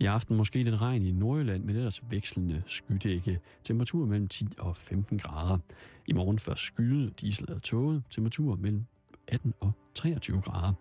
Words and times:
I 0.00 0.04
aften 0.04 0.36
måske 0.36 0.62
lidt 0.62 0.80
regn 0.80 1.06
i 1.06 1.12
Nordjylland, 1.12 1.64
men 1.64 1.76
ellers 1.76 2.02
vekslende 2.10 2.62
skydække. 2.66 3.40
Temperatur 3.64 4.06
mellem 4.06 4.28
10 4.28 4.46
og 4.58 4.76
15 4.76 5.18
grader. 5.18 5.58
I 6.06 6.12
morgen 6.12 6.38
først 6.38 6.62
skyde, 6.62 7.10
diesel 7.20 7.52
og 7.52 7.62
tåget. 7.62 8.02
Temperatur 8.10 8.56
mellem 8.56 8.84
18 9.28 9.54
og 9.60 9.72
23 9.94 10.40
grader. 10.40 10.72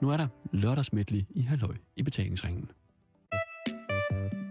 Nu 0.00 0.10
er 0.10 0.16
der 0.16 0.28
lørdagsmætlig 0.52 1.26
i 1.30 1.40
halvøj 1.40 1.74
i 1.96 2.02
betalingsringen. 2.02 2.70
God 3.30 4.43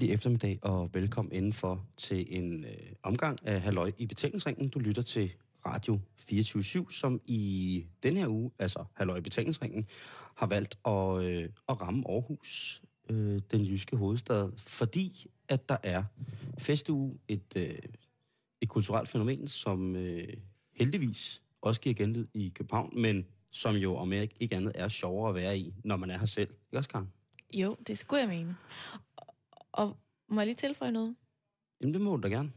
hjertelig 0.00 0.14
eftermiddag 0.14 0.58
og 0.62 0.90
velkommen 0.94 1.32
indenfor 1.32 1.86
til 1.96 2.26
en 2.28 2.64
øh, 2.64 2.70
omgang 3.02 3.38
af 3.46 3.60
Halløj 3.60 3.92
i 3.98 4.06
betalingsringen. 4.06 4.68
Du 4.68 4.78
lytter 4.78 5.02
til 5.02 5.32
Radio 5.66 6.00
24 6.18 6.86
som 6.90 7.20
i 7.26 7.86
den 8.02 8.16
her 8.16 8.28
uge, 8.28 8.50
altså 8.58 8.84
Halløj 8.94 9.16
i 9.16 9.20
betalingsringen, 9.20 9.86
har 10.34 10.46
valgt 10.46 10.78
at, 10.84 11.22
øh, 11.22 11.48
at 11.68 11.80
ramme 11.80 12.04
Aarhus, 12.08 12.82
øh, 13.10 13.40
den 13.50 13.64
jyske 13.64 13.96
hovedstad, 13.96 14.50
fordi 14.58 15.26
at 15.48 15.68
der 15.68 15.76
er 15.82 16.04
festuge, 16.58 17.18
et, 17.28 17.52
øh, 17.56 17.78
et 18.60 18.68
kulturelt 18.68 19.08
fænomen, 19.08 19.48
som 19.48 19.96
øh, 19.96 20.28
heldigvis 20.74 21.42
også 21.60 21.80
giver 21.80 21.94
genlyd 21.94 22.26
i 22.34 22.52
København, 22.54 23.00
men 23.00 23.26
som 23.50 23.74
jo 23.74 23.96
om 23.96 24.12
ikke, 24.12 24.34
ikke 24.40 24.56
andet 24.56 24.72
er 24.74 24.88
sjovere 24.88 25.28
at 25.28 25.34
være 25.34 25.58
i, 25.58 25.74
når 25.84 25.96
man 25.96 26.10
er 26.10 26.18
her 26.18 26.26
selv. 26.26 26.50
Ikke 26.50 26.78
også, 26.78 26.88
Karen? 26.88 27.08
Jo, 27.54 27.76
det 27.86 27.98
skulle 27.98 28.20
jeg 28.20 28.28
mene. 28.28 28.56
Og, 29.80 29.96
må 30.28 30.40
jeg 30.40 30.46
lige 30.46 30.56
tilføje 30.56 30.92
noget? 30.92 31.16
Jamen, 31.80 31.94
det 31.94 32.02
må 32.02 32.16
du 32.16 32.22
da 32.22 32.28
gerne. 32.28 32.52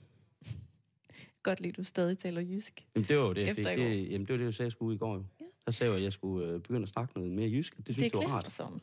Godt 1.43 1.59
lige, 1.61 1.71
du 1.71 1.83
stadig 1.83 2.17
taler 2.17 2.41
jysk. 2.41 2.85
Jamen, 2.95 3.09
det 3.09 3.17
var 3.17 3.23
jo 3.23 3.33
det, 3.33 3.47
jeg 3.47 3.55
fik. 3.55 3.65
Det, 3.65 4.11
jamen, 4.11 4.27
det 4.27 4.29
var 4.33 4.37
det, 4.37 4.45
jeg 4.45 4.53
sagde, 4.53 4.67
jeg 4.67 4.71
skulle 4.71 4.95
i 4.95 4.97
går 4.97 5.15
jo. 5.15 5.25
Ja. 5.39 5.45
Der 5.65 5.71
sagde 5.71 5.91
jeg, 5.91 5.97
at 5.97 6.03
jeg 6.03 6.13
skulle 6.13 6.47
øh, 6.47 6.59
begynde 6.59 6.83
at 6.83 6.89
snakke 6.89 7.13
noget 7.15 7.31
mere 7.31 7.49
jysk. 7.49 7.77
Det 7.77 7.95
synes 7.95 8.11
det 8.11 8.19
jeg 8.21 8.29
var 8.29 8.35
rart. 8.35 8.51
sådan. 8.51 8.81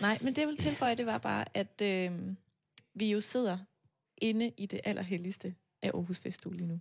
Nej, 0.00 0.18
men 0.22 0.34
det 0.34 0.38
jeg 0.38 0.48
vil 0.48 0.56
tilføje, 0.56 0.94
det 0.94 1.06
var 1.06 1.18
bare, 1.18 1.56
at 1.56 1.82
øh, 1.82 2.34
vi 2.94 3.12
jo 3.12 3.20
sidder 3.20 3.58
inde 4.18 4.52
i 4.56 4.66
det 4.66 4.80
allerhelligste 4.84 5.54
af 5.82 5.90
Aarhus 5.94 6.18
Festuge 6.20 6.56
lige 6.56 6.66
nu. 6.66 6.80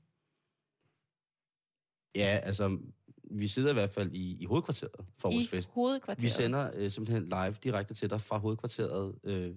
Ja, 2.16 2.40
altså, 2.44 2.78
vi 3.32 3.48
sidder 3.48 3.70
i 3.70 3.74
hvert 3.74 3.90
fald 3.90 4.12
i, 4.14 4.42
i 4.42 4.46
hovedkvarteret 4.46 5.06
for 5.18 5.30
Aarhus 5.30 5.44
I 5.44 5.48
Fest. 5.48 5.70
hovedkvarteret. 5.70 6.24
Vi 6.24 6.30
sender 6.30 6.72
øh, 6.74 6.92
simpelthen 6.92 7.24
live 7.26 7.56
direkte 7.64 7.94
til 7.94 8.10
dig 8.10 8.22
fra 8.22 8.38
hovedkvarteret 8.38 9.16
øh, 9.24 9.56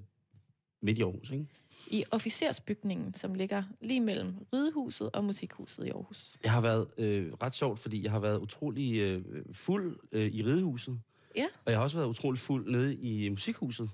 midt 0.81 0.99
i 0.99 1.03
Aarhus, 1.03 1.31
ikke? 1.31 1.47
I 1.87 2.05
officersbygningen, 2.11 3.15
som 3.15 3.35
ligger 3.35 3.63
lige 3.81 4.01
mellem 4.01 4.47
Ridehuset 4.53 5.11
og 5.13 5.25
Musikhuset 5.25 5.87
i 5.87 5.91
Aarhus. 5.91 6.37
Jeg 6.45 6.53
har 6.53 6.61
været 6.61 6.87
øh, 6.99 7.33
ret 7.43 7.55
sjovt, 7.55 7.79
fordi 7.79 8.03
jeg 8.03 8.11
har 8.11 8.19
været 8.19 8.39
utrolig 8.39 8.99
øh, 8.99 9.25
fuld 9.53 9.99
øh, 10.13 10.27
i 10.27 10.43
Ridehuset. 10.43 11.01
Ja. 11.37 11.47
Og 11.65 11.71
jeg 11.73 11.79
har 11.79 11.83
også 11.83 11.97
været 11.97 12.09
utrolig 12.09 12.39
fuld 12.41 12.71
nede 12.71 12.97
i 12.97 13.29
Musikhuset. 13.29 13.91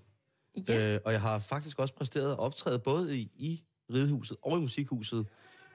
Ja, 0.69 0.95
Øh, 0.95 1.01
og 1.05 1.13
jeg 1.13 1.21
har 1.21 1.39
faktisk 1.39 1.79
også 1.79 1.95
præsteret 1.95 2.33
at 2.33 2.39
optræde 2.39 2.79
både 2.79 3.19
i, 3.19 3.31
i 3.39 3.63
Ridehuset 3.93 4.37
og 4.43 4.59
i 4.59 4.61
Musikhuset, 4.61 5.27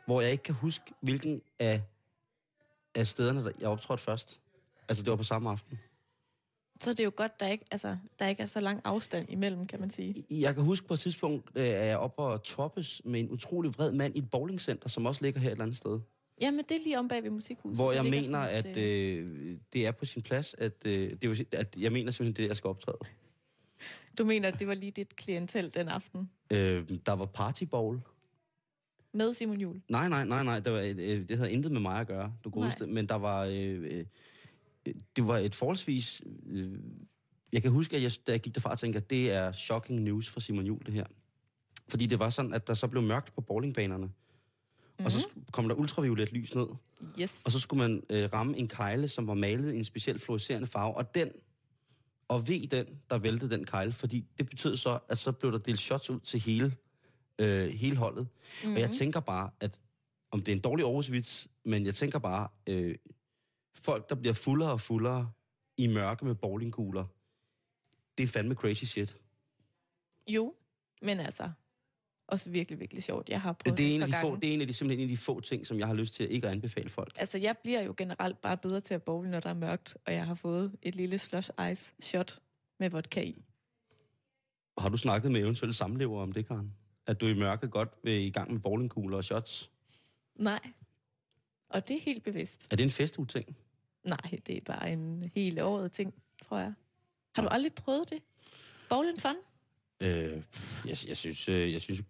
hvor 0.05 0.21
jeg 0.21 0.31
ikke 0.31 0.43
kan 0.43 0.55
huske, 0.55 0.93
hvilken 1.01 1.41
af, 1.59 1.81
af 2.95 3.07
stederne, 3.07 3.43
der 3.43 3.51
jeg 3.59 3.69
optrådte 3.69 4.03
først. 4.03 4.39
Altså, 4.89 5.03
det 5.03 5.11
var 5.11 5.17
på 5.17 5.23
samme 5.23 5.49
aften. 5.49 5.79
Så 6.81 6.89
er 6.89 6.93
det 6.93 7.05
jo 7.05 7.11
godt, 7.15 7.39
der 7.39 7.47
ikke, 7.47 7.65
altså, 7.71 7.97
der 8.19 8.27
ikke 8.27 8.43
er 8.43 8.47
så 8.47 8.59
lang 8.59 8.81
afstand 8.83 9.29
imellem, 9.29 9.65
kan 9.67 9.79
man 9.79 9.89
sige. 9.89 10.23
Jeg 10.29 10.55
kan 10.55 10.63
huske 10.63 10.87
på 10.87 10.93
et 10.93 10.99
tidspunkt, 10.99 11.51
øh, 11.55 11.63
at 11.63 11.85
jeg 11.87 11.97
oppe 11.97 12.21
og 12.21 12.43
toppes 12.43 13.01
med 13.05 13.19
en 13.19 13.31
utrolig 13.31 13.73
vred 13.77 13.91
mand 13.91 14.15
i 14.15 14.19
et 14.19 14.31
bowlingcenter, 14.31 14.89
som 14.89 15.05
også 15.05 15.23
ligger 15.23 15.39
her 15.39 15.47
et 15.47 15.51
eller 15.51 15.63
andet 15.63 15.77
sted. 15.77 15.99
Jamen, 16.41 16.59
det 16.69 16.71
er 16.71 16.79
lige 16.83 16.99
om 16.99 17.07
bag 17.07 17.23
ved 17.23 17.29
Musikhuset. 17.29 17.77
Hvor 17.77 17.91
jeg 17.91 18.03
mener, 18.03 18.23
sådan 18.23 18.55
at 18.55 18.77
øh, 18.77 19.49
øh, 19.49 19.57
det 19.73 19.85
er 19.87 19.91
på 19.91 20.05
sin 20.05 20.21
plads, 20.21 20.55
at, 20.57 20.73
øh, 20.85 21.11
det 21.21 21.23
er 21.23 21.43
at 21.59 21.77
jeg 21.77 21.91
mener 21.91 22.11
simpelthen, 22.11 22.43
det 22.43 22.49
jeg 22.49 22.57
skal 22.57 22.67
optræde. 22.67 22.97
Du 24.17 24.25
mener, 24.25 24.47
at 24.47 24.59
det 24.59 24.67
var 24.67 24.73
lige 24.73 24.91
dit 24.91 25.15
klientel 25.15 25.73
den 25.73 25.87
aften 25.87 26.29
Øh, 26.51 26.89
der 27.05 27.13
var 27.13 27.25
party 27.25 27.63
bowl. 27.63 27.99
med 29.13 29.33
Simon 29.33 29.57
Jul. 29.57 29.81
Nej, 29.89 30.09
nej, 30.09 30.25
nej, 30.25 30.43
nej. 30.43 30.59
Det, 30.59 30.73
var, 30.73 30.79
øh, 30.79 31.27
det 31.29 31.37
havde 31.37 31.51
intet 31.51 31.71
med 31.71 31.81
mig 31.81 31.99
at 31.99 32.07
gøre, 32.07 32.33
du 32.43 32.49
godeste. 32.49 32.87
Men 32.87 33.05
der 33.05 33.15
var... 33.15 33.45
Øh, 33.45 33.97
øh, 33.97 34.05
det 34.85 35.27
var 35.27 35.37
et 35.37 35.55
forholdsvis... 35.55 36.21
Øh, 36.45 36.79
jeg 37.53 37.61
kan 37.61 37.71
huske, 37.71 37.95
at 37.95 38.03
jeg, 38.03 38.11
da 38.27 38.31
jeg 38.31 38.41
gik 38.41 38.55
derfra, 38.55 38.75
tænkte, 38.75 38.97
at 38.97 39.09
det 39.09 39.31
er 39.31 39.51
shocking 39.51 40.01
news 40.01 40.29
for 40.29 40.39
Simon 40.39 40.65
Jul, 40.65 40.79
det 40.85 40.93
her. 40.93 41.05
Fordi 41.89 42.05
det 42.05 42.19
var 42.19 42.29
sådan, 42.29 42.53
at 42.53 42.67
der 42.67 42.73
så 42.73 42.87
blev 42.87 43.03
mørkt 43.03 43.33
på 43.35 43.41
bowlingbanerne. 43.41 44.05
Mm-hmm. 44.05 45.05
Og 45.05 45.11
så 45.11 45.17
sk- 45.17 45.51
kom 45.51 45.67
der 45.67 45.75
ultraviolet 45.75 46.33
lys 46.33 46.55
ned. 46.55 46.67
Yes. 47.19 47.41
Og 47.45 47.51
så 47.51 47.59
skulle 47.59 47.87
man 47.87 48.03
øh, 48.09 48.33
ramme 48.33 48.57
en 48.57 48.67
kejle, 48.67 49.07
som 49.07 49.27
var 49.27 49.33
malet 49.33 49.73
i 49.73 49.77
en 49.77 49.83
speciel 49.83 50.19
fluorescerende 50.19 50.67
farve. 50.67 50.95
Og 50.95 51.15
den, 51.15 51.29
og 52.27 52.47
ved 52.47 52.67
den, 52.67 52.85
der 53.09 53.17
væltede 53.17 53.51
den 53.51 53.65
kejle. 53.65 53.91
Fordi 53.91 54.25
det 54.37 54.49
betød 54.49 54.77
så, 54.77 54.99
at 55.09 55.17
så 55.17 55.31
blev 55.31 55.51
der 55.51 55.57
delt 55.57 55.79
shots 55.79 56.09
ud 56.09 56.19
til 56.19 56.39
hele, 56.39 56.75
øh, 57.39 57.67
hele 57.67 57.97
holdet. 57.97 58.27
Mm-hmm. 58.27 58.75
Og 58.75 58.81
jeg 58.81 58.91
tænker 58.91 59.19
bare, 59.19 59.49
at 59.59 59.79
om 60.31 60.41
det 60.41 60.51
er 60.51 60.55
en 60.55 60.61
dårlig 60.61 60.85
Aarhus-vits, 60.85 61.47
men 61.65 61.85
jeg 61.85 61.95
tænker 61.95 62.19
bare, 62.19 62.47
øh, 62.67 62.95
folk, 63.75 64.09
der 64.09 64.15
bliver 64.15 64.33
fuldere 64.33 64.71
og 64.71 64.81
fuldere 64.81 65.31
i 65.77 65.87
mørke 65.87 66.25
med 66.25 66.35
bowlingkugler, 66.35 67.05
det 68.17 68.23
er 68.23 68.27
fandme 68.27 68.55
crazy 68.55 68.83
shit. 68.83 69.17
Jo, 70.27 70.53
men 71.01 71.19
altså, 71.19 71.49
også 72.27 72.49
virkelig, 72.49 72.79
virkelig 72.79 73.03
sjovt. 73.03 73.29
Jeg 73.29 73.41
har 73.41 73.53
prøvet 73.53 73.77
Det 73.77 73.91
er, 73.91 73.95
en 73.95 74.01
af 74.01 74.07
de 74.07 74.13
par 74.13 74.21
få, 74.21 74.27
gange. 74.27 74.41
det 74.41 74.49
er 74.49 74.53
en 74.53 74.61
af 74.61 74.67
de, 74.67 74.73
simpelthen 74.73 74.99
en 74.99 75.11
af 75.11 75.17
de 75.17 75.23
få 75.23 75.39
ting, 75.39 75.67
som 75.67 75.79
jeg 75.79 75.87
har 75.87 75.93
lyst 75.93 76.13
til 76.13 76.23
at 76.23 76.29
ikke 76.29 76.47
at 76.47 76.53
anbefale 76.53 76.89
folk. 76.89 77.13
Altså, 77.15 77.37
jeg 77.37 77.57
bliver 77.57 77.81
jo 77.81 77.93
generelt 77.97 78.41
bare 78.41 78.57
bedre 78.57 78.79
til 78.81 78.93
at 78.93 79.03
bowle, 79.03 79.29
når 79.31 79.39
der 79.39 79.49
er 79.49 79.53
mørkt, 79.53 79.97
og 80.05 80.13
jeg 80.13 80.25
har 80.25 80.35
fået 80.35 80.75
et 80.81 80.95
lille 80.95 81.17
slush 81.17 81.49
ice 81.71 81.93
shot 81.99 82.39
med 82.79 82.89
vodka 82.89 83.21
i. 83.21 83.45
Har 84.77 84.89
du 84.89 84.97
snakket 84.97 85.31
med 85.31 85.41
eventuelle 85.41 85.73
samlever 85.73 86.21
om 86.21 86.31
det, 86.31 86.47
Karen? 86.47 86.73
At 87.07 87.21
du 87.21 87.27
i 87.27 87.33
mørket 87.33 87.71
godt 87.71 87.89
vil 88.03 88.13
i 88.13 88.29
gang 88.29 88.51
med 88.51 88.59
bowlingkugler 88.59 89.17
og 89.17 89.23
shots? 89.23 89.71
Nej. 90.35 90.59
Og 91.73 91.87
det 91.87 91.95
er 91.95 92.01
helt 92.01 92.23
bevidst. 92.23 92.67
Er 92.71 92.75
det 92.75 92.83
en 92.83 92.89
festuge-ting? 92.89 93.57
Nej, 94.03 94.39
det 94.47 94.57
er 94.57 94.61
bare 94.65 94.91
en 94.91 95.31
helt 95.35 95.59
året 95.59 95.91
ting, 95.91 96.13
tror 96.41 96.57
jeg. 96.57 96.73
Har 97.35 97.41
du 97.41 97.47
aldrig 97.47 97.73
prøvet 97.73 98.09
det? 98.09 98.19
Bowling 98.89 99.21
fun? 99.21 99.35
Øh, 100.01 100.41
jeg, 100.85 100.97
jeg, 101.07 101.17
synes, 101.17 101.49
øh, 101.49 101.73
jeg 101.73 101.81
synes, 101.81 102.01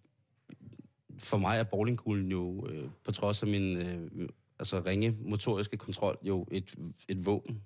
for 1.17 1.37
mig 1.37 1.59
er 1.59 1.63
bowlingkuglen 1.63 2.31
jo, 2.31 2.67
øh, 2.67 2.89
på 3.03 3.11
trods 3.11 3.41
af 3.43 3.47
min 3.47 3.77
øh, 3.77 4.29
altså 4.59 4.79
ringe 4.85 5.17
motoriske 5.19 5.77
kontrol, 5.77 6.17
jo 6.23 6.47
et, 6.51 6.75
et 7.09 7.25
våben. 7.25 7.63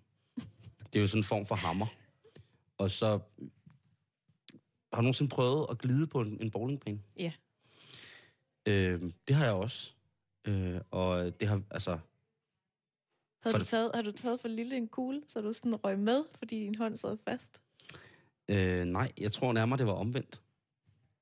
Det 0.94 1.00
er 1.00 1.02
jo 1.02 1.08
sådan 1.08 1.20
en 1.20 1.24
form 1.24 1.46
for 1.46 1.56
hammer. 1.56 1.88
Og 2.78 2.92
så 2.92 3.20
har 4.94 4.98
du 4.98 5.02
nogensinde 5.02 5.30
prøvet 5.30 5.68
at 5.70 5.78
glide 5.78 6.08
på 6.08 6.22
en, 6.22 6.38
en 6.42 6.52
bowlingbane? 6.52 7.00
Ja. 7.20 7.32
Øh, 8.66 9.02
det 9.28 9.36
har 9.36 9.46
jeg 9.46 9.54
også. 9.54 9.92
Øh, 10.48 10.82
og 10.92 11.40
det 11.40 11.48
har, 11.48 11.62
altså, 11.72 11.98
Havde 13.44 13.60
du 13.60 13.66
taget, 13.66 13.92
har 13.96 14.02
du 14.02 14.12
taget 14.12 14.40
for 14.40 14.48
lille 14.48 14.78
en 14.78 14.88
kugle, 14.88 15.22
så 15.28 15.42
du 15.42 15.54
sådan 15.54 15.76
røg 15.76 16.00
med, 16.00 16.24
fordi 16.36 16.60
din 16.60 16.76
hånd 16.78 16.98
sad 16.98 17.18
fast? 17.28 17.62
Øh, 18.52 18.86
nej, 18.86 19.12
jeg 19.22 19.32
tror 19.32 19.54
nærmere, 19.54 19.78
det 19.78 19.88
var 19.88 19.94
omvendt. 19.94 20.42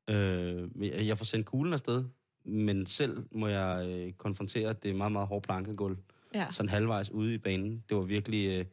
Øh, 0.10 0.70
jeg 0.80 1.08
jeg 1.08 1.18
får 1.18 1.25
sendt 1.25 1.46
kuglen 1.46 1.74
afsted, 1.74 2.06
men 2.46 2.86
selv 2.86 3.24
må 3.31 3.48
jeg 3.48 3.90
øh, 3.90 4.14
konfrontere, 4.14 4.70
at 4.70 4.84
det 4.84 4.92
er 4.92 4.96
meget, 4.96 5.12
meget 5.12 5.28
hårdt 5.28 5.46
plankegulv. 5.46 5.98
Ja. 6.34 6.48
Sådan 6.52 6.69
halvvejs 6.69 7.12
ude 7.12 7.34
i 7.34 7.38
banen. 7.38 7.84
Det 7.90 7.98
var 7.98 8.04
virkelig... 8.04 8.48
Øh, 8.48 8.66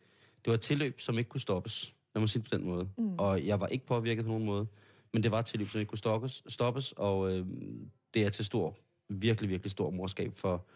det 0.45 0.47
var 0.47 0.55
et 0.55 0.61
tilløb, 0.61 1.01
som 1.01 1.19
ikke 1.19 1.31
kunne 1.31 1.41
stoppes. 1.41 1.95
Lad 2.15 2.21
mig 2.21 2.29
sige 2.29 2.43
det 2.43 2.51
på 2.51 2.57
den 2.57 2.67
måde. 2.67 2.89
Mm. 2.99 3.15
Og 3.19 3.47
jeg 3.47 3.61
var 3.61 3.67
ikke 3.67 3.87
påvirket 3.87 4.25
på 4.25 4.29
nogen 4.29 4.45
måde. 4.45 4.67
Men 5.13 5.23
det 5.23 5.31
var 5.31 5.39
et 5.39 5.47
tilløb, 5.47 5.69
som 5.69 5.81
ikke 5.81 5.89
kunne 5.89 5.99
stoppes, 5.99 6.43
stoppes 6.49 6.93
og 6.93 7.33
øh, 7.33 7.47
det 8.15 8.27
er 8.27 8.31
til 8.31 8.45
stor, 8.45 8.77
virkelig, 9.11 9.51
virkelig 9.51 9.71
stor 9.71 9.91
morskab 9.91 10.35
for, 10.35 10.67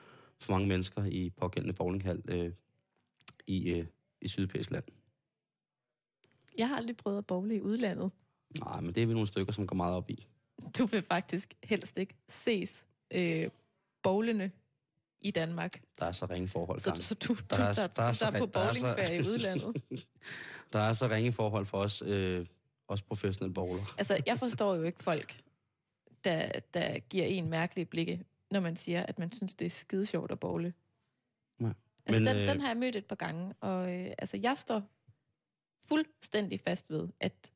for 0.40 0.52
mange 0.52 0.68
mennesker 0.68 1.04
i 1.04 1.30
pågældende 1.36 1.74
bowlinghal 1.74 2.22
øh, 2.28 2.52
i, 3.46 3.70
øh, 3.72 3.86
i 4.20 4.28
Sydeuropæisk 4.28 4.70
land. 4.70 4.84
Jeg 6.58 6.68
har 6.68 6.76
aldrig 6.76 6.96
prøvet 6.96 7.18
at 7.18 7.26
bowle 7.26 7.56
i 7.56 7.60
udlandet. 7.60 8.10
Nej, 8.60 8.80
men 8.80 8.94
det 8.94 9.02
er 9.02 9.06
vi 9.06 9.12
nogle 9.12 9.28
stykker, 9.28 9.52
som 9.52 9.66
går 9.66 9.76
meget 9.76 9.94
op 9.96 10.10
i. 10.10 10.26
Du 10.78 10.86
vil 10.86 11.02
faktisk 11.02 11.54
helst 11.64 11.98
ikke 11.98 12.14
ses 12.28 12.84
øh, 13.10 13.50
bowlende 14.02 14.50
i 15.20 15.30
Danmark. 15.30 15.82
Der 16.00 16.06
er 16.06 16.12
så 16.12 16.26
ringe 16.26 16.48
forhold, 16.48 16.80
Så, 16.80 16.92
så 17.00 17.14
du, 17.14 17.34
du 17.34 17.40
Der 17.50 17.56
er- 17.56 17.72
der, 17.72 17.86
der 17.86 18.02
er 18.02 18.12
så 18.12 18.24
der 18.24 18.30
er 18.32 18.38
på 18.38 18.44
er 18.44 18.48
bowlingferie 18.66 19.16
i 19.16 19.28
udlandet. 19.28 19.82
Der 20.72 20.78
er 20.80 20.92
så 20.92 21.08
ringe 21.08 21.32
forhold 21.32 21.66
for 21.66 21.78
os, 21.78 22.02
øh, 22.06 22.46
også 22.88 23.04
professionelle 23.04 23.54
bowler. 23.54 23.94
Altså, 23.98 24.22
jeg 24.26 24.38
forstår 24.38 24.74
jo 24.74 24.82
ikke 24.82 25.02
folk, 25.02 25.40
der, 26.24 26.60
der 26.74 26.98
giver 26.98 27.24
en 27.24 27.50
mærkelige 27.50 27.86
blikke, 27.86 28.24
når 28.50 28.60
man 28.60 28.76
siger, 28.76 29.02
at 29.02 29.18
man 29.18 29.32
synes, 29.32 29.54
det 29.54 29.66
er 29.66 29.70
skide 29.70 30.06
sjovt 30.06 30.32
at 30.32 30.40
bowle. 30.40 30.72
Nej. 31.58 31.72
Altså, 32.06 32.20
Men, 32.20 32.26
den, 32.26 32.36
øh, 32.36 32.48
den 32.48 32.60
har 32.60 32.68
jeg 32.68 32.76
mødt 32.76 32.96
et 32.96 33.06
par 33.06 33.16
gange, 33.16 33.54
og 33.60 33.94
øh, 33.94 34.10
altså, 34.18 34.36
jeg 34.36 34.58
står 34.58 34.82
fuldstændig 35.88 36.60
fast 36.60 36.90
ved, 36.90 37.08
at 37.20 37.50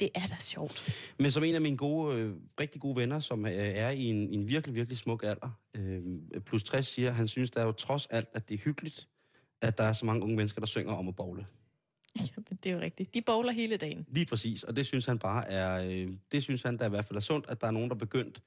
det 0.00 0.10
er 0.14 0.26
da 0.26 0.36
sjovt. 0.40 0.90
Men 1.18 1.32
som 1.32 1.44
en 1.44 1.54
af 1.54 1.60
mine 1.60 1.76
gode, 1.76 2.16
øh, 2.16 2.36
rigtig 2.60 2.80
gode 2.80 2.96
venner, 2.96 3.20
som 3.20 3.46
øh, 3.46 3.52
er 3.52 3.90
i 3.90 4.04
en, 4.04 4.16
en 4.16 4.48
virkelig, 4.48 4.76
virkelig 4.76 4.98
smuk 4.98 5.22
alder, 5.22 5.50
øh, 5.74 6.02
plus 6.46 6.62
60, 6.62 6.86
siger, 6.86 7.10
han 7.10 7.28
synes, 7.28 7.50
der 7.50 7.60
er 7.60 7.64
jo 7.64 7.72
trods 7.72 8.06
alt, 8.06 8.28
at 8.32 8.48
det 8.48 8.54
er 8.54 8.58
hyggeligt, 8.58 9.08
at 9.60 9.78
der 9.78 9.84
er 9.84 9.92
så 9.92 10.06
mange 10.06 10.22
unge 10.22 10.36
mennesker, 10.36 10.60
der 10.60 10.66
synger 10.66 10.92
om 10.92 11.08
at 11.08 11.16
bowle. 11.16 11.46
Jamen, 12.36 12.58
det 12.64 12.66
er 12.66 12.74
jo 12.74 12.80
rigtigt. 12.80 13.14
De 13.14 13.22
bowler 13.22 13.52
hele 13.52 13.76
dagen. 13.76 14.06
Lige 14.08 14.26
præcis, 14.26 14.62
og 14.62 14.76
det 14.76 14.86
synes 14.86 15.06
han 15.06 15.18
bare 15.18 15.48
er, 15.48 15.82
øh, 15.90 16.12
det 16.32 16.42
synes 16.42 16.62
han 16.62 16.78
der 16.78 16.86
i 16.86 16.88
hvert 16.88 17.04
fald 17.04 17.16
er 17.16 17.20
sundt, 17.20 17.46
at 17.48 17.60
der 17.60 17.66
er 17.66 17.70
nogen, 17.70 17.88
der 17.88 17.94
er 17.94 17.98
begyndt 17.98 18.42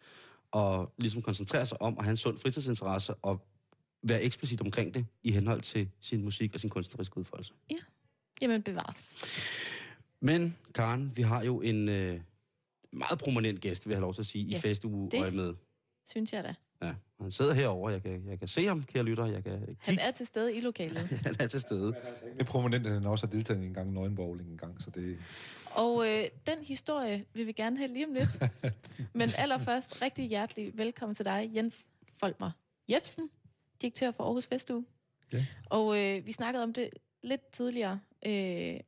at 0.56 0.88
ligesom 0.98 1.22
koncentrere 1.22 1.66
sig 1.66 1.82
om 1.82 1.98
at 1.98 2.04
have 2.04 2.12
en 2.12 2.18
sund 2.18 2.38
fritidsinteresse 2.38 3.14
og 3.14 3.48
være 4.04 4.24
eksplicit 4.24 4.62
omkring 4.62 4.94
det 4.94 5.06
i 5.24 5.32
henhold 5.32 5.62
til 5.62 5.90
sin 6.00 6.24
musik 6.24 6.54
og 6.54 6.60
sin 6.60 6.70
kunstneriske 6.70 7.18
udfoldelse. 7.18 7.54
Jamen, 8.42 8.64
bevares. 8.64 9.16
Men 10.20 10.58
Karen, 10.76 11.12
vi 11.16 11.22
har 11.22 11.44
jo 11.44 11.62
en 11.62 11.90
øh, 11.90 12.20
meget 12.92 13.20
prominent 13.20 13.62
gæst, 13.62 13.88
vil 13.88 13.92
jeg 13.92 13.98
have 13.98 14.02
lov 14.02 14.14
til 14.14 14.22
at 14.22 14.26
sige, 14.26 14.46
Ja, 14.46 14.58
i 14.58 14.60
festuge 14.60 15.10
med. 15.32 15.54
Synes 16.10 16.34
jeg 16.34 16.44
da. 16.44 16.54
Ja, 16.82 16.94
han 17.22 17.32
sidder 17.32 17.54
herovre, 17.54 17.92
jeg 17.92 18.02
kan, 18.02 18.24
jeg 18.28 18.40
kan 18.40 18.48
se 18.48 18.66
ham, 18.66 18.84
kære 18.84 19.04
lytter, 19.04 19.26
jeg 19.26 19.44
kan 19.44 19.52
Han 19.52 19.76
kigge, 19.86 20.02
er 20.02 20.12
til 20.12 20.26
stede 20.26 20.56
i 20.56 20.62
lokalet. 20.62 20.98
han 21.26 21.36
er 21.40 21.48
til 21.48 21.60
stede. 21.60 21.88
Det 21.88 22.40
er 22.40 22.44
prominent, 22.44 22.88
at 22.88 22.94
han 22.94 23.06
også 23.06 23.26
har 23.26 23.32
deltaget 23.32 23.64
i 23.64 23.68
en 23.68 23.74
gang 23.74 23.94
nøgenbowling 23.94 24.50
en 24.50 24.58
gang, 24.58 24.82
så 24.82 24.90
det... 24.90 25.18
Og 25.72 26.08
øh, 26.08 26.24
den 26.48 26.58
historie 26.62 27.26
vil 27.34 27.48
vi 27.48 27.52
gerne 27.52 27.78
have 27.78 27.94
lige 27.94 28.06
om 28.06 28.14
lidt. 28.14 28.30
Men 29.20 29.30
allerførst, 29.38 30.02
rigtig 30.02 30.26
hjertelig 30.26 30.78
velkommen 30.78 31.16
til 31.16 31.26
dig, 31.26 31.52
Jens 31.56 31.88
Folmer 32.20 32.52
Jebsen, 32.90 33.30
direktør 33.82 34.12
for 34.12 34.24
Aarhus 34.24 34.48
Festuge. 34.48 34.86
Ja. 35.34 35.46
Og 35.70 35.98
øh, 35.98 36.28
vi 36.28 36.32
snakkede 36.32 36.64
om 36.64 36.74
det 36.74 36.90
lidt 37.24 37.52
tidligere, 37.52 38.00
øh, 38.26 38.80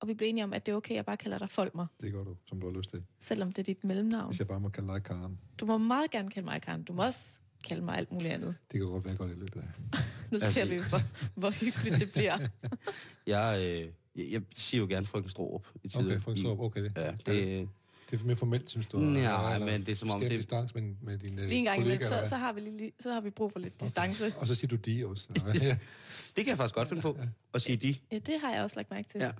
og 0.00 0.08
vi 0.08 0.14
blev 0.14 0.28
enige 0.28 0.44
om, 0.44 0.52
at 0.52 0.66
det 0.66 0.72
er 0.72 0.76
okay, 0.76 0.90
at 0.90 0.96
jeg 0.96 1.04
bare 1.06 1.16
kalder 1.16 1.38
dig 1.38 1.50
Folmer, 1.50 1.86
Det 2.00 2.12
gør 2.12 2.24
du, 2.24 2.36
som 2.46 2.60
du 2.60 2.70
har 2.70 2.78
lyst 2.78 2.90
til. 2.90 3.02
selvom 3.20 3.52
det 3.52 3.58
er 3.58 3.62
dit 3.62 3.84
mellemnavn. 3.84 4.30
Hvis 4.30 4.38
jeg 4.38 4.48
bare 4.48 4.60
må 4.60 4.68
kalde 4.68 4.88
dig 4.92 5.02
Karen. 5.02 5.38
Du 5.60 5.66
må 5.66 5.78
meget 5.78 6.10
gerne 6.10 6.30
kalde 6.30 6.44
mig 6.46 6.62
Karen. 6.62 6.82
Du 6.82 6.92
må 6.92 7.04
også 7.04 7.26
kalde 7.68 7.82
mig 7.84 7.96
alt 7.96 8.12
muligt 8.12 8.32
andet. 8.32 8.54
Det 8.72 8.80
kan 8.80 8.88
godt 8.88 9.04
være 9.04 9.16
godt 9.16 9.30
i 9.30 9.34
løbet 9.34 9.56
af. 9.56 10.00
Nu 10.32 10.38
ser 10.38 10.64
vi, 10.64 10.76
hvor, 10.88 11.00
hvor 11.40 11.50
hyggeligt 11.50 12.00
det 12.00 12.12
bliver. 12.12 12.38
Jeg, 13.26 13.58
øh, 13.62 13.88
jeg, 14.16 14.32
jeg 14.32 14.42
siger 14.56 14.80
jo 14.80 14.86
gerne 14.90 15.06
frøken 15.06 15.30
Stroop 15.30 15.66
i 15.84 15.88
tiden. 15.88 16.06
Okay, 16.06 16.20
for 16.20 16.34
så 16.36 16.48
okay 16.48 16.82
det. 16.84 16.92
Ja, 16.96 17.10
det, 17.26 17.68
Det 18.10 18.20
er 18.20 18.24
mere 18.24 18.36
formelt, 18.36 18.70
synes 18.70 18.86
du? 18.86 18.98
Nej, 18.98 19.54
eller 19.54 19.66
men 19.66 19.80
det 19.80 19.92
er 19.92 19.96
som 19.96 20.10
om 20.10 20.20
det- 20.20 20.30
distance 20.30 20.74
med, 20.74 20.94
med 21.02 21.18
dine 21.18 21.36
Lige 21.46 21.54
en 21.58 21.64
gang 21.64 21.76
imellem, 21.80 21.98
kollegaer, 21.98 22.24
så, 22.24 22.28
så, 22.28 22.36
har 22.36 22.52
vi 22.52 22.60
lige, 22.60 22.92
så 23.00 23.12
har 23.12 23.20
vi 23.20 23.30
brug 23.30 23.52
for 23.52 23.58
lidt 23.58 23.80
distance. 23.80 24.34
Og 24.38 24.46
så 24.46 24.54
siger 24.54 24.68
du 24.68 24.76
de 24.76 25.06
også. 25.06 25.28
ja. 25.46 25.52
det 26.36 26.44
kan 26.44 26.46
jeg 26.46 26.56
faktisk 26.56 26.74
godt 26.74 26.88
finde 26.88 27.02
på, 27.02 27.18
at 27.54 27.62
sige 27.62 27.76
de. 27.76 27.94
Ja, 28.12 28.18
det 28.18 28.34
har 28.44 28.52
jeg 28.54 28.62
også 28.62 28.76
lagt 28.76 28.90
mærke 28.90 29.08
til. 29.08 29.20
Ja. 29.20 29.30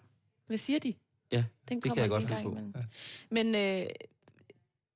Hvad 0.48 0.58
siger 0.58 0.78
de? 0.78 0.94
Ja, 1.32 1.44
Den 1.68 1.80
kan 1.80 1.90
kommer 1.90 2.02
jeg 2.02 2.10
godt 2.10 2.24
finde 2.24 2.42
på. 2.42 2.50
imellem. 2.50 2.72
Men 3.30 3.54
øh, 3.54 3.86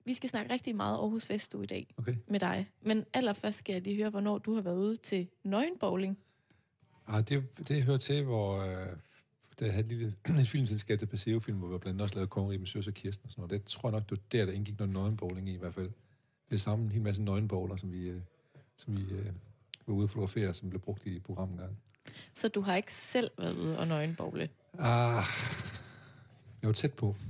vi 0.04 0.14
skal 0.14 0.28
snakke 0.30 0.52
rigtig 0.52 0.76
meget 0.76 0.94
Aarhus 0.94 1.24
Festuge 1.26 1.64
i 1.64 1.66
dag 1.66 1.94
Okay. 1.96 2.14
med 2.28 2.40
dig. 2.40 2.66
Men 2.80 3.04
allerførst 3.14 3.58
skal 3.58 3.72
jeg 3.72 3.82
lige 3.82 3.96
høre, 3.96 4.10
hvornår 4.10 4.38
du 4.38 4.54
har 4.54 4.62
været 4.62 4.76
ude 4.78 4.96
til 4.96 5.28
nøgenbowling. 5.44 6.18
Ah, 7.06 7.28
det, 7.28 7.68
det 7.68 7.82
hører 7.82 7.98
til, 7.98 8.24
hvor 8.24 8.58
øh, 8.60 8.86
der 9.60 9.70
havde 9.70 9.80
et 9.84 9.86
lille 9.92 10.14
et 10.40 10.48
filmselskab, 10.48 11.00
der 11.00 11.06
Paseo 11.06 11.40
Film, 11.40 11.58
hvor 11.58 11.68
vi 11.68 11.78
blandt 11.78 11.86
andet 11.86 12.02
også 12.02 12.14
lavede 12.14 12.28
Kongeri 12.28 12.56
med 12.56 12.66
Søs 12.66 12.86
og 12.88 12.94
Kirsten 12.94 13.26
og 13.26 13.30
sådan 13.30 13.40
noget. 13.42 13.50
Det 13.50 13.64
tror 13.64 13.88
jeg 13.88 13.92
nok, 13.92 14.02
det 14.02 14.10
var 14.10 14.22
der, 14.32 14.44
der 14.46 14.52
indgik 14.52 14.78
noget 14.78 14.92
nøgenbowling 14.92 15.48
i 15.48 15.54
i 15.54 15.58
hvert 15.58 15.74
fald. 15.74 15.90
Det 16.50 16.54
er 16.54 16.60
sammen 16.60 16.86
en 16.86 16.92
hel 16.92 17.02
masse 17.02 17.22
nøgenbowler, 17.22 17.76
som 17.76 17.92
vi, 17.92 18.08
øh, 18.08 18.20
som 18.76 18.96
vi 18.96 19.02
øh, 19.02 19.26
var 19.86 19.94
ude 19.94 20.04
at 20.04 20.10
fotografere, 20.10 20.54
som 20.54 20.68
blev 20.70 20.80
brugt 20.80 21.06
i 21.06 21.18
programmet 21.20 21.52
engang. 21.54 21.78
Så 22.34 22.48
du 22.48 22.60
har 22.60 22.76
ikke 22.76 22.92
selv 22.94 23.30
været 23.38 23.56
ude 23.56 23.78
og 23.78 23.88
nøgenbowle. 23.88 24.48
Ah, 24.78 25.24
jeg 26.62 26.68
var 26.68 26.72
tæt 26.72 26.92
på. 26.94 27.16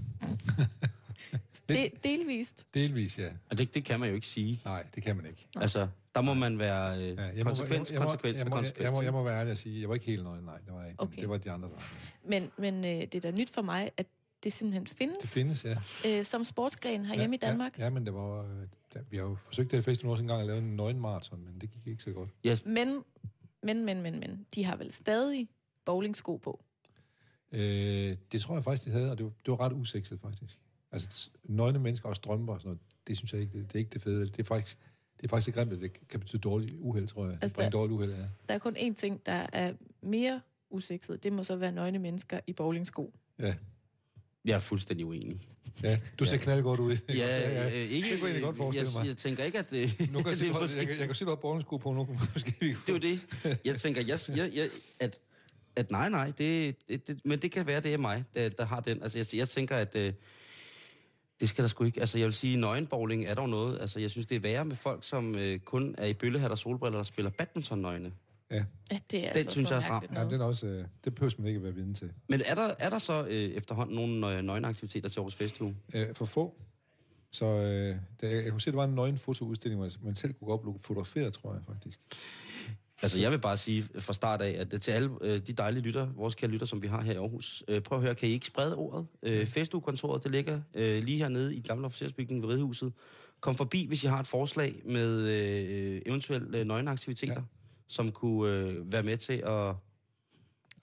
Det, 1.68 2.04
delvist. 2.04 2.66
Delvis, 2.74 3.18
ja. 3.18 3.28
Og 3.50 3.58
det, 3.58 3.74
det 3.74 3.84
kan 3.84 4.00
man 4.00 4.08
jo 4.08 4.14
ikke 4.14 4.26
sige. 4.26 4.60
Nej, 4.64 4.86
det 4.94 5.02
kan 5.02 5.16
man 5.16 5.26
ikke. 5.26 5.46
Altså, 5.56 5.88
der 6.14 6.20
må 6.20 6.34
man 6.34 6.58
være 6.58 6.98
øh, 7.02 7.16
Ja, 7.38 7.42
konsekvens, 7.42 7.90
jeg, 7.92 8.00
må, 8.00 8.06
konsekvens 8.06 8.38
jeg, 8.38 8.46
må, 8.46 8.56
konsekvens. 8.56 8.84
jeg, 8.84 8.92
må, 8.92 9.02
jeg 9.02 9.12
må 9.12 9.22
være 9.22 9.38
ærlig 9.40 9.50
og 9.50 9.58
sige, 9.58 9.80
jeg 9.80 9.88
var 9.88 9.94
ikke 9.94 10.06
helt 10.06 10.24
nøgen, 10.24 10.44
nej, 10.44 10.58
det 10.66 10.74
var 10.74 10.80
jeg 10.80 10.90
ikke. 10.90 11.02
Okay. 11.02 11.20
Det 11.20 11.28
var 11.28 11.36
de 11.36 11.50
andre, 11.50 11.68
der 11.68 11.74
var. 11.74 11.92
Men, 12.28 12.50
men 12.58 12.74
øh, 12.84 12.90
det 12.90 13.14
er 13.14 13.20
da 13.20 13.30
nyt 13.30 13.50
for 13.50 13.62
mig, 13.62 13.90
at 13.96 14.06
det 14.44 14.52
simpelthen 14.52 14.86
findes, 14.86 15.18
Det 15.18 15.28
findes, 15.30 15.64
ja. 15.64 15.76
øh, 16.18 16.24
som 16.24 16.44
sportsgren 16.44 17.06
herhjemme 17.06 17.36
ja, 17.42 17.46
i 17.46 17.50
Danmark. 17.50 17.78
Ja, 17.78 17.84
ja, 17.84 17.90
men 17.90 18.06
det 18.06 18.14
var... 18.14 18.42
øh, 18.96 19.02
Vi 19.10 19.16
har 19.16 19.24
jo 19.24 19.36
forsøgt 19.44 19.70
det 19.70 19.78
i 19.78 19.82
Festen 19.82 20.08
også 20.08 20.22
en 20.22 20.28
gang 20.28 20.40
at 20.40 20.46
lave 20.46 20.58
en 20.58 20.76
nøgenmarathon, 20.76 21.44
men 21.44 21.60
det 21.60 21.70
gik 21.70 21.86
ikke 21.86 22.02
så 22.02 22.10
godt. 22.12 22.66
Men, 22.66 23.04
men, 23.62 23.84
men, 23.84 24.02
men, 24.02 24.20
men, 24.20 24.46
de 24.54 24.64
har 24.64 24.76
vel 24.76 24.92
stadig 24.92 25.48
bowlingsko 25.84 26.36
på. 26.36 26.64
Øh, 27.52 28.16
det 28.32 28.40
tror 28.40 28.54
jeg 28.54 28.64
faktisk, 28.64 28.84
de 28.86 28.90
havde, 28.92 29.10
og 29.10 29.18
det 29.18 29.24
var, 29.24 29.32
det 29.46 29.50
var 29.52 29.60
ret 29.60 29.72
usekset, 29.72 30.20
faktisk. 30.20 30.58
Altså, 30.92 31.30
nøgne 31.44 31.78
mennesker 31.78 32.08
og 32.08 32.16
strømper 32.16 32.52
og 32.54 32.60
sådan 32.60 32.68
noget, 32.68 32.80
det 33.06 33.16
synes 33.16 33.32
jeg 33.32 33.40
ikke, 33.40 33.58
det, 33.58 33.66
det 33.66 33.74
er 33.74 33.78
ikke 33.78 33.90
det 33.92 34.02
fede. 34.02 34.26
Det 34.26 34.38
er 34.38 34.44
faktisk, 34.44 34.78
det 35.16 35.24
er 35.24 35.28
faktisk 35.28 35.44
så 35.44 35.52
grimt, 35.60 35.72
at 35.72 35.80
det 35.80 36.08
kan 36.08 36.20
betyde 36.20 36.40
dårlig 36.40 36.80
uheld, 36.80 37.06
tror 37.08 37.24
jeg. 37.24 37.38
Altså, 37.42 37.56
det 37.56 37.64
der- 37.64 37.70
dårlig 37.70 37.94
uheld, 37.94 38.12
ja. 38.12 38.26
Der 38.48 38.54
er 38.54 38.58
kun 38.58 38.76
én 38.76 38.94
ting, 38.94 39.26
der 39.26 39.46
er 39.52 39.72
mere 40.02 40.40
usekset. 40.70 41.22
Det 41.24 41.32
må 41.32 41.44
så 41.44 41.56
være 41.56 41.72
nøgne 41.72 41.98
mennesker 41.98 42.40
i 42.46 42.52
bowlingsko. 42.52 43.14
Ja, 43.38 43.54
Jeg 44.44 44.54
er 44.54 44.58
fuldstændig 44.58 45.06
uenig. 45.06 45.40
ja. 45.82 45.98
Du 46.18 46.24
ser 46.24 46.36
knaldgodt 46.36 46.80
ud. 46.80 46.96
Ja, 47.08 47.14
ja, 47.14 47.66
øh, 47.66 47.72
ikke, 47.74 48.10
Det 48.10 48.20
kunne 48.20 48.32
jeg 48.32 48.42
godt 48.42 48.56
forestille 48.56 48.88
jeg, 48.94 48.98
mig. 48.98 49.06
Jeg 49.08 49.16
tænker 49.16 49.44
ikke, 49.44 49.58
at 49.58 49.70
det, 49.70 50.10
Nu 50.12 50.18
kan 50.18 50.18
jeg, 50.18 50.24
det 50.26 50.38
se, 50.38 50.46
jeg, 50.46 50.54
måske... 50.60 50.78
jeg, 50.78 50.98
jeg 50.98 51.06
kan 51.06 51.14
se, 51.14 51.24
du 51.24 51.30
har 51.30 51.36
borgensko 51.36 51.76
på 51.76 51.92
nu. 51.92 52.08
Måske 52.34 52.54
vi 52.60 52.68
Det 52.68 52.88
er 52.88 52.92
jo 52.92 52.98
det. 52.98 53.20
Jeg 53.64 53.76
tænker, 53.80 54.02
jeg, 54.06 54.18
jeg, 54.36 54.50
jeg, 54.54 54.68
at, 55.00 55.18
at 55.76 55.90
nej, 55.90 56.08
nej, 56.08 56.32
det, 56.38 56.76
det, 56.88 57.08
det, 57.08 57.20
men 57.24 57.38
det 57.42 57.50
kan 57.50 57.66
være, 57.66 57.80
det 57.80 57.92
er 57.92 57.98
mig, 57.98 58.24
der, 58.34 58.48
der 58.48 58.64
har 58.64 58.80
den. 58.80 59.02
Altså, 59.02 59.18
jeg, 59.18 59.34
jeg 59.34 59.48
tænker, 59.48 59.76
at 59.76 59.96
øh, 59.96 60.12
det 61.40 61.48
skal 61.48 61.62
der 61.62 61.68
sgu 61.68 61.84
ikke. 61.84 62.00
Altså, 62.00 62.18
jeg 62.18 62.26
vil 62.26 62.34
sige, 62.34 62.56
nøgenbowling 62.56 63.26
er 63.26 63.34
dog 63.34 63.48
noget. 63.48 63.80
Altså, 63.80 64.00
jeg 64.00 64.10
synes, 64.10 64.26
det 64.26 64.34
er 64.34 64.40
værre 64.40 64.64
med 64.64 64.76
folk, 64.76 65.04
som 65.04 65.38
øh, 65.38 65.58
kun 65.58 65.94
er 65.98 66.06
i 66.06 66.14
bøllehat 66.14 66.50
og 66.50 66.58
solbriller 66.58 66.98
og 66.98 67.06
spiller 67.06 67.30
badminton-nøgne. 67.30 68.12
Ja, 68.52 68.64
det 69.10 69.20
er 69.20 69.24
Den 69.24 69.36
altså 69.36 69.50
synes 69.50 69.70
jeg 69.70 69.76
er 69.76 69.80
stram. 69.80 70.04
Ja, 70.14 70.24
den 70.24 70.40
er 70.40 70.44
også, 70.44 70.66
øh, 70.66 70.84
det 71.04 71.14
behøver 71.14 71.32
man 71.38 71.46
ikke 71.46 71.56
at 71.56 71.64
være 71.64 71.74
viden 71.74 71.94
til. 71.94 72.12
Men 72.28 72.42
er 72.46 72.54
der, 72.54 72.74
er 72.78 72.90
der 72.90 72.98
så 72.98 73.24
øh, 73.24 73.32
efterhånden 73.32 73.96
nogle 73.96 74.42
nøgenaktiviteter 74.42 75.08
til 75.08 75.20
Aarhus 75.20 75.34
Festuge? 75.34 75.76
Øh, 75.94 76.14
for 76.14 76.24
få. 76.24 76.54
Så 77.30 77.44
øh, 77.44 77.96
der, 78.20 78.28
jeg 78.28 78.50
kunne 78.50 78.60
se, 78.60 78.70
at 78.70 78.72
der 78.72 78.78
var 78.78 78.84
en 78.84 78.94
nøgen 78.94 79.18
fotoudstilling, 79.18 79.80
hvor 79.80 79.90
man 80.04 80.14
selv 80.14 80.32
kunne 80.32 80.46
gå 80.46 80.52
op 80.52 80.58
og 80.58 80.62
blive 80.62 80.78
fotograferet, 80.78 81.32
tror 81.32 81.52
jeg 81.52 81.62
faktisk. 81.66 82.00
Altså, 83.02 83.20
jeg 83.20 83.30
vil 83.30 83.38
bare 83.38 83.58
sige 83.58 83.82
fra 83.98 84.12
start 84.12 84.42
af, 84.42 84.60
at 84.60 84.70
det 84.70 84.82
til 84.82 84.90
alle 84.90 85.10
øh, 85.20 85.40
de 85.46 85.52
dejlige 85.52 85.82
lytter, 85.82 86.08
vores 86.16 86.34
kære 86.34 86.50
lytter, 86.50 86.66
som 86.66 86.82
vi 86.82 86.86
har 86.86 87.02
her 87.02 87.12
i 87.12 87.16
Aarhus, 87.16 87.64
øh, 87.68 87.80
prøv 87.80 87.98
at 87.98 88.04
høre, 88.04 88.14
kan 88.14 88.28
I 88.28 88.32
ikke 88.32 88.46
sprede 88.46 88.76
ordet? 88.76 89.06
Øh, 89.22 89.46
Festugekontoret, 89.46 90.22
det 90.24 90.30
ligger 90.30 90.60
øh, 90.74 91.02
lige 91.04 91.18
hernede 91.18 91.56
i 91.56 91.60
gamle 91.60 91.86
officersbygning 91.86 92.42
ved 92.42 92.48
Ridehuset. 92.48 92.92
Kom 93.40 93.54
forbi, 93.54 93.86
hvis 93.86 94.04
I 94.04 94.06
har 94.06 94.20
et 94.20 94.26
forslag 94.26 94.82
med 94.84 95.28
øh, 95.28 96.02
eventuelle 96.06 96.58
øh, 96.58 96.66
nøgenaktiviteter, 96.66 97.34
ja. 97.34 97.40
Ja. 97.92 97.96
som 97.96 98.12
kunne 98.12 98.52
øh, 98.52 98.92
være 98.92 99.02
med 99.02 99.16
til 99.16 99.32
at... 99.46 99.74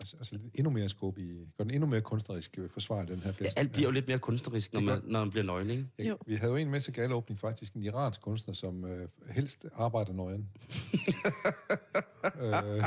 Altså, 0.02 0.18
altså 0.18 0.36
lidt 0.36 0.54
endnu 0.56 0.70
mere 0.72 0.90
skub 0.90 1.18
i, 1.18 1.48
gør 1.58 1.64
den 1.64 1.74
endnu 1.74 1.88
mere 1.88 2.02
kunstnerisk 2.02 2.56
øh, 2.58 2.70
forsvar 2.70 3.06
den 3.06 3.20
her 3.20 3.34
Ja, 3.40 3.46
fest. 3.46 3.60
alt 3.60 3.72
bliver 3.72 3.88
jo 3.88 3.92
lidt 3.92 4.08
mere 4.08 4.20
kunstnerisk, 4.20 4.74
når 4.74 4.82
man, 4.82 5.02
når 5.04 5.20
man 5.20 5.30
bliver 5.30 5.44
nøgen, 5.44 5.70
ikke? 5.70 5.86
Jo. 6.00 6.18
vi 6.28 6.36
havde 6.36 6.52
jo 6.52 6.58
en 6.58 6.70
med 6.70 6.82
til 6.82 6.94
galeåbning 6.94 7.40
faktisk, 7.40 7.74
en 7.74 7.84
iransk 7.84 8.22
kunstner, 8.22 8.54
som 8.54 8.86
øh, 8.86 9.08
helst 9.30 9.66
arbejder 9.76 10.14
nøgen. 10.14 10.50
øh, 12.42 12.84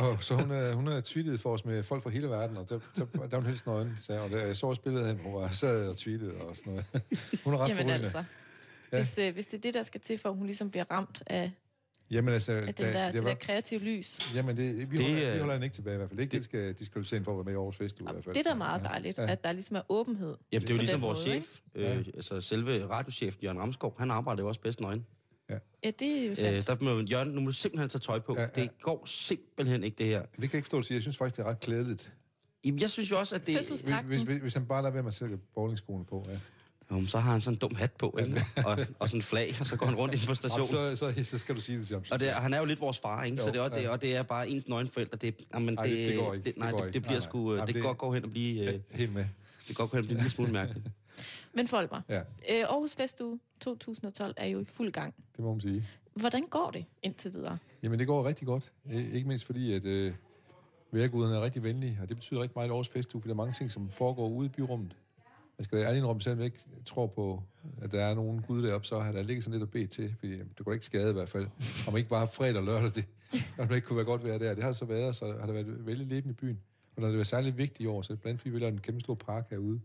og 0.00 0.22
så 0.22 0.34
hun, 0.34 0.50
øh, 0.50 0.74
hun 0.74 0.86
havde 0.86 1.02
tweetet 1.02 1.40
for 1.40 1.52
os 1.52 1.64
med 1.64 1.82
folk 1.82 2.02
fra 2.02 2.10
hele 2.10 2.28
verden, 2.30 2.56
og 2.56 2.68
der, 2.68 2.78
der, 2.96 3.04
der 3.04 3.28
var 3.28 3.36
hun 3.36 3.46
helst 3.46 3.66
nøgen, 3.66 3.96
sagde 4.00 4.22
hun. 4.22 4.32
Jeg 4.32 4.56
så 4.56 4.66
også 4.66 4.82
billedet 4.82 5.04
af 5.04 5.08
hende, 5.08 5.22
hvor 5.22 5.30
hun 5.32 5.40
var 5.40 5.48
sad 5.48 5.88
og 5.88 5.96
tweetede 5.96 6.34
og 6.34 6.56
sådan 6.56 6.72
noget. 6.72 6.86
hun 7.44 7.54
er 7.54 7.58
ret 7.58 7.68
Jamen 7.68 7.84
forrygende. 7.84 7.94
altså, 7.94 8.24
hvis, 8.90 9.18
øh, 9.18 9.34
hvis 9.34 9.46
det 9.46 9.56
er 9.56 9.60
det, 9.60 9.74
der 9.74 9.82
skal 9.82 10.00
til, 10.00 10.18
for 10.18 10.28
at 10.28 10.34
hun 10.36 10.46
ligesom 10.46 10.70
bliver 10.70 10.84
ramt 10.90 11.22
af, 11.26 11.52
Jamen 12.10 12.34
altså, 12.34 12.52
af 12.52 12.74
den 12.74 12.86
da- 12.86 12.92
der, 12.92 13.04
det 13.04 13.14
det 13.14 13.22
var, 13.24 13.28
der 13.28 13.34
kreative 13.36 13.80
lys. 13.80 14.34
Jamen, 14.34 14.56
det, 14.56 14.90
vi, 14.90 14.96
Det, 14.96 15.04
holder, 15.04 15.20
vi 15.20 15.32
øh, 15.32 15.38
holder 15.38 15.54
hende 15.54 15.64
ikke 15.66 15.74
tilbage 15.74 15.94
i 15.94 15.96
hvert 15.96 16.08
fald. 16.08 16.20
Ikke, 16.20 16.30
det, 16.30 16.36
det 16.38 16.44
skal 16.44 16.72
diskvalificere 16.74 17.24
for 17.24 17.30
at 17.32 17.36
være 17.36 17.44
med 17.44 17.52
i 17.52 17.56
Aarhus 17.56 17.76
Fest. 17.76 18.00
i 18.00 18.02
hvert 18.02 18.24
fald. 18.24 18.34
Det 18.34 18.46
er 18.46 18.50
da 18.50 18.56
meget 18.56 18.84
dejligt, 18.84 19.18
Ja. 19.18 19.26
at 19.32 19.44
der 19.44 19.52
ligesom 19.52 19.76
er 19.76 19.82
åbenhed. 19.88 20.34
Jamen, 20.52 20.62
det 20.62 20.70
er 20.70 20.74
jo 20.74 20.78
ligesom 20.78 21.00
den 21.00 21.06
vores 21.08 21.26
måde, 21.26 21.40
chef, 21.40 21.58
øh, 21.74 21.98
altså 22.14 22.40
selve 22.40 22.86
radiochef 22.86 23.36
Jørgen 23.44 23.58
Ramskov, 23.60 23.94
han 23.98 24.10
arbejder 24.10 24.42
jo 24.42 24.48
også 24.48 24.60
bedst 24.60 24.80
nøgen. 24.80 25.06
Ja, 25.50 25.58
det 25.90 26.02
er 26.02 26.24
jo 26.24 26.30
Øh, 26.30 26.36
sandt. 26.36 26.66
der 26.66 26.76
må 26.80 27.00
Jørgen, 27.10 27.28
nu 27.28 27.40
må 27.40 27.46
du 27.46 27.52
simpelthen 27.52 27.88
tage 27.88 28.00
tøj 28.00 28.18
på. 28.18 28.34
Ja, 28.36 28.40
Ja, 28.42 28.48
ja. 28.56 28.60
ja. 28.60 28.68
Det 28.68 28.80
går 28.80 29.02
simpelthen 29.06 29.84
ikke, 29.84 29.94
det 29.98 30.06
her. 30.06 30.20
Det 30.20 30.28
kan 30.34 30.42
jeg 30.42 30.54
ikke 30.54 30.64
forstå, 30.64 30.78
at. 30.78 30.90
Jeg 30.90 31.02
synes 31.02 31.16
faktisk, 31.16 31.36
det 31.36 31.42
er 31.46 31.50
ret 31.50 31.60
klædeligt. 31.60 32.12
Jamen, 32.64 32.80
jeg 32.80 32.90
synes 32.90 33.10
jo 33.10 33.18
også, 33.18 33.34
at 33.34 33.46
det... 33.46 33.54
Hvis, 34.06 34.22
hvis, 34.22 34.40
hvis 34.40 34.54
han 34.54 34.66
bare 34.66 34.82
lader 34.82 34.92
være 34.92 35.02
med 35.02 35.08
at 35.10 35.14
sætte 35.14 35.38
bowlingskoene 35.54 36.04
på. 36.04 36.24
Ja. 36.28 36.38
Jo, 36.92 37.06
så 37.06 37.18
har 37.18 37.32
han 37.32 37.40
sådan 37.40 37.54
en 37.54 37.58
dum 37.58 37.74
hat 37.74 37.92
på, 37.92 38.18
ikke? 38.20 38.44
Og, 38.66 38.78
og 38.98 39.08
sådan 39.08 39.18
en 39.18 39.22
flag, 39.22 39.54
og 39.60 39.66
så 39.66 39.76
går 39.76 39.86
han 39.86 39.94
rundt 39.96 40.14
ind 40.14 40.26
på 40.26 40.34
stationen. 40.34 40.66
så, 40.68 40.96
så, 40.96 41.24
så 41.24 41.38
skal 41.38 41.54
du 41.56 41.60
sige 41.60 41.78
det 41.78 41.86
til 41.86 41.96
ham. 41.96 42.04
Og 42.10 42.20
det, 42.20 42.30
han 42.30 42.54
er 42.54 42.58
jo 42.58 42.64
lidt 42.64 42.80
vores 42.80 42.98
far, 42.98 43.24
ikke? 43.24 43.38
Så 43.38 43.46
det 43.50 43.56
er, 43.56 43.60
også, 43.60 43.78
det, 43.80 43.88
og 43.88 44.02
det 44.02 44.16
er 44.16 44.22
bare 44.22 44.48
ens 44.48 44.68
nøgenforældre. 44.68 45.16
Det, 45.16 45.34
jamen, 45.54 45.78
Ej, 45.78 45.82
det, 45.82 45.92
det- 45.92 46.08
det 46.08 46.18
går 46.18 46.34
ikke. 46.34 46.44
Det, 46.44 46.54
Det 46.54 46.60
nej, 46.60 46.70
går 46.70 46.78
det, 46.78 46.86
ikke. 46.86 46.94
det 46.94 47.02
bliver 47.02 47.12
Nej, 47.12 47.18
nej. 47.18 47.28
sgu... 47.28 47.50
Jamen, 47.54 47.60
Det, 47.60 47.66
det- 47.66 47.74
kan 47.74 47.82
godt 47.82 47.98
gå 47.98 48.12
hen 48.14 48.24
og 48.24 48.30
blive... 48.30 48.60
Øh, 48.60 48.66
Ja, 48.74 48.78
helt 48.96 49.12
med. 49.14 49.22
det 49.58 49.66
kan 49.66 49.74
godt 49.74 49.90
gå 49.90 49.96
hen 49.96 50.02
og 50.02 50.06
blive 50.06 50.16
en 50.18 50.22
lille 50.22 50.30
smule 50.30 50.52
mærkeligt. 50.52 50.86
Men 51.56 51.68
Folmer, 51.68 52.00
Ja, 52.08 52.18
øh, 52.18 52.24
Aarhus 52.48 52.94
Festuge 52.96 53.40
2012 53.60 54.34
er 54.36 54.46
jo 54.46 54.60
i 54.60 54.64
fuld 54.64 54.90
gang. 54.92 55.14
det 55.36 55.44
må 55.44 55.52
man 55.52 55.60
sige. 55.60 55.86
Hvordan 56.14 56.42
går 56.42 56.70
det 56.70 56.84
indtil 57.02 57.32
videre? 57.34 57.58
Jamen, 57.82 57.98
det 57.98 58.06
går 58.06 58.24
rigtig 58.28 58.46
godt. 58.46 58.72
Ikke 58.92 59.28
mindst 59.28 59.44
fordi, 59.44 59.72
at 59.72 59.84
øh, 59.84 60.12
værguderne 60.92 61.36
er 61.36 61.40
rigtig 61.40 61.62
venlige, 61.62 61.98
og 62.02 62.08
det 62.08 62.16
betyder 62.16 62.40
rigtig 62.42 62.52
meget 62.56 62.68
i 62.68 62.70
årets 62.70 62.88
festuge, 62.88 63.22
for 63.22 63.28
der 63.28 63.34
er 63.34 63.36
mange 63.36 63.52
ting, 63.52 63.70
som 63.72 63.90
foregår 63.90 64.28
ude 64.28 64.46
i 64.46 64.48
byrummet. 64.48 64.96
Jeg 65.58 65.64
skal 65.64 65.78
ærligt 65.78 65.96
indrømme, 65.96 66.22
selvom 66.22 66.38
jeg 66.38 66.44
ikke 66.44 66.64
tror 66.84 67.06
på, 67.06 67.42
at 67.82 67.92
der 67.92 68.02
er 68.02 68.14
nogen 68.14 68.42
gud 68.42 68.62
deroppe, 68.62 68.86
så 68.86 69.00
har 69.00 69.12
der 69.12 69.22
ligget 69.22 69.44
sådan 69.44 69.52
lidt 69.52 69.62
at 69.62 69.70
bede 69.70 69.86
til, 69.86 70.14
fordi 70.18 70.38
det 70.38 70.64
kunne 70.64 70.74
ikke 70.74 70.86
skade 70.86 71.10
i 71.10 71.12
hvert 71.12 71.28
fald. 71.28 71.46
Om 71.86 71.92
man 71.92 71.98
ikke 71.98 72.10
bare 72.10 72.18
har 72.18 72.26
fredag 72.26 72.56
og 72.56 72.64
lørdag, 72.64 72.90
det, 72.94 73.08
om 73.58 73.68
det 73.68 73.74
ikke 73.74 73.86
kunne 73.86 73.96
være 73.96 74.06
godt 74.06 74.24
være 74.24 74.38
der. 74.38 74.54
Det 74.54 74.62
har 74.62 74.70
det 74.70 74.76
så 74.76 74.84
været, 74.84 75.16
så 75.16 75.36
har 75.40 75.46
det 75.46 75.54
været 75.54 75.86
vældig 75.86 76.06
levende 76.06 76.30
i 76.30 76.32
byen. 76.32 76.60
Og 76.96 77.02
når 77.02 77.08
det 77.08 77.18
var 77.18 77.24
særligt 77.24 77.58
vigtigt 77.58 77.80
i 77.80 77.86
år, 77.86 78.02
så 78.02 78.08
blandt 78.08 78.26
andet, 78.26 78.40
fordi 78.40 78.50
vi 78.50 78.58
lavede 78.58 78.74
en 78.74 78.80
kæmpe 78.80 79.00
stor 79.00 79.14
park 79.14 79.50
herude, 79.50 79.80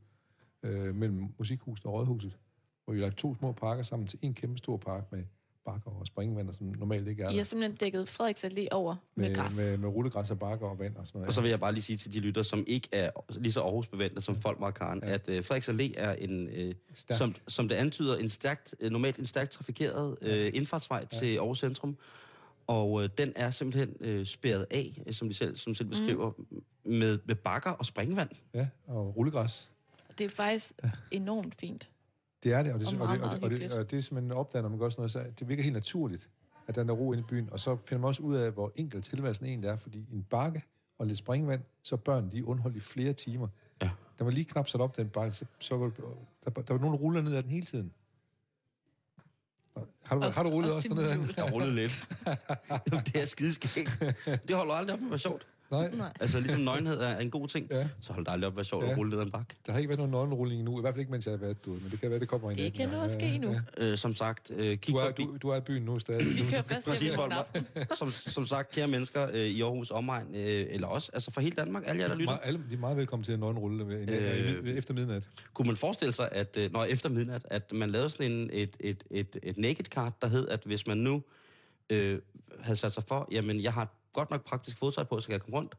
øh, 0.63 0.95
mellem 0.95 1.33
Musikhuset 1.37 1.85
og 1.85 1.93
Rådhuset, 1.93 2.37
hvor 2.85 2.93
vi 2.93 2.99
lagde 2.99 3.15
to 3.15 3.35
små 3.35 3.51
parker 3.51 3.83
sammen 3.83 4.07
til 4.07 4.19
en 4.21 4.33
kæmpe 4.33 4.57
stor 4.57 4.77
park 4.77 5.11
med 5.11 5.23
bakker 5.65 5.91
og 5.91 6.07
springvand, 6.07 6.53
som 6.53 6.67
normalt 6.67 7.07
ikke 7.07 7.23
er 7.23 7.29
I 7.29 7.31
der 7.31 7.39
har 7.39 7.43
simpelthen 7.43 7.77
dækket 7.77 8.09
Frederiks 8.09 8.43
Allé 8.43 8.67
over 8.71 8.95
med, 9.15 9.27
med 9.27 9.35
græs. 9.35 9.57
med, 9.57 9.77
med 9.77 9.89
rullegræs 9.89 10.31
og 10.31 10.39
bakker 10.39 10.67
og 10.67 10.79
vand 10.79 10.95
og 10.95 11.07
sådan 11.07 11.19
noget. 11.19 11.27
Og 11.27 11.33
så 11.33 11.41
vil 11.41 11.49
jeg 11.49 11.59
bare 11.59 11.73
lige 11.73 11.83
sige 11.83 11.97
til 11.97 12.13
de 12.13 12.19
lytter, 12.19 12.41
som 12.41 12.63
ikke 12.67 12.87
er 12.91 13.09
lige 13.29 13.51
så 13.51 13.61
Aarhus 13.61 13.87
bevandte 13.87 14.21
som 14.21 14.35
folk 14.35 14.61
og 14.61 14.73
Karen, 14.73 14.99
ja. 15.03 15.13
at 15.13 15.29
øh, 15.29 15.43
Frederiks 15.43 15.69
Allé 15.69 15.93
er 15.97 16.13
en, 16.13 16.47
øh, 16.47 16.73
Stærk. 16.93 17.17
som, 17.17 17.35
som 17.47 17.67
det 17.67 17.75
antyder, 17.75 18.17
en 18.17 18.29
stærkt, 18.29 18.75
øh, 18.79 18.91
normalt 18.91 19.17
en 19.17 19.25
stærkt 19.25 19.51
trafikeret 19.51 20.17
øh, 20.21 20.51
indfartsvej 20.53 21.05
ja. 21.13 21.19
til 21.19 21.37
Aarhus 21.37 21.59
Centrum. 21.59 21.97
Og 22.67 23.03
øh, 23.03 23.09
den 23.17 23.33
er 23.35 23.51
simpelthen 23.51 23.95
øh, 23.99 24.25
spærret 24.25 24.65
af, 24.71 25.03
øh, 25.07 25.13
som 25.13 25.27
de 25.27 25.33
selv, 25.33 25.57
som 25.57 25.73
selv 25.73 25.87
beskriver, 25.87 26.31
mm. 26.37 26.63
med, 26.93 27.19
med 27.25 27.35
bakker 27.35 27.71
og 27.71 27.85
springvand. 27.85 28.29
Ja, 28.53 28.67
og 28.87 29.17
rullegræs. 29.17 29.71
Det 30.17 30.25
er 30.25 30.29
faktisk 30.29 30.73
enormt 31.11 31.55
fint. 31.55 31.89
Det 32.43 32.53
er 32.53 32.63
det, 32.63 32.73
og 32.73 32.79
det, 32.79 32.87
Og 32.87 32.93
og, 32.93 32.97
meget, 32.97 33.19
det, 33.19 33.27
og, 33.27 33.33
det, 33.33 33.43
og, 33.43 33.69
det, 33.69 33.77
og 33.77 33.91
det 33.91 33.97
er 33.97 34.01
simpelthen 34.01 34.31
opdager, 34.31 34.61
når 34.63 34.69
man 34.69 34.79
gør 34.79 34.89
sådan 34.89 34.99
noget, 35.01 35.11
så 35.11 35.23
det 35.39 35.49
virker 35.49 35.63
helt 35.63 35.73
naturligt, 35.73 36.29
at 36.67 36.75
der 36.75 36.83
er 36.83 36.91
ro 36.91 37.11
inde 37.13 37.21
i 37.21 37.25
byen. 37.29 37.49
Og 37.51 37.59
så 37.59 37.77
finder 37.85 38.01
man 38.01 38.07
også 38.07 38.23
ud 38.23 38.35
af, 38.35 38.51
hvor 38.51 38.71
enkelt 38.75 39.05
tilværelsen 39.05 39.45
egentlig 39.45 39.67
er, 39.67 39.75
fordi 39.75 40.05
en 40.11 40.23
bakke 40.29 40.63
og 40.97 41.07
lidt 41.07 41.17
springvand, 41.17 41.61
så 41.83 41.95
er 41.95 41.99
børn 41.99 42.31
de 42.31 42.45
underholdt 42.45 42.77
i 42.77 42.79
flere 42.79 43.13
timer. 43.13 43.47
Ja. 43.81 43.89
Der 44.17 44.23
var 44.23 44.31
lige 44.31 44.45
knap 44.45 44.67
sat 44.67 44.81
op 44.81 44.97
den 44.97 45.09
bakke, 45.09 45.31
så, 45.35 45.45
så 45.59 45.77
var, 45.77 45.89
der, 46.45 46.49
der 46.61 46.73
var 46.73 46.79
nogen, 46.79 46.93
der 46.93 46.99
ruller 46.99 47.21
ned 47.21 47.35
ad 47.35 47.43
den 47.43 47.51
hele 47.51 47.65
tiden. 47.65 47.93
Og 49.75 49.87
Har 50.03 50.15
du, 50.15 50.21
Også- 50.25 50.39
har 50.39 50.43
du 50.43 50.49
rullet 50.55 50.73
også 50.73 50.89
også 50.89 51.01
derned 51.01 51.11
ad 51.21 51.27
den? 51.27 51.33
Jeg 51.37 51.53
rullede 51.53 51.75
lidt. 51.75 52.07
Jamen, 52.91 53.03
det 53.05 53.21
er 53.21 53.25
skideskægt. 53.25 54.03
Det 54.47 54.55
holder 54.55 54.73
aldrig 54.73 54.93
op 54.93 54.99
med 54.99 55.07
at 55.07 55.11
være 55.11 55.19
sjovt. 55.19 55.47
Nej, 55.71 55.89
Nej. 55.95 56.13
Altså, 56.19 56.39
ligesom 56.39 56.61
nøgenhed 56.61 56.97
er 57.01 57.17
en 57.19 57.31
god 57.31 57.47
ting, 57.47 57.67
Ja. 57.71 57.87
så 58.01 58.13
holder 58.13 58.31
det 58.31 58.33
aldrig 58.35 58.47
op 58.47 58.53
med 58.53 58.55
være 58.57 58.65
sjovt 58.65 58.85
Ja. 58.85 58.91
at 58.91 58.97
rulle 58.97 59.09
ned 59.09 59.19
ad 59.19 59.23
en 59.25 59.31
bakke. 59.31 59.55
der 59.65 59.71
har 59.71 59.79
ikke 59.79 59.89
været 59.89 59.97
nogen 59.99 60.11
nøgenrulling 60.11 60.59
endnu, 60.61 60.77
i 60.77 60.81
hvert 60.81 60.93
fald 60.93 60.99
ikke, 60.99 61.11
mens 61.11 61.25
jeg 61.25 61.31
har 61.31 61.37
været 61.37 61.65
derude, 61.65 61.79
men 61.81 61.91
det 61.91 61.99
kan 62.01 62.09
være, 62.09 62.19
det 62.19 62.27
kommer 62.27 62.49
ind. 62.51 62.59
Det 62.59 62.73
kan 62.73 62.89
nu 62.89 62.97
også 62.97 63.17
ske 63.19 63.37
nu. 63.37 63.55
Øh, 63.77 63.97
som 63.97 64.15
sagt, 64.15 64.51
øh, 64.55 64.77
kig 64.77 64.93
Du 64.93 64.99
er, 64.99 65.05
forbi. 65.05 65.23
du, 65.23 65.37
du 65.41 65.49
er 65.49 65.57
i 65.57 65.61
byen 65.61 65.81
nu 65.83 65.99
stadig. 65.99 66.25
Vi 66.25 66.43
kører 66.49 66.61
fast 66.61 66.87
Præcis, 66.87 67.13
aften. 67.15 67.67
som, 67.99 68.11
som 68.11 68.45
sagt, 68.45 68.71
kære 68.71 68.87
mennesker 68.87 69.27
øh, 69.33 69.39
i 69.39 69.61
Aarhus 69.61 69.91
omegn, 69.91 70.27
øh, 70.35 70.65
eller 70.69 70.87
også, 70.87 71.11
altså 71.13 71.31
for 71.31 71.41
hele 71.41 71.55
Danmark, 71.55 71.83
alle 71.85 72.01
jer, 72.01 72.07
der 72.07 72.15
lytter. 72.15 72.33
Alle, 72.37 72.59
de 72.69 72.73
er 72.75 72.79
meget 72.79 72.97
velkommen 72.97 73.23
til 73.23 73.33
en 73.33 73.39
nøgenrulle 73.39 73.85
øh, 73.85 74.07
Øh, 74.63 74.77
efter 74.77 74.93
midnat. 74.93 75.23
Kunne 75.53 75.67
man 75.67 75.75
forestille 75.75 76.11
sig, 76.11 76.29
at 76.31 76.57
øh, 76.57 76.73
når 76.73 76.83
efter 76.85 77.09
midnat, 77.09 77.45
at 77.49 77.71
man 77.73 77.89
lavede 77.91 78.09
sådan 78.09 78.31
en, 78.31 78.49
et, 78.53 78.77
et, 78.79 79.03
et, 79.11 79.37
et 79.43 79.57
naked 79.57 79.85
card, 79.85 80.13
der 80.21 80.27
hed, 80.27 80.47
at 80.47 80.61
hvis 80.65 80.87
man 80.87 80.97
nu 80.97 81.23
øh, 81.89 82.19
havde 82.61 82.77
sat 82.77 82.91
sig 82.91 83.03
for, 83.07 83.27
jamen 83.31 83.61
jeg 83.63 83.73
har 83.73 83.87
godt 84.13 84.31
nok 84.31 84.45
praktisk 84.45 84.77
fodtøj 84.77 85.03
på, 85.03 85.19
så 85.19 85.27
kan 85.27 85.33
jeg 85.33 85.41
komme 85.41 85.57
rundt, 85.57 85.75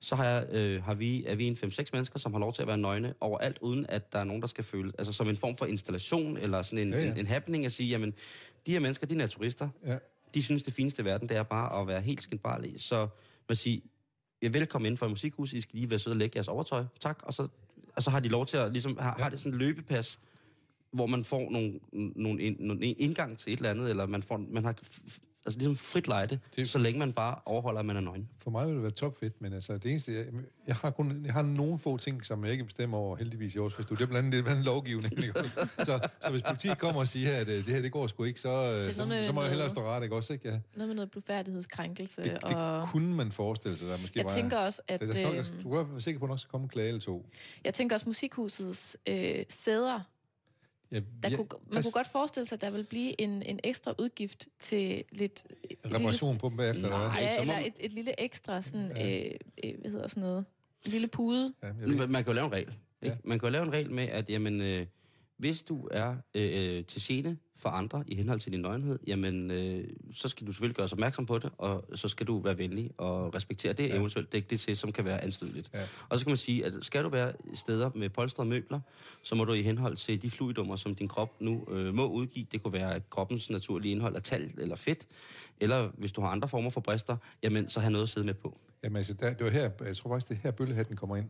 så 0.00 0.16
har, 0.16 0.24
jeg, 0.24 0.46
øh, 0.52 0.82
har 0.84 0.94
vi, 0.94 1.24
er 1.26 1.34
vi 1.34 1.46
en 1.46 1.54
5-6 1.54 1.84
mennesker, 1.92 2.18
som 2.18 2.32
har 2.32 2.40
lov 2.40 2.52
til 2.52 2.62
at 2.62 2.68
være 2.68 2.78
nøgne 2.78 3.14
overalt, 3.20 3.58
uden 3.58 3.86
at 3.88 4.12
der 4.12 4.18
er 4.18 4.24
nogen, 4.24 4.42
der 4.42 4.48
skal 4.48 4.64
føle, 4.64 4.92
altså 4.98 5.12
som 5.12 5.28
en 5.28 5.36
form 5.36 5.56
for 5.56 5.66
installation, 5.66 6.36
eller 6.36 6.62
sådan 6.62 6.78
en, 6.78 6.92
Ja, 6.92 6.96
ja, 6.98 7.02
ja. 7.02 7.06
ja. 7.08 7.12
en, 7.12 7.18
en 7.20 7.26
happening 7.26 7.64
at 7.66 7.72
sige, 7.72 7.88
jamen 7.88 8.14
de 8.66 8.72
her 8.72 8.80
mennesker, 8.80 9.06
de 9.06 9.14
er 9.14 9.18
naturister, 9.18 9.68
Ja. 9.86 9.98
de 10.34 10.42
synes, 10.42 10.62
det 10.62 10.74
fineste 10.74 11.02
i 11.02 11.04
verden, 11.04 11.28
det 11.28 11.36
er 11.36 11.42
bare 11.42 11.80
at 11.80 11.86
være 11.88 12.00
helt 12.00 12.22
skindbarlige. 12.22 12.78
Så 12.78 13.08
man 13.48 13.56
siger, 13.56 13.80
jeg 14.42 14.48
er 14.48 14.52
velkommen 14.52 14.86
inden 14.86 14.98
for 14.98 15.08
musikhus, 15.08 15.52
I 15.52 15.60
skal 15.60 15.76
lige 15.78 15.90
være 15.90 15.98
søde 15.98 16.12
og 16.12 16.16
lægge 16.16 16.36
jeres 16.36 16.48
overtøj. 16.48 16.84
Tak. 17.00 17.22
Og 17.22 17.34
så, 17.34 17.48
og 17.96 18.02
så 18.02 18.10
har 18.10 18.20
de 18.20 18.28
lov 18.28 18.46
til 18.46 18.56
at, 18.56 18.72
ligesom, 18.72 18.98
har, 19.00 19.14
ja. 19.18 19.22
har 19.22 19.30
det 19.30 19.38
sådan 19.38 19.52
en 19.52 19.58
løbepas, 19.58 20.18
hvor 20.92 21.06
man 21.06 21.24
får 21.24 21.50
nogle, 21.50 21.80
nogle, 21.92 22.42
ind, 22.42 22.56
nogle 22.60 22.84
indgang 22.86 23.38
til 23.38 23.52
et 23.52 23.56
eller 23.56 23.70
andet, 23.70 23.90
eller 23.90 24.06
man, 24.06 24.22
får, 24.22 24.36
man 24.36 24.64
har 24.64 24.74
altså 25.46 25.58
ligesom 25.58 25.76
frit 25.76 26.08
lejde, 26.08 26.38
Det- 26.56 26.68
så 26.68 26.78
længe 26.78 26.98
man 26.98 27.12
bare 27.12 27.38
overholder, 27.44 27.80
at 27.80 27.86
man 27.86 27.96
er 27.96 28.00
nøgen. 28.00 28.28
For 28.38 28.50
mig 28.50 28.66
vil 28.66 28.74
det 28.74 28.82
være 28.82 28.90
topfedt, 28.92 29.42
men 29.42 29.52
altså 29.52 29.78
det 29.78 29.90
eneste, 29.90 30.12
jeg, 30.14 30.24
jeg 30.66 30.76
har 30.76 30.90
kun 30.90 31.22
jeg 31.26 31.32
har 31.32 31.42
nogle 31.42 31.78
få 31.78 31.96
ting, 31.96 32.24
som 32.26 32.44
jeg 32.44 32.52
ikke 32.52 32.64
bestemmer 32.64 32.98
over, 32.98 33.16
heldigvis 33.16 33.54
i 33.54 33.58
års 33.58 33.74
festival. 33.74 33.98
Det 33.98 34.02
er 34.04 34.08
blandt 34.08 34.18
andet, 34.26 34.32
det 34.32 34.38
er 34.38 34.42
blandt 34.42 34.56
andet 34.56 34.66
lovgivning, 34.66 35.18
ikke 35.24 35.40
også? 35.40 35.68
Så, 35.78 36.08
så 36.20 36.30
hvis 36.30 36.42
politiet 36.42 36.78
kommer 36.78 37.00
og 37.00 37.08
siger, 37.08 37.36
at 37.36 37.48
øh, 37.48 37.54
det 37.66 37.74
her, 37.74 37.82
det 37.82 37.92
går 37.92 38.06
sgu 38.06 38.24
ikke, 38.24 38.40
så, 38.40 38.48
øh, 38.72 38.92
så, 38.92 39.06
med 39.06 39.26
så 39.26 39.32
må 39.32 39.40
jeg 39.40 39.50
hellere 39.50 39.70
stå 39.70 39.82
ret, 39.88 40.02
ikke 40.02 40.16
også? 40.16 40.32
Ikke? 40.32 40.48
Ja. 40.48 40.58
Noget 40.76 40.88
med 40.88 40.94
noget 40.94 41.10
blufærdighedskrænkelse. 41.10 42.22
Det, 42.22 42.32
det 42.48 42.56
og 42.56 42.82
kunne 42.88 43.14
man 43.14 43.32
forestille 43.32 43.76
sig, 43.78 43.88
der 43.88 43.96
måske 43.98 44.18
jeg 44.18 44.24
var... 44.24 44.30
tænker 44.30 44.58
også, 44.58 44.82
at 44.88 45.00
det, 45.00 45.14
der, 45.14 45.32
øh, 45.32 45.44
skal, 45.44 45.62
du 45.62 45.70
kan 45.70 45.92
være 45.92 46.00
sikker 46.00 46.18
på, 46.18 46.24
at 46.24 46.28
der 46.28 46.32
nok 46.32 46.38
skal 46.40 46.50
komme 46.50 46.64
en 46.64 46.68
klage 46.68 46.88
eller 46.88 47.00
to. 47.00 47.26
jeg 47.64 47.74
tænker 47.74 47.96
også 47.96 48.06
musikhusets 48.06 48.96
øh, 49.08 49.44
sæder. 49.48 50.00
Ja, 50.92 51.00
Der 51.22 51.28
ja, 51.30 51.36
kunne, 51.36 51.46
man 51.72 51.82
kunne 51.82 51.92
godt 51.92 52.06
forestille 52.12 52.46
sig, 52.46 52.56
at 52.56 52.60
der 52.60 52.70
vil 52.70 52.84
blive 52.84 53.20
en, 53.20 53.42
en 53.42 53.60
ekstra 53.64 53.94
udgift 53.98 54.46
til 54.58 55.04
lidt... 55.12 55.44
lille- 55.84 55.96
Reparation 55.98 56.38
på 56.38 56.48
dem 56.48 56.56
bagefter, 56.56 56.84
eller. 56.84 57.14
Ja, 57.18 57.40
eller 57.40 57.58
et, 57.58 57.72
et 57.80 57.92
lille 57.92 58.20
ekstra, 58.20 58.62
sådan, 58.62 58.90
øh, 58.90 59.30
øh, 59.64 59.80
hvad 59.80 59.90
hedder 59.90 60.06
sådan 60.06 60.20
noget, 60.20 60.44
en 60.86 60.92
lille 60.92 61.06
pude. 61.08 61.54
Ja, 61.62 61.66
jeg 61.66 62.08
Man, 62.08 62.24
kan 62.24 62.26
jo 62.26 62.32
lave 62.32 62.46
en 62.46 62.52
regel. 62.52 62.68
Ikke? 62.68 62.78
Ja. 63.02 63.08
Ja. 63.08 63.16
Man 63.24 63.38
kan 63.38 63.46
jo 63.46 63.50
lave 63.52 63.64
en 63.64 63.72
regel 63.72 63.90
med, 63.90 64.04
at 64.08 64.30
jamen, 64.30 64.60
øh, 64.60 64.86
hvis 65.38 65.62
du 65.62 65.88
er 65.90 66.16
øh, 66.34 66.84
til 66.84 67.02
gene 67.02 67.36
for 67.56 67.68
andre 67.68 68.04
i 68.06 68.14
henhold 68.14 68.40
til 68.40 68.52
din 68.52 68.60
nøgenhed, 68.60 68.98
jamen, 69.06 69.50
øh, 69.50 69.88
så 70.12 70.28
skal 70.28 70.46
du 70.46 70.52
selvfølgelig 70.52 70.76
gøre 70.76 70.84
os 70.84 70.92
opmærksom 70.92 71.26
på 71.26 71.38
det, 71.38 71.50
og 71.58 71.84
så 71.94 72.08
skal 72.08 72.26
du 72.26 72.38
være 72.38 72.58
venlig 72.58 72.90
og 72.98 73.34
respektere 73.34 73.72
det, 73.72 73.88
ja. 73.88 73.96
eventuelt 73.96 74.32
dække 74.32 74.48
det 74.50 74.60
til, 74.60 74.76
som 74.76 74.92
kan 74.92 75.04
være 75.04 75.24
anstødeligt. 75.24 75.70
Ja. 75.74 75.82
Og 76.08 76.18
så 76.18 76.24
kan 76.24 76.30
man 76.30 76.36
sige, 76.36 76.66
at 76.66 76.74
skal 76.82 77.04
du 77.04 77.08
være 77.08 77.32
steder 77.54 77.90
med 77.94 78.10
polstrede 78.10 78.48
møbler, 78.48 78.80
så 79.22 79.34
må 79.34 79.44
du 79.44 79.52
i 79.52 79.62
henhold 79.62 79.96
til 79.96 80.22
de 80.22 80.30
fluidummer, 80.30 80.76
som 80.76 80.94
din 80.94 81.08
krop 81.08 81.40
nu 81.40 81.64
øh, 81.70 81.94
må 81.94 82.06
udgive, 82.06 82.46
det 82.52 82.62
kunne 82.62 82.72
være 82.72 83.00
kroppens 83.10 83.50
naturlige 83.50 83.92
indhold 83.92 84.16
af 84.16 84.22
talg 84.22 84.58
eller 84.58 84.76
fedt, 84.76 85.06
eller 85.60 85.90
hvis 85.98 86.12
du 86.12 86.20
har 86.20 86.28
andre 86.28 86.48
former 86.48 86.70
for 86.70 86.80
brister, 86.80 87.16
jamen, 87.42 87.68
så 87.68 87.80
have 87.80 87.92
noget 87.92 88.02
at 88.02 88.08
sidde 88.08 88.26
med 88.26 88.34
på. 88.34 88.58
Jamen 88.84 88.96
altså, 88.96 89.14
der, 89.14 89.34
det 89.34 89.44
var 89.44 89.50
her, 89.50 89.70
jeg 89.84 89.96
tror 89.96 90.10
faktisk, 90.10 90.28
det 90.28 90.34
er 90.34 90.40
her 90.42 90.50
bøllehatten 90.50 90.96
kommer 90.96 91.16
ind. 91.16 91.28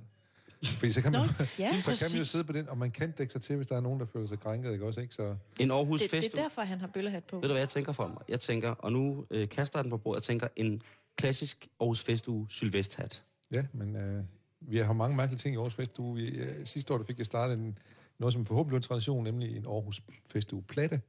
Fordi 0.66 0.92
så 0.92 1.02
kan 1.02 1.12
man, 1.12 1.21
Nå, 1.21 1.26
ja, 1.59 1.78
så 1.80 1.97
kan 1.99 2.11
man 2.11 2.18
jo 2.18 2.25
sidde 2.25 2.44
på 2.44 2.52
den, 2.52 2.68
og 2.68 2.78
man 2.78 2.90
kan 2.90 3.11
dække 3.12 3.33
sig 3.33 3.42
til, 3.42 3.56
hvis 3.56 3.66
der 3.66 3.76
er 3.76 3.80
nogen, 3.80 4.00
der 4.00 4.06
føler 4.06 4.26
sig 4.26 4.40
krænket, 4.40 4.73
ikke 4.73 4.87
også? 4.87 5.00
Ikke? 5.00 5.14
Så, 5.14 5.37
En 5.61 5.71
Aarhus 5.71 6.00
Det, 6.00 6.11
Fest. 6.11 6.33
det 6.33 6.38
er 6.38 6.42
derfor, 6.42 6.62
han 6.62 6.80
har 6.80 6.87
bøllehat 6.87 7.25
på. 7.25 7.37
Ved 7.37 7.42
du, 7.49 7.52
hvad 7.52 7.61
jeg 7.62 7.68
tænker 7.68 7.92
for 7.92 8.06
mig? 8.06 8.16
Jeg 8.28 8.40
tænker, 8.40 8.71
og 8.71 8.92
nu 8.92 9.26
øh, 9.30 9.49
kaster 9.49 9.78
jeg 9.78 9.85
den 9.85 9.90
på 9.90 9.97
bordet, 9.99 10.21
jeg 10.21 10.23
tænker 10.23 10.49
en 10.56 10.83
klassisk 11.16 11.68
Aarhus 11.80 12.02
Festuge 12.02 12.47
sylvesthat. 12.50 13.23
ja, 13.52 13.64
men 13.73 13.97
øh, 13.97 14.25
vi 14.61 14.78
har 14.78 14.92
mange 14.92 15.16
mærkelige 15.16 15.38
ting 15.38 15.54
i 15.54 15.56
Aarhus 15.59 15.75
Festuge. 15.75 16.14
Vi, 16.14 16.26
øh, 16.28 16.66
sidste 16.66 16.94
år 16.94 16.99
der 16.99 17.04
fik 17.04 17.18
jeg 17.18 17.26
startet 17.26 17.59
en, 17.59 17.78
noget, 18.18 18.33
som 18.33 18.47
forhåbentlig 18.47 18.76
en 18.76 18.83
tradition, 18.83 19.25
nemlig 19.25 19.56
en 19.56 19.66
Aarhus 19.66 20.02
Festuge 20.26 20.62
platte, 20.62 21.00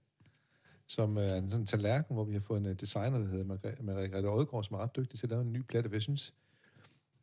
som 0.87 1.17
øh, 1.17 1.23
er 1.23 1.35
en 1.35 1.49
sådan 1.51 1.65
tallerken, 1.65 2.15
hvor 2.15 2.23
vi 2.23 2.33
har 2.33 2.41
fået 2.41 2.57
en 2.59 2.65
øh, 2.65 2.75
designer, 2.79 3.17
der 3.19 3.27
hedder 3.27 3.45
Margrethe 3.45 3.83
Margrethe 3.83 4.29
Odgaard, 4.29 4.63
som 4.63 4.75
er 4.75 4.79
ret 4.79 4.95
dygtig 4.95 5.19
til 5.19 5.25
at 5.25 5.29
lave 5.29 5.41
en 5.41 5.53
ny 5.53 5.61
platte, 5.61 5.89
for 5.89 5.95
jeg 5.95 6.01
synes, 6.01 6.33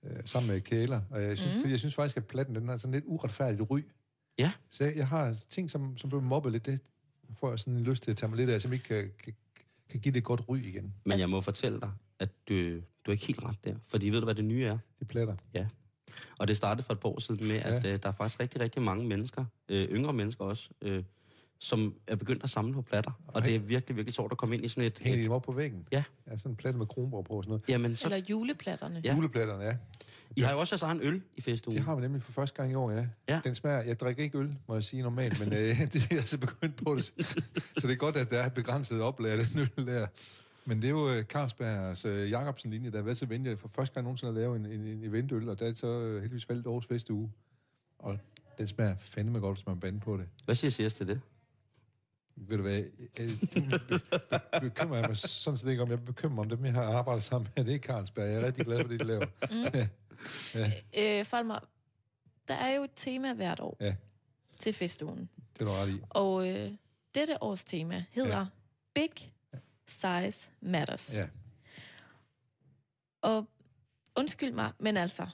øh, 0.04 0.16
sammen 0.24 0.52
med 0.52 0.60
Kæler, 0.60 1.00
og 1.10 1.22
jeg 1.22 1.38
synes, 1.38 1.54
mm. 1.54 1.60
fordi 1.60 1.70
jeg 1.70 1.78
synes 1.78 1.94
faktisk, 1.94 2.16
at 2.16 2.26
platten 2.26 2.54
den 2.54 2.68
har 2.68 2.76
sådan 2.76 2.92
lidt 2.92 3.04
uretfærdigt 3.06 3.70
ry. 3.70 3.80
Ja. 4.38 4.52
Så 4.70 4.84
jeg, 4.84 4.96
jeg 4.96 5.08
har 5.08 5.36
ting, 5.48 5.70
som, 5.70 5.96
som 5.96 6.10
bliver 6.10 6.22
mobbet 6.22 6.52
lidt, 6.52 6.66
det 6.66 6.80
får 7.40 7.48
jeg 7.50 7.58
sådan 7.58 7.74
en 7.74 7.84
lyst 7.84 8.02
til 8.02 8.10
at 8.10 8.16
tage 8.16 8.30
mig 8.30 8.36
lidt 8.36 8.50
af, 8.50 8.60
som 8.60 8.72
ikke 8.72 8.84
kan, 8.84 9.10
kan, 9.24 9.34
kan 9.90 10.00
give 10.00 10.12
det 10.12 10.18
et 10.18 10.24
godt 10.24 10.48
ry 10.48 10.58
igen. 10.58 10.94
Men 11.04 11.18
jeg 11.18 11.30
må 11.30 11.40
fortælle 11.40 11.80
dig, 11.80 11.90
at 12.18 12.28
du, 12.48 12.54
du 12.54 12.80
er 13.06 13.12
ikke 13.12 13.26
helt 13.26 13.42
ret 13.42 13.64
der. 13.64 13.74
Fordi 13.84 14.08
ved 14.08 14.18
du, 14.18 14.24
hvad 14.24 14.34
det 14.34 14.44
nye 14.44 14.64
er? 14.64 14.78
Det 14.98 15.08
platter. 15.08 15.36
Ja. 15.54 15.66
Og 16.38 16.48
det 16.48 16.56
startede 16.56 16.82
for 16.86 16.92
et 16.92 17.00
par 17.00 17.08
år 17.08 17.20
siden 17.20 17.48
med, 17.48 17.56
at 17.56 17.86
øh, 17.86 17.98
der 18.02 18.08
er 18.08 18.12
faktisk 18.12 18.40
rigtig, 18.40 18.60
rigtig 18.60 18.82
mange 18.82 19.08
mennesker, 19.08 19.44
øh, 19.68 19.88
yngre 19.88 20.12
mennesker 20.12 20.44
også, 20.44 20.70
øh, 20.82 21.04
som 21.62 21.94
er 22.06 22.16
begyndt 22.16 22.44
at 22.44 22.50
samle 22.50 22.74
på 22.74 22.82
platter. 22.82 23.12
Og 23.26 23.44
det 23.44 23.54
er 23.54 23.58
virkelig, 23.58 23.96
virkelig 23.96 24.14
sjovt 24.14 24.32
at 24.32 24.38
komme 24.38 24.54
ind 24.54 24.64
i 24.64 24.68
sådan 24.68 24.84
et... 24.84 24.98
Hænger 25.02 25.18
de 25.18 25.24
dem 25.24 25.32
op 25.32 25.42
på 25.42 25.52
væggen? 25.52 25.86
Ja. 25.92 26.04
Ja, 26.30 26.36
sådan 26.36 26.52
en 26.52 26.56
platte 26.56 26.78
med 26.78 26.86
kronborg 26.86 27.24
på 27.24 27.32
og 27.32 27.44
sådan 27.44 27.50
noget. 27.50 27.62
jamen, 27.68 27.96
så, 27.96 28.06
Eller 28.06 28.26
juleplatterne. 28.30 29.00
Ja. 29.04 29.10
Ja. 29.10 29.14
Juleplatterne, 29.16 29.64
ja. 29.64 29.76
I 30.36 30.40
har 30.40 30.52
jo 30.52 30.60
også 30.60 30.72
jeres 30.72 30.82
egen 30.82 31.00
øl 31.02 31.22
i 31.36 31.40
festugen. 31.40 31.76
Det 31.76 31.84
har 31.84 31.94
vi 31.94 32.00
nemlig 32.00 32.22
for 32.22 32.32
første 32.32 32.56
gang 32.56 32.72
i 32.72 32.74
år, 32.74 32.90
ja. 32.90 33.06
Ja. 33.28 33.40
Den 33.44 33.54
smager, 33.54 33.82
jeg 33.82 34.00
drikker 34.00 34.22
ikke 34.22 34.38
øl, 34.38 34.54
må 34.68 34.74
jeg 34.74 34.84
sige 34.84 35.02
normalt, 35.02 35.40
men 35.40 35.52
øh, 35.52 35.78
det 35.92 36.06
er 36.10 36.14
jeg 36.14 36.28
så 36.28 36.38
begyndt 36.38 36.76
på 36.76 36.94
det. 36.94 37.04
Så 37.78 37.86
det 37.86 37.90
er 37.90 37.96
godt, 37.96 38.16
at 38.16 38.30
der 38.30 38.38
er 38.38 38.46
et 38.46 38.54
begrænset 38.54 39.00
oplag 39.00 39.32
af 39.32 39.38
den 39.46 39.60
øl 39.60 39.86
der. 39.86 40.06
Men 40.64 40.82
det 40.82 40.84
er 40.84 40.90
jo 40.90 41.10
øh, 41.10 41.24
Carlsbergs 41.24 42.04
øh, 42.04 42.30
Jacobsen-linje, 42.30 42.90
der 42.90 42.96
har 42.96 43.04
været 43.04 43.16
så 43.16 43.26
venlig 43.26 43.58
for 43.58 43.68
første 43.68 43.94
gang 43.94 44.04
nogensinde 44.04 44.28
at 44.28 44.34
lave 44.34 44.56
en, 44.56 44.66
en, 44.66 44.80
en 44.80 45.04
eventøl, 45.04 45.48
og 45.48 45.58
der 45.58 45.64
er 45.64 45.70
det 45.70 45.78
så 45.78 45.86
øh, 45.86 46.20
heldigvis 46.20 46.48
valgt 46.48 46.66
årets 46.66 46.86
feste 46.86 47.12
uge. 47.12 47.32
Og 47.98 48.18
Den 48.58 48.66
smager 48.66 48.96
fandme 48.98 49.34
godt, 49.40 49.58
hvis 49.58 49.66
man 49.66 49.80
bande 49.80 50.00
på 50.00 50.16
det. 50.16 50.26
Hvad 50.44 50.54
siger 50.54 50.70
CS 50.70 50.94
til 50.94 51.08
det? 51.08 51.20
Ved 52.36 52.56
du 52.56 52.62
hvad, 52.62 52.82
be- 53.16 54.60
bekymrer 54.60 54.98
jeg 54.98 55.08
mig 55.08 55.16
sådan 55.16 55.56
set 55.58 55.70
ikke 55.70 55.82
om. 55.82 55.90
Jeg 55.90 56.04
bekymrer 56.04 56.34
mig 56.34 56.42
om 56.42 56.48
dem, 56.48 56.64
jeg 56.64 56.72
har 56.72 56.84
arbejdet 56.84 57.22
sammen 57.22 57.48
med. 57.56 57.64
Det 57.64 57.74
er 57.74 57.78
Carlsberg. 57.78 58.26
Jeg 58.28 58.34
er 58.42 58.46
rigtig 58.46 58.64
glad 58.64 58.80
for 58.80 58.88
det, 58.88 59.00
de 59.00 59.06
laver. 59.06 59.26
Øh, 60.98 61.24
Folmer, 61.24 61.58
der 62.48 62.54
er 62.54 62.74
jo 62.74 62.82
et 62.84 62.90
tema 62.96 63.32
hvert 63.34 63.60
år 63.60 63.76
Ja. 63.80 63.94
til 64.58 64.72
festugen. 64.72 65.28
Det 65.52 65.60
er 65.60 65.64
du 65.64 65.70
ret 65.70 65.88
i. 65.88 66.00
Og 66.10 66.48
øh, 66.50 66.72
dette 67.14 67.42
års 67.42 67.64
tema 67.64 68.04
hedder 68.10 68.38
ja. 68.38 68.44
Big 68.94 69.32
Size 69.86 70.50
Matters. 70.60 71.14
Ja. 71.14 71.28
Og 73.22 73.48
undskyld 74.16 74.52
mig, 74.52 74.72
men 74.78 74.96
altså, 74.96 75.26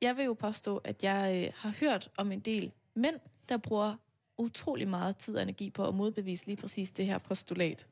jeg 0.00 0.16
vil 0.16 0.24
jo 0.24 0.32
påstå, 0.34 0.76
at 0.76 1.04
jeg 1.04 1.44
øh, 1.46 1.52
har 1.56 1.74
hørt 1.80 2.08
om 2.16 2.32
en 2.32 2.40
del 2.40 2.72
mænd, 2.94 3.16
der 3.48 3.56
bruger 3.56 3.96
utrolig 4.40 4.88
meget 4.88 5.16
tid 5.16 5.36
og 5.36 5.42
energi 5.42 5.70
på 5.70 5.88
at 5.88 5.94
modbevise 5.94 6.46
lige 6.46 6.56
præcis 6.56 6.90
det 6.90 7.06
her 7.06 7.18
postulat. 7.18 7.86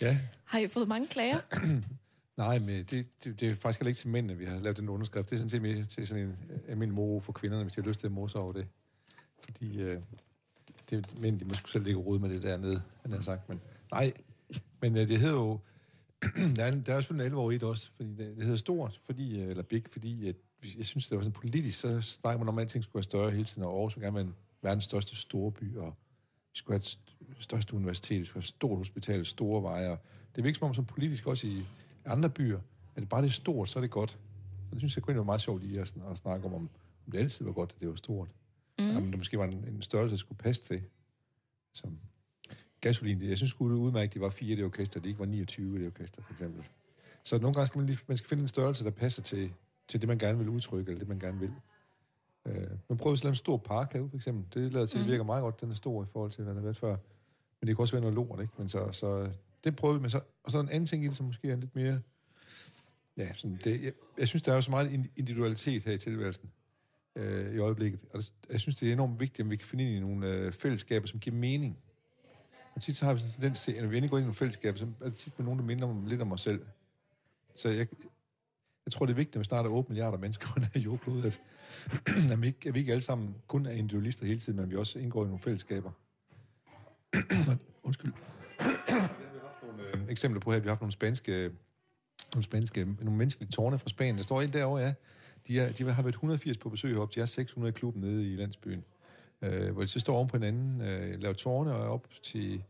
ja. 0.00 0.18
Har 0.44 0.58
I 0.58 0.68
fået 0.68 0.88
mange 0.88 1.08
klager? 1.08 1.38
Nej, 2.36 2.58
men 2.58 2.68
det, 2.68 3.24
det, 3.24 3.40
det 3.40 3.42
er 3.50 3.54
faktisk 3.54 3.80
heller 3.80 3.88
ikke 3.88 3.98
til 3.98 4.08
mændene, 4.08 4.38
vi 4.38 4.44
har 4.44 4.58
lavet 4.58 4.76
den 4.76 4.88
underskrift. 4.88 5.30
Det 5.30 5.36
er 5.36 5.38
sådan 5.38 5.48
set 5.48 5.62
mere 5.62 5.84
til 5.84 6.06
sådan 6.06 6.24
en 6.24 6.30
øh, 6.50 6.58
almindelig 6.68 6.94
moro 6.94 7.20
for 7.20 7.32
kvinderne, 7.32 7.62
hvis 7.62 7.72
de 7.72 7.82
har 7.82 7.88
lyst 7.88 8.00
til 8.00 8.06
at 8.06 8.12
morse 8.12 8.38
over 8.38 8.52
det. 8.52 8.66
Fordi 9.44 9.80
øh, 9.80 10.00
det, 10.90 11.20
mænd, 11.20 11.40
de 11.40 11.44
måske 11.44 11.70
selv 11.70 11.84
ligge 11.84 12.00
rode 12.00 12.18
med 12.18 12.30
det 12.30 12.42
dernede, 12.42 12.82
han 13.02 13.12
har 13.12 13.20
sagt. 13.20 13.48
Men 13.48 13.60
nej, 13.92 14.12
men 14.80 14.96
øh, 14.96 15.08
det 15.08 15.18
hedder 15.18 15.34
jo... 15.34 15.58
der, 16.56 16.64
er, 16.64 16.70
der 16.70 16.94
er 16.94 17.00
selvfølgelig 17.00 17.26
en 17.26 17.32
alvor 17.32 17.50
i 17.50 17.54
det 17.54 17.62
også, 17.62 17.90
fordi 17.96 18.10
det, 18.10 18.36
det 18.36 18.44
hedder 18.44 18.56
stort, 18.56 19.00
fordi, 19.06 19.40
øh, 19.40 19.50
eller 19.50 19.62
big, 19.62 19.82
fordi 19.88 20.28
at, 20.28 20.36
jeg 20.78 20.86
synes, 20.86 21.08
det 21.08 21.16
var 21.16 21.22
sådan 21.22 21.32
politisk, 21.32 21.80
så 21.80 22.00
snakker 22.00 22.38
man 22.38 22.48
om, 22.48 22.58
at 22.58 22.62
alting 22.62 22.84
skulle 22.84 22.94
være 22.94 23.02
større 23.02 23.30
hele 23.30 23.44
tiden, 23.44 23.62
og 23.62 23.72
Aarhus 23.74 23.96
vil 23.96 24.02
gerne 24.02 24.14
være 24.14 24.24
en, 24.24 24.34
verdens 24.62 24.84
største 24.84 25.16
storby, 25.16 25.76
og 25.76 25.94
vi 26.52 26.58
skulle 26.58 26.74
have 26.74 26.78
et 26.78 26.84
st- 26.84 27.42
største 27.42 27.74
universitet, 27.74 28.20
vi 28.20 28.24
skulle 28.24 28.40
have 28.42 28.44
et 28.44 28.48
stort 28.48 28.78
hospital, 28.78 29.26
store 29.26 29.62
veje, 29.62 29.98
det 30.36 30.44
virker 30.44 30.58
som 30.58 30.68
om, 30.68 30.74
som 30.74 30.84
politisk 30.86 31.26
også 31.26 31.46
i 31.46 31.64
andre 32.04 32.30
byer, 32.30 32.58
at 32.96 33.00
det 33.00 33.08
bare 33.08 33.22
det 33.22 33.28
er 33.28 33.32
stort, 33.32 33.68
så 33.68 33.78
er 33.78 33.80
det 33.80 33.90
godt. 33.90 34.18
Og 34.70 34.72
det 34.72 34.80
synes 34.80 34.96
jeg 34.96 35.02
kunne 35.02 35.16
var 35.16 35.22
meget 35.24 35.40
sjovt 35.40 35.62
i 35.62 35.76
at, 35.76 35.88
sn- 35.96 36.10
at 36.10 36.18
snakke 36.18 36.46
om, 36.46 36.54
om, 36.54 36.70
om 37.06 37.12
det 37.12 37.18
altid 37.18 37.44
var 37.44 37.52
godt, 37.52 37.72
at 37.74 37.80
det 37.80 37.88
var 37.88 37.94
stort. 37.94 38.28
Mm. 38.78 38.96
Om 38.96 39.10
der 39.10 39.16
måske 39.18 39.38
var 39.38 39.44
en, 39.44 39.64
en 39.68 39.82
størrelse, 39.82 40.12
der 40.12 40.18
skulle 40.18 40.38
passe 40.38 40.62
til. 40.62 40.82
Som 41.74 41.98
gasolin, 42.80 43.20
det- 43.20 43.28
jeg 43.28 43.36
synes 43.36 43.52
det 43.54 43.60
er 43.60 43.64
udmærket, 43.64 44.08
at 44.08 44.14
de 44.14 44.20
var 44.20 44.30
fire 44.30 44.52
i 44.52 44.56
det 44.56 44.64
orkester, 44.64 45.00
de 45.00 45.08
ikke 45.08 45.20
var 45.20 45.26
29 45.26 45.76
i 45.76 45.78
det 45.78 45.86
orkester, 45.86 46.22
for 46.22 46.32
eksempel. 46.32 46.64
Så 47.24 47.38
nogle 47.38 47.54
gange 47.54 47.66
skal 47.66 47.78
man, 47.78 47.86
lige, 47.86 47.98
man 48.06 48.16
skal 48.16 48.28
finde 48.28 48.42
en 48.42 48.48
størrelse, 48.48 48.84
der 48.84 48.90
passer 48.90 49.22
til, 49.22 49.52
til 49.88 50.00
det, 50.00 50.08
man 50.08 50.18
gerne 50.18 50.38
vil 50.38 50.48
udtrykke, 50.48 50.88
eller 50.90 50.98
det, 50.98 51.08
man 51.08 51.18
gerne 51.18 51.38
vil. 51.40 51.52
Øh, 52.48 52.70
man 52.88 52.98
prøver 52.98 53.16
at 53.16 53.22
lave 53.24 53.30
en 53.30 53.34
stor 53.34 53.56
park 53.56 53.92
herude, 53.92 54.10
for 54.10 54.16
eksempel. 54.16 54.62
Det 54.62 54.72
lader 54.72 54.86
til, 54.86 54.98
at 54.98 55.02
det 55.04 55.10
virker 55.10 55.24
meget 55.24 55.42
godt, 55.42 55.60
den 55.60 55.70
er 55.70 55.74
stor 55.74 56.02
i 56.02 56.06
forhold 56.12 56.30
til, 56.30 56.44
hvad 56.44 56.50
den 56.50 56.56
har 56.56 56.62
været 56.62 56.76
før. 56.76 56.96
Men 57.60 57.68
det 57.68 57.76
kan 57.76 57.82
også 57.82 57.94
være 57.94 58.00
noget 58.00 58.14
lort, 58.14 58.40
ikke? 58.40 58.52
Men 58.58 58.68
så, 58.68 58.92
så 58.92 59.32
det 59.64 59.76
prøver 59.76 59.94
vi, 59.94 60.00
men 60.00 60.10
så, 60.10 60.20
og 60.44 60.52
så 60.52 60.60
en 60.60 60.68
anden 60.68 60.86
ting 60.86 61.04
i 61.04 61.06
det, 61.08 61.16
som 61.16 61.26
måske 61.26 61.50
er 61.50 61.56
lidt 61.56 61.74
mere... 61.74 62.00
Ja, 63.16 63.34
sådan 63.34 63.58
det, 63.64 63.82
jeg, 63.82 63.92
jeg 64.18 64.28
synes, 64.28 64.42
der 64.42 64.52
er 64.52 64.56
jo 64.56 64.62
så 64.62 64.70
meget 64.70 64.90
ind- 64.92 65.06
individualitet 65.16 65.84
her 65.84 65.92
i 65.92 65.98
tilværelsen 65.98 66.50
øh, 67.16 67.54
i 67.54 67.58
øjeblikket. 67.58 68.00
Og 68.14 68.18
det- 68.20 68.32
jeg 68.52 68.60
synes, 68.60 68.76
det 68.76 68.88
er 68.88 68.92
enormt 68.92 69.20
vigtigt, 69.20 69.40
at 69.46 69.50
vi 69.50 69.56
kan 69.56 69.66
finde 69.68 69.84
ind 69.84 69.96
i 69.96 70.00
nogle 70.00 70.26
øh, 70.28 70.52
fællesskaber, 70.52 71.06
som 71.06 71.20
giver 71.20 71.36
mening. 71.36 71.78
Og 72.74 72.82
tit 72.82 72.96
så 72.96 73.04
har 73.04 73.12
vi 73.12 73.18
sådan 73.18 73.30
en 73.30 73.34
tendens 73.34 73.62
til, 73.62 73.72
at 73.72 73.82
når 73.82 73.88
vi 73.90 73.96
endelig 73.96 74.10
går 74.10 74.18
ind 74.18 74.24
i 74.24 74.26
nogle 74.26 74.34
fællesskaber, 74.34 74.78
så 74.78 74.86
er 75.00 75.04
det 75.04 75.14
tit 75.18 75.38
med 75.38 75.44
nogen, 75.44 75.58
der 75.60 75.64
minder 75.66 75.86
om, 75.86 76.06
lidt 76.06 76.22
om 76.22 76.32
os 76.32 76.40
selv. 76.40 76.62
Så 77.54 77.68
jeg, 77.68 77.86
jeg 78.88 78.92
tror, 78.92 79.06
det 79.06 79.12
er 79.12 79.16
vigtigt, 79.16 79.36
at 79.36 79.40
vi 79.40 79.44
snart 79.44 79.66
er 79.66 79.70
8 79.70 79.88
milliarder 79.88 80.18
mennesker 80.18 80.46
på 80.52 80.58
den 80.58 80.68
her 80.74 80.80
jordklode, 80.80 81.26
at, 81.26 81.40
at, 82.32 82.42
vi 82.42 82.46
ikke, 82.46 82.68
at 82.68 82.74
vi 82.74 82.80
ikke 82.80 82.92
alle 82.92 83.02
sammen 83.04 83.34
kun 83.46 83.66
er 83.66 83.70
individualister 83.70 84.26
hele 84.26 84.38
tiden, 84.38 84.60
men 84.60 84.70
vi 84.70 84.76
også 84.76 84.98
indgår 84.98 85.22
i 85.22 85.26
nogle 85.26 85.40
fællesskaber. 85.40 85.90
Undskyld. 87.82 88.12
øh, 89.94 90.00
eksempler 90.08 90.40
på 90.40 90.52
her, 90.52 90.58
vi 90.58 90.64
har 90.64 90.70
haft 90.70 90.80
nogle 90.80 90.92
spanske, 90.92 91.50
nogle 92.34 92.44
spanske, 92.44 92.84
nogle 92.84 93.16
menneskelige 93.18 93.50
tårne 93.50 93.78
fra 93.78 93.88
Spanien. 93.88 94.16
Der 94.16 94.22
står 94.22 94.42
en 94.42 94.52
derovre, 94.52 94.82
ja. 94.82 94.94
De, 95.48 95.60
er, 95.60 95.72
de 95.72 95.84
har 95.90 96.02
været 96.02 96.14
180 96.14 96.56
på 96.58 96.68
besøg 96.68 96.98
op. 96.98 97.14
De 97.14 97.20
er 97.20 97.26
600 97.26 97.68
i 97.70 97.72
klubben 97.72 98.02
nede 98.02 98.32
i 98.32 98.36
landsbyen. 98.36 98.84
Øh, 99.42 99.72
hvor 99.72 99.82
de 99.82 99.88
så 99.88 100.00
står 100.00 100.16
oven 100.16 100.28
på 100.28 100.36
hinanden, 100.36 100.80
øh, 100.80 101.20
laver 101.20 101.34
tårne 101.34 101.74
og 101.74 101.80
er 101.84 101.88
op 101.88 102.06
til 102.22 102.62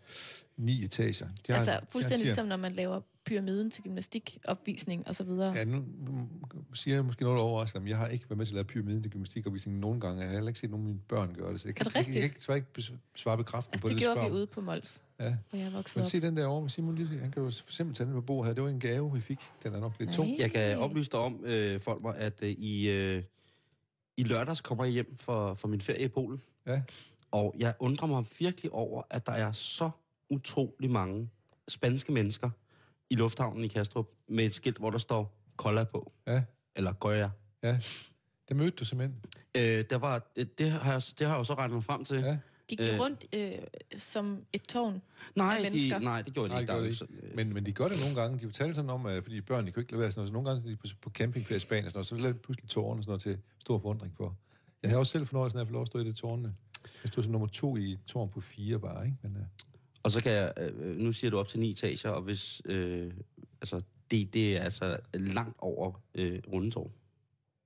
ni 0.57 0.85
etager. 0.85 1.27
De 1.27 1.33
har- 1.53 1.55
de 1.55 1.55
altså 1.55 1.71
har 1.71 1.85
fuldstændig 1.88 2.19
tier. 2.19 2.27
ligesom, 2.27 2.47
når 2.47 2.57
man 2.57 2.73
laver 2.73 3.01
pyramiden 3.29 3.71
til 3.71 3.83
gymnastikopvisning 3.85 5.09
og 5.09 5.14
så 5.14 5.25
videre. 5.25 5.53
Ja, 5.53 5.64
nu 5.64 5.85
nu 5.99 6.29
siger 6.75 6.95
jeg 6.97 7.05
måske 7.05 7.25
noget 7.25 7.41
overraskende, 7.41 7.81
men 7.83 7.88
jeg 7.88 7.99
har 7.99 8.07
ikke 8.07 8.25
været 8.31 8.38
med 8.38 8.47
til 8.47 8.53
at 8.53 8.55
lave 8.55 8.64
pyramiden 8.64 9.03
til 9.03 9.11
gymnastikopvisning 9.12 9.79
nogen 9.79 10.01
gange. 10.01 10.19
Jeg 10.21 10.29
har 10.29 10.35
heller 10.35 10.49
ikke 10.49 10.61
set 10.61 10.71
nogen 10.71 10.87
af 10.87 10.88
mine 10.88 11.01
børn 11.09 11.35
gøre 11.35 11.53
det, 11.53 11.61
så 11.61 11.69
jeg 11.69 11.75
kan, 11.75 11.87
Er 11.87 11.91
det 11.91 11.97
jeg, 11.97 12.07
jeg, 12.07 12.14
jeg, 12.14 12.23
rigtigt? 12.25 12.33
kan 12.33 12.38
desværre 12.38 12.59
ikke 12.59 12.99
svare 13.17 13.37
bekræftende 13.37 13.75
Altså, 13.75 13.83
på 13.83 13.88
det 13.88 13.97
det. 13.97 14.03
gjorde 14.03 14.21
vi 14.31 14.31
ude 14.37 14.47
på 14.47 14.61
Mols, 14.61 15.03
Ja. 15.21 15.37
hvor 15.51 15.59
jeg 15.59 15.73
voksede 15.73 15.99
Men 16.01 16.05
op. 16.05 16.11
se 16.11 16.21
den 16.21 16.37
der 16.37 16.47
over 16.47 16.61
med 16.61 16.71
Simon 16.71 16.95
Lille, 16.95 17.19
han 17.19 17.31
kan 17.31 17.43
jo 17.43 17.51
for 17.51 17.69
eksempel 17.71 17.95
tage 17.97 18.07
den 18.07 18.14
på 18.14 18.21
bordet 18.21 18.47
her. 18.47 18.55
Det 18.55 18.62
var 18.62 18.69
en 18.69 18.81
gave, 18.81 19.12
vi 19.14 19.21
fik. 19.21 19.38
Den 19.62 19.75
er 19.75 19.81
nok 19.81 19.93
lidt 19.99 20.12
tung. 20.12 20.31
Jeg 20.38 20.51
kan 20.51 20.79
oplyse 20.79 21.11
dig 21.11 21.21
om, 21.21 21.45
øh, 21.45 21.81
Folmer, 21.81 22.11
at 22.12 22.43
øh, 22.43 22.49
i, 22.49 22.91
øh, 22.91 23.23
i 24.17 24.25
lørdags 24.25 24.61
kommer 24.61 24.85
jeg 24.85 24.93
hjem 24.93 25.17
for, 25.17 25.55
for 25.55 25.69
min 25.69 25.81
ferie 25.81 26.05
i 26.05 26.09
Polen. 26.09 26.43
Ja. 26.67 26.83
Og 27.31 27.55
jeg 27.59 27.75
undrer 27.79 28.07
mig 28.09 28.25
virkelig 28.38 28.73
over, 28.73 29.03
at 29.11 29.27
der 29.27 29.33
er 29.33 29.53
så 29.53 29.91
utrolig 30.31 30.91
mange 30.91 31.29
spanske 31.69 32.12
mennesker 32.12 32.51
i 33.11 33.14
lufthavnen 33.14 33.64
i 33.64 33.68
Kastrup 33.68 34.09
med 34.29 34.44
et 34.44 34.55
skilt, 34.55 34.79
hvor 34.79 34.90
der 34.90 34.99
står 34.99 35.35
Cola 35.57 35.85
på. 35.85 36.12
Ja, 36.27 36.42
Eller 36.77 36.92
Goya. 36.92 37.29
ja. 37.62 37.79
Det 38.49 38.57
mødte 38.57 38.77
du 38.77 38.85
simpelthen. 38.85 39.21
Øh, 39.55 39.85
der 39.90 39.97
var, 39.97 40.31
øh, 40.37 40.47
det, 40.59 40.71
har 40.71 40.92
jeg, 40.92 41.03
det 41.18 41.27
har 41.27 41.35
jeg 41.35 41.38
jo 41.38 41.44
så 41.44 41.55
regnet 41.55 41.75
mig 41.75 41.85
frem 41.85 42.05
til. 42.05 42.16
Ja. 42.18 42.38
Gik 42.68 42.79
de 42.79 42.92
Øh. 42.94 43.01
rundt 43.01 43.25
øh, 43.33 43.53
som 43.97 44.44
et 44.53 44.62
tårn? 44.62 45.03
Nej, 45.35 45.71
de, 45.73 45.99
nej, 46.01 46.23
det 46.23 46.35
gjorde 46.35 46.49
de 46.49 46.53
Nej, 46.55 46.61
ikke. 46.61 46.73
det 46.73 46.79
jo 46.79 46.85
ikke. 46.85 47.35
Men, 47.37 47.55
men 47.55 47.66
de 47.66 47.73
gør 47.73 47.88
det 47.88 48.01
nogle 48.01 48.14
gange. 48.21 48.38
De 48.38 48.44
fortalte 48.47 48.75
sådan 48.75 48.90
om, 48.90 49.07
at 49.07 49.23
fordi 49.23 49.40
børn, 49.40 49.66
de 49.66 49.73
kunne 49.73 49.81
ikke 49.83 49.92
lade 49.92 50.01
være 50.01 50.11
sådan 50.11 50.21
noget. 50.21 50.29
Så 50.29 50.33
nogle 50.33 50.49
gange 50.51 50.71
de 50.71 50.77
på, 50.77 50.87
på 51.03 51.11
campingferie 51.11 51.57
i 51.57 51.61
Spanien, 51.61 51.85
og 51.87 51.90
sådan 51.90 51.99
noget, 51.99 52.07
så 52.07 52.14
lavede 52.16 52.38
de 52.38 52.42
pludselig 52.42 52.68
tårne 52.71 52.99
og 53.01 53.05
sådan 53.05 53.11
noget 53.11 53.23
til 53.23 53.38
stor 53.59 53.79
forundring 53.79 54.14
for. 54.16 54.37
Jeg 54.83 54.90
har 54.90 54.99
også 54.99 55.12
selv 55.12 55.27
fornøjelsen 55.27 55.59
af 55.59 55.62
at 55.62 55.66
få 55.68 55.73
lov 55.73 55.83
at 55.83 55.87
stå 55.88 55.99
i 55.99 56.05
det 56.05 56.16
tårne. 56.16 56.55
Jeg 57.05 57.09
stod 57.12 57.23
som 57.23 57.33
nummer 57.33 57.49
to 57.49 57.77
i 57.77 57.99
tårn 58.07 58.29
på 58.31 58.40
fire 58.40 58.79
bare, 58.81 59.05
ikke? 59.07 59.16
Men, 59.23 59.37
uh, 59.37 59.42
Og 60.03 60.11
så 60.11 60.23
kan 60.23 60.33
jeg, 60.33 60.53
øh, 60.61 60.97
nu 60.97 61.13
siger 61.13 61.31
du 61.31 61.39
op 61.39 61.49
til 61.49 61.61
ni 61.61 61.71
etager, 61.71 62.11
og 62.11 62.23
hvis, 62.23 62.63
øh, 62.65 63.13
altså, 63.61 63.81
det, 64.11 64.35
det 64.35 64.57
er 64.57 64.61
altså 64.61 64.99
langt 65.15 65.57
over 65.59 66.03
øh, 66.15 66.39
rundetårn. 66.53 66.93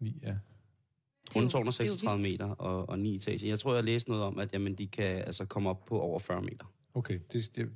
ni, 0.01 0.19
ja. 0.23 0.29
Det 0.29 1.37
er 1.37 1.41
Rundetårn 1.41 1.67
er 1.67 1.71
det 1.71 1.81
er 1.81 1.85
jo 1.85 1.91
36 1.91 2.23
vildt. 2.23 2.33
meter 2.41 2.47
og, 2.55 2.89
og 2.89 2.99
9 2.99 3.17
etager. 3.17 3.49
Jeg 3.49 3.59
tror, 3.59 3.75
jeg 3.75 3.85
læste 3.85 4.11
noget 4.11 4.25
om, 4.25 4.39
at 4.39 4.53
jamen, 4.53 4.75
de 4.75 4.87
kan 4.87 5.05
altså 5.17 5.45
komme 5.45 5.71
op 5.71 5.85
på 5.85 6.01
over 6.01 6.19
40 6.19 6.43
meter. 6.43 6.73
Okay, 6.95 7.19
det, 7.33 7.51
det, 7.57 7.69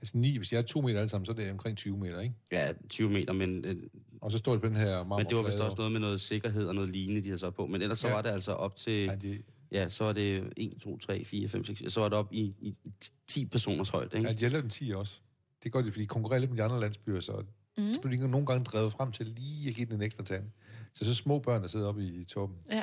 altså 0.00 0.18
ni, 0.18 0.36
hvis 0.36 0.52
jeg 0.52 0.58
er 0.58 0.62
to 0.62 0.80
meter 0.80 0.98
alle 0.98 1.08
sammen, 1.08 1.26
så 1.26 1.32
er 1.32 1.36
det 1.36 1.50
omkring 1.50 1.76
20 1.76 1.98
meter, 1.98 2.20
ikke? 2.20 2.34
Ja, 2.52 2.72
20 2.88 3.10
meter, 3.10 3.32
men, 3.32 3.64
øh, 3.64 3.76
Og 4.20 4.32
så 4.32 4.38
står 4.38 4.52
det 4.52 4.60
på 4.62 4.68
den 4.68 4.76
her 4.76 5.04
men 5.04 5.26
det 5.26 5.36
var 5.36 5.42
vist 5.42 5.58
marmorplade 5.58 5.62
også 5.64 5.76
noget 5.76 5.92
med 5.92 6.00
noget 6.00 6.20
sikkerhed 6.20 6.66
og 6.66 6.74
noget 6.74 6.90
lignende, 6.90 7.22
de 7.24 7.30
har 7.30 7.36
så 7.36 7.50
på. 7.50 7.66
Men 7.66 7.82
ellers 7.82 7.98
så 7.98 8.08
Ja. 8.08 8.14
var 8.14 8.22
det 8.22 8.28
altså 8.28 8.52
op 8.52 8.76
til, 8.76 9.06
Nej, 9.06 9.14
de, 9.14 9.42
ja, 9.72 9.88
så 9.88 10.04
var 10.04 10.12
det 10.12 10.52
1, 10.56 10.80
2, 10.80 10.98
3, 10.98 11.24
4, 11.24 11.48
5, 11.48 11.64
6, 11.64 11.92
så 11.92 12.00
var 12.00 12.08
det 12.08 12.18
op 12.18 12.32
i, 12.32 12.54
i 12.60 12.92
10 13.26 13.44
personers 13.44 13.88
højde, 13.88 14.16
ikke? 14.16 14.28
ja, 14.28 14.34
de 14.34 14.44
har 14.44 14.50
lavet 14.50 14.64
en 14.64 14.70
10 14.70 14.92
også. 14.92 15.20
Det 15.62 15.72
gør 15.72 15.82
de, 15.82 15.92
fordi 15.92 16.02
de 16.02 16.06
konkurrerer 16.06 16.40
lidt 16.40 16.50
med 16.50 16.58
de 16.58 16.62
andre 16.62 16.80
landsbyer, 16.80 17.20
så, 17.20 17.44
mm. 17.78 17.94
så 17.94 18.00
bliver 18.00 18.22
de 18.22 18.28
nogle 18.30 18.46
gange 18.46 18.64
drevet 18.64 18.92
frem 18.92 19.12
til 19.12 19.26
lige 19.26 19.68
at 19.68 19.74
give 19.74 19.86
den 19.86 19.94
en 19.94 20.02
ekstra 20.02 20.24
tand. 20.24 20.50
Så 20.94 21.04
så 21.04 21.14
små 21.14 21.38
børn, 21.38 21.62
der 21.62 21.68
sidder 21.68 21.88
oppe 21.88 22.02
i, 22.02 22.20
i 22.20 22.24
toppen. 22.24 22.58
Ja. 22.70 22.82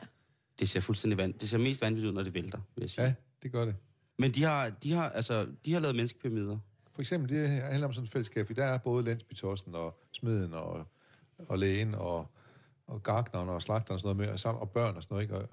Det 0.60 0.70
ser 0.70 0.80
fuldstændig 0.80 1.18
vand. 1.18 1.34
Det 1.34 1.50
ser 1.50 1.58
mest 1.58 1.82
vanvittigt 1.82 2.10
ud, 2.10 2.14
når 2.14 2.24
det 2.24 2.34
vælter, 2.34 2.60
vil 2.76 2.82
jeg 2.82 2.90
sige. 2.90 3.06
Ja, 3.06 3.14
det 3.44 3.52
gør 3.52 3.66
det. 3.66 3.76
Men 4.20 4.32
de 4.32 4.44
har, 4.44 4.70
de 4.70 4.92
har, 4.92 5.10
altså, 5.10 5.48
de 5.66 5.74
har 5.74 5.80
lavet 5.80 5.96
menneskepyramider. 5.96 6.58
For 6.94 7.02
eksempel, 7.02 7.30
det 7.30 7.50
handler 7.50 7.88
om 7.88 7.94
sådan 7.94 8.06
et 8.06 8.12
fællesskab, 8.12 8.48
for 8.48 8.54
der 8.54 8.66
er 8.66 8.78
både 8.78 9.04
landsbytossen 9.04 9.76
og 9.76 10.00
smeden 10.12 10.54
og, 10.54 10.88
og 11.38 11.60
lægen 11.60 11.96
og, 11.96 12.28
og 12.88 13.04
garkneren 13.04 13.50
og 13.50 13.62
slagteren 13.62 13.94
og 13.94 14.00
sådan 14.00 14.16
noget 14.16 14.28
med, 14.28 14.34
og, 14.34 14.40
sammen, 14.40 14.62
og 14.62 14.70
børn 14.70 14.96
og 14.96 15.04
sådan 15.04 15.16
noget, 15.16 15.24
ikke? 15.24 15.38
Og, 15.38 15.50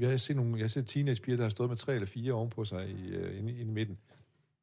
jeg 0.00 0.10
har 0.10 0.16
set 0.16 0.36
nogle, 0.36 0.56
jeg 0.56 0.62
har 0.62 0.68
set 0.68 0.86
teenagepiger, 0.86 1.36
der 1.36 1.44
har 1.44 1.50
stået 1.50 1.68
med 1.68 1.76
tre 1.76 1.94
eller 1.94 2.06
fire 2.06 2.32
ovenpå 2.32 2.64
sig 2.64 2.90
i, 2.90 3.16
uh, 3.16 3.38
inde, 3.38 3.52
inde 3.52 3.60
i 3.60 3.64
midten. 3.64 3.98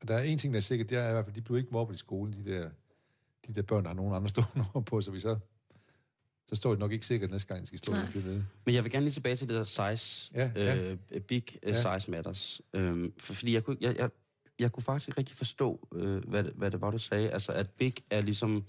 Og 0.02 0.08
der 0.08 0.16
er 0.18 0.24
en 0.24 0.38
ting, 0.38 0.54
der 0.54 0.58
er 0.58 0.62
sikkert, 0.62 0.90
det 0.90 0.98
er 0.98 1.10
i 1.10 1.12
hvert 1.12 1.26
fald, 1.26 1.36
de 1.36 1.42
bliver 1.42 1.58
ikke 1.58 1.70
mobbet 1.72 1.96
i 1.96 1.98
skolen, 1.98 2.34
de 2.34 2.52
der, 2.52 2.70
de 3.48 3.54
der 3.54 3.62
børn, 3.62 3.84
der 3.84 3.90
har 3.90 3.96
nogen 3.96 4.14
andre 4.14 4.30
stående 4.30 4.66
ovenpå, 4.74 5.02
så 5.02 5.12
vi 5.12 5.20
så, 5.20 5.38
så 6.48 6.56
står 6.56 6.70
det 6.70 6.80
nok 6.80 6.92
ikke 6.92 7.06
sikkert 7.06 7.30
næste 7.32 7.48
gang, 7.48 7.62
de 7.62 7.68
skal 7.68 7.80
stå 7.80 7.92
Nej. 7.92 8.04
i 8.04 8.12
pyramide. 8.12 8.46
Men 8.66 8.76
jeg 8.76 8.84
vil 8.84 8.92
gerne 8.92 9.06
lige 9.06 9.14
tilbage 9.14 9.36
til 9.36 9.50
det 9.50 9.56
der 9.56 9.64
size, 9.96 10.32
Ja, 10.36 10.52
ja. 10.56 10.92
øh, 10.92 11.22
big 11.22 11.44
øh, 11.64 11.70
Ja. 11.70 12.00
size 12.00 12.12
matters. 12.12 12.62
Øhm, 12.74 13.14
for, 13.18 13.34
fordi 13.34 13.54
jeg 13.54 13.64
kunne, 13.64 13.78
jeg, 13.82 13.98
jeg, 13.98 14.10
jeg 14.60 14.72
kunne 14.72 14.84
faktisk 14.84 15.10
ikke 15.10 15.18
rigtig 15.20 15.38
forstå, 15.38 15.88
øh, 15.96 16.30
hvad, 16.30 16.44
det, 16.44 16.54
hvad 16.56 16.72
det 16.72 16.82
var, 16.82 16.92
du 16.92 16.98
sagde. 16.98 17.30
Altså, 17.30 17.52
at 17.52 17.70
big 17.70 17.94
er 18.10 18.22
ligesom... 18.22 18.66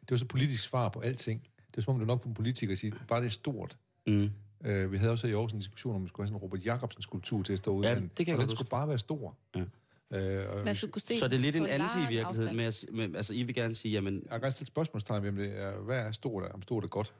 Det 0.00 0.10
var 0.10 0.16
så 0.16 0.24
politisk 0.26 0.62
svar 0.62 0.88
på 0.88 1.00
alting. 1.00 1.42
Det 1.70 1.76
er 1.78 1.82
som 1.82 1.94
om, 1.94 1.98
det 2.00 2.04
er 2.04 2.06
nok 2.06 2.20
for 2.20 2.28
en 2.28 2.34
politiker 2.34 2.72
at 2.72 2.78
sige, 2.78 2.92
bare 3.08 3.20
det 3.20 3.26
er 3.26 3.30
stort. 3.30 3.76
Mm, 4.06 4.30
Øh, 4.64 4.92
vi 4.92 4.96
havde 4.96 5.12
også 5.12 5.26
i 5.26 5.32
Aarhus 5.32 5.52
en 5.52 5.58
diskussion 5.58 5.94
om, 5.96 6.02
vi 6.02 6.08
skulle 6.08 6.24
have 6.24 6.28
sådan 6.28 6.36
en 6.36 6.42
Robert 6.42 6.66
Jacobsen 6.66 7.02
skulptur 7.02 7.42
til 7.42 7.52
at 7.52 7.58
stå 7.58 7.70
ude. 7.70 7.88
Ja, 7.88 7.94
det 7.94 8.10
kan 8.16 8.26
jeg 8.26 8.36
og 8.36 8.42
den 8.42 8.50
skulle 8.56 8.68
bare 8.68 8.88
være 8.88 8.98
stor. 8.98 9.36
Ja. 9.56 9.60
Øh, 10.12 10.64
Man 10.64 10.74
skulle 10.74 10.92
kunne 10.92 11.02
se 11.02 11.18
så 11.18 11.28
det 11.28 11.36
er 11.36 11.40
lidt 11.40 11.56
en 11.56 11.66
anti 11.66 11.98
i 11.98 12.14
virkeligheden 12.14 12.56
med, 12.56 12.64
at, 12.64 12.84
med, 12.92 13.16
altså, 13.16 13.34
I 13.34 13.42
vil 13.42 13.54
gerne 13.54 13.74
sige, 13.74 13.92
jamen, 13.92 14.14
jeg 14.14 14.30
kan 14.30 14.40
godt 14.40 14.54
stille 14.54 14.66
spørgsmålstegn 14.66 15.22
ved, 15.22 15.28
om 15.30 15.36
det 15.36 15.58
er, 15.62 15.78
hvad 15.78 15.98
er 15.98 16.12
stort, 16.12 16.52
om 16.52 16.62
stort 16.62 16.84
er 16.84 16.88
godt. 16.88 17.14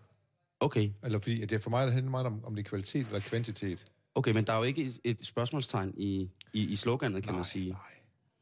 okay, 0.61 0.91
Eller 1.03 1.19
fordi, 1.19 1.43
at 1.43 1.51
det 1.51 1.57
er 1.57 1.61
for 1.61 1.71
mig, 1.71 1.87
der 1.87 1.93
handler 1.93 2.11
meget 2.11 2.27
om, 2.27 2.45
om 2.45 2.55
det 2.55 2.65
er 2.65 2.69
kvalitet 2.69 3.07
eller 3.07 3.21
kvantitet. 3.21 3.85
Okay, 4.15 4.33
men 4.33 4.45
der 4.45 4.53
er 4.53 4.57
jo 4.57 4.63
ikke 4.63 4.85
et, 4.85 5.01
et 5.05 5.27
spørgsmålstegn 5.27 5.95
i, 5.97 6.31
i, 6.53 6.65
i 6.65 6.77
sloganet, 6.77 7.23
kan 7.23 7.33
nej, 7.33 7.39
man 7.39 7.45
sige. 7.45 7.71
Nej, 7.71 7.81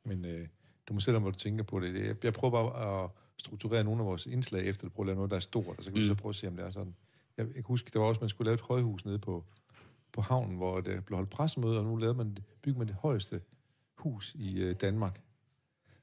men 0.05 0.25
øh, 0.25 0.49
du 0.89 0.93
må 0.93 1.01
selv 1.01 1.17
om, 1.17 1.23
hvad 1.23 1.33
du 1.33 1.39
tænker 1.39 1.65
på 1.65 1.81
det. 1.81 1.95
det. 1.95 2.07
Jeg, 2.07 2.25
jeg 2.25 2.33
prøver 2.33 2.51
bare 2.51 3.05
at 3.05 3.11
strukturere 3.37 3.85
nogle 3.85 4.01
af 4.01 4.07
vores 4.07 4.27
indslag 4.27 4.67
efter, 4.67 4.87
at 4.87 4.93
prøve 4.93 5.05
at 5.05 5.07
lave 5.07 5.17
noget, 5.17 5.31
der 5.31 5.37
er 5.37 5.41
stort, 5.41 5.79
og 5.79 5.85
så 5.85 5.91
kan 5.91 5.99
mm. 5.99 6.03
vi 6.03 6.09
så 6.09 6.15
prøve 6.15 6.31
at 6.31 6.37
se, 6.37 6.49
om 6.49 6.57
det 6.57 6.65
er 6.67 6.71
sådan. 6.71 6.95
Jeg, 7.39 7.47
jeg 7.47 7.55
kan 7.55 7.65
huske, 7.65 7.91
der 7.93 7.99
var 8.01 8.07
også, 8.07 8.21
man 8.21 8.29
skulle 8.29 8.47
lave 8.47 8.55
et 8.55 8.61
højhus 8.61 9.05
nede 9.05 9.19
på, 9.19 9.45
på 10.13 10.21
havnen, 10.21 10.57
hvor 10.57 10.81
det 10.81 11.05
blev 11.05 11.17
holdt 11.17 11.31
pressemøde, 11.31 11.79
og 11.79 11.85
nu 11.85 11.97
lavede 11.97 12.17
man, 12.19 12.39
byggede 12.63 12.79
man 12.79 12.89
det 12.89 12.97
højeste 12.97 13.41
hus 13.99 14.35
i 14.35 14.59
øh, 14.61 14.75
Danmark. 14.81 15.23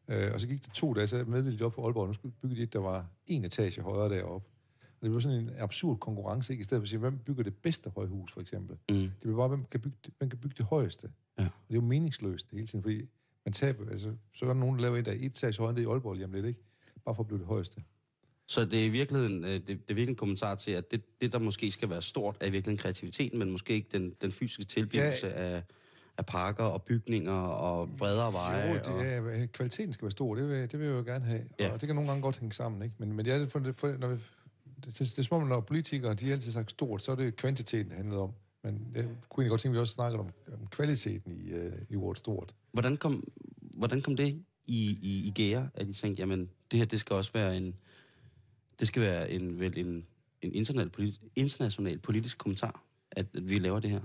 Øh, 0.08 0.34
og 0.34 0.42
så 0.42 0.48
gik 0.48 0.66
det 0.66 0.74
to 0.74 0.94
dage, 0.94 1.08
så 1.08 1.24
meddelte 1.28 1.60
de 1.60 1.64
op 1.64 1.74
for 1.74 1.86
Aalborg, 1.86 2.08
nu 2.08 2.14
skulle 2.14 2.36
bygge 2.42 2.56
de 2.56 2.62
et, 2.64 2.74
der 2.74 2.80
var 2.80 3.06
en 3.28 3.46
etage 3.46 3.82
højere 3.82 4.10
deroppe. 4.16 4.48
Og 4.82 5.02
det 5.02 5.10
blev 5.12 5.22
sådan 5.22 5.38
en 5.40 5.50
absurd 5.58 6.00
konkurrence, 6.00 6.54
ikke? 6.54 6.62
I 6.62 6.64
stedet 6.64 6.82
for 6.82 6.84
at 6.84 6.90
sige, 6.90 7.00
hvem 7.00 7.18
bygger 7.18 7.44
det 7.44 7.56
bedste 7.56 7.90
højhus, 7.90 8.32
for 8.32 8.42
eksempel. 8.42 8.78
Mm. 8.90 8.96
Det 8.96 9.14
blev 9.22 9.36
bare, 9.36 9.48
hvem 9.48 9.66
kan 9.66 9.80
bygge, 9.80 9.98
det- 10.06 10.14
hvem 10.18 10.30
kan 10.30 10.40
bygge 10.40 10.56
det 10.58 10.66
højeste. 10.66 11.10
Ja. 11.40 11.44
Og 11.44 11.50
det 11.68 11.74
er 11.74 11.76
jo 11.76 11.82
meningsløst 11.88 12.52
hele 12.52 12.68
tiden, 12.68 12.84
fordi 12.84 13.10
man 13.46 13.54
taber, 13.54 13.90
altså, 13.90 14.14
så 14.34 14.46
er 14.46 14.50
der 14.50 14.54
nogen, 14.60 14.76
der 14.76 14.82
laver 14.82 14.98
et, 14.98 15.06
der 15.06 15.12
er 15.12 15.16
et 15.16 15.26
etage 15.26 15.58
højere 15.58 15.70
end 15.70 15.78
det 15.78 15.84
i 15.84 15.86
Aalborg 15.86 16.14
lige 16.14 16.26
om 16.26 16.32
lidt, 16.32 16.46
ikke? 16.46 16.60
Bare 17.06 17.16
for 17.16 17.24
at 17.24 17.28
blive 17.28 17.40
det 17.40 17.48
højeste. 17.48 17.84
Så 18.48 18.66
det 18.66 18.82
er 18.82 18.86
i 18.86 18.90
virkeligheden, 18.90 19.44
øh, 19.44 19.54
det, 19.54 19.68
det 19.68 19.76
er 19.76 19.94
virkelig 19.94 20.10
en 20.10 20.16
kommentar 20.16 20.56
til, 20.56 20.72
at 20.72 20.92
det, 20.92 21.22
det, 21.22 21.32
der 21.32 21.40
måske 21.40 21.72
skal 21.72 21.90
være 21.90 22.02
stort, 22.02 22.38
er 22.40 22.46
i 22.46 22.50
virkeligheden 22.50 22.78
kreativiteten, 22.78 23.40
men 23.40 23.52
måske 23.52 23.74
ikke 23.74 23.88
den, 23.92 24.14
den 24.22 24.32
fysiske 24.32 24.64
tilblivelse 24.64 25.28
Ja. 25.28 25.56
af, 25.56 25.64
af 26.18 26.26
parker 26.26 26.64
og 26.64 26.84
bygninger 26.84 27.34
og 27.42 27.90
bredere 27.98 28.34
veje. 28.34 28.70
Jo, 28.70 28.76
det 28.76 28.88
og, 28.88 29.06
er, 29.06 29.46
kvaliteten 29.46 29.94
skal 29.94 30.06
være 30.06 30.12
stor, 30.12 30.36
det 30.36 30.50
vil, 30.50 30.72
det 30.72 30.80
vil 30.80 30.88
jeg 30.88 30.96
jo 30.96 31.04
gerne 31.14 31.26
have. 31.26 31.46
Ja. 31.60 31.66
Ja. 31.66 31.72
Og 31.74 31.82
det 31.82 31.88
kan 31.88 31.96
nogle 31.96 32.10
gange 32.10 32.22
godt 32.24 32.38
hænge 32.38 32.54
sammen, 32.54 32.82
ikke? 32.82 32.96
Men, 32.98 33.14
men 33.14 33.26
det 33.26 33.34
er, 33.34 33.48
for, 33.48 33.74
for, 33.74 33.96
når 34.00 34.08
vi, 34.08 34.16
det, 34.86 35.00
det, 35.00 35.18
er 35.20 35.22
som 35.22 35.42
om, 35.42 35.48
når 35.48 35.62
politikere, 35.62 36.14
de 36.14 36.26
har 36.26 36.34
altid 36.34 36.52
sagt 36.52 36.72
stort, 36.72 37.02
så 37.02 37.12
er 37.12 37.16
det 37.16 37.36
kvantiteten, 37.36 37.90
det 37.90 37.98
handler 37.98 38.18
om. 38.18 38.32
Men 38.64 38.88
jeg 38.96 39.04
kunne 39.04 39.44
egentlig 39.44 39.50
godt 39.50 39.62
tænke, 39.62 39.74
at 39.74 39.78
vi 39.78 39.80
også 39.80 39.94
snakker 39.94 40.20
om, 40.20 40.30
om 40.54 40.68
kvaliteten 40.68 41.32
i, 41.32 41.54
uh, 41.54 41.74
i 41.90 41.96
ordet 41.96 42.18
stort. 42.18 42.54
hvordan, 42.72 42.98
kom, 42.98 43.24
hvordan 43.78 44.02
kom 44.02 44.16
det 44.16 44.28
i, 44.66 45.00
i, 45.02 45.28
i 45.28 45.32
gære, 45.36 45.70
at 45.74 45.88
I 45.88 45.94
tænkte, 45.94 46.22
jamen, 46.22 46.50
det 46.72 46.80
her, 46.80 46.86
det 46.86 47.00
skal 47.00 47.16
også 47.16 47.32
være 47.34 47.58
en, 47.58 47.76
det 48.80 48.88
skal 48.88 49.02
være 49.02 49.32
en, 49.32 49.60
vel 49.60 49.78
en, 49.80 50.06
en 50.42 50.54
international, 50.54 50.90
politisk, 50.90 51.20
international 51.36 52.00
politisk 52.00 52.38
kommentar, 52.38 52.84
at, 53.12 53.26
at 53.34 53.50
vi 53.50 53.56
laver 53.60 53.80
det 53.80 53.90
her? 53.90 54.02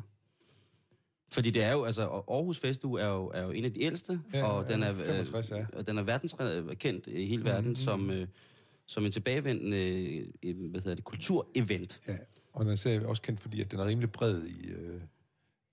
Fordi 1.33 1.51
det 1.51 1.63
er 1.63 1.73
jo, 1.73 1.85
altså, 1.85 2.03
Aarhus 2.09 2.59
Festuge 2.59 3.01
er 3.01 3.07
jo, 3.09 3.27
er 3.35 3.43
jo 3.43 3.51
en 3.51 3.65
af 3.65 3.73
de 3.73 3.83
ældste, 3.83 4.21
Ja, 4.33 4.45
og 4.47 4.69
den 4.69 4.81
ja, 4.81 4.87
er, 4.87 4.95
65, 4.95 5.51
ja. 5.51 5.67
og 5.73 5.87
den 5.87 5.99
er 5.99 6.03
verdenskendt 6.03 7.07
i 7.07 7.27
hele 7.27 7.45
verden 7.45 7.67
Mhm. 7.71 7.77
som, 7.77 8.11
øh, 8.11 8.27
som 8.87 9.07
en 9.07 9.13
tilbagevendende 9.13 9.79
øh, 10.43 10.71
hvad 10.71 10.81
hedder 10.81 10.95
det, 10.95 11.05
kulturevent. 11.05 12.01
Ja. 12.09 12.17
Og 12.53 12.65
den 12.65 12.73
er 12.73 12.77
så 12.77 13.03
også 13.07 13.23
kendt, 13.23 13.41
fordi 13.41 13.61
at 13.61 13.71
den 13.71 13.81
er 13.81 13.87
rimelig 13.87 14.13
bred 14.13 14.43
i... 14.47 14.73
Uh, 14.75 15.01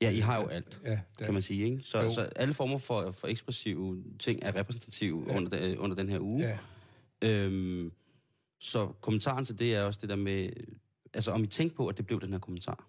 Ja, 0.01 0.12
I 0.12 0.17
har 0.17 0.41
jo 0.41 0.47
alt, 0.47 0.79
ja, 0.86 0.99
kan 1.19 1.33
man 1.33 1.41
sige, 1.41 1.63
ikke? 1.65 1.79
Så, 1.83 2.01
Jo. 2.01 2.10
så 2.10 2.21
alle 2.21 2.53
former 2.53 2.77
for, 2.77 3.12
for 3.12 3.27
ekspressive 3.27 4.03
ting 4.19 4.39
er 4.43 4.55
repræsentative 4.55 5.23
Ja. 5.27 5.38
under, 5.38 5.49
den, 5.57 5.77
under 5.77 5.95
den 5.95 6.10
her 6.10 6.19
uge. 6.19 6.41
Ja, 6.43 6.57
Øhm, 7.21 7.91
så 8.60 8.88
kommentaren 9.02 9.46
til 9.46 9.60
det 9.60 9.76
er 9.76 9.84
også 9.84 10.00
det 10.02 10.10
der 10.10 10.15
med, 10.15 10.50
altså 11.13 11.32
om 11.32 11.43
I 11.43 11.48
tænkte 11.48 11.76
på, 11.76 11.88
at 11.88 11.98
det 11.98 12.06
blev 12.08 12.22
den 12.22 12.32
her 12.32 12.39
kommentar. 12.39 12.88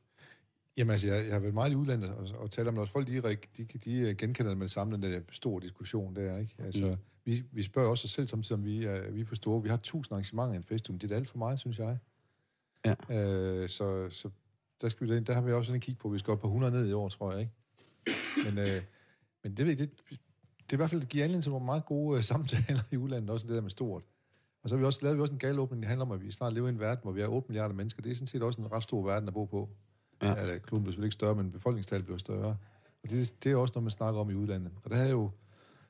Jamen 0.76 0.90
altså, 0.90 1.08
jeg, 1.08 1.24
jeg 1.26 1.32
har 1.32 1.40
været 1.40 1.54
meget 1.54 1.72
i 1.72 1.74
udlandet 1.74 2.10
og, 2.10 2.28
og 2.38 2.50
talt 2.50 2.68
om 2.68 2.74
det. 2.74 2.80
Også 2.80 2.92
folk, 2.92 3.06
de, 3.06 3.22
de, 3.56 3.64
de 3.64 3.92
øh, 3.94 4.16
genkender 4.16 4.50
det 4.50 4.58
med 4.58 4.66
det 4.66 4.72
samme, 4.72 4.92
den 4.92 5.02
der 5.02 5.20
store 5.32 5.62
diskussion 5.62 6.16
der, 6.16 6.38
ikke? 6.38 6.54
Altså, 6.58 6.84
Mm. 6.84 6.88
mm. 6.90 6.98
vi, 7.24 7.42
vi 7.52 7.62
spørger 7.62 7.90
også 7.90 8.04
os 8.06 8.10
selv 8.10 8.28
samtidig, 8.28 8.58
om 8.58 8.64
vi 8.64 8.84
er, 8.84 9.10
vi 9.10 9.20
er 9.20 9.24
for 9.24 9.34
store. 9.34 9.62
Vi 9.62 9.68
har 9.68 9.76
tusind 9.76 10.12
arrangementer 10.12 10.52
i 10.52 10.56
en 10.56 10.62
festival. 10.64 11.00
Det 11.00 11.12
er 11.12 11.16
alt 11.16 11.28
for 11.28 11.38
meget, 11.38 11.58
synes 11.60 11.78
jeg. 11.78 11.98
Ja. 12.84 12.94
Øh, 13.10 13.68
så, 13.68 14.10
så 14.10 14.30
der, 14.80 14.88
skal 14.88 15.06
vi, 15.08 15.14
der, 15.14 15.20
der 15.20 15.34
har 15.34 15.40
vi 15.40 15.52
også 15.52 15.66
sådan 15.68 15.76
en 15.76 15.80
kig 15.80 15.98
på. 15.98 16.08
Vi 16.08 16.18
skal 16.18 16.30
op 16.32 16.40
på 16.40 16.46
100 16.46 16.72
ned 16.72 16.88
i 16.88 16.92
år, 16.92 17.08
tror 17.08 17.32
jeg, 17.32 17.40
ikke? 17.40 17.52
Men, 18.44 18.58
øh, 18.58 18.82
men 19.42 19.56
det, 19.56 19.66
jeg, 19.68 19.78
det, 19.78 19.90
det 20.10 20.72
er 20.72 20.72
i 20.72 20.76
hvert 20.76 20.90
fald, 20.90 21.00
det 21.00 21.08
giver 21.08 21.24
anledning 21.24 21.42
til 21.42 21.50
nogle 21.50 21.66
meget 21.66 21.84
gode 21.86 22.16
øh, 22.16 22.22
samtaler 22.24 22.80
i 22.90 22.96
udlandet, 22.96 23.30
også 23.30 23.46
det 23.46 23.54
der 23.54 23.60
med 23.62 23.70
stort. 23.70 24.02
Og 24.62 24.68
så 24.68 24.74
har 24.74 24.78
vi 24.78 24.84
også, 24.84 24.98
lavet 25.02 25.16
vi 25.16 25.20
også 25.20 25.32
en 25.32 25.38
galåbning, 25.38 25.82
det 25.82 25.88
handler 25.88 26.06
om, 26.06 26.12
at 26.12 26.24
vi 26.24 26.30
snart 26.30 26.52
lever 26.52 26.66
i 26.66 26.70
en 26.70 26.80
verden, 26.80 27.02
hvor 27.02 27.12
vi 27.12 27.20
er 27.20 27.28
8 27.28 27.48
milliarder 27.48 27.74
mennesker. 27.74 28.02
Det 28.02 28.10
er 28.10 28.14
sådan 28.14 28.26
set 28.26 28.42
også 28.42 28.60
en 28.60 28.72
ret 28.72 28.82
stor 28.82 29.02
verden 29.02 29.28
at 29.28 29.34
bo 29.34 29.44
på. 29.44 29.68
Ja. 30.22 30.34
Kloden 30.34 30.58
bliver 30.58 30.92
selvfølgelig 30.92 31.06
ikke 31.06 31.12
større, 31.12 31.34
men 31.34 31.52
befolkningstallet 31.52 32.06
bliver 32.06 32.18
større. 32.18 32.56
Og 33.02 33.10
det, 33.10 33.44
det 33.44 33.52
er 33.52 33.56
også 33.56 33.72
noget, 33.74 33.84
man 33.84 33.90
snakker 33.90 34.20
om 34.20 34.30
i 34.30 34.34
udlandet. 34.34 34.72
Og 34.84 34.90
der 34.90 34.96
havde 34.96 35.10
jo, 35.10 35.30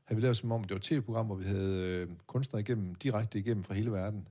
havde 0.05 0.17
vi 0.17 0.23
lavet 0.23 0.37
som 0.37 0.53
om, 0.53 0.63
det 0.63 0.71
var 0.71 0.77
et 0.77 0.83
tv-program, 0.83 1.27
hvor 1.27 1.35
vi 1.35 1.45
havde 1.45 1.83
øh, 1.83 2.09
kunstnere 2.27 2.61
igennem, 2.61 2.95
direkte 2.95 3.39
igennem 3.39 3.63
fra 3.63 3.75
hele 3.75 3.93
verden, 3.93 4.29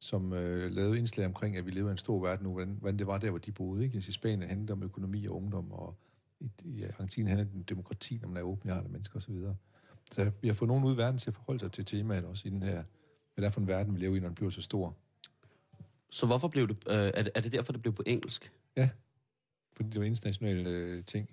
som 0.00 0.32
øh, 0.32 0.72
lavede 0.72 0.98
indslag 0.98 1.26
omkring, 1.26 1.56
at 1.56 1.66
vi 1.66 1.70
lever 1.70 1.88
i 1.88 1.92
en 1.92 1.98
stor 1.98 2.20
verden 2.20 2.44
nu, 2.44 2.52
hvordan, 2.52 2.76
hvordan 2.80 2.98
det 2.98 3.06
var 3.06 3.18
der, 3.18 3.30
hvor 3.30 3.38
de 3.38 3.52
boede. 3.52 3.84
Ikke? 3.84 3.94
Altså, 3.94 4.08
I 4.08 4.12
Spanien 4.12 4.48
handlede 4.48 4.66
det 4.66 4.72
om 4.72 4.82
økonomi 4.82 5.26
og 5.26 5.36
ungdom, 5.36 5.72
og 5.72 5.96
i, 6.40 6.50
i 6.64 6.82
Argentina 6.82 7.28
handlede 7.28 7.50
det 7.50 7.56
om 7.56 7.64
demokrati, 7.64 8.18
når 8.22 8.28
man 8.28 8.36
er 8.36 8.42
8 8.42 8.60
milliarder 8.64 8.88
mennesker 8.88 9.16
osv. 9.16 9.34
Så, 9.34 9.54
så 10.12 10.30
vi 10.40 10.48
har 10.48 10.54
fået 10.54 10.68
nogen 10.68 10.84
ud 10.84 10.94
i 10.94 10.96
verden 10.96 11.18
til 11.18 11.30
at 11.30 11.34
forholde 11.34 11.60
sig 11.60 11.72
til 11.72 11.84
temaet 11.84 12.24
også 12.24 12.48
i 12.48 12.50
den 12.50 12.62
her, 12.62 12.82
hvad 13.34 13.42
det 13.42 13.46
er 13.46 13.50
for 13.50 13.60
en 13.60 13.68
verden, 13.68 13.94
vi 13.94 14.00
lever 14.00 14.16
i, 14.16 14.20
når 14.20 14.28
den 14.28 14.34
bliver 14.34 14.50
så 14.50 14.62
stor. 14.62 14.96
Så 16.10 16.26
hvorfor 16.26 16.48
blev 16.48 16.68
det, 16.68 16.78
øh, 16.88 16.94
er, 16.94 17.22
det, 17.22 17.32
er 17.34 17.40
det 17.40 17.52
derfor, 17.52 17.72
det 17.72 17.82
blev 17.82 17.94
på 17.94 18.02
engelsk? 18.06 18.52
fordi 19.76 19.88
det 19.88 20.00
var 20.00 20.06
internationale 20.06 20.70
øh, 20.70 21.04
ting. 21.04 21.28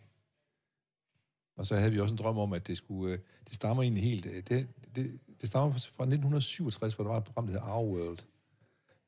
Og 1.57 1.65
så 1.65 1.75
havde 1.75 1.91
vi 1.91 1.99
også 1.99 2.13
en 2.13 2.17
drøm 2.17 2.37
om, 2.37 2.53
at 2.53 2.67
det 2.67 2.77
skulle... 2.77 3.13
Øh, 3.13 3.19
det 3.47 3.55
stammer 3.55 3.83
egentlig 3.83 4.03
helt... 4.03 4.25
Øh, 4.25 4.43
det, 4.49 4.67
det, 4.95 5.19
det 5.41 5.49
stammer 5.49 5.71
fra 5.71 6.03
1967, 6.03 6.93
hvor 6.93 7.03
der 7.03 7.11
var 7.11 7.17
et 7.17 7.23
program, 7.23 7.47
der 7.47 7.53
hed 7.53 7.61
Our 7.61 7.85
World. 7.85 8.19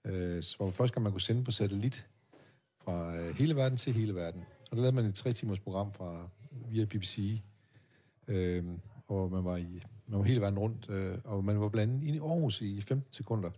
Øh, 0.06 0.44
var 0.60 0.72
første 0.72 0.94
gang, 0.94 1.04
man 1.04 1.12
kunne 1.12 1.22
sende 1.22 1.44
på 1.44 1.52
satellit 1.52 2.08
fra 2.84 3.16
øh, 3.16 3.36
hele 3.36 3.56
verden 3.56 3.78
til 3.78 3.94
hele 3.94 4.16
verden. 4.16 4.42
Og 4.42 4.78
der 4.78 4.82
lavede 4.82 4.96
man 4.96 5.06
et 5.06 5.16
tre 5.16 5.32
timers 5.32 5.60
program 5.60 5.94
fra, 5.94 6.30
via 6.70 6.86
BBC, 6.86 7.42
øh, 8.28 8.66
og 9.08 9.32
man 9.32 9.44
var, 9.44 9.58
i, 9.58 9.84
man 10.12 10.20
var 10.20 10.26
hele 10.26 10.42
verden 10.42 10.60
rundt, 10.60 10.90
øh, 10.90 11.18
og 11.24 11.46
man 11.46 11.60
var 11.60 11.70
blandt 11.70 11.94
andet 11.94 12.08
inde 12.08 12.18
i 12.18 12.22
Aarhus 12.22 12.62
i 12.62 12.82
15 12.82 13.14
sekunder, 13.14 13.50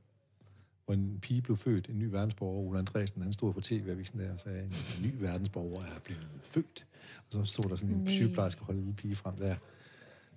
hvor 0.86 0.94
en 0.94 1.20
pige 1.22 1.42
blev 1.42 1.58
født, 1.58 1.90
en 1.90 2.00
ny 2.00 2.04
verdensborger, 2.04 2.70
Ole 2.70 2.80
Andresen, 2.80 3.22
han 3.22 3.34
stod 3.34 3.54
for 3.54 3.62
tv-avisen 3.62 4.20
der 4.20 4.34
og 4.34 4.40
sagde, 4.40 4.64
en 4.64 4.74
ny 5.04 5.16
verdensborger 5.20 5.86
er 5.96 6.00
blevet 6.04 6.28
født. 6.46 6.86
Og 7.18 7.48
så 7.48 7.54
stod 7.54 7.70
der 7.70 7.76
sådan 7.76 7.96
en 7.96 8.02
Nej. 8.04 8.14
sygeplejerske 8.14 8.62
og 8.68 8.74
lille 8.74 8.94
pige 8.94 9.16
frem 9.16 9.36
der, 9.36 9.56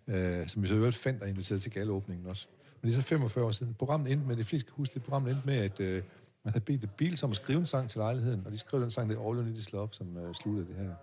øh, 0.07 0.49
som 0.49 0.63
vi 0.63 0.69
så 0.69 0.75
øvrigt 0.75 0.97
fandt 0.97 1.23
og 1.23 1.29
inviteret 1.29 1.63
til 1.63 1.73
galåbningen 1.73 2.27
også. 2.27 2.49
Men 2.83 2.91
det 2.91 2.97
er 2.97 3.03
så 3.03 3.09
45 3.09 3.45
år 3.45 3.51
siden. 3.51 3.75
Programmet 3.75 4.13
endte 4.13 4.27
med, 4.27 4.37
det 4.37 4.47
fleste 4.47 4.67
kan 4.67 4.75
huske 4.77 4.95
det, 4.95 5.03
programmet 5.03 5.31
endte 5.31 5.47
med, 5.47 5.57
at 5.57 5.81
øh, 5.81 6.03
man 6.45 6.53
havde 6.53 6.65
bedt 6.65 6.81
The 6.81 6.91
Beatles 6.97 7.23
om 7.23 7.31
at 7.31 7.37
skrive 7.37 7.59
en 7.59 7.67
sang 7.67 7.91
til 7.91 7.99
lejligheden, 7.99 8.47
og 8.47 8.53
de 8.53 8.59
skrev 8.59 8.81
den 8.81 8.91
sang, 8.91 9.11
der 9.11 9.29
All 9.29 9.39
You 9.39 9.45
Need 9.45 9.57
Is 9.57 9.73
Love, 9.73 9.89
som 9.93 10.17
øh, 10.17 10.35
sluttede 10.35 10.67
det 10.67 10.77
her. 10.77 10.95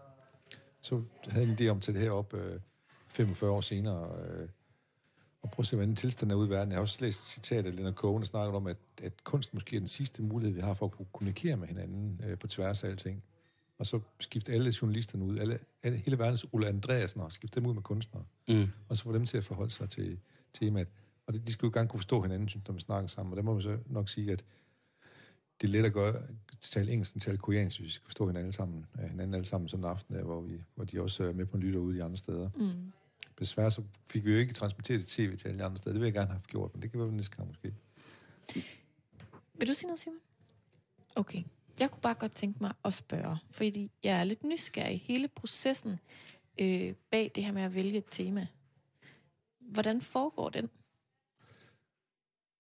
Så 0.82 1.02
havde 1.30 1.46
de 1.46 1.52
en 1.52 1.58
idé 1.60 1.68
om 1.68 1.80
tage 1.80 1.94
det 1.94 2.02
her 2.04 2.12
op 2.12 2.34
øh, 2.34 2.60
45 3.08 3.52
år 3.52 3.62
senere, 3.62 4.10
øh, 4.26 4.50
og 5.44 5.52
prøve 5.52 5.64
at 5.64 5.68
se, 5.68 5.76
hvordan 5.76 5.96
tilstanden 5.96 6.32
er 6.32 6.36
ude 6.36 6.48
i 6.48 6.50
verden. 6.50 6.72
Jeg 6.72 6.78
har 6.78 6.82
også 6.82 6.98
læst 7.02 7.20
et 7.20 7.26
citat 7.26 7.66
af 7.66 7.76
Leonard 7.76 7.94
Cohen, 7.94 8.22
der 8.22 8.26
snakker 8.26 8.56
om, 8.56 8.68
at, 8.68 8.78
at 9.04 9.24
kunst 9.24 9.54
måske 9.54 9.76
er 9.76 9.80
den 9.80 9.88
sidste 9.88 10.24
mulighed, 10.24 10.56
vi 10.56 10.62
har 10.62 10.74
for 10.74 10.86
at 10.86 10.92
kunne 10.92 11.06
kommunikere 11.14 11.58
med 11.58 11.68
hinanden 11.68 12.22
øh, 12.24 12.38
på 12.38 12.48
tværs 12.48 12.84
af 12.84 12.90
alting. 12.90 13.24
Og 13.78 13.86
så 13.86 14.00
skifte 14.20 14.52
alle 14.52 14.74
journalisterne 14.82 15.26
ud, 15.26 15.38
alle, 15.38 15.60
alle, 15.84 15.98
hele 15.98 16.20
verdens 16.20 16.46
Ulla 16.54 16.68
Andreasen, 16.68 17.22
og 17.22 17.32
skifte 17.32 17.60
dem 17.60 17.70
ud 17.70 17.74
med 17.74 17.82
kunstnere. 17.82 18.24
Mm. 18.48 18.68
Og 18.90 18.98
så 18.98 19.04
få 19.04 19.14
dem 19.14 19.26
til 19.26 19.38
at 19.38 19.46
forholde 19.46 19.72
sig 19.72 19.90
til 19.90 20.20
temaet. 20.54 20.88
Og 21.28 21.34
det, 21.34 21.48
de 21.48 21.52
skal 21.52 21.68
jo 21.68 21.72
gerne 21.74 21.90
kunne 21.90 22.00
forstå 22.00 22.22
hinanden, 22.22 22.50
synes, 22.50 22.68
når 22.68 22.74
man 22.74 22.80
snakker 22.80 23.08
sammen. 23.08 23.34
Og 23.34 23.38
der 23.38 23.44
må 23.44 23.54
man 23.54 23.62
så 23.62 23.78
nok 23.86 24.10
sige, 24.10 24.32
at 24.32 24.44
det 25.62 25.68
er 25.68 25.72
let 25.72 25.86
at 25.86 25.94
gøre, 25.94 26.16
at 26.16 26.58
tale 26.62 26.92
engelsk 26.92 27.14
end 27.14 27.22
tale 27.22 27.38
koreansk, 27.38 27.80
hvis 27.80 27.88
vi 27.88 27.92
skal 27.92 28.06
forstå 28.06 28.28
hinanden 28.28 28.46
alle 28.46 28.54
sammen, 28.54 28.86
øh, 29.00 29.10
hinanden 29.10 29.34
alle 29.34 29.46
sammen 29.46 29.70
sådan 29.70 29.86
en 29.86 29.90
aften, 29.90 30.16
der, 30.16 30.24
hvor, 30.24 30.42
vi, 30.42 30.64
hvor 30.76 30.86
de 30.86 31.02
også 31.02 31.24
er 31.24 31.34
med 31.34 31.46
på 31.46 31.58
en 31.58 31.64
lytter 31.64 31.80
ude 31.80 31.98
de 31.98 32.04
andre 32.04 32.18
steder. 32.18 32.50
Mm. 32.56 32.92
Desværre 33.40 33.72
så 33.72 33.84
fik 34.06 34.26
vi 34.26 34.32
jo 34.32 34.38
ikke 34.38 34.54
transmitteret 34.54 35.00
det 35.00 35.08
tv 35.08 35.36
til 35.36 35.48
alle 35.48 35.64
andre 35.64 35.78
steder. 35.78 35.94
Det 35.94 36.02
vil 36.02 36.06
jeg 36.06 36.14
gerne 36.14 36.32
have 36.32 36.42
gjort, 36.48 36.74
men 36.74 36.82
det 36.82 36.92
kan 36.92 37.00
være 37.00 37.12
næste 37.12 37.36
gang 37.36 37.48
måske. 37.48 37.74
Vil 39.54 39.68
du 39.68 39.74
sige 39.74 39.88
noget, 39.88 40.00
Simon? 40.00 40.20
Okay. 41.16 41.44
Jeg 41.80 41.92
kunne 41.92 42.02
bare 42.02 42.14
godt 42.14 42.32
tænke 42.32 42.58
mig 42.62 42.74
at 42.86 42.94
spørge, 42.94 43.38
fordi 43.52 43.92
jeg 44.04 44.20
er 44.20 44.24
lidt 44.24 44.44
nysgerrig. 44.44 45.02
Hele 45.02 45.28
processen 45.28 46.00
øh, 46.62 46.96
bag 47.12 47.32
det 47.36 47.46
her 47.46 47.52
med 47.52 47.62
at 47.62 47.76
vælge 47.76 47.98
et 47.98 48.06
tema. 48.12 48.48
Hvordan 49.60 50.02
foregår 50.02 50.50
den? 50.50 50.70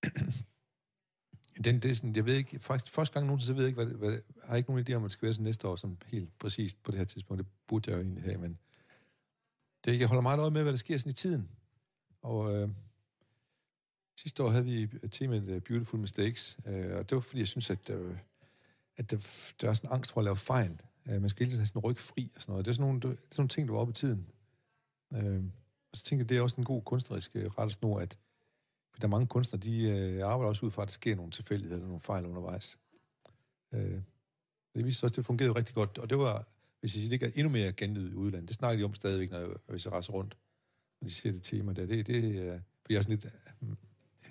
Den, 1.65 1.79
det 1.79 1.91
er 1.91 1.95
sådan, 1.95 2.15
jeg 2.15 2.25
ved 2.25 2.35
ikke, 2.35 2.59
faktisk 2.59 2.93
første 2.93 3.13
gang 3.13 3.25
nogensinde, 3.25 3.47
så 3.47 3.53
ved 3.53 3.63
jeg 3.63 3.67
ikke, 3.67 3.83
hvad, 3.83 3.93
hvad, 3.93 4.11
jeg 4.11 4.21
har 4.43 4.55
ikke 4.55 4.69
nogen 4.69 4.85
idé 4.87 4.93
om, 4.93 5.03
at 5.03 5.03
det 5.03 5.11
skal 5.11 5.25
være 5.25 5.33
sådan 5.33 5.43
næste 5.43 5.67
år, 5.67 5.75
som 5.75 5.97
helt 6.05 6.39
præcist 6.39 6.83
på 6.83 6.91
det 6.91 6.97
her 6.97 7.05
tidspunkt. 7.05 7.43
Det 7.43 7.51
burde 7.67 7.91
jeg 7.91 7.97
jo 7.97 8.01
egentlig 8.01 8.23
have, 8.23 8.37
men 8.37 8.59
det, 9.85 9.99
jeg 9.99 10.07
holder 10.07 10.21
meget 10.21 10.39
øje 10.39 10.51
med, 10.51 10.61
hvad 10.61 10.73
der 10.73 10.77
sker 10.77 10.97
sådan 10.97 11.09
i 11.09 11.13
tiden. 11.13 11.49
Og 12.21 12.55
øh, 12.55 12.69
sidste 14.17 14.43
år 14.43 14.49
havde 14.49 14.65
vi 14.65 14.87
temaet 15.09 15.43
uh, 15.43 15.55
øh, 15.55 15.61
Beautiful 15.61 15.99
Mistakes, 15.99 16.57
øh, 16.65 16.95
og 16.97 17.09
det 17.09 17.15
var 17.15 17.21
fordi, 17.21 17.39
jeg 17.39 17.47
synes, 17.47 17.69
at, 17.69 17.89
øh, 17.89 18.17
at 18.97 19.11
der, 19.11 19.17
der 19.61 19.69
er 19.69 19.73
sådan 19.73 19.89
en 19.89 19.93
angst 19.93 20.11
for 20.11 20.21
at 20.21 20.25
lave 20.25 20.35
fejl. 20.35 20.81
Øh, 21.05 21.21
man 21.21 21.29
skal 21.29 21.39
hele 21.39 21.51
tiden 21.51 21.59
have 21.59 21.67
sådan 21.67 21.81
ryg 21.81 21.97
fri 21.97 22.31
og 22.35 22.41
sådan 22.41 22.51
noget. 22.51 22.65
Det 22.65 22.71
er 22.71 22.75
sådan 22.75 22.87
nogle, 22.87 23.01
det 23.01 23.09
er 23.09 23.15
sådan 23.15 23.27
nogle 23.37 23.49
ting, 23.49 23.67
der 23.67 23.73
var 23.73 23.81
oppe 23.81 23.91
i 23.91 23.93
tiden. 23.93 24.29
Øh, 25.13 25.43
og 25.91 25.97
så 25.97 26.03
tænker 26.03 26.23
jeg, 26.23 26.29
det 26.29 26.37
er 26.37 26.41
også 26.41 26.55
en 26.57 26.63
god 26.63 26.81
kunstnerisk 26.81 27.31
øh, 27.35 27.45
rettesnor, 27.45 27.99
at 27.99 28.17
for 28.93 28.99
der 28.99 29.07
er 29.07 29.09
mange 29.09 29.27
kunstnere, 29.27 29.61
de 29.61 29.89
øh, 29.89 30.27
arbejder 30.27 30.49
også 30.49 30.65
ud 30.65 30.71
fra, 30.71 30.81
at 30.81 30.87
der 30.87 30.91
sker 30.91 31.15
nogle 31.15 31.31
tilfældigheder 31.31 31.75
eller 31.75 31.87
nogle 31.87 32.01
fejl 32.01 32.25
undervejs. 32.25 32.77
Øh, 33.73 34.01
det 34.75 34.85
viste 34.85 34.99
sig 34.99 35.05
også, 35.05 35.13
at 35.13 35.17
det 35.17 35.25
fungerede 35.25 35.55
rigtig 35.55 35.75
godt. 35.75 35.97
Og 35.97 36.09
det 36.09 36.17
var 36.17 36.47
hvis 36.83 36.95
jeg 36.95 37.01
siger, 37.01 37.17
det 37.17 37.27
er 37.27 37.31
endnu 37.35 37.49
mere 37.49 37.71
genlyd 37.71 38.11
i 38.11 38.13
udlandet. 38.13 38.49
Det 38.49 38.55
snakker 38.55 38.77
de 38.77 38.83
om 38.83 38.93
stadigvæk, 38.93 39.31
når 39.31 39.39
jeg, 39.39 39.49
hvis 39.67 39.85
jeg 39.85 39.91
rejser 39.93 40.13
rundt. 40.13 40.37
Og 41.01 41.07
de 41.07 41.13
siger 41.13 41.33
det 41.33 41.43
tema 41.43 41.73
der. 41.73 41.85
Det, 41.85 42.07
det, 42.07 42.23
øh, 42.23 42.59
fordi 42.81 42.93
jeg 42.93 42.97
er 42.97 43.01
sådan 43.01 43.15
lidt, 43.15 43.25
øh, 43.61 43.69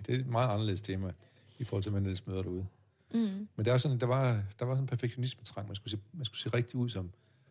det 0.06 0.14
er 0.14 0.18
et 0.18 0.26
meget 0.26 0.48
anderledes 0.48 0.80
tema 0.80 1.12
i 1.58 1.64
forhold 1.64 1.82
til, 1.82 1.92
hvad 1.92 2.00
man 2.00 2.16
møder 2.26 2.42
derude. 2.42 2.66
Mm. 3.14 3.48
Men 3.56 3.64
der, 3.64 3.72
er 3.72 3.76
sådan, 3.76 3.98
der, 3.98 4.06
var, 4.06 4.42
der 4.58 4.64
var 4.64 4.74
sådan 4.74 4.84
en 4.84 4.86
perfektionisme-trang. 4.86 5.66
Man 5.66 5.76
skulle, 5.76 5.90
se, 5.90 5.98
man 6.12 6.24
skulle 6.24 6.40
se 6.40 6.48
rigtig 6.48 6.76
ud 6.76 6.88
som... 6.88 7.10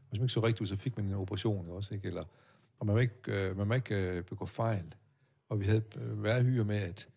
Hvis 0.10 0.20
man 0.20 0.26
ikke 0.26 0.34
så 0.34 0.44
rigtig 0.44 0.62
ud, 0.62 0.68
så 0.68 0.76
fik 0.76 0.98
man 0.98 1.06
en 1.06 1.14
operation 1.14 1.70
også, 1.70 1.94
ikke? 1.94 2.08
Eller, 2.08 2.24
og 2.80 2.86
man 2.86 2.96
må 2.96 3.00
ikke, 3.00 3.16
øh, 3.28 3.58
man 3.58 3.68
må 3.68 3.74
ikke 3.74 3.96
øh, 3.96 4.24
begå 4.24 4.46
fejl. 4.46 4.94
Og 5.50 5.60
vi 5.60 5.66
havde 5.66 5.84
øh, 5.96 6.24
været 6.24 6.44
hyre 6.46 6.64
med, 6.64 6.78
at, 6.78 7.08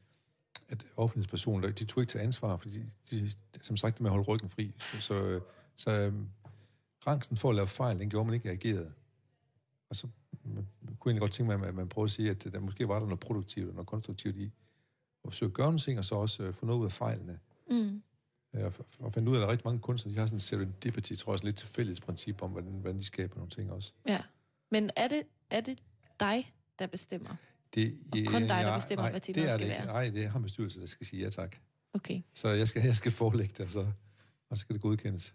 at 0.68 0.86
offentlighedspersoner, 0.96 1.70
de 1.70 1.84
tog 1.84 2.02
ikke 2.02 2.10
til 2.10 2.18
ansvar, 2.18 2.56
fordi 2.56 2.78
de, 3.10 3.20
de 3.20 3.30
som 3.62 3.76
sagt, 3.76 3.94
det 3.94 4.00
med 4.00 4.10
at 4.10 4.12
holde 4.12 4.28
ryggen 4.28 4.48
fri. 4.48 4.72
Så, 4.78 5.00
så, 5.00 5.40
så 5.76 5.90
øh, 5.90 6.12
rangsen 7.06 7.36
for 7.36 7.48
at 7.48 7.54
lave 7.54 7.66
fejl, 7.66 7.98
den 7.98 8.10
gjorde 8.10 8.24
man 8.24 8.34
ikke 8.34 8.48
reageret. 8.48 8.92
Og 9.90 9.96
så 9.96 10.08
man, 10.44 10.68
man 10.82 10.96
kunne 10.96 11.10
egentlig 11.10 11.20
godt 11.20 11.32
tænke 11.32 11.58
mig, 11.58 11.68
at 11.68 11.74
man 11.74 11.88
prøvede 11.88 12.06
at 12.08 12.10
sige, 12.12 12.30
at 12.30 12.44
der 12.44 12.60
måske 12.60 12.88
var 12.88 12.98
der 12.98 13.06
noget 13.06 13.20
produktivt 13.20 13.68
og 13.68 13.74
noget 13.74 13.86
konstruktivt 13.88 14.36
i 14.36 14.44
at 15.24 15.30
forsøge 15.30 15.48
at 15.48 15.54
gøre 15.54 15.66
nogle 15.66 15.78
ting, 15.78 15.98
og 15.98 16.04
så 16.04 16.14
også 16.14 16.42
øh, 16.42 16.54
få 16.54 16.66
noget 16.66 16.80
ud 16.80 16.84
af 16.84 16.92
fejlene. 16.92 17.38
Mm. 17.70 18.02
Øh, 18.54 18.64
Og, 18.64 18.72
og 18.98 19.12
fandt 19.12 19.28
ud 19.28 19.34
af, 19.34 19.38
at 19.38 19.40
der 19.40 19.46
er 19.46 19.52
rigtig 19.52 19.66
mange 19.66 19.80
kunstnere, 19.80 20.14
de 20.14 20.18
har 20.18 20.26
sådan 20.26 20.36
en 20.36 20.40
serendipity, 20.40 21.14
tror 21.14 21.30
jeg 21.30 21.32
også 21.32 21.44
lidt 21.44 21.56
tilfældighedsprincip 21.56 22.42
om, 22.42 22.50
hvordan, 22.50 22.72
hvordan 22.72 22.98
de 22.98 23.04
skaber 23.04 23.36
nogle 23.36 23.50
ting 23.50 23.72
også. 23.72 23.92
Ja. 24.08 24.22
Men 24.70 24.90
er 24.96 25.08
det, 25.08 25.22
er 25.50 25.60
det 25.60 25.78
dig, 26.20 26.54
der 26.78 26.86
bestemmer? 26.86 27.36
Det, 27.74 27.98
Og 28.12 28.18
kun 28.26 28.42
dig, 28.42 28.48
der 28.48 28.74
bestemmer, 28.74 29.10
hvad 29.10 29.20
temaet 29.20 29.44
det 29.44 29.52
er 29.52 29.58
skal 29.58 29.68
det 29.70 29.76
være. 29.76 29.86
Nej, 29.86 30.08
det 30.10 30.24
er 30.24 30.28
ham 30.28 30.42
bestyrelse, 30.42 30.80
der 30.80 30.86
skal 30.86 31.06
sige 31.06 31.22
ja 31.22 31.30
tak. 31.30 31.56
Okay. 31.92 32.22
Så 32.34 32.48
jeg 32.48 32.68
skal, 32.68 32.82
jeg 32.82 32.96
skal 32.96 33.12
forelægge 33.12 33.54
det, 33.58 33.66
og 33.66 33.70
så, 33.70 33.86
og 34.50 34.56
så 34.56 34.60
skal 34.60 34.74
det 34.74 34.82
godkendes. 34.82 35.34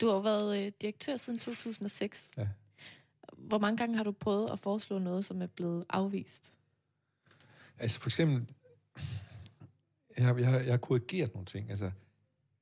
Du 0.00 0.06
har 0.06 0.14
jo 0.14 0.20
været 0.20 0.66
øh, 0.66 0.72
direktør 0.82 1.16
siden 1.16 1.38
2006. 1.38 2.30
Ja. 2.36 2.48
Hvor 3.32 3.58
mange 3.58 3.76
gange 3.76 3.96
har 3.96 4.04
du 4.04 4.12
prøvet 4.12 4.50
at 4.50 4.58
foreslå 4.58 4.98
noget, 4.98 5.24
som 5.24 5.42
er 5.42 5.46
blevet 5.46 5.84
afvist? 5.90 6.52
Altså 7.78 8.00
for 8.00 8.08
eksempel, 8.08 8.46
jeg 10.16 10.26
har, 10.26 10.36
jeg 10.36 10.46
har, 10.46 10.58
jeg 10.58 10.72
har 10.72 10.76
korrigeret 10.76 11.34
nogle 11.34 11.46
ting. 11.46 11.70
Altså, 11.70 11.90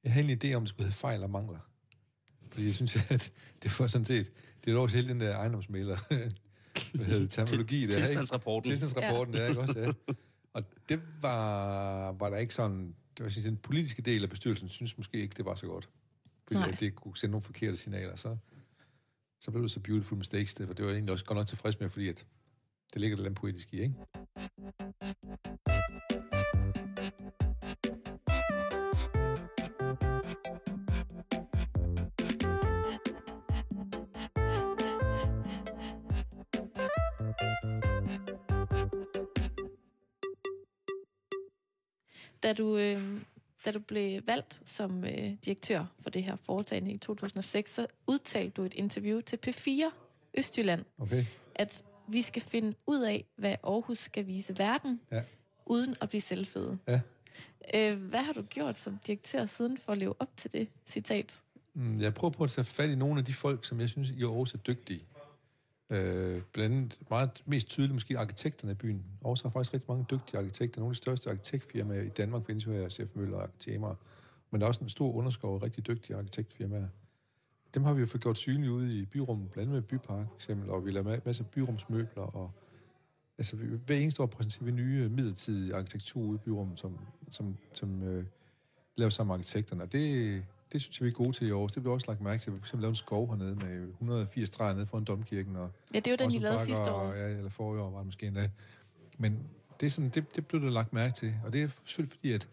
jeg 0.04 0.12
har 0.12 0.20
en 0.20 0.30
idé 0.30 0.54
om, 0.54 0.56
at 0.56 0.60
det 0.62 0.68
skulle 0.68 0.84
hedde 0.84 0.96
fejl 0.96 1.22
og 1.22 1.30
mangler. 1.30 1.58
Fordi 2.50 2.66
jeg 2.66 2.74
synes, 2.74 2.96
at 3.10 3.32
det 3.62 3.78
var 3.80 3.86
sådan 3.86 4.04
set, 4.04 4.32
det 4.64 4.74
er 4.74 4.78
også 4.78 4.96
hele 4.96 5.08
den 5.08 5.20
der 5.20 5.36
ejendomsmæler, 5.36 5.96
hvad 6.94 7.06
hedder 7.06 7.20
det, 7.20 7.30
terminologi 7.30 7.80
der, 7.80 7.86
ikke? 7.86 7.96
Tilstandsrapporten. 7.96 8.70
Tilstandsrapporten, 8.70 9.34
ja. 9.34 9.40
der, 9.40 9.48
ikke 9.48 9.60
også? 9.60 9.80
Ja. 9.80 10.14
Og 10.52 10.64
det 10.88 11.00
var, 11.20 12.12
var 12.12 12.30
der 12.30 12.36
ikke 12.36 12.54
sådan... 12.54 12.94
Det 13.16 13.24
var 13.24 13.30
sådan, 13.30 13.50
den 13.50 13.56
politiske 13.56 14.02
del 14.02 14.22
af 14.22 14.30
bestyrelsen 14.30 14.68
synes 14.68 14.98
måske 14.98 15.18
ikke, 15.18 15.34
det 15.36 15.44
var 15.44 15.54
så 15.54 15.66
godt. 15.66 15.88
Fordi 16.46 16.58
Nej. 16.58 16.68
at 16.72 16.80
det 16.80 16.94
kunne 16.94 17.16
sende 17.16 17.30
nogle 17.30 17.42
forkerte 17.42 17.76
signaler. 17.76 18.16
Så, 18.16 18.36
så 19.40 19.50
blev 19.50 19.62
det 19.62 19.70
så 19.70 19.80
beautiful 19.80 20.18
mistakes, 20.18 20.54
det, 20.54 20.66
for 20.66 20.74
det 20.74 20.84
var 20.84 20.90
jeg 20.90 20.96
egentlig 20.96 21.12
også 21.12 21.24
godt 21.24 21.36
nok 21.36 21.46
tilfreds 21.46 21.80
med, 21.80 21.88
fordi 21.88 22.08
at 22.08 22.26
det 22.92 23.00
ligger 23.00 23.16
lidt 23.16 23.36
poetisk 23.36 23.74
i, 23.74 23.80
ikke? 23.80 23.94
Da 42.42 42.52
du, 42.52 42.76
øh, 42.76 43.20
da 43.66 43.72
du 43.72 43.78
blev 43.78 44.22
valgt 44.26 44.60
som 44.64 45.04
øh, 45.04 45.32
direktør 45.44 45.84
for 46.00 46.10
det 46.10 46.22
her 46.22 46.36
foretagende 46.36 46.92
i 46.92 46.98
2006, 46.98 47.74
så 47.74 47.86
udtalte 48.06 48.50
du 48.50 48.62
et 48.62 48.74
interview 48.74 49.20
til 49.20 49.38
P4 49.46 49.90
Østjylland, 50.38 50.84
Okay. 50.98 51.24
at 51.54 51.82
vi 52.08 52.22
skal 52.22 52.42
finde 52.42 52.74
ud 52.86 53.00
af, 53.00 53.24
hvad 53.36 53.54
Aarhus 53.64 53.98
skal 53.98 54.26
vise 54.26 54.58
verden, 54.58 55.00
Ja. 55.12 55.22
uden 55.66 55.94
at 56.00 56.08
blive 56.08 56.20
selvfede. 56.20 56.78
Ja. 56.88 57.00
Øh, 57.74 57.98
hvad 58.02 58.20
har 58.20 58.32
du 58.32 58.42
gjort 58.42 58.78
som 58.78 58.98
direktør 59.06 59.46
siden 59.46 59.78
for 59.78 59.92
at 59.92 59.98
leve 59.98 60.14
op 60.18 60.36
til 60.36 60.52
det 60.52 60.68
citat? 60.86 61.40
Mm, 61.74 62.00
Jeg 62.00 62.14
prøver 62.14 62.30
på 62.32 62.44
at 62.44 62.50
tage 62.50 62.64
fat 62.64 62.90
i 62.90 62.94
nogle 62.94 63.18
af 63.18 63.24
de 63.24 63.32
folk, 63.34 63.64
som 63.64 63.80
jeg 63.80 63.88
synes 63.88 64.10
i 64.10 64.22
Aarhus 64.22 64.54
er 64.54 64.58
dygtige. 64.58 65.00
Øh, 65.92 66.42
blandt 66.52 66.76
andet 66.76 66.98
meget 67.10 67.42
mest 67.46 67.68
tydeligt 67.68 67.94
måske 67.94 68.18
arkitekterne 68.18 68.72
i 68.72 68.74
byen. 68.74 69.04
Aarhus 69.24 69.42
har 69.42 69.50
faktisk 69.50 69.74
rigtig 69.74 69.90
mange 69.90 70.06
dygtige 70.10 70.38
arkitekter. 70.38 70.80
Nogle 70.80 70.90
af 70.90 70.94
de 70.94 70.96
største 70.96 71.30
arkitektfirmaer 71.30 72.02
i 72.02 72.08
Danmark 72.08 72.46
findes 72.46 72.66
jo 72.66 72.72
her, 72.72 72.88
CF 72.88 73.14
Møller 73.14 73.36
og 73.36 73.42
Arkitema. 73.42 73.88
Men 74.50 74.60
der 74.60 74.66
er 74.66 74.68
også 74.68 74.80
en 74.80 74.88
stor 74.88 75.12
underskov 75.12 75.54
af 75.54 75.62
rigtig 75.62 75.86
dygtige 75.86 76.16
arkitektfirmaer. 76.16 76.88
Dem 77.74 77.84
har 77.84 77.94
vi 77.94 78.00
jo 78.00 78.06
fået 78.06 78.22
gjort 78.22 78.36
synlige 78.36 78.72
ude 78.72 78.98
i 78.98 79.04
byrummet, 79.04 79.50
blandt 79.50 79.68
andet 79.68 79.82
med 79.82 79.88
Bypark 79.88 80.26
for 80.28 80.34
eksempel, 80.34 80.70
og 80.70 80.86
vi 80.86 80.90
laver 80.90 81.20
masser 81.24 81.44
af 81.44 81.50
byrumsmøbler, 81.50 82.22
og 82.22 82.50
altså, 83.38 83.56
vi, 83.56 83.66
hver 83.86 83.96
eneste 83.96 84.22
år 84.22 84.26
præsenterer 84.26 84.64
vi 84.64 84.70
nye 84.70 85.08
midlertidige 85.08 85.74
arkitektur 85.74 86.22
ude 86.22 86.34
i 86.34 86.38
byrummet, 86.38 86.78
som, 86.78 86.98
som, 87.28 87.56
som 87.74 88.02
øh, 88.02 88.24
laver 88.96 89.10
sammen 89.10 89.28
med 89.28 89.38
arkitekterne. 89.38 89.82
Og 89.82 89.92
det, 89.92 90.44
det 90.72 90.82
synes 90.82 91.00
jeg, 91.00 91.04
vi 91.04 91.10
er 91.10 91.14
gode 91.14 91.32
til 91.32 91.46
i 91.46 91.50
Aarhus. 91.50 91.72
Det 91.72 91.82
blev 91.82 91.92
også 91.92 92.06
lagt 92.08 92.20
mærke 92.20 92.40
til. 92.40 92.52
Vi 92.52 92.58
har 92.70 92.78
lavet 92.78 92.92
en 92.92 92.96
skov 92.96 93.28
hernede 93.28 93.54
med 93.54 93.88
180 93.88 94.50
træer 94.50 94.74
nede 94.74 94.86
foran 94.86 95.04
domkirken. 95.04 95.56
Og 95.56 95.70
Ja, 95.94 96.00
det 96.00 96.10
var 96.10 96.16
den, 96.16 96.32
I 96.32 96.38
lavede 96.38 96.60
sidste 96.60 96.92
år. 96.92 97.12
Ja, 97.12 97.28
eller 97.28 97.50
forrige 97.50 97.82
år 97.82 97.90
var 97.90 97.98
det 97.98 98.06
måske 98.06 98.26
endda. 98.26 98.50
Men 99.18 99.38
det, 99.80 99.86
er 99.86 99.90
sådan, 99.90 100.10
det, 100.10 100.36
det 100.36 100.46
blev 100.46 100.62
der 100.62 100.70
lagt 100.70 100.92
mærke 100.92 101.14
til. 101.14 101.34
Og 101.44 101.52
det 101.52 101.62
er 101.62 101.68
selvfølgelig 101.84 102.16
fordi, 102.16 102.32
at 102.32 102.48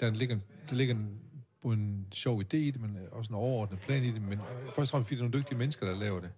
der 0.00 0.10
ligger, 0.10 0.38
der 0.68 0.74
ligger 0.74 0.94
en, 0.94 1.20
både 1.62 1.76
en 1.76 2.06
sjov 2.12 2.40
idé 2.40 2.56
i 2.56 2.70
det, 2.70 2.80
men 2.80 2.98
også 3.12 3.28
en 3.28 3.34
overordnet 3.34 3.80
plan 3.80 4.02
i 4.02 4.10
det. 4.10 4.22
Men 4.22 4.38
først 4.64 4.78
og 4.78 4.88
fremmest 4.88 5.08
fordi, 5.08 5.14
der 5.14 5.24
er 5.24 5.28
nogle 5.28 5.38
dygtige 5.38 5.58
mennesker, 5.58 5.86
der 5.86 5.96
laver 5.96 6.20
det. 6.20 6.30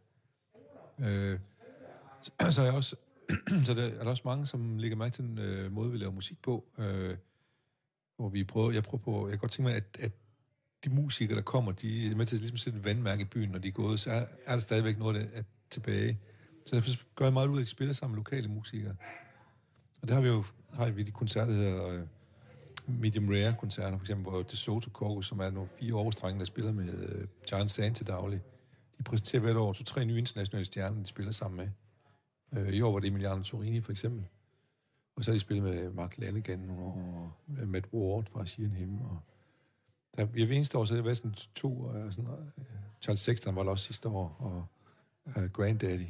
Øh, 0.99 1.38
så, 2.23 2.31
så 2.55 2.61
er 2.61 2.66
jeg 2.66 2.75
også 2.75 2.96
så 3.66 3.75
der 3.75 3.83
er 3.83 4.03
der 4.03 4.11
også 4.11 4.23
mange, 4.25 4.46
som 4.46 4.79
lægger 4.79 4.96
mærke 4.96 5.12
til 5.12 5.25
den 5.25 5.38
øh, 5.38 5.73
måde, 5.73 5.90
vi 5.90 5.99
laver 5.99 6.12
musik 6.12 6.42
på. 6.42 6.64
Øh, 6.79 7.16
hvor 8.16 8.29
vi 8.29 8.44
prøver, 8.44 8.73
jeg 8.73 8.83
prøver 8.83 9.03
på, 9.03 9.29
jeg 9.29 9.33
kan 9.33 9.38
godt 9.38 9.53
tænke 9.53 9.68
mig, 9.68 9.77
at, 9.77 9.96
at 10.01 10.12
de 10.85 10.90
musikere, 10.90 11.37
der 11.37 11.43
kommer, 11.43 11.73
de 11.73 12.11
er 12.11 12.16
med 12.16 12.27
til 12.27 12.37
at 12.37 12.40
ligesom 12.40 12.57
sætte 12.57 12.79
et 12.79 12.85
vandmærke 12.85 13.23
i 13.23 13.25
byen, 13.25 13.51
når 13.51 13.59
de 13.59 13.69
er 13.69 13.73
gået, 13.73 14.01
så 14.01 14.11
er, 14.11 14.25
er 14.47 14.53
der 14.53 14.59
stadigvæk 14.59 14.99
noget, 14.99 15.14
der 15.14 15.27
er 15.35 15.43
tilbage. 15.71 16.19
Så 16.66 16.77
derfor 16.77 17.14
gør 17.14 17.25
jeg 17.25 17.33
meget 17.33 17.49
ud 17.49 17.57
af, 17.57 17.61
at 17.61 17.64
de 17.64 17.71
spiller 17.71 17.95
sammen 17.95 18.14
med 18.14 18.19
lokale 18.19 18.49
musikere. 18.49 18.97
Og 20.03 20.09
der 20.09 20.14
har 20.14 20.21
vi 20.21 20.29
jo 20.29 20.45
har 20.73 20.90
vi 20.90 21.03
de 21.03 21.11
koncerter, 21.11 21.53
der 21.53 21.59
hedder 21.59 21.88
øh, 21.88 22.01
Medium 22.87 23.29
Rare 23.29 23.55
koncerter, 23.59 23.99
for 23.99 24.05
eksempel, 24.05 24.31
hvor 24.31 24.43
DeSoto 24.43 24.90
Corgus, 24.90 25.27
som 25.27 25.40
er 25.40 25.51
nogle 25.51 25.69
fire 25.79 25.95
årstrenge, 25.95 26.38
der 26.38 26.45
spiller 26.45 26.73
med 26.73 26.95
øh, 26.95 27.27
John 27.53 27.69
Sand 27.69 27.95
til 27.95 28.07
daglig. 28.07 28.40
De 28.99 29.03
præsenterer 29.03 29.43
hvert 29.43 29.57
år 29.57 29.73
to-tre 29.73 30.05
nye 30.05 30.19
internationale 30.19 30.64
stjerner, 30.64 31.03
de 31.03 31.07
spiller 31.07 31.33
sammen 31.33 31.57
med. 31.57 31.69
Øh, 32.62 32.75
I 32.75 32.83
år 32.83 32.93
var 32.93 33.01
det 33.01 33.09
Emiliano 33.09 33.43
Torini, 33.43 33.81
for 33.81 33.93
eksempel. 33.93 34.25
Og 35.16 35.25
så 35.25 35.31
har 35.31 35.35
de 35.35 35.40
spillet 35.40 35.64
med 35.64 35.90
Mark 35.90 36.19
Lanegan 36.19 36.59
nogle 36.59 36.83
år, 36.83 36.93
og 37.61 37.69
Matt 37.69 37.87
Ward 37.93 38.27
fra 38.33 38.47
Sheeran 38.47 38.73
Him, 38.73 39.01
og 39.01 39.19
der, 40.20 40.26
jeg 40.37 40.48
ved 40.48 40.56
eneste 40.56 40.78
år, 40.78 40.85
så 40.85 40.94
har 40.94 40.96
det 40.96 41.04
været 41.04 41.16
sådan 41.16 41.35
to, 41.54 41.68
uh, 41.72 42.11
sådan, 42.12 42.30
uh, 42.30 42.64
Charles 43.02 43.20
Sexton 43.20 43.56
var 43.56 43.62
der 43.62 43.70
også 43.70 43.85
sidste 43.85 44.09
år, 44.09 44.37
og 44.38 44.66
uh, 45.37 45.44
Granddaddy 45.50 46.06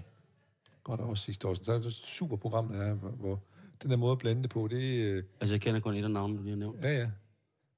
godt 0.85 1.01
også 1.01 1.25
sidste 1.25 1.49
år. 1.49 1.55
Så 1.55 1.61
det 1.61 1.69
er 1.85 1.87
et 1.89 1.93
super 1.93 2.37
program, 2.37 2.69
der 2.69 2.83
er, 2.83 2.95
hvor, 2.95 3.11
hvor 3.11 3.43
den 3.83 3.91
der 3.91 3.97
måde 3.97 4.13
at 4.13 4.19
blande 4.19 4.43
det 4.43 4.51
på, 4.51 4.69
det 4.69 5.19
uh, 5.19 5.25
Altså, 5.41 5.55
jeg 5.55 5.61
kender 5.61 5.81
kun 5.81 5.95
et 5.95 6.05
af 6.05 6.11
navnene, 6.11 6.39
du 6.39 6.43
lige 6.43 6.51
har 6.53 6.59
nævnt. 6.59 6.83
ja, 6.83 6.99
ja. 6.99 7.11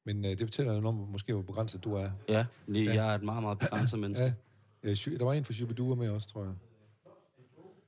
Men 0.04 0.24
uh, 0.24 0.30
det 0.30 0.40
fortæller 0.40 0.72
noget 0.72 0.86
om, 0.86 0.94
måske 0.94 1.32
hvor 1.32 1.42
begrænset 1.42 1.84
du 1.84 1.94
er. 1.94 2.10
Ja, 2.28 2.46
lige, 2.66 2.84
Ja. 2.84 2.94
jeg 2.94 3.10
er 3.10 3.14
et 3.14 3.22
meget, 3.22 3.42
meget 3.42 3.58
begrænset 3.58 3.98
menneske. 3.98 4.34
Ja. 4.84 4.90
Uh, 4.90 5.18
der 5.18 5.24
var 5.24 5.32
en 5.32 5.44
fra 5.44 5.52
Shubidua 5.52 5.94
med 5.94 6.08
også, 6.10 6.28
tror 6.28 6.44
jeg. 6.44 6.52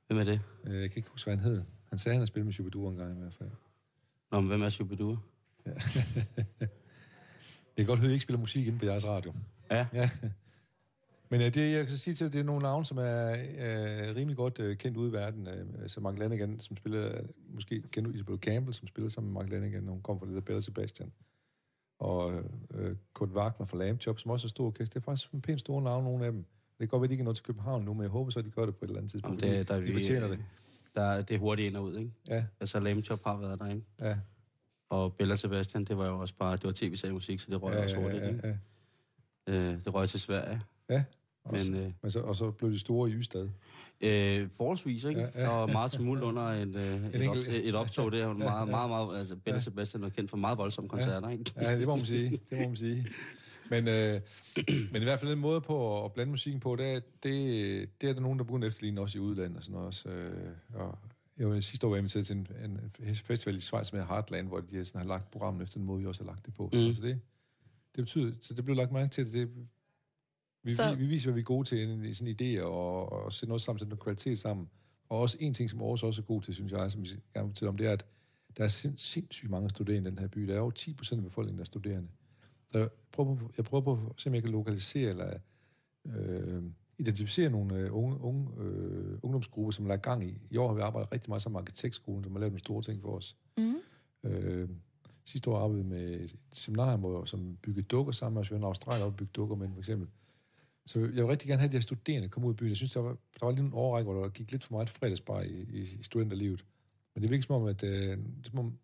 Hvem 0.07 0.19
er 0.19 0.23
det? 0.23 0.41
Uh, 0.63 0.73
jeg 0.81 0.89
kan 0.91 0.97
ikke 0.97 1.09
huske, 1.09 1.29
hvad 1.29 1.37
han 1.37 1.45
hed. 1.51 1.63
Han 1.89 1.97
sagde, 1.99 2.11
at 2.11 2.15
han 2.15 2.19
havde 2.19 2.27
spillet 2.27 2.45
med 2.45 2.53
Shubidua 2.53 2.89
en 2.89 2.95
gang 2.97 3.17
i 3.17 3.19
hvert 3.21 3.33
fald. 3.33 3.49
Nå, 4.31 4.39
men 4.41 4.47
hvem 4.47 4.61
er 4.61 4.69
Shubidua? 4.69 5.17
Jeg 5.65 5.75
kan 7.77 7.85
godt 7.85 7.99
høre, 7.99 8.05
at 8.07 8.11
I 8.11 8.13
ikke 8.13 8.23
spiller 8.23 8.39
musik 8.39 8.67
inde 8.67 8.79
på 8.79 8.85
jeres 8.85 9.05
radio. 9.07 9.33
Ja. 9.71 9.87
ja. 9.93 10.09
Men 11.29 11.41
uh, 11.41 11.45
det, 11.47 11.71
jeg 11.73 11.87
kan 11.87 11.97
sige 11.97 12.13
til, 12.13 12.33
det 12.33 12.39
er 12.39 12.43
nogle 12.43 12.61
navne, 12.61 12.85
som 12.85 12.97
er 12.97 13.31
uh, 13.33 14.15
rimelig 14.15 14.37
godt 14.37 14.59
uh, 14.59 14.73
kendt 14.75 14.97
ude 14.97 15.09
i 15.09 15.13
verden. 15.13 15.47
Uh, 15.47 15.87
så 15.87 15.99
Mark 16.01 16.19
Lanigan, 16.19 16.59
som 16.59 16.77
spiller, 16.77 17.21
måske 17.53 17.81
kender 17.91 18.09
du 18.11 18.15
Isabel 18.15 18.37
Campbell, 18.39 18.73
som 18.73 18.87
spiller 18.87 19.09
sammen 19.09 19.33
med 19.33 19.41
Mark 19.41 19.51
Lanigan, 19.51 19.83
når 19.83 19.91
hun 19.91 20.01
kom 20.01 20.19
fra 20.19 20.25
det 20.25 20.35
der 20.35 20.41
Bella 20.41 20.61
Sebastian. 20.61 21.11
Og 21.99 22.33
uh, 22.69 22.91
Kurt 23.13 23.29
Wagner 23.29 23.65
fra 23.65 23.77
Lamb 23.77 24.01
Chop, 24.01 24.19
som 24.19 24.31
også 24.31 24.47
er 24.47 24.49
stor 24.49 24.65
orkester. 24.65 24.99
Det 24.99 25.05
er 25.07 25.11
faktisk 25.11 25.31
en 25.31 25.41
pænt 25.41 25.59
store 25.59 25.81
navn, 25.83 26.03
nogle 26.03 26.25
af 26.25 26.31
dem. 26.31 26.41
Det 26.41 26.79
kan 26.79 26.87
godt 26.87 27.01
være, 27.01 27.05
at 27.05 27.09
de 27.09 27.13
ikke 27.13 27.21
er 27.21 27.25
nået 27.25 27.35
til 27.37 27.45
København 27.45 27.85
nu, 27.85 27.93
men 27.93 28.01
jeg 28.01 28.09
håber 28.09 28.31
så, 28.31 28.39
at 28.39 28.45
de 28.45 28.49
gør 28.51 28.65
det 28.65 28.75
på 28.75 28.85
et 28.85 28.89
eller 28.89 28.99
andet 28.99 29.11
tidspunkt. 29.11 29.41
Jamen, 29.43 29.57
det, 29.59 29.67
der, 29.67 29.81
de 29.81 29.93
fortjener 29.93 30.27
det. 30.27 30.39
Der, 30.95 31.01
er- 31.01 31.21
det 31.21 31.35
er 31.35 31.39
hurtigt 31.39 31.67
ind 31.67 31.77
og 31.77 31.83
ud, 31.83 31.97
ikke? 31.97 32.11
Ja, 32.27 32.45
Altså, 32.59 32.79
Lame 32.79 33.01
Chop 33.01 33.23
har 33.23 33.37
været 33.37 33.59
der, 33.59 33.67
ikke? 33.69 33.81
ja, 33.99 34.17
Og 34.89 35.13
Bella 35.13 35.35
Sebastian, 35.35 35.85
det 35.85 35.97
var 35.97 36.05
jo 36.07 36.19
også 36.19 36.33
bare, 36.39 36.55
det 36.55 36.63
var 36.63 36.71
tv-seriemusik, 36.75 37.39
så 37.39 37.47
det 37.49 37.61
røg 37.61 37.73
ja, 37.73 37.83
også 37.83 37.97
ja, 37.97 38.03
hurtigt, 38.03 38.23
ja, 38.23 38.29
ikke? 38.29 38.59
ja. 39.47 39.53
Øh, 39.53 39.73
det 39.85 39.93
røg 39.93 40.09
til 40.09 40.19
Sverige. 40.19 40.61
ja. 40.89 41.03
Også, 41.45 41.71
Men, 41.71 41.81
øh, 41.83 41.91
men 42.01 42.11
så, 42.11 42.19
og 42.19 42.35
så 42.35 42.51
blev 42.51 42.71
de 42.71 42.79
store 42.79 43.09
i 43.09 43.13
Ystad. 43.13 43.49
Øh, 44.01 44.49
forholdsvis, 44.53 45.03
ikke? 45.03 45.21
Ja, 45.21 45.27
Ja, 45.35 45.39
ja. 45.39 45.45
ja. 45.45 45.51
Der 45.51 45.59
var 45.59 45.67
meget 45.67 45.91
tumult 45.91 46.23
under 46.23 46.41
et, 46.41 46.75
øh, 46.75 47.05
et, 47.21 47.27
op, 47.29 47.35
et 47.53 47.75
optog 47.75 48.11
der. 48.11 48.33
Meget, 48.33 48.67
meget, 48.77 48.89
meget, 48.89 49.19
altså, 49.19 49.35
Bella 49.35 49.57
Ja. 49.57 49.61
Sebastian 49.61 50.03
var 50.03 50.09
kendt 50.09 50.29
for 50.29 50.37
meget 50.37 50.57
voldsomme 50.57 50.89
koncerter, 50.89 51.29
ikke? 51.29 51.51
Ja, 51.61 51.79
det 51.79 51.87
må 51.87 51.95
man 51.95 52.05
sige. 52.05 52.29
Det 52.49 52.57
må 52.59 52.67
man 52.67 52.75
sige. 52.75 53.07
Men, 53.69 53.87
øh, 53.87 54.19
men 54.91 55.01
i 55.01 55.05
hvert 55.05 55.19
fald 55.19 55.31
den 55.31 55.39
måde 55.39 55.61
på 55.61 56.05
at 56.05 56.13
blande 56.13 56.31
musikken 56.31 56.59
på, 56.59 56.75
det 56.75 56.93
er, 56.93 56.99
det, 57.23 57.89
det 58.01 58.09
er 58.09 58.13
der 58.13 58.21
nogen, 58.21 58.39
der 58.39 58.45
begynder 58.45 58.67
at 58.67 58.71
efterligne 58.71 59.01
også 59.01 59.17
i 59.17 59.21
udlandet 59.21 59.57
og 59.57 59.63
sådan 59.63 59.73
noget 59.73 59.87
også. 59.87 60.09
Øh, 60.09 60.49
og 60.73 60.97
jeg 61.37 61.49
var 61.49 61.59
sidste 61.59 61.87
år 61.87 61.91
var 61.91 61.97
inviteret 61.97 62.25
til 62.25 62.35
en, 62.35 62.47
en 62.99 63.15
festival 63.15 63.55
i 63.55 63.59
Schweiz 63.59 63.93
med 63.93 64.05
Heartland, 64.05 64.47
hvor 64.47 64.59
de 64.59 64.85
sådan 64.85 65.01
har 65.01 65.07
lagt 65.07 65.31
programmet 65.31 65.63
efter 65.63 65.77
den 65.79 65.85
måde, 65.85 66.01
vi 66.01 66.07
også 66.07 66.23
har 66.23 66.31
lagt 66.31 66.45
det 66.45 66.53
på. 66.53 66.63
Mm. 66.73 66.95
Så 66.95 67.01
det, 67.01 67.19
det 67.95 68.03
betyder, 68.03 68.33
så 68.41 68.53
det 68.53 68.65
blev 68.65 68.75
lagt 68.77 68.91
mærke 68.91 69.09
til, 69.09 69.25
det, 69.25 69.33
det 69.33 69.67
vi, 70.63 70.73
Så- 70.73 70.95
vi, 70.95 71.01
vi 71.01 71.07
viser, 71.07 71.27
hvad 71.27 71.33
vi 71.33 71.39
er 71.39 71.43
gode 71.45 71.67
til 71.67 72.05
i 72.05 72.13
sådan 72.13 72.35
idéer, 72.41 72.61
og, 72.63 73.11
og 73.11 73.33
sætte 73.33 73.47
noget 73.49 73.61
sammen, 73.61 73.79
sætte 73.79 73.89
noget 73.89 74.03
kvalitet 74.03 74.39
sammen. 74.39 74.69
Og 75.09 75.19
også 75.19 75.37
en 75.39 75.53
ting, 75.53 75.69
som 75.69 75.81
Aarhus 75.81 76.03
også 76.03 76.21
er 76.21 76.25
god 76.25 76.41
til, 76.41 76.53
synes 76.53 76.71
jeg, 76.71 76.91
som 76.91 77.01
vi 77.01 77.07
gerne 77.07 77.45
vil 77.47 77.49
fortælle 77.53 77.69
om, 77.69 77.77
det 77.77 77.87
er, 77.87 77.91
at 77.91 78.05
der 78.57 78.63
er 78.63 78.67
sind, 78.67 78.97
sindssygt 78.97 79.51
mange 79.51 79.69
studerende 79.69 80.07
i 80.07 80.11
den 80.11 80.19
her 80.19 80.27
by. 80.27 80.41
Der 80.47 80.55
er 80.55 80.59
over 80.59 80.71
10 80.71 80.93
procent 80.93 81.19
af 81.19 81.23
befolkningen, 81.23 81.57
der 81.57 81.61
er 81.63 81.65
studerende. 81.65 82.07
Så 82.71 82.79
jeg 82.79 82.89
prøver 83.11 83.35
på, 83.35 83.51
jeg 83.57 83.65
prøver 83.65 83.81
på 83.83 83.91
at 84.15 84.21
se, 84.21 84.29
om 84.29 84.33
jeg 84.33 84.43
kan 84.43 84.51
lokalisere 84.51 85.09
eller 85.09 85.37
øh, 86.05 86.63
identificere 86.97 87.49
nogle 87.49 87.75
øh, 87.75 87.95
unge, 87.95 88.21
unge 88.21 88.49
øh, 88.59 89.19
ungdomsgrupper, 89.21 89.71
som 89.71 89.85
er 89.85 89.89
lagt 89.89 90.03
gang 90.03 90.23
i. 90.23 90.37
I 90.51 90.57
år 90.57 90.67
har 90.67 90.75
vi 90.75 90.81
arbejdet 90.81 91.11
rigtig 91.11 91.29
meget 91.29 91.41
sammen 91.41 91.55
med 91.55 91.61
Arkitektskolen, 91.61 92.23
som 92.23 92.31
har 92.31 92.39
lavet 92.39 92.51
nogle 92.51 92.59
store 92.59 92.81
ting 92.81 93.01
for 93.01 93.15
os. 93.15 93.37
Mm. 93.57 93.75
Øh, 94.23 94.69
sidste 95.25 95.49
år 95.49 95.57
arbejdede 95.57 95.83
vi 95.83 95.89
med 95.89 96.21
et 96.21 96.35
seminarium, 96.51 96.99
hvor, 96.99 97.25
som 97.25 97.57
byggede 97.61 97.85
dukker 97.85 98.11
sammen 98.11 98.33
med 98.33 98.41
os. 98.41 98.51
Vi 98.51 98.55
var 98.55 98.61
i 98.61 98.63
Australien 98.63 99.05
og 99.05 99.15
bygge 99.15 99.31
dukker 99.33 99.55
med, 99.55 99.69
for 99.73 99.79
eksempel. 99.79 100.07
Så 100.85 100.99
jeg 100.99 101.09
vil 101.09 101.25
rigtig 101.25 101.47
gerne 101.47 101.59
have, 101.59 101.71
de 101.71 101.77
her 101.77 101.81
studerende 101.81 102.29
kom 102.29 102.43
ud 102.43 102.53
i 102.53 102.55
byen. 102.55 102.69
Jeg 102.69 102.77
synes, 102.77 102.93
der 102.93 102.99
var, 102.99 103.17
der 103.39 103.45
var 103.45 103.51
lige 103.51 103.65
en 103.65 103.73
overrække, 103.73 104.11
hvor 104.11 104.21
der 104.21 104.29
gik 104.29 104.51
lidt 104.51 104.63
for 104.63 104.73
meget 104.73 104.89
fredagsbar 104.89 105.41
i, 105.41 105.65
i, 105.69 105.97
i 105.99 106.03
studenterlivet. 106.03 106.65
Men 107.13 107.21
det 107.21 107.31
virker 107.31 107.43
som 107.43 107.55
om, 107.55 107.67
at 107.67 107.83
øh, 107.83 108.17
det 108.17 108.45
som 108.45 108.59
om 108.59 108.77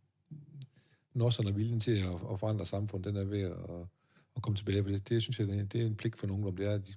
nosserne 1.13 1.49
og 1.49 1.55
viljen 1.55 1.79
til 1.79 1.91
at, 1.91 2.13
at 2.31 2.39
forandre 2.39 2.65
samfundet, 2.65 3.13
den 3.13 3.21
er 3.21 3.25
ved 3.25 3.41
at, 3.41 3.87
at 4.35 4.41
komme 4.41 4.57
tilbage. 4.57 4.83
For 4.83 4.89
det, 4.89 5.09
det 5.09 5.21
synes 5.21 5.39
jeg, 5.39 5.49
er, 5.49 5.63
det 5.63 5.81
er 5.81 5.85
en 5.85 5.95
pligt 5.95 6.19
for 6.19 6.27
nogen, 6.27 6.43
om 6.43 6.55
det 6.55 6.67
er, 6.67 6.73
at 6.73 6.87
de 6.87 6.93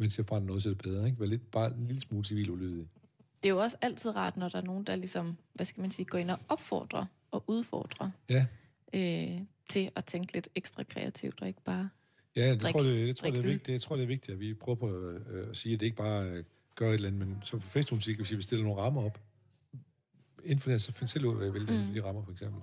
til 0.00 0.22
at 0.22 0.26
forandre 0.28 0.46
noget, 0.46 0.62
så 0.62 0.68
er 0.68 0.74
det 0.74 0.82
bedre. 0.82 1.06
Ikke? 1.06 1.20
Vær 1.20 1.26
lidt, 1.26 1.50
bare 1.50 1.74
en 1.74 1.86
lille 1.86 2.00
smule 2.00 2.24
civil 2.24 2.50
ulydig. 2.50 2.86
Det 3.42 3.48
er 3.48 3.52
jo 3.52 3.58
også 3.58 3.76
altid 3.82 4.16
rart, 4.16 4.36
når 4.36 4.48
der 4.48 4.58
er 4.58 4.62
nogen, 4.62 4.84
der 4.84 4.96
ligesom, 4.96 5.36
hvad 5.54 5.66
skal 5.66 5.80
man 5.80 5.90
sige, 5.90 6.06
går 6.06 6.18
ind 6.18 6.30
og 6.30 6.38
opfordrer 6.48 7.06
og 7.30 7.44
udfordrer 7.46 8.10
Ja, 8.28 8.46
øh, 8.94 9.40
til 9.68 9.90
at 9.96 10.04
tænke 10.04 10.32
lidt 10.32 10.48
ekstra 10.54 10.82
kreativt, 10.82 11.40
og 11.40 11.48
ikke 11.48 11.62
bare... 11.64 11.88
Ja, 12.36 12.50
det 12.50 12.62
Drik- 12.62 12.72
tror 12.72 12.82
jeg, 12.82 12.94
det, 12.94 13.16
tror 13.16 13.26
jeg, 13.26 13.34
det, 13.34 13.42
drik 13.42 13.48
er 13.48 13.52
vigtigt, 13.52 13.72
jeg 13.72 13.80
tror, 13.80 13.96
det 13.96 14.02
er 14.02 14.06
vigtigt, 14.06 14.34
at 14.34 14.40
vi 14.40 14.54
prøver 14.54 14.76
på 14.76 14.90
øh, 14.90 15.50
at 15.50 15.56
sige, 15.56 15.74
at 15.74 15.80
det 15.80 15.86
ikke 15.86 15.96
bare 15.96 16.24
øh, 16.24 16.44
gør 16.74 16.88
et 16.88 16.94
eller 16.94 17.08
andet, 17.08 17.26
men 17.26 17.38
så 17.44 17.50
for 17.50 17.68
festmusik, 17.68 18.16
hvis 18.16 18.36
vi 18.36 18.42
stiller 18.42 18.64
nogle 18.64 18.80
rammer 18.80 19.02
op, 19.04 19.20
inden 20.44 20.58
for 20.58 20.70
det, 20.70 20.82
så 20.82 20.92
find 20.92 21.08
selv 21.08 21.26
ud 21.26 21.32
af, 21.32 21.38
hvad 21.38 21.50
vil 21.50 21.66
for 21.66 21.94
de 21.94 22.04
rammer, 22.04 22.22
for 22.24 22.32
eksempel. 22.32 22.62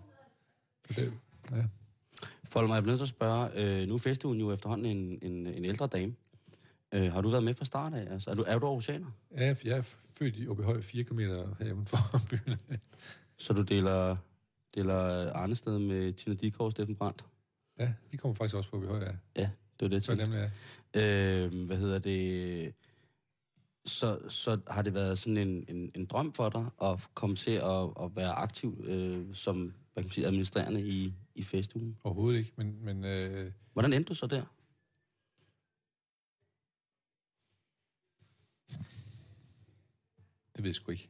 Så 0.88 1.02
det, 1.02 1.14
ja. 1.52 1.64
Folmer, 2.44 2.76
jeg 2.76 2.84
bliver 2.84 2.92
nødt 2.94 3.00
til 3.00 3.06
at 3.06 3.10
spørge, 3.10 3.82
øh, 3.82 3.88
nu 3.88 3.94
er 3.94 3.98
festugen 3.98 4.40
jo 4.40 4.52
efterhånden 4.54 4.98
en, 4.98 5.20
en, 5.22 5.48
en 5.48 5.66
ældre 5.66 5.88
dame. 5.88 6.16
Øh, 6.94 7.12
har 7.12 7.22
du 7.22 7.30
været 7.30 7.44
med 7.44 7.54
fra 7.54 7.66
start 7.66 7.94
af? 7.94 8.14
Altså, 8.14 8.30
er 8.30 8.36
du, 8.36 8.44
er 8.48 8.60
du 8.60 8.66
aarhusianer? 8.66 9.08
Jeg 9.32 9.50
er, 9.50 9.56
jeg 9.64 9.78
er 9.78 9.82
født 10.10 10.36
i 10.36 10.48
Åbyhøj, 10.48 10.82
4 10.82 11.04
km 11.04 11.20
heruden 11.20 11.86
for 11.86 11.98
byen. 12.30 12.58
Så 13.38 13.54
du 13.54 13.62
deler, 13.62 14.16
deler 14.76 15.32
Arnested 15.34 15.80
med 15.80 16.14
Tina 16.14 16.36
Dikov 16.36 16.66
og 16.66 16.72
Steffen 16.72 16.96
Brandt? 16.96 17.26
Ja, 17.80 17.94
de 18.12 18.18
kommer 18.18 18.36
faktisk 18.36 18.56
også 18.56 18.70
fra 18.70 18.78
Åbyhøj, 18.78 19.00
ja. 19.00 19.12
Ja, 19.36 19.50
det 19.80 19.82
var 19.82 19.88
det, 19.88 19.94
jeg 19.94 20.04
tænkte. 20.04 20.24
nemlig, 20.26 20.52
ja. 20.96 21.46
Øh, 21.46 21.66
hvad 21.66 21.78
hedder 21.78 22.00
det? 22.00 22.74
Så, 23.86 24.20
så 24.30 24.60
har 24.68 24.82
det 24.82 24.94
været 24.94 25.20
sådan 25.20 25.38
en, 25.38 25.66
en, 25.68 25.92
en 25.96 26.06
drøm 26.06 26.34
for 26.34 26.50
dig 26.50 26.66
at 26.82 27.00
komme 27.14 27.36
til 27.36 27.52
at, 27.52 28.04
at 28.04 28.16
være 28.16 28.32
aktiv 28.32 28.84
øh, 28.88 29.26
som 29.34 29.74
hvad 29.94 30.04
kan 30.04 30.08
man 30.08 30.12
sige, 30.12 30.28
administrerende 30.28 30.82
i, 30.82 31.14
i 31.36 31.44
festugen? 31.44 31.98
Overhovedet 32.04 32.40
ikke, 32.40 32.54
men, 32.56 32.86
men 32.86 33.06
øh, 33.06 33.52
Hvordan 33.74 33.94
endte 33.94 34.10
du 34.10 34.14
så 34.14 34.28
der? 34.28 34.44
Det 40.56 40.64
ved 40.64 40.66
jeg 40.66 40.76
sgu 40.76 40.92
ikke. 40.92 41.10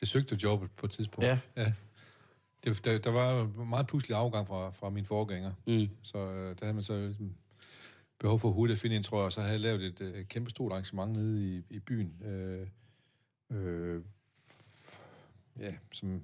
Jeg 0.00 0.08
søgte 0.08 0.38
jobbet 0.42 0.70
på 0.70 0.86
et 0.86 0.92
tidspunkt. 0.92 1.26
Ja. 1.26 1.38
ja. 1.56 1.72
Det, 2.64 2.84
der, 2.84 2.98
der 2.98 3.10
var 3.10 3.32
jo 3.32 3.64
meget 3.64 3.86
pludselig 3.86 4.16
afgang 4.16 4.46
fra, 4.46 4.70
fra 4.70 4.90
min 4.90 5.04
forgænger. 5.04 5.52
Mm. 5.66 5.88
Så 6.02 6.18
øh, 6.18 6.56
der 6.58 6.64
havde 6.64 6.74
man 6.74 6.82
så 6.82 7.00
ligesom 7.06 7.34
behov 8.18 8.38
for 8.38 8.50
hurtigt 8.50 8.76
at 8.76 8.80
finde 8.80 8.96
en, 8.96 9.02
tror 9.02 9.18
jeg, 9.18 9.26
og 9.26 9.32
så 9.32 9.40
havde 9.40 9.52
jeg 9.52 9.60
lavet 9.60 9.82
et 9.82 10.00
øh, 10.00 10.24
kæmpe 10.24 10.50
stort 10.50 10.72
arrangement 10.72 11.12
nede 11.12 11.56
i, 11.56 11.64
i 11.70 11.78
byen. 11.78 12.22
Øh, 12.24 12.66
øh, 13.50 14.02
ja, 15.58 15.74
som, 15.92 16.22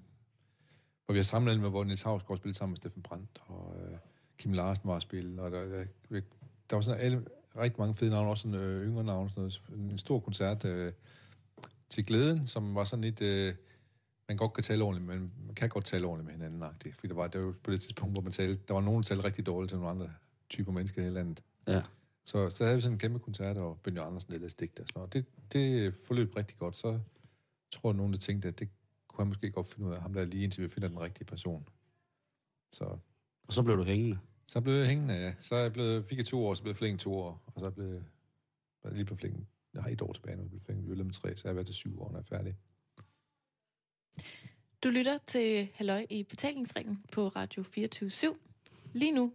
hvor 1.04 1.12
vi 1.12 1.18
har 1.18 1.24
samlet 1.24 1.60
med, 1.60 1.70
hvor 1.70 1.84
Niels 1.84 2.02
Havsgaard 2.02 2.38
spillede 2.38 2.58
sammen 2.58 2.72
med 2.72 2.76
Steffen 2.76 3.02
Brandt, 3.02 3.42
og 3.46 3.76
øh, 3.82 3.98
Kim 4.38 4.52
Larsen 4.52 4.88
var 4.88 4.96
at 4.96 5.02
spille, 5.02 5.42
og 5.42 5.50
der, 5.50 5.64
der, 5.64 6.20
der 6.70 6.76
var 6.76 6.80
sådan 6.80 7.00
alle, 7.00 7.26
rigtig 7.56 7.80
mange 7.80 7.94
fede 7.94 8.10
navne, 8.10 8.30
også 8.30 8.42
sådan, 8.42 8.60
øh, 8.60 8.86
yngre 8.86 9.04
navne, 9.04 9.30
sådan 9.30 9.52
noget. 9.68 9.90
en 9.90 9.98
stor 9.98 10.20
koncert 10.20 10.64
øh, 10.64 10.92
til 11.88 12.06
glæden, 12.06 12.46
som 12.46 12.74
var 12.74 12.84
sådan 12.84 13.04
lidt... 13.04 13.20
Øh, 13.20 13.54
man 14.28 14.36
godt 14.36 14.52
kan 14.52 14.62
tale 14.62 14.84
ordentligt, 14.84 15.06
men 15.06 15.32
man 15.46 15.54
kan 15.54 15.68
godt 15.68 15.84
tale 15.84 16.06
ordentligt 16.06 16.38
med 16.38 16.48
hinanden. 16.48 16.62
-agtigt. 16.70 16.94
Fordi 16.94 17.08
der 17.08 17.14
var, 17.14 17.26
der 17.26 17.38
var 17.38 17.54
på 17.62 17.70
det 17.70 17.80
tidspunkt, 17.80 18.14
hvor 18.14 18.22
man 18.22 18.32
talte, 18.32 18.62
der 18.68 18.74
var 18.74 18.80
nogen, 18.80 19.02
der 19.02 19.06
talte 19.06 19.24
rigtig 19.24 19.46
dårligt 19.46 19.68
til 19.68 19.78
nogle 19.78 19.90
andre 19.90 20.10
typer 20.50 20.72
mennesker 20.72 21.00
i 21.00 21.04
hele 21.04 21.14
landet. 21.14 21.42
Ja. 21.68 21.82
Så, 22.24 22.50
så 22.50 22.64
havde 22.64 22.76
vi 22.76 22.80
sådan 22.80 22.94
en 22.94 22.98
kæmpe 22.98 23.18
koncert, 23.18 23.56
og 23.56 23.78
Benny 23.82 23.98
Andersen 23.98 24.34
ellers 24.34 24.54
digte 24.54 24.80
og 24.80 24.86
sådan 24.88 25.00
noget. 25.00 25.12
Det, 25.12 25.24
det 25.52 25.94
forløb 26.04 26.36
rigtig 26.36 26.58
godt. 26.58 26.76
Så 26.76 27.00
tror 27.72 27.90
jeg, 27.90 27.96
nogen, 27.96 28.12
der 28.12 28.18
tænkte, 28.18 28.48
at 28.48 28.58
det 28.58 28.68
kunne 29.08 29.24
han 29.24 29.28
måske 29.28 29.50
godt 29.50 29.66
finde 29.66 29.88
ud 29.88 29.94
af 29.94 30.02
ham 30.02 30.14
der 30.14 30.24
lige 30.24 30.44
indtil 30.44 30.62
vi 30.62 30.68
finder 30.68 30.88
den 30.88 31.00
rigtige 31.00 31.24
person. 31.24 31.68
Så, 32.72 32.84
Og 33.46 33.52
så 33.52 33.62
blev 33.62 33.76
du 33.76 33.82
hængende 33.82 34.18
så 34.46 34.60
blev 34.60 34.74
jeg 34.74 34.88
hængende, 34.88 35.14
ja. 35.14 35.34
Så 35.40 35.56
jeg 35.56 35.72
blevet, 35.72 36.04
fik 36.04 36.18
jeg 36.18 36.26
to 36.26 36.46
år, 36.46 36.54
så 36.54 36.62
blev 36.62 36.70
jeg 36.70 36.76
flink 36.76 37.00
to 37.00 37.14
år, 37.14 37.42
og 37.46 37.60
så 37.60 37.70
blev 37.70 37.86
jeg 38.84 38.92
lige 38.92 39.04
på 39.04 39.16
flink. 39.16 39.46
Jeg 39.74 39.82
har 39.82 39.90
et 39.90 40.02
år 40.02 40.12
tilbage 40.12 40.36
nu, 40.36 40.42
jeg 40.42 40.50
blev 40.50 40.60
flængt 40.60 40.86
med 40.86 41.12
tre, 41.12 41.36
så 41.36 41.42
jeg 41.44 41.50
har 41.50 41.54
været 41.54 41.66
til 41.66 41.74
syv 41.74 42.02
år, 42.02 42.10
når 42.10 42.18
jeg 42.18 42.24
er 42.30 42.36
færdig. 42.36 42.56
Du 44.84 44.88
lytter 44.88 45.18
til 45.18 45.68
Halløj 45.74 46.06
i 46.10 46.22
betalingsringen 46.22 47.04
på 47.12 47.28
Radio 47.28 47.62
24 47.62 48.10
Lige 48.92 49.12
nu, 49.12 49.32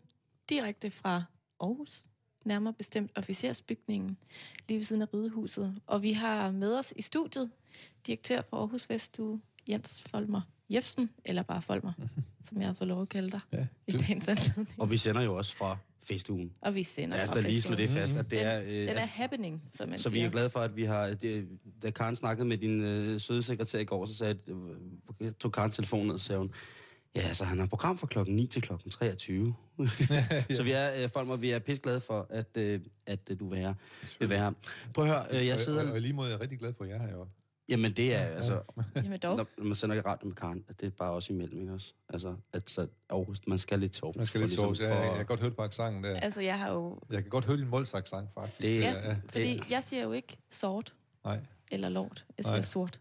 direkte 0.50 0.92
fra 0.92 1.24
Aarhus, 1.60 2.06
nærmere 2.46 2.74
bestemt 2.74 3.12
officersbygningen, 3.16 4.18
lige 4.68 4.78
ved 4.78 4.84
siden 4.84 5.02
af 5.02 5.14
Ridehuset. 5.14 5.82
Og 5.88 6.04
vi 6.04 6.14
har 6.14 6.52
med 6.52 6.78
os 6.78 6.94
i 6.96 7.02
studiet 7.02 7.52
direktør 8.08 8.42
for 8.42 8.58
Aarhus 8.58 8.90
Vestue, 8.90 9.42
Jens 9.68 10.04
Folmer 10.04 10.42
Jefsen, 10.70 11.10
eller 11.26 11.44
bare 11.44 11.62
Folmer, 11.62 11.92
som 12.44 12.58
jeg 12.60 12.68
har 12.68 12.74
fået 12.74 12.88
lov 12.88 13.02
at 13.02 13.10
kalde 13.10 13.32
dig 13.32 13.40
Ja, 13.54 13.68
i 13.88 13.92
dagens 13.92 14.28
anledning. 14.28 14.70
Og 14.78 14.92
vi 14.92 14.98
sender 14.98 15.22
jo 15.22 15.36
også 15.36 15.56
fra 15.56 15.78
festugen. 16.04 16.52
Og 16.62 16.76
vi 16.76 16.84
sender 16.84 17.16
Lad 17.18 17.24
os 17.24 17.30
fra 17.30 17.42
da 17.42 17.48
lige 17.48 17.62
slå 17.62 17.76
det 17.76 17.90
fast, 17.90 18.14
at 18.14 18.30
det 18.30 18.40
Den- 18.40 18.48
er... 18.48 18.60
Øh, 18.62 18.68
Den 18.72 18.90
er 18.98 19.06
happening, 19.06 19.64
som 19.74 19.90
man 19.90 20.00
Så 20.00 20.10
vi 20.10 20.16
siger. 20.16 20.28
er 20.28 20.32
glade 20.32 20.50
for, 20.50 20.60
at 20.60 20.76
vi 20.76 20.84
har... 20.84 21.08
Det, 21.08 21.48
da 21.84 21.90
Karen 21.92 22.16
snakkede 22.16 22.48
med 22.48 22.58
din 22.58 22.82
øh, 22.82 23.20
søde 23.20 23.44
sekretær 23.44 23.80
i 23.80 23.84
går, 23.84 24.06
så 24.06 24.14
sagde, 24.16 24.38
øh, 25.22 25.32
tog 25.40 25.52
Karen 25.52 25.72
telefonen 25.72 26.12
og 26.12 26.20
sagde 26.20 26.40
hun, 26.40 26.52
ja, 27.16 27.34
så 27.34 27.44
han 27.44 27.60
har 27.60 27.66
program 27.66 27.98
fra 27.98 28.08
klokken 28.08 28.36
9 28.36 28.48
til 28.48 28.62
klokken 28.62 28.92
23. 28.92 29.54
Så 30.56 30.64
vi 30.64 30.72
er, 30.72 31.04
øh, 31.04 31.10
folk, 31.10 31.42
vi 31.42 31.50
er 31.50 31.60
pisse 31.60 31.82
glade 31.84 32.00
for, 32.00 32.28
at, 32.30 32.58
øh, 32.58 32.80
at 33.06 33.20
øh, 33.32 33.40
du 33.40 33.50
vil 33.50 33.60
være, 33.60 33.76
vil 34.20 34.30
være 34.30 34.40
her. 34.40 34.52
Prøv 34.94 35.06
at 35.06 35.12
høre, 35.12 35.26
øh, 35.42 35.46
jeg 35.48 35.54
og, 35.54 35.60
og, 35.60 35.64
sidder... 35.66 35.92
og, 35.92 35.98
i 35.98 36.00
lige 36.00 36.14
måde 36.14 36.28
er 36.28 36.32
jeg 36.32 36.42
rigtig 36.42 36.60
glad 36.60 36.74
for, 36.78 36.84
at 36.84 36.90
jeg 36.90 36.98
er 36.98 37.02
her 37.02 37.12
jo. 37.12 37.28
Jamen, 37.70 37.94
det 37.94 38.16
er 38.16 38.20
altså... 38.20 38.62
Jamen 38.96 39.20
dog. 39.20 39.38
Når, 39.38 39.48
når 39.58 39.66
man 39.66 39.76
sender 39.76 40.02
radio 40.06 40.28
med 40.28 40.36
Karen, 40.36 40.64
at 40.70 40.82
det 40.82 40.88
er 40.88 40.92
bare 40.92 41.12
også 41.12 41.34
imellem, 41.34 41.62
ikke 41.62 41.74
også? 41.74 41.94
Altså, 42.10 42.36
at 42.54 42.70
så, 42.70 42.88
Aarhus, 43.10 43.40
man 43.48 43.58
skal 43.60 43.80
lidt 43.80 43.92
til 43.92 44.02
Aarhus. 44.04 44.16
Man 44.16 44.26
skal 44.26 44.40
lidt 44.42 44.52
ligesom 44.52 44.76
sove. 44.76 44.88
Ja, 44.90 44.96
jeg, 44.96 45.04
for- 45.06 45.10
jeg 45.12 45.18
kan 45.18 45.26
godt 45.26 45.40
høre 45.40 45.50
det 45.50 45.58
på 45.58 45.64
accenten 45.64 46.04
der. 46.04 46.16
Altså, 46.20 46.42
jeg 46.42 46.60
har 46.60 46.74
jo... 46.74 47.00
Jeg 47.10 47.22
kan 47.22 47.30
godt 47.30 47.46
høre 47.46 47.58
din 47.58 47.68
målsaksang, 47.68 48.30
faktisk. 48.34 48.62
Det- 48.62 48.80
Ja, 48.82 49.16
fordi 49.30 49.62
jeg 49.70 49.84
siger 49.84 50.04
jo 50.04 50.12
ikke 50.12 50.38
sort 50.50 50.94
Nej, 51.26 51.40
eller 51.72 51.90
lort. 51.90 52.26
Jeg 52.38 52.46
siger 52.46 52.56
Nej. 52.56 52.62
sort 52.62 53.00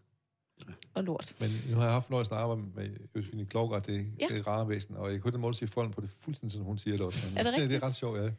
og 0.93 1.03
lort. 1.03 1.35
men 1.39 1.49
nu 1.69 1.75
har 1.75 1.83
jeg 1.83 1.93
haft 1.93 2.05
fornøjelsen 2.05 2.35
at 2.35 2.41
arbejde 2.41 2.61
med 2.75 2.89
Josefine 3.15 3.45
Klogart, 3.45 3.85
det, 3.87 3.93
Ja. 4.19 4.27
ja. 4.31 4.35
det 4.37 4.47
rare 4.47 4.69
væsen, 4.69 4.95
og 4.95 5.11
jeg 5.11 5.21
den 5.31 5.41
måde, 5.41 5.53
du 5.53 5.57
siger 5.57 5.69
folden 5.69 5.93
på 5.93 6.01
det 6.01 6.09
fuldstændig, 6.09 6.55
som 6.55 6.63
hun 6.63 6.77
siger 6.77 6.97
det 6.97 7.05
også. 7.05 7.27
Er 7.27 7.43
det 7.43 7.45
Det, 7.45 7.53
det 7.53 7.61
rigtigt? 7.61 7.83
er 7.83 7.87
ret 7.87 7.95
sjovt, 7.95 8.19
ja. 8.19 8.29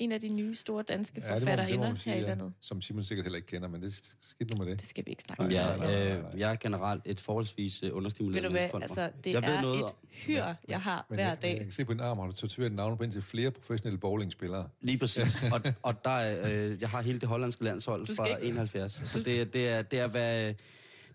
En 0.00 0.12
af 0.12 0.20
de 0.20 0.28
nye 0.28 0.54
store 0.54 0.82
danske 0.82 1.22
ja 1.26 1.34
forfatterinder 1.34 1.94
her 2.04 2.14
i 2.14 2.18
ja. 2.20 2.26
landet. 2.26 2.52
Som 2.60 2.80
Simon 2.80 3.04
sikkert 3.04 3.24
heller 3.26 3.36
ikke 3.36 3.48
kender, 3.48 3.68
men 3.68 3.82
det 3.82 3.88
er 3.88 4.10
skidt 4.20 4.54
nu 4.54 4.64
med 4.64 4.72
det. 4.72 4.80
Det 4.80 4.88
skal 4.88 5.06
vi 5.06 5.10
ikke 5.10 5.22
snakke 5.26 5.44
om. 5.44 5.50
Ja, 5.50 6.16
øh, 6.16 6.24
jeg 6.40 6.50
er 6.52 6.56
generelt 6.56 7.02
et 7.06 7.20
forholdsvis 7.20 7.82
øh, 7.82 7.86
Ved 7.86 7.92
understimuleret 7.92 8.44
du 8.44 8.50
hvad, 8.50 8.68
altså, 8.82 9.10
det 9.24 9.32
Jeg 9.32 9.42
ved 9.42 9.48
er 9.48 9.60
noget 9.62 9.76
et 9.78 9.82
om- 9.84 9.90
hyr, 10.26 10.44
jeg 10.68 10.80
har 10.80 11.06
Men 11.08 11.14
hver 11.16 11.24
jeg, 11.24 11.36
men 11.40 11.48
jeg 11.50 11.56
dag. 11.58 11.62
kan 11.64 11.72
se 11.72 11.84
på 11.84 11.92
din 11.92 12.00
arm, 12.00 12.18
har 12.18 12.26
du 12.26 12.32
tatoveret 12.32 12.72
navne 12.72 12.96
på 12.96 13.02
indtil 13.02 13.22
flere 13.22 13.50
professionelle 13.50 13.98
bowlingspillere. 13.98 14.68
Lige 14.80 14.98
præcis. 14.98 15.42
og, 15.54 15.60
og 15.82 16.04
der 16.04 16.10
er, 16.10 16.52
øh, 16.70 16.80
jeg 16.80 16.88
har 16.88 17.02
hele 17.02 17.20
det 17.20 17.28
hollandske 17.28 17.64
landshold 17.64 18.06
fra 18.16 18.24
ikke- 18.26 18.42
71. 18.48 19.02
Så 19.04 19.18
det, 19.22 19.52
det, 19.52 19.68
er, 19.68 19.82
det 19.82 19.98
er, 19.98 20.06
hvad... 20.06 20.54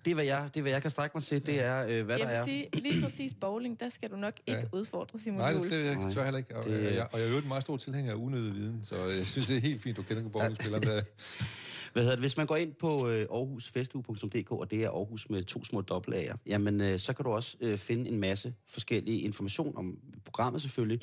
Det 0.06 0.12
er, 0.12 0.16
hvad 0.16 0.26
jeg, 0.26 0.50
det 0.54 0.58
er, 0.60 0.62
hvad 0.62 0.72
jeg 0.72 0.82
kan 0.82 0.92
strække 0.92 1.18
mig 1.18 1.24
til. 1.24 1.46
Det 1.46 1.60
er, 1.62 1.86
øh, 1.88 2.06
hvad 2.06 2.18
Jeg 2.18 2.28
der 2.28 2.32
vil 2.32 2.36
er. 2.40 2.46
sige, 2.46 2.70
lige 2.82 3.02
præcis 3.04 3.34
bowling, 3.42 3.80
der 3.80 3.90
skal 3.90 4.10
du 4.12 4.16
nok 4.16 4.34
ikke 4.48 4.60
Ja. 4.74 4.78
udfordre 4.78 5.20
Simon 5.20 5.40
Nej, 5.40 5.54
det 5.54 5.66
ser 5.66 5.78
jeg 5.78 5.96
Nej. 5.96 6.12
tør 6.12 6.24
heller 6.24 6.38
ikke. 6.38 6.56
Og, 6.58 6.64
Det- 6.64 6.84
det... 6.84 6.96
jeg, 6.96 7.08
og 7.12 7.20
jeg 7.20 7.28
er 7.28 7.32
jo 7.32 7.38
en 7.38 7.48
meget 7.48 7.64
stor 7.64 7.78
tilhænger 7.78 8.12
af 8.12 8.16
unødig 8.16 8.54
viden, 8.54 8.82
så 8.84 8.96
jeg 9.06 9.26
synes, 9.26 9.48
det 9.48 9.58
er 9.58 9.62
helt 9.62 9.82
fint, 9.82 9.98
du 9.98 10.04
kender 10.04 10.30
bowlingspilleren 10.30 10.84
der. 10.84 11.02
Hvad 11.94 12.04
hedder 12.04 12.16
det? 12.16 12.24
Hvis 12.24 12.38
man 12.38 12.46
går 12.48 12.56
ind 12.56 12.74
på 12.74 13.10
øh, 13.10 13.26
aarhusfestuge.dk, 13.32 14.52
og 14.52 14.72
det 14.72 14.84
er 14.84 14.90
Aarhus 14.90 15.30
med 15.30 15.44
to 15.44 15.64
små 15.64 15.82
dobbeltager, 15.82 16.36
jamen 16.46 16.82
øh, 16.82 17.00
så 17.00 17.14
kan 17.14 17.26
du 17.26 17.32
også 17.32 17.58
øh, 17.62 17.78
finde 17.78 18.10
en 18.10 18.20
masse 18.20 18.54
forskellige 18.70 19.20
information 19.20 19.78
om 19.78 19.98
programmet 20.26 20.62
selvfølgelig. 20.62 21.00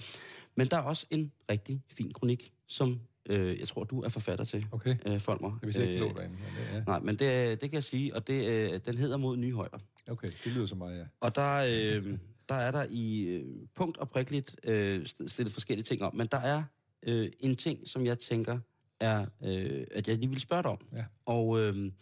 Men 0.56 0.66
der 0.66 0.76
er 0.76 0.80
også 0.82 1.06
en 1.10 1.32
rigtig 1.50 1.82
fin 1.92 2.12
kronik, 2.12 2.52
som 2.66 3.00
øh, 3.30 3.58
jeg 3.60 3.68
tror, 3.68 3.84
du 3.84 4.00
er 4.02 4.08
forfatter 4.08 4.44
til, 4.44 4.66
Okay. 4.72 4.96
øh, 5.06 5.20
Folmer. 5.20 5.58
Jeg 5.62 5.66
vidste 5.66 5.92
ikke, 5.92 6.04
Øh, 6.06 6.14
derinde. 6.14 6.34
Men 6.36 6.44
det, 6.56 6.74
ja. 6.74 6.80
Nej, 6.86 6.98
men 7.00 7.16
det, 7.16 7.60
det 7.60 7.70
kan 7.70 7.74
jeg 7.74 7.84
sige, 7.84 8.14
og 8.14 8.26
det, 8.26 8.48
øh, 8.72 8.80
den 8.86 8.98
hedder 8.98 9.16
Mod 9.16 9.36
Nye 9.36 9.52
Højder. 9.52 9.78
Okay, 10.08 10.30
det 10.44 10.52
lyder 10.52 10.66
så 10.66 10.74
meget, 10.74 10.98
ja. 10.98 11.04
Og 11.20 11.34
der, 11.34 11.54
øh, 11.56 12.18
der 12.48 12.54
er 12.54 12.70
der 12.70 12.86
i 12.90 13.22
øh, 13.22 13.46
punkt 13.74 13.96
og 13.96 14.10
prikkeligt 14.10 14.56
øh, 14.64 15.02
st- 15.02 15.28
stillet 15.28 15.52
forskellige 15.52 15.84
ting 15.84 16.02
om, 16.02 16.14
men 16.16 16.26
der 16.26 16.38
er 16.38 16.62
øh, 17.02 17.30
en 17.40 17.56
ting, 17.56 17.88
som 17.88 18.06
jeg 18.06 18.18
tænker 18.18 18.58
er, 19.00 19.26
øh, 19.44 19.86
at 19.90 20.08
jeg 20.08 20.16
lige 20.18 20.28
vil 20.30 20.40
spørge 20.40 20.62
dig 20.62 20.70
om. 20.70 20.86
Ja. 20.92 21.04
Og 21.26 21.60
øh, 21.60 21.92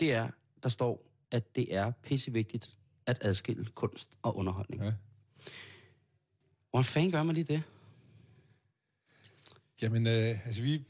det 0.00 0.12
er, 0.12 0.28
der 0.62 0.68
står, 0.68 1.04
at 1.30 1.56
det 1.56 1.74
er 1.76 1.90
pissevigtigt 2.02 2.76
at 3.06 3.18
adskille 3.20 3.64
kunst 3.74 4.08
og 4.22 4.36
underholdning. 4.36 4.82
Ja. 4.84 4.92
Hvordan 6.70 6.84
fanden 6.84 7.10
gør 7.12 7.22
man 7.22 7.34
lige 7.34 7.44
det? 7.44 7.62
Jamen, 9.82 10.06
øh, 10.06 10.46
altså 10.46 10.62
vi... 10.62 10.84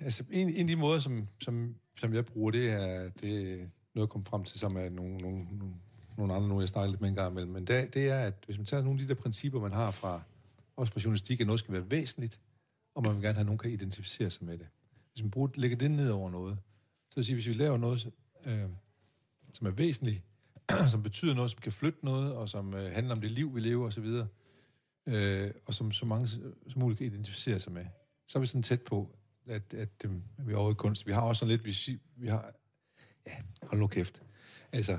Altså, 0.00 0.24
en, 0.30 0.48
en 0.48 0.60
af 0.60 0.66
de 0.66 0.76
måder, 0.76 1.00
som, 1.00 1.28
som, 1.40 1.74
som 1.96 2.14
jeg 2.14 2.24
bruger, 2.24 2.50
det 2.50 2.70
er, 2.70 3.08
det 3.08 3.52
er 3.52 3.56
noget, 3.94 4.06
jeg 4.06 4.08
kom 4.08 4.24
frem 4.24 4.44
til, 4.44 4.58
som 4.58 4.76
er 4.76 4.88
nogle, 4.88 5.18
nogle, 5.18 5.46
nogle, 6.16 6.34
andre, 6.34 6.48
nogle 6.48 6.60
jeg 6.60 6.68
snakker 6.68 6.90
lidt 6.90 7.00
med 7.00 7.08
en 7.08 7.14
gang 7.14 7.30
imellem. 7.30 7.52
Men 7.52 7.64
det, 7.64 7.94
det 7.94 8.08
er, 8.08 8.20
at 8.20 8.34
hvis 8.46 8.58
man 8.58 8.66
tager 8.66 8.82
nogle 8.82 9.00
af 9.00 9.06
de 9.06 9.14
der 9.14 9.20
principper, 9.20 9.60
man 9.60 9.72
har 9.72 9.90
fra, 9.90 10.22
også 10.76 10.92
fra 10.92 11.00
journalistik, 11.04 11.40
at 11.40 11.46
noget 11.46 11.58
skal 11.58 11.74
være 11.74 11.90
væsentligt, 11.90 12.40
og 12.94 13.02
man 13.02 13.14
vil 13.14 13.22
gerne 13.22 13.34
have, 13.34 13.40
at 13.40 13.46
nogen 13.46 13.58
kan 13.58 13.70
identificere 13.70 14.30
sig 14.30 14.44
med 14.44 14.58
det. 14.58 14.68
Hvis 15.12 15.22
man 15.22 15.30
bruger, 15.30 15.48
lægger 15.54 15.76
det 15.76 15.90
ned 15.90 16.10
over 16.10 16.30
noget, 16.30 16.58
så 17.10 17.16
vil 17.16 17.24
sige, 17.24 17.34
hvis 17.34 17.48
vi 17.48 17.52
laver 17.52 17.76
noget, 17.76 18.14
øh, 18.46 18.64
som 19.54 19.66
er 19.66 19.70
væsentligt, 19.70 20.22
som 20.90 21.02
betyder 21.02 21.34
noget, 21.34 21.50
som 21.50 21.60
kan 21.60 21.72
flytte 21.72 22.04
noget, 22.04 22.34
og 22.34 22.48
som 22.48 22.74
øh, 22.74 22.92
handler 22.92 23.14
om 23.14 23.20
det 23.20 23.30
liv, 23.30 23.54
vi 23.54 23.60
lever 23.60 23.86
osv., 23.86 24.06
øh, 25.06 25.50
og 25.66 25.74
som 25.74 25.92
så 25.92 26.06
mange 26.06 26.28
som 26.28 26.42
muligt 26.76 26.98
kan 26.98 27.06
identificere 27.06 27.60
sig 27.60 27.72
med, 27.72 27.84
så 28.28 28.38
er 28.38 28.40
vi 28.40 28.46
sådan 28.46 28.62
tæt 28.62 28.82
på, 28.82 29.16
at, 29.46 29.74
at 29.74 29.88
øh, 30.04 30.10
vi 30.46 30.52
er 30.52 30.56
over 30.56 30.70
i 30.70 30.74
kunst. 30.74 31.06
Vi 31.06 31.12
har 31.12 31.20
også 31.20 31.40
sådan 31.40 31.50
lidt, 31.56 31.64
vi, 31.64 31.98
vi 32.16 32.26
har, 32.28 32.52
ja, 33.26 33.32
hold 33.62 33.80
nu 33.80 33.86
kæft. 33.86 34.22
Altså, 34.72 34.92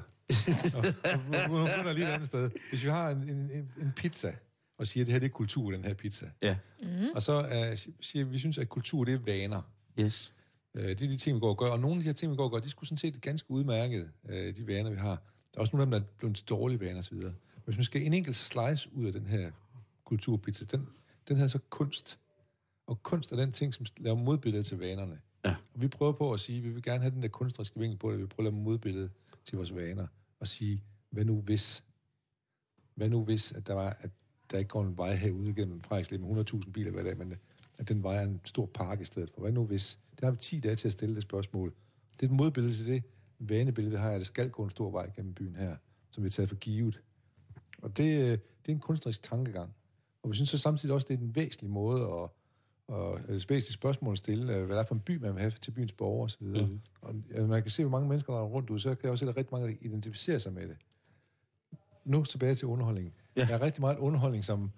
nu 1.49 1.56
er 1.56 1.93
lige 1.93 2.06
et 2.08 2.12
andet 2.12 2.28
sted. 2.28 2.51
Hvis 2.70 2.84
vi 2.84 2.89
har 2.89 3.10
en, 3.10 3.30
en, 3.30 3.51
en- 3.82 3.93
pizza, 3.95 4.36
og 4.78 4.88
siger, 4.88 5.04
at 5.04 5.08
det 5.08 5.12
her 5.14 5.20
det 5.20 5.26
er 5.26 5.30
kultur, 5.32 5.72
den 5.72 5.86
her 5.86 5.93
pizza, 5.93 6.26
Ja. 6.41 6.58
Mm. 6.84 6.89
og 7.16 7.22
så 7.22 7.39
uh, 7.41 7.93
siger 8.01 8.26
vi, 8.26 8.32
vi 8.32 8.39
synes, 8.39 8.58
at 8.58 8.70
kultur 8.70 9.04
det 9.04 9.14
er 9.14 9.18
vaner. 9.20 9.62
Yes. 9.99 10.34
Øh, 10.76 10.84
det 10.89 11.01
er 11.01 11.08
de 11.08 11.18
ting, 11.18 11.36
vi 11.36 11.39
går 11.39 11.49
og 11.49 11.58
gør. 11.58 11.66
Og 11.68 11.80
nogle 11.80 11.95
af 11.95 12.01
de 12.01 12.06
her 12.08 12.14
ting, 12.14 12.32
vi 12.32 12.36
går 12.38 12.43
og 12.43 12.51
gør, 12.51 12.60
de 12.60 12.70
skulle 12.70 12.88
sådan 12.88 12.97
set 12.97 13.22
ganske 13.22 13.51
udmærket, 13.51 14.12
øh, 14.30 14.56
de 14.56 14.68
vaner, 14.68 14.89
vi 14.89 14.95
har. 14.97 15.10
Der 15.10 15.58
er 15.58 15.60
også 15.60 15.76
nogle 15.76 15.82
af 15.82 15.86
dem, 15.86 15.91
der 15.91 15.99
er 15.99 16.18
blevet 16.18 16.36
til 16.36 16.45
dårlige 16.47 16.80
vaner 16.80 16.99
osv. 16.99 17.18
Hvis 17.66 17.76
man 17.76 17.84
skal 17.84 18.01
en 18.01 18.14
enkelt 18.14 18.36
slice 18.36 18.89
ud 18.93 19.06
af 19.06 19.14
den 19.14 19.26
her 19.28 19.51
kulturpizza, 20.06 20.66
den, 20.66 20.88
den 21.28 21.38
her 21.38 21.47
så 21.47 21.60
kunst. 21.70 22.20
Og 22.88 23.04
kunst 23.04 23.32
er 23.32 23.36
den 23.36 23.51
ting, 23.51 23.74
som 23.74 23.86
laver 23.97 24.18
modbilledet 24.18 24.66
til 24.66 24.80
vanerne. 24.80 25.20
Ja. 25.45 25.56
Og 25.74 25.82
vi 25.82 25.88
prøver 25.88 26.12
på 26.12 26.34
at 26.34 26.39
sige, 26.39 26.62
vi 26.62 26.70
vil 26.70 26.84
gerne 26.84 27.01
have 27.01 27.14
den 27.14 27.22
der 27.22 27.28
kunstneriske 27.28 27.80
vinkel 27.80 27.97
på 27.99 28.12
det. 28.12 28.20
Vi 28.20 28.26
prøver 28.26 28.49
at 28.49 28.54
lave 28.54 28.64
modbilledet 28.64 29.12
til 29.45 29.56
vores 29.56 29.76
vaner. 29.76 30.08
Og 30.39 30.47
sige, 30.47 30.84
hvad 31.10 31.26
nu 31.26 31.41
hvis? 31.41 31.84
Hvad 32.95 33.10
nu 33.10 33.24
hvis, 33.24 33.51
at 33.51 33.68
der, 33.68 33.74
var, 33.74 33.97
at 33.99 34.10
der 34.51 34.58
ikke 34.58 34.70
går 34.70 34.84
en 34.84 34.97
vej 34.97 35.16
herude 35.16 35.54
gennem 35.54 35.82
Frederikslev 35.82 36.20
med 36.20 36.54
100.000 36.54 36.72
biler 36.72 36.91
hver 36.91 37.04
dag, 37.04 37.18
men 37.18 37.36
at 37.78 37.89
den 37.89 38.04
vej 38.04 38.16
er 38.16 38.22
en 38.22 38.41
stor 38.45 38.66
park 38.66 39.01
i 39.01 39.06
stedet 39.06 39.30
for. 39.34 39.41
Hvad 39.41 39.51
nu 39.51 39.66
hvis? 39.66 39.99
Der 40.20 40.26
har 40.26 40.32
vi 40.32 40.38
10 40.38 40.60
dage 40.60 40.76
til 40.76 40.88
at 40.88 40.91
stille 40.91 41.16
det 41.16 41.24
spørgsmål. 41.24 41.74
Det 42.14 42.26
er 42.26 42.32
et 42.32 42.38
modbillede 42.38 42.74
til 42.74 42.86
det 42.86 43.04
vanebillede, 43.39 43.91
vi 43.91 43.97
har, 43.97 44.12
at 44.12 44.18
der 44.18 44.26
skal 44.26 44.49
gå 44.49 44.64
en 44.64 44.70
stor 44.70 44.91
vej 44.91 45.12
gennem 45.16 45.34
byen 45.34 45.56
her, 45.56 45.76
som 46.12 46.24
vi 46.24 46.28
har 46.28 46.32
taget 46.32 46.49
for 46.49 46.56
givet. 46.56 47.01
Og 47.82 47.97
det, 47.97 48.22
øh, 48.22 48.32
det 48.32 48.39
er 48.68 48.72
en 48.72 48.80
kunstnerisk 48.80 49.24
tankegang. 49.24 49.76
Og 50.24 50.30
vi 50.30 50.36
synes 50.36 50.49
så 50.49 50.57
samtidig 50.57 50.95
også, 50.95 51.07
det 51.09 51.13
er 51.13 51.21
en 51.21 51.36
væsentlig 51.36 51.69
måde 51.69 52.01
at, 52.01 52.30
og 52.88 53.19
et 53.19 53.30
væsentligt 53.30 53.74
spørgsmål 53.74 54.11
at 54.11 54.17
stille, 54.17 54.55
øh, 54.55 54.65
hvad 54.65 54.76
det 54.76 54.82
er 54.82 54.86
for 54.86 54.95
en 54.95 55.01
by, 55.01 55.17
man 55.17 55.34
vil 55.34 55.41
have 55.41 55.51
til 55.51 55.71
byens 55.71 55.91
borgere 55.91 56.24
osv. 56.24 56.43
Mhm. 56.43 56.59
Mm. 56.59 56.80
Og 57.01 57.15
øh, 57.32 57.49
man 57.49 57.61
kan 57.61 57.71
se, 57.71 57.84
hvor 57.84 57.91
mange 57.91 58.09
mennesker 58.09 58.34
der 58.34 58.39
er 58.39 58.45
rundt 58.45 58.69
ud, 58.69 58.80
så 58.80 58.89
kan 58.89 58.99
jeg 59.03 59.11
også 59.11 59.26
se, 59.26 59.26
at 59.26 59.28
der 59.28 59.34
er 59.34 59.38
rigtig 59.38 59.53
mange, 59.53 59.67
der 59.67 59.78
identificerer 59.82 60.38
sig 60.38 60.53
med 60.53 60.67
det. 60.67 60.78
Nu 62.05 62.24
tilbage 62.24 62.55
til 62.55 62.67
underholdningen. 62.67 63.13
Ja. 63.36 63.45
Der 63.45 63.53
er 63.53 63.61
rigtig 63.61 63.82
meget 63.82 63.97
underholdning, 63.97 64.45
som, 64.45 64.71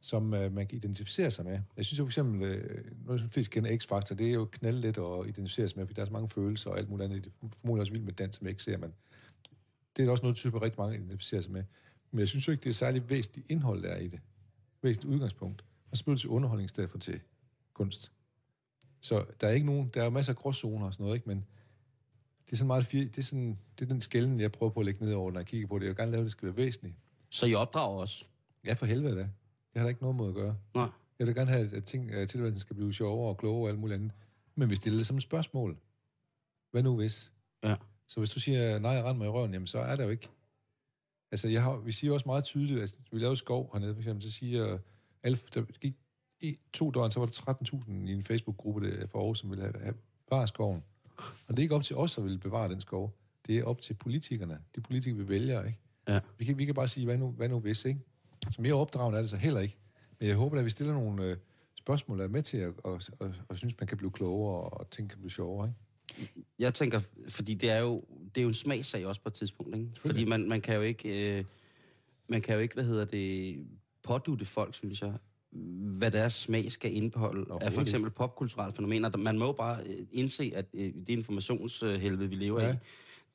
som 0.00 0.24
uh, 0.32 0.52
man 0.52 0.66
kan 0.66 0.76
identificere 0.76 1.30
sig 1.30 1.44
med. 1.44 1.60
Jeg 1.76 1.84
synes 1.84 1.98
jo 1.98 2.04
for 2.04 2.08
eksempel, 2.08 2.42
uh, 2.42 3.06
noget 3.06 3.20
som 3.20 3.30
flest 3.30 3.50
kender 3.50 3.70
X-Factor, 3.70 4.14
det 4.14 4.28
er 4.28 4.32
jo 4.32 4.44
knaldlet 4.44 4.98
at 4.98 5.28
identificere 5.28 5.68
sig 5.68 5.78
med, 5.78 5.86
fordi 5.86 5.96
der 5.96 6.02
er 6.02 6.06
så 6.06 6.12
mange 6.12 6.28
følelser 6.28 6.70
og 6.70 6.78
alt 6.78 6.90
muligt 6.90 7.04
andet. 7.04 7.24
Det 7.24 7.32
er 7.42 7.48
formodentlig 7.56 7.80
også 7.80 7.92
vildt 7.92 8.04
med 8.04 8.12
dans, 8.12 8.36
som 8.36 8.46
jeg 8.46 8.50
ikke 8.50 8.62
ser, 8.62 8.78
men 8.78 8.94
det 9.96 10.06
er 10.06 10.10
også 10.10 10.22
noget, 10.22 10.36
typer 10.36 10.62
rigtig 10.62 10.80
mange 10.80 10.96
identificerer 10.96 11.40
sig 11.40 11.52
med. 11.52 11.64
Men 12.10 12.18
jeg 12.18 12.28
synes 12.28 12.48
jo 12.48 12.52
ikke, 12.52 12.64
det 12.64 12.70
er 12.70 12.74
særlig 12.74 13.10
væsentligt 13.10 13.50
indhold, 13.50 13.82
der 13.82 13.88
er 13.88 13.98
i 13.98 14.08
det. 14.08 14.20
Væsentligt 14.82 15.14
udgangspunkt. 15.14 15.64
Og 15.90 15.96
så 15.96 16.04
bliver 16.04 16.14
det 16.14 16.20
til 16.20 16.30
underholdning 16.30 16.64
i 16.64 16.68
stedet 16.68 16.90
for 16.90 16.98
til 16.98 17.20
kunst. 17.74 18.12
Så 19.00 19.24
der 19.40 19.46
er 19.46 19.52
ikke 19.52 19.66
nogen, 19.66 19.90
der 19.94 20.00
er 20.00 20.04
jo 20.04 20.10
masser 20.10 20.32
af 20.32 20.36
gråzoner 20.36 20.86
og 20.86 20.92
sådan 20.92 21.04
noget, 21.04 21.16
ikke? 21.16 21.28
men 21.28 21.46
det 22.46 22.52
er 22.52 22.56
sådan 22.56 22.66
meget 22.66 22.92
det 22.92 23.18
er, 23.18 23.22
sådan, 23.22 23.58
det 23.78 23.84
er 23.84 23.88
den 23.88 24.00
skælden, 24.00 24.40
jeg 24.40 24.52
prøver 24.52 24.72
på 24.72 24.80
at 24.80 24.86
lægge 24.86 25.04
ned 25.04 25.12
over, 25.12 25.30
når 25.30 25.40
jeg 25.40 25.46
kigger 25.46 25.68
på 25.68 25.78
det. 25.78 25.84
Jeg 25.84 25.88
vil 25.88 25.96
gerne 25.96 26.10
lave, 26.10 26.20
at 26.20 26.24
det 26.24 26.32
skal 26.32 26.46
være 26.46 26.56
væsentligt. 26.56 26.96
Så 27.30 27.46
I 27.46 27.54
opdrager 27.54 28.00
os? 28.00 28.30
Ja, 28.64 28.72
for 28.72 28.86
helvede 28.86 29.16
da. 29.16 29.20
Det 29.20 29.30
har 29.76 29.82
der 29.82 29.88
ikke 29.88 30.02
noget 30.02 30.16
mod 30.16 30.28
at 30.28 30.34
gøre. 30.34 30.56
Nej. 30.74 30.88
Jeg 31.18 31.26
vil 31.26 31.34
gerne 31.34 31.50
have, 31.50 31.76
at 31.76 31.84
ting, 31.84 32.12
at 32.12 32.28
tilværelsen 32.28 32.60
skal 32.60 32.76
blive 32.76 32.94
sjovere 32.94 33.28
og 33.28 33.36
klogere 33.36 33.64
og 33.64 33.68
alt 33.68 33.78
muligt 33.78 33.94
andet. 33.94 34.12
Men 34.54 34.70
vi 34.70 34.76
stiller 34.76 34.98
det 34.98 35.06
som 35.06 35.16
et 35.16 35.22
spørgsmål. 35.22 35.76
Hvad 36.70 36.82
nu 36.82 36.96
hvis? 36.96 37.32
Ja. 37.64 37.76
Så 38.06 38.20
hvis 38.20 38.30
du 38.30 38.40
siger, 38.40 38.78
nej, 38.78 39.02
rend 39.02 39.18
mig 39.18 39.26
i 39.26 39.28
røven, 39.28 39.52
jamen 39.52 39.66
så 39.66 39.78
er 39.78 39.96
der 39.96 40.04
jo 40.04 40.10
ikke. 40.10 40.28
Altså, 41.32 41.48
jeg 41.48 41.62
har, 41.62 41.76
vi 41.76 41.92
siger 41.92 42.12
også 42.12 42.26
meget 42.26 42.44
tydeligt, 42.44 42.80
at 42.80 42.98
vi 43.12 43.18
laver 43.18 43.34
skov 43.34 43.70
hernede, 43.72 43.94
for 43.94 44.00
eksempel, 44.00 44.22
så 44.22 44.30
siger 44.30 44.78
alle, 45.22 45.38
der 45.54 45.62
gik 45.62 45.94
i 46.40 46.58
to 46.72 46.90
døgn, 46.90 47.10
så 47.10 47.20
var 47.20 47.26
der 47.26 47.52
13.000 47.52 47.92
i 47.92 48.12
en 48.12 48.22
Facebook-gruppe 48.22 48.90
der 48.90 49.06
for 49.06 49.18
Aarhus, 49.18 49.38
som 49.38 49.50
ville 49.50 49.64
have, 49.64 49.74
have 49.80 49.94
bevare 50.28 50.48
skoven. 50.48 50.82
Og 51.16 51.48
det 51.48 51.58
er 51.58 51.62
ikke 51.62 51.74
op 51.74 51.82
til 51.82 51.96
os, 51.96 52.18
at 52.18 52.24
ville 52.24 52.38
bevare 52.38 52.68
den 52.68 52.80
skov. 52.80 53.16
Det 53.46 53.58
er 53.58 53.64
op 53.64 53.80
til 53.80 53.94
politikerne. 53.94 54.58
De 54.76 54.80
politikere, 54.80 55.18
vi 55.18 55.28
vælger, 55.28 55.64
ikke? 55.64 55.78
Ja. 56.08 56.20
Vi 56.38 56.44
kan, 56.44 56.58
vi 56.58 56.64
kan 56.64 56.74
bare 56.74 56.88
sige, 56.88 57.04
hvad 57.04 57.18
nu, 57.18 57.30
hvad 57.30 57.48
nu 57.48 57.58
hvis, 57.58 57.84
ikke? 57.84 58.00
Så 58.50 58.62
mere 58.62 58.74
opdragende 58.74 59.18
er 59.18 59.22
det 59.22 59.30
så 59.30 59.36
heller 59.36 59.60
ikke. 59.60 59.76
Men 60.18 60.28
jeg 60.28 60.36
håber, 60.36 60.58
at 60.58 60.64
vi 60.64 60.70
stiller 60.70 60.94
nogle 60.94 61.24
øh, 61.24 61.36
spørgsmål, 61.74 62.18
der 62.18 62.24
er 62.24 62.28
med 62.28 62.42
til 62.42 62.56
at 62.56 62.72
og, 62.84 63.00
og, 63.18 63.34
og 63.48 63.56
synes, 63.56 63.74
man 63.80 63.86
kan 63.86 63.96
blive 63.96 64.10
klogere, 64.10 64.60
og 64.70 64.90
ting 64.90 65.10
kan 65.10 65.18
blive 65.18 65.30
sjovere, 65.30 65.68
ikke? 65.68 65.78
Jeg 66.58 66.74
tænker, 66.74 67.00
fordi 67.28 67.54
det 67.54 67.70
er 67.70 67.78
jo, 67.78 68.04
det 68.36 68.40
er 68.40 68.42
jo 68.42 68.48
en 68.48 68.54
smagssag 68.54 69.06
også 69.06 69.20
på 69.20 69.28
et 69.28 69.34
tidspunkt, 69.34 69.76
ikke? 69.76 69.88
Fordi 69.96 70.24
man, 70.24 70.48
man 70.48 70.60
kan 70.60 70.74
jo 70.74 70.82
ikke, 70.82 71.38
øh, 71.38 71.44
man 72.28 72.42
kan 72.42 72.54
jo 72.54 72.60
ikke, 72.60 72.74
hvad 72.74 72.84
hedder 72.84 73.04
det, 73.04 73.56
pådute 74.02 74.44
folk, 74.44 74.74
synes 74.74 75.02
jeg, 75.02 75.12
hvad 75.98 76.10
deres 76.10 76.32
smag 76.32 76.72
skal 76.72 76.94
indeholde 76.96 77.54
af 77.60 77.72
for 77.72 77.82
eksempel 77.82 78.10
popkulturelle 78.10 78.72
fænomener. 78.72 79.16
Man 79.16 79.38
må 79.38 79.46
jo 79.46 79.52
bare 79.52 79.80
øh, 79.86 80.06
indse, 80.12 80.52
at 80.54 80.66
øh, 80.74 80.80
det 80.80 81.08
informationshelvede, 81.08 82.28
vi 82.28 82.34
lever 82.34 82.62
ja. 82.62 82.72
I, 82.72 82.76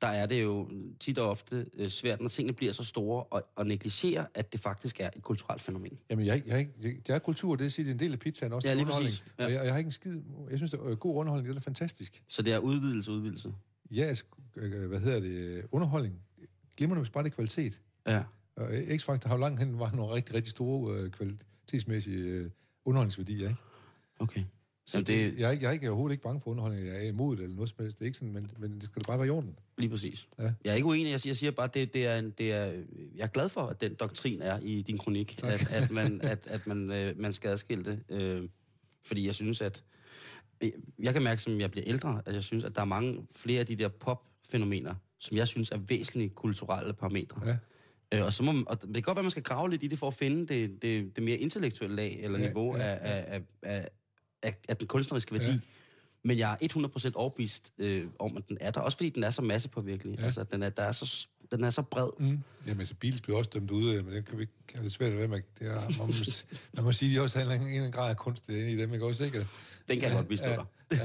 der 0.01 0.07
er 0.07 0.25
det 0.25 0.41
jo 0.41 0.69
tit 0.99 1.17
og 1.17 1.29
ofte 1.29 1.65
øh, 1.73 1.89
svært, 1.89 2.21
når 2.21 2.29
tingene 2.29 2.53
bliver 2.53 2.73
så 2.73 2.83
store, 2.83 3.23
og, 3.23 3.43
og 3.55 3.67
negligere, 3.67 4.25
at 4.33 4.53
det 4.53 4.61
faktisk 4.61 4.99
er 4.99 5.09
et 5.15 5.21
kulturelt 5.21 5.61
fænomen. 5.61 5.99
Jamen, 6.09 6.25
jeg, 6.25 6.43
jeg, 6.47 6.55
jeg, 6.57 6.67
jeg, 6.83 7.07
det 7.07 7.15
er 7.15 7.19
kultur, 7.19 7.55
det 7.55 7.65
er, 7.65 7.69
sige, 7.69 7.85
det 7.85 7.89
er 7.89 7.93
en 7.93 7.99
del 7.99 8.11
af 8.11 8.19
pizzaen, 8.19 8.53
også 8.53 8.67
Ja, 8.67 8.73
lige 8.73 8.85
præcis. 8.85 9.23
Ja. 9.39 9.45
Og 9.45 9.53
jeg, 9.53 9.65
jeg, 9.65 9.73
har 9.73 9.77
ikke 9.77 9.87
en 9.87 9.91
skid... 9.91 10.21
Jeg 10.49 10.57
synes, 10.57 10.71
det 10.71 10.79
er 10.79 10.95
god 10.95 11.15
underholdning, 11.15 11.55
det 11.55 11.61
er 11.61 11.63
fantastisk. 11.63 12.23
Så 12.27 12.41
det 12.41 12.53
er 12.53 12.57
udvidelse, 12.57 13.11
udvidelse. 13.11 13.53
Ja, 13.91 14.03
altså, 14.03 14.23
øh, 14.55 14.87
hvad 14.87 14.99
hedder 14.99 15.19
det? 15.19 15.63
Underholdning. 15.71 16.15
Glimrende, 16.77 17.01
hvis 17.01 17.09
bare 17.09 17.23
det 17.23 17.33
kvalitet. 17.33 17.81
Ja. 18.07 18.23
Og 18.55 18.73
øh, 18.75 18.87
X-Factor 18.95 19.27
har 19.27 19.35
jo 19.35 19.41
langt 19.41 19.59
hen 19.59 19.79
var 19.79 19.91
nogle 19.91 20.13
rigtig, 20.15 20.35
rigtig 20.35 20.51
store 20.51 20.97
øh, 20.97 21.09
kvalitetsmæssige 21.11 22.17
øh, 22.17 22.49
underholdningsværdier, 22.85 23.49
ikke? 23.49 23.61
Okay. 24.19 24.43
Så 24.85 24.97
Jamen, 24.97 25.07
det... 25.07 25.39
jeg, 25.39 25.47
er 25.47 25.51
ikke- 25.51 25.63
jeg 25.63 25.69
er 25.69 25.73
ikke 25.73 25.89
overhovedet 25.89 26.13
ikke 26.13 26.23
bange 26.23 26.41
for 26.41 26.51
underholdning. 26.51 26.87
Jeg 26.87 26.95
er 26.95 27.01
imod 27.09 27.35
det 27.35 27.43
eller 27.43 27.55
noget 27.55 27.69
som 27.69 27.77
helst. 27.83 27.99
Det 27.99 28.03
er 28.03 28.07
ikke 28.07 28.17
sådan, 28.17 28.33
men, 28.33 28.51
men 28.57 28.73
det 28.75 28.83
skal 28.83 29.01
da 29.01 29.07
bare 29.07 29.17
være 29.17 29.27
i 29.27 29.29
orden. 29.29 29.55
Lige 29.77 29.89
præcis. 29.89 30.27
Ja. 30.39 30.43
Jeg 30.43 30.71
er 30.71 30.73
ikke 30.75 30.85
uenig. 30.87 31.11
Jeg 31.11 31.19
siger, 31.19 31.31
jeg 31.31 31.37
siger 31.37 31.51
bare, 31.51 31.69
det, 31.73 31.93
det 31.93 32.05
er 32.05 32.15
en, 32.19 32.31
det 32.37 32.51
er, 32.53 32.63
jeg 33.15 33.23
er 33.23 33.27
glad 33.27 33.49
for, 33.49 33.61
at 33.61 33.81
den 33.81 33.93
doktrin 33.93 34.41
er 34.41 34.59
i 34.59 34.81
din 34.81 34.97
kronik, 34.97 35.43
at, 35.43 35.73
at, 35.73 35.91
man, 35.91 36.21
at, 36.23 36.47
at 36.47 36.67
man, 36.67 36.91
øh, 36.91 37.19
man 37.19 37.33
skal 37.33 37.49
adskille 37.49 37.85
det. 37.85 38.03
Øh, 38.09 38.49
fordi 39.05 39.25
jeg 39.25 39.35
synes, 39.35 39.61
at 39.61 39.83
jeg 40.99 41.13
kan 41.13 41.21
mærke, 41.23 41.41
som 41.41 41.59
jeg 41.59 41.71
bliver 41.71 41.83
ældre, 41.87 42.21
at 42.25 42.33
jeg 42.33 42.43
synes, 42.43 42.63
at 42.63 42.75
der 42.75 42.81
er 42.81 42.85
mange 42.85 43.27
flere 43.35 43.59
af 43.59 43.65
de 43.65 43.75
der 43.75 43.87
pop-fænomener, 43.87 44.95
som 45.19 45.37
jeg 45.37 45.47
synes 45.47 45.71
er 45.71 45.77
væsentlige 45.77 46.29
kulturelle 46.29 46.93
parametre. 46.93 47.41
Ja. 47.45 47.57
Øh, 48.13 48.25
og, 48.25 48.33
så 48.33 48.43
må, 48.43 48.51
man- 48.51 48.63
og 48.67 48.81
det 48.81 48.93
kan 48.93 49.01
godt 49.03 49.15
være, 49.15 49.21
at 49.21 49.25
man 49.25 49.31
skal 49.31 49.43
grave 49.43 49.69
lidt 49.69 49.83
i 49.83 49.87
det 49.87 49.99
for 49.99 50.07
at 50.07 50.13
finde 50.13 50.47
det, 50.47 50.81
det, 50.81 51.15
det 51.15 51.23
mere 51.23 51.37
intellektuelle 51.37 51.95
lag 51.95 52.19
eller 52.23 52.39
Ja, 52.39 52.45
niveau 52.45 52.77
ja, 52.77 52.83
af, 52.83 52.99
af, 53.01 53.23
af, 53.27 53.41
af, 53.61 53.87
af, 54.43 54.55
af 54.69 54.77
den 54.77 54.87
kunstneriske 54.87 55.31
værdi. 55.33 55.51
Ja. 55.51 55.59
Men 56.23 56.37
jeg 56.37 56.57
er 56.61 56.67
100% 57.07 57.11
overbevist 57.15 57.73
øh, 57.77 58.07
om, 58.19 58.37
at 58.37 58.49
den 58.49 58.57
er 58.61 58.71
der. 58.71 58.81
Også 58.81 58.97
fordi 58.97 59.09
den 59.09 59.23
er 59.23 59.29
så 59.29 59.41
massepåvirkelig. 59.41 60.13
Ja. 60.15 60.19
Ja. 60.19 60.25
Altså, 60.25 60.43
den 60.43 60.63
er, 60.63 60.69
der 60.69 60.83
er 60.83 60.91
så 60.91 61.27
den 61.51 61.63
er 61.63 61.69
så 61.69 61.81
bred. 61.81 62.09
Mm. 62.19 62.43
Jamen, 62.67 62.85
så 62.85 62.95
Beatles 62.95 63.21
blev 63.21 63.37
også 63.37 63.49
dømt 63.53 63.71
ud, 63.71 64.01
men 64.01 64.15
det 64.15 64.25
kan 64.25 64.37
vi 64.37 64.41
ikke 64.41 64.83
det 64.83 64.91
svært 64.91 65.11
at 65.11 65.17
være 65.17 65.27
med. 65.27 65.41
Det 65.59 65.67
er, 65.67 65.81
man, 65.81 66.07
må, 66.07 66.13
man 66.73 66.83
må 66.83 66.91
sige, 66.91 67.11
at 67.11 67.15
de 67.15 67.21
også 67.23 67.39
har 67.39 67.45
en, 67.45 67.61
en 67.61 67.67
eller 67.67 67.77
anden 67.77 67.91
grad 67.91 68.09
af 68.09 68.17
kunst 68.17 68.49
inde 68.49 68.71
i 68.71 68.77
dem, 68.77 68.93
ikke 68.93 69.05
også? 69.05 69.23
Ikke? 69.23 69.47
Den 69.89 69.99
kan 69.99 70.09
jeg 70.09 70.15
godt 70.15 70.27
bistå 70.27 70.49
dig. 70.49 70.65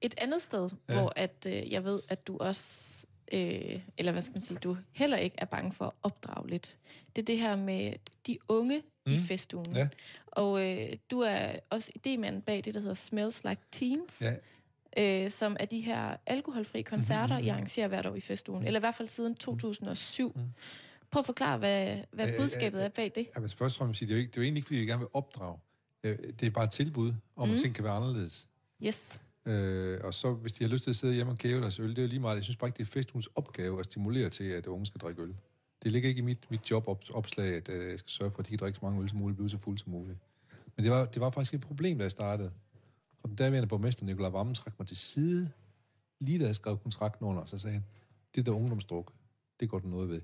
Et 0.00 0.14
andet 0.18 0.42
sted, 0.42 0.70
ja. 0.88 0.94
hvor 0.94 1.12
at, 1.16 1.46
øh, 1.48 1.72
jeg 1.72 1.84
ved, 1.84 2.00
at 2.08 2.26
du 2.26 2.36
også, 2.38 3.06
øh, 3.32 3.80
eller 3.98 4.12
hvad 4.12 4.22
skal 4.22 4.32
man 4.32 4.42
sige, 4.42 4.58
du 4.58 4.76
heller 4.92 5.16
ikke 5.16 5.36
er 5.38 5.44
bange 5.44 5.72
for 5.72 5.84
at 5.84 5.92
opdrage 6.02 6.48
lidt. 6.48 6.78
Det 7.16 7.22
er 7.22 7.26
det 7.26 7.38
her 7.38 7.56
med 7.56 7.92
de 8.26 8.38
unge 8.48 8.82
mm. 9.06 9.12
i 9.12 9.18
festugen. 9.18 9.76
Ja. 9.76 9.88
Og 10.26 10.70
øh, 10.70 10.88
du 11.10 11.20
er 11.20 11.52
også 11.70 11.90
idémanden 11.98 12.40
bag 12.40 12.64
det, 12.64 12.74
der 12.74 12.80
hedder 12.80 12.94
Smells 12.94 13.44
Like 13.44 13.62
Teens. 13.72 14.20
Ja. 14.20 14.34
Øh, 14.98 15.30
som 15.30 15.56
er 15.60 15.64
de 15.64 15.80
her 15.80 16.16
alkoholfri 16.26 16.82
koncerter, 16.82 17.38
I 17.38 17.48
arrangerer 17.48 17.88
hvert 17.88 18.06
år 18.06 18.14
i 18.14 18.20
festugen. 18.20 18.66
Eller 18.66 18.80
i 18.80 18.82
hvert 18.82 18.94
fald 18.94 19.08
siden 19.08 19.34
2007. 19.34 20.32
Mm. 20.36 20.42
Prøv 21.10 21.20
at 21.20 21.26
forklare, 21.26 21.58
hvad, 21.58 21.96
hvad 22.12 22.28
Øh, 22.28 22.36
budskabet 22.38 22.78
øh, 22.78 22.84
er 22.84 22.88
bag 22.88 23.12
det. 23.14 23.26
Ja, 23.34 23.40
men 23.40 23.48
først 23.50 23.76
og 23.76 23.78
fremmest 23.78 24.00
det 24.00 24.10
er 24.10 24.14
jo, 24.14 24.18
ikke, 24.18 24.30
det 24.30 24.36
er 24.36 24.40
jo 24.40 24.44
egentlig 24.44 24.58
ikke, 24.58 24.66
fordi 24.66 24.78
vi 24.80 24.86
gerne 24.86 24.98
vil 25.00 25.08
opdrage. 25.12 25.58
Øh, 26.04 26.18
Det 26.40 26.46
er 26.46 26.50
bare 26.50 26.64
et 26.64 26.70
tilbud 26.70 27.12
om, 27.36 27.50
at 27.50 27.58
ting 27.60 27.74
kan 27.74 27.84
være 27.84 27.92
anderledes. 27.92 28.48
Yes. 28.86 29.20
Øh, 29.46 30.00
og 30.04 30.14
så, 30.14 30.32
hvis 30.32 30.52
de 30.52 30.64
har 30.64 30.68
lyst 30.68 30.84
til 30.84 30.90
at 30.90 30.96
sidde 30.96 31.14
hjemme 31.14 31.32
og 31.32 31.38
gæve 31.38 31.60
deres 31.60 31.78
øl, 31.78 31.88
det 31.90 31.98
er 31.98 32.02
jo 32.02 32.08
lige 32.08 32.20
meget. 32.20 32.36
Jeg 32.36 32.44
synes 32.44 32.56
bare 32.56 32.68
ikke, 32.68 32.76
det 32.78 32.82
er 32.82 32.90
festugens 32.92 33.28
opgave 33.34 33.78
at 33.80 33.84
stimulere 33.84 34.28
til, 34.30 34.44
at 34.44 34.66
unge 34.66 34.86
skal 34.86 35.00
drikke 35.00 35.22
øl. 35.22 35.34
Det 35.82 35.92
ligger 35.92 36.08
ikke 36.08 36.18
i 36.18 36.22
mit, 36.22 36.50
mit 36.50 36.70
jobopslag, 36.70 37.54
at 37.54 37.68
øh, 37.68 37.90
jeg 37.90 37.98
skal 37.98 38.10
sørge 38.10 38.30
for, 38.30 38.38
at 38.38 38.46
de 38.46 38.50
kan 38.50 38.58
drikke 38.58 38.76
så 38.76 38.84
mange 38.84 39.02
øl 39.02 39.08
som 39.08 39.18
muligt, 39.18 39.36
blive 39.36 39.50
så 39.50 39.58
fulde 39.58 39.78
som 39.78 39.92
muligt. 39.92 40.18
Men 40.76 40.84
det 40.84 40.92
var, 40.92 41.04
det 41.04 41.20
var 41.20 41.30
faktisk 41.30 41.54
et 41.54 41.60
problem, 41.60 41.98
da 41.98 42.04
jeg 42.04 42.10
startede. 42.10 42.50
Og 43.24 43.28
den 43.28 43.36
daværende 43.36 43.68
borgmester, 43.68 44.04
Nikolaj 44.04 44.30
Vammen, 44.30 44.54
trak 44.54 44.78
mig 44.78 44.88
til 44.88 44.96
side, 44.96 45.50
lige 46.20 46.38
da 46.38 46.46
jeg 46.46 46.54
skrev 46.54 46.78
kontrakten 46.78 47.26
under, 47.26 47.44
så 47.44 47.58
sagde 47.58 47.74
han, 47.74 47.84
det 48.36 48.46
der 48.46 48.52
ungdomsdruk, 48.52 49.12
det 49.60 49.68
går 49.68 49.78
der 49.78 49.88
noget 49.88 50.08
ved. 50.08 50.20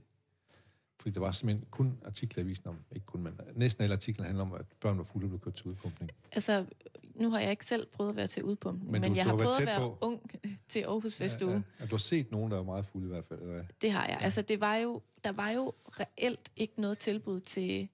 Fordi 1.01 1.15
der 1.15 1.21
var 1.21 1.33
simpelthen 1.33 1.67
kun 1.71 1.99
artikler 2.05 2.43
i 2.43 2.47
avisen 2.47 2.67
om, 2.69 2.77
ikke 2.93 3.07
kun, 3.07 3.23
men 3.23 3.41
næsten 3.55 3.83
alle 3.83 3.95
artikler 3.95 4.25
handler 4.25 4.43
om, 4.45 4.53
at 4.53 4.67
børn 4.81 4.99
var 4.99 5.05
fulde 5.05 5.25
og 5.25 5.29
blev 5.29 5.41
kørt 5.41 5.55
til 5.55 5.67
udpumpning. 5.67 6.11
Altså, 6.33 6.67
nu 7.15 7.31
har 7.31 7.41
jeg 7.41 7.51
ikke 7.51 7.67
selv 7.67 7.87
prøvet 7.87 8.11
at 8.11 8.17
være 8.17 8.27
til 8.27 8.45
udpumpning, 8.45 8.91
men, 8.91 9.01
Men 9.01 9.11
du- 9.11 9.17
jeg 9.17 9.25
du 9.25 9.31
har 9.31 9.37
har 9.37 9.45
prøvet 9.45 9.61
at 9.61 9.67
være 9.67 9.81
på. 9.81 9.99
ung 10.01 10.31
til 10.73 10.81
Aarhus 10.81 11.15
Festuge. 11.17 11.51
Ja, 11.53 11.57
ja. 11.57 11.63
ja, 11.81 11.85
du 11.87 11.91
har 11.91 11.99
set 11.99 12.31
nogen, 12.31 12.51
der 12.51 12.57
var 12.57 12.65
meget 12.65 12.87
fulde 12.87 13.07
i 13.07 13.11
hvert 13.11 13.25
fald, 13.25 13.41
eller 13.41 13.55
hvad? 13.55 13.65
Det 13.83 13.93
har 13.93 14.07
jeg. 14.07 14.19
Altså, 14.21 14.43
det 14.43 14.61
var 14.61 14.77
jo, 14.77 15.03
der 15.25 15.33
var 15.33 15.51
jo 15.51 15.73
reelt 15.87 16.53
ikke 16.57 16.81
noget 16.81 16.99
tilbud 16.99 17.41
til, 17.41 17.89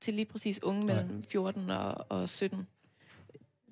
til 0.00 0.14
lige 0.14 0.24
præcis 0.26 0.62
unge 0.62 0.86
mellem 0.86 1.22
14 1.22 1.70
og, 1.70 2.06
og 2.08 2.28
17. 2.28 2.66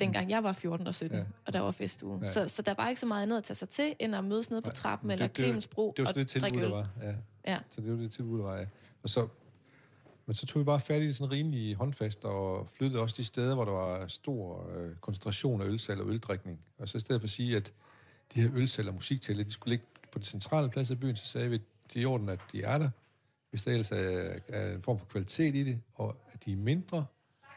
Dengang 0.00 0.30
jeg 0.30 0.42
var 0.44 0.52
14 0.52 0.86
og 0.86 0.94
17, 0.94 1.16
Ja. 1.16 1.22
ja. 1.22 1.26
og 1.46 1.52
der 1.52 1.60
var 1.60 1.70
festuge. 1.70 2.18
Ja. 2.20 2.26
Ja. 2.26 2.32
Så, 2.32 2.48
så 2.48 2.62
der 2.62 2.74
var 2.74 2.88
ikke 2.88 3.00
så 3.00 3.06
meget 3.06 3.22
andet 3.22 3.36
at 3.38 3.44
tage 3.44 3.54
sig 3.56 3.68
til, 3.68 3.94
end 3.98 4.16
at 4.16 4.24
mødes 4.24 4.50
nede 4.50 4.62
på 4.62 4.70
trappen 4.70 5.08
det- 5.10 5.14
eller 5.14 5.28
Clemensbro 5.28 5.94
Det 5.96 6.02
var 6.02 6.08
og 6.08 6.14
så 6.14 6.20
det 6.20 6.28
tilbud, 6.28 6.60
der 6.60 6.68
var. 6.70 6.88
Ja. 7.02 7.14
Ja. 7.46 7.58
Så 7.68 7.80
det 7.80 7.90
var 7.90 7.96
det 7.96 8.12
tilbud, 8.12 8.38
der 8.38 8.44
var, 8.44 8.56
ja. 8.56 8.66
Og 9.02 9.10
så, 9.10 9.28
men 10.26 10.34
så 10.34 10.46
tog 10.46 10.60
vi 10.60 10.64
bare 10.64 10.80
fat 10.80 11.02
i 11.02 11.12
sådan 11.12 11.32
rimelig 11.32 11.74
håndfast, 11.74 12.24
og 12.24 12.68
flyttede 12.76 13.02
også 13.02 13.14
de 13.18 13.24
steder, 13.24 13.54
hvor 13.54 13.64
der 13.64 13.72
var 13.72 14.06
stor 14.06 14.70
øh, 14.76 14.96
koncentration 15.00 15.60
af 15.62 15.66
ølsalg 15.66 16.00
og 16.00 16.08
øldrikning. 16.08 16.60
Og 16.78 16.88
så 16.88 16.96
i 16.96 17.00
stedet 17.00 17.20
for 17.22 17.26
at 17.26 17.30
sige, 17.30 17.56
at 17.56 17.72
de 18.34 18.40
her 18.42 18.50
ølsalg 18.54 18.88
og 18.88 18.94
musiktæller, 18.94 19.44
de 19.44 19.50
skulle 19.50 19.70
ligge 19.72 19.84
på 20.12 20.18
det 20.18 20.26
centrale 20.26 20.68
plads 20.70 20.90
af 20.90 21.00
byen, 21.00 21.16
så 21.16 21.24
sagde 21.26 21.48
vi, 21.48 21.54
at 21.54 21.60
det 21.94 21.96
er 21.96 22.02
i 22.02 22.04
orden, 22.04 22.28
at 22.28 22.40
de 22.52 22.62
er 22.62 22.78
der, 22.78 22.90
hvis 23.50 23.62
der 23.62 23.70
ellers 23.70 23.90
er, 23.92 24.38
er 24.48 24.72
en 24.74 24.82
form 24.82 24.98
for 24.98 25.06
kvalitet 25.06 25.54
i 25.54 25.64
det, 25.64 25.80
og 25.94 26.16
at 26.32 26.44
de 26.44 26.52
er 26.52 26.56
mindre, 26.56 27.06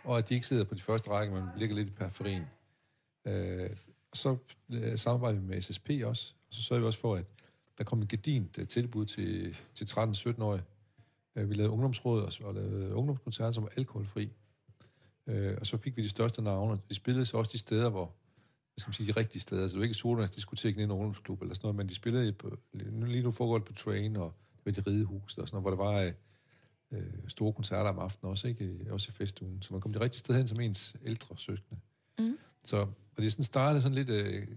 og 0.03 0.17
at 0.17 0.29
de 0.29 0.33
ikke 0.33 0.47
sidder 0.47 0.63
på 0.63 0.75
de 0.75 0.81
første 0.81 1.09
række, 1.09 1.33
men 1.33 1.43
ligger 1.57 1.75
lidt 1.75 1.87
i 1.87 1.91
periferien. 1.91 2.43
Øh, 3.25 3.69
og 4.11 4.17
så 4.17 4.37
øh, 4.69 4.97
samarbejder 4.97 5.39
vi 5.39 5.45
med 5.45 5.61
SSP 5.61 5.89
også, 6.03 6.33
og 6.47 6.53
så 6.53 6.61
sørger 6.61 6.79
vi 6.79 6.87
også 6.87 6.99
for, 6.99 7.15
at 7.15 7.25
der 7.77 7.83
kom 7.83 8.01
et 8.01 8.07
gedint 8.07 8.57
øh, 8.57 8.67
tilbud 8.67 9.05
til, 9.05 9.57
til 9.73 9.85
13-17-årige. 9.85 10.63
Øh, 11.35 11.49
vi 11.49 11.53
lavede 11.53 11.71
ungdomsråd 11.71 12.21
og, 12.21 12.47
og 12.47 12.53
lavede 12.53 12.93
ungdomskoncerter, 12.93 13.51
som 13.51 13.63
var 13.63 13.71
alkoholfri. 13.77 14.31
Øh, 15.27 15.57
og 15.59 15.67
så 15.67 15.77
fik 15.77 15.97
vi 15.97 16.03
de 16.03 16.09
største 16.09 16.41
navne. 16.41 16.79
De 16.89 16.95
spillede 16.95 17.25
så 17.25 17.37
også 17.37 17.51
de 17.53 17.57
steder, 17.57 17.89
hvor 17.89 18.13
hvad 18.73 18.81
skal 18.81 18.93
sige, 18.93 19.13
de 19.13 19.19
rigtige 19.19 19.41
steder. 19.41 19.67
Så 19.67 19.71
det 19.71 19.79
var 19.79 19.83
ikke 19.83 19.93
Solvands 19.93 20.31
diskotek 20.31 20.77
i 20.77 20.83
en 20.83 20.91
ungdomsklub 20.91 21.41
eller 21.41 21.55
sådan 21.55 21.65
noget, 21.65 21.75
men 21.75 21.89
de 21.89 21.95
spillede 21.95 22.33
på, 22.33 22.57
lige 22.73 23.23
nu 23.23 23.31
foregår 23.31 23.57
det 23.57 23.67
på 23.67 23.73
Train 23.73 24.15
og 24.15 24.33
ved 24.63 24.73
de 24.73 24.81
ridehus 24.87 25.37
og 25.37 25.47
sådan 25.47 25.61
noget, 25.61 25.77
hvor 25.77 25.85
der 25.85 25.91
var 25.91 26.01
øh, 26.01 26.11
øh, 26.91 27.13
store 27.27 27.53
koncerter 27.53 27.89
om 27.89 27.99
aftenen 27.99 28.31
også, 28.31 28.47
ikke? 28.47 28.87
Også 28.91 29.07
i 29.09 29.11
festugen. 29.11 29.61
Så 29.61 29.73
man 29.73 29.81
kom 29.81 29.93
de 29.93 29.99
rigtige 29.99 30.19
steder 30.19 30.37
hen 30.37 30.47
som 30.47 30.59
ens 30.59 30.95
ældre 31.05 31.37
søskende. 31.37 31.81
Mm. 32.19 32.37
Så, 32.63 32.77
og 32.77 33.17
det 33.17 33.31
sådan 33.31 33.45
startede 33.45 33.81
sådan 33.81 33.95
lidt... 33.95 34.09
Øh, 34.09 34.47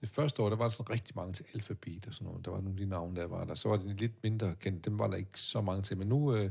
det 0.00 0.08
første 0.08 0.42
år, 0.42 0.48
der 0.48 0.56
var 0.56 0.64
der 0.64 0.68
sådan 0.68 0.90
rigtig 0.90 1.16
mange 1.16 1.32
til 1.32 1.44
alfabet 1.54 2.06
og 2.06 2.14
sådan 2.14 2.26
noget. 2.28 2.44
Der 2.44 2.50
var 2.50 2.58
nogle 2.58 2.70
af 2.70 2.76
de 2.76 2.86
navne, 2.86 3.16
der 3.16 3.26
var 3.26 3.44
der. 3.44 3.54
Så 3.54 3.68
var 3.68 3.76
det 3.76 4.00
lidt 4.00 4.22
mindre 4.22 4.54
kendt. 4.54 4.84
Dem 4.84 4.98
var 4.98 5.06
der 5.06 5.16
ikke 5.16 5.40
så 5.40 5.60
mange 5.60 5.82
til. 5.82 5.96
Men 5.96 6.08
nu, 6.08 6.34
øh, 6.34 6.50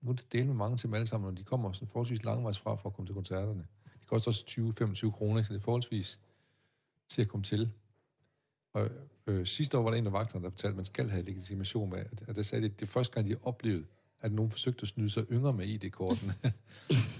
nu 0.00 0.10
er 0.10 0.14
det 0.14 0.32
delt 0.32 0.46
med 0.46 0.54
mange 0.54 0.76
til 0.76 0.86
dem 0.86 0.94
alle 0.94 1.06
sammen, 1.06 1.30
og 1.30 1.38
de 1.38 1.44
kommer 1.44 1.72
sådan 1.72 1.88
forholdsvis 1.88 2.24
langvejs 2.24 2.58
fra 2.58 2.74
for 2.74 2.88
at 2.88 2.94
komme 2.94 3.06
til 3.06 3.14
koncerterne. 3.14 3.66
Det 4.00 4.08
koster 4.08 4.30
også 4.30 4.44
20-25 5.06 5.10
kroner, 5.10 5.42
så 5.42 5.52
det 5.52 5.58
er 5.58 5.64
forholdsvis 5.64 6.20
til 7.08 7.22
at 7.22 7.28
komme 7.28 7.44
til. 7.44 7.72
Og 8.72 8.90
øh, 9.26 9.46
sidste 9.46 9.78
år 9.78 9.82
var 9.82 9.90
der 9.90 9.98
en 9.98 10.06
af 10.06 10.12
vagterne, 10.12 10.44
der 10.44 10.50
fortalte, 10.50 10.72
at 10.72 10.76
man 10.76 10.84
skal 10.84 11.10
have 11.10 11.22
legitimation 11.22 11.90
med. 11.90 12.04
At 12.28 12.36
der 12.36 12.42
sagde, 12.42 12.64
at 12.64 12.70
det, 12.70 12.80
det 12.80 12.86
er 12.86 12.90
første 12.90 13.14
gang, 13.14 13.26
de 13.26 13.32
har 13.32 13.40
oplevet, 13.42 13.86
at 14.24 14.32
nogen 14.32 14.50
forsøgte 14.50 14.82
at 14.82 14.88
snyde 14.88 15.10
sig 15.10 15.24
yngre 15.32 15.52
med 15.52 15.66
ID-kortene. 15.66 16.34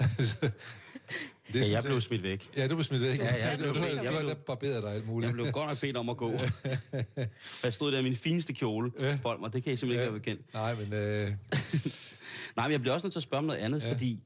Altså, 0.00 0.36
det 1.52 1.60
Ja, 1.60 1.70
jeg 1.70 1.82
blev 1.82 2.00
smidt 2.00 2.22
væk. 2.22 2.50
Ja, 2.56 2.68
du 2.68 2.74
blev 2.74 2.84
smidt 2.84 3.02
væk. 3.02 3.18
Ja, 3.18 3.24
ja, 3.34 3.48
jeg 3.48 3.58
blev- 3.58 3.74
du, 3.74 3.78
jeg 3.84 4.04
du 4.04 4.10
har 4.12 4.20
blev- 4.22 4.34
barberet 4.36 4.82
dig 4.82 4.92
alt 4.92 5.06
muligt. 5.06 5.26
Jeg 5.28 5.34
blev 5.34 5.52
godt 5.52 5.68
nok 5.68 5.80
bedt 5.80 5.96
om 5.96 6.08
at 6.08 6.16
gå. 6.16 6.32
jeg 7.64 7.72
stod 7.72 7.92
der 7.92 7.98
i 7.98 8.02
min 8.02 8.14
fineste 8.14 8.52
kjole. 8.52 8.92
Ja. 8.98 9.18
Folk 9.22 9.40
mig, 9.40 9.52
det 9.52 9.62
kan 9.64 9.72
I 9.72 9.76
simpelthen 9.76 10.02
ikke 10.04 10.12
være 10.12 10.20
bekendt. 10.20 10.54
Nej, 10.54 10.74
men... 10.74 10.92
Øh, 10.92 11.30
Nej, 12.56 12.66
men 12.66 12.72
jeg 12.72 12.80
bliver 12.80 12.94
også 12.94 13.06
nødt 13.06 13.12
til 13.12 13.18
at 13.18 13.22
spørge 13.22 13.38
om 13.38 13.44
noget 13.44 13.58
andet, 13.58 13.80
Ja. 13.80 13.86
ja. 13.86 13.92
fordi 13.92 14.22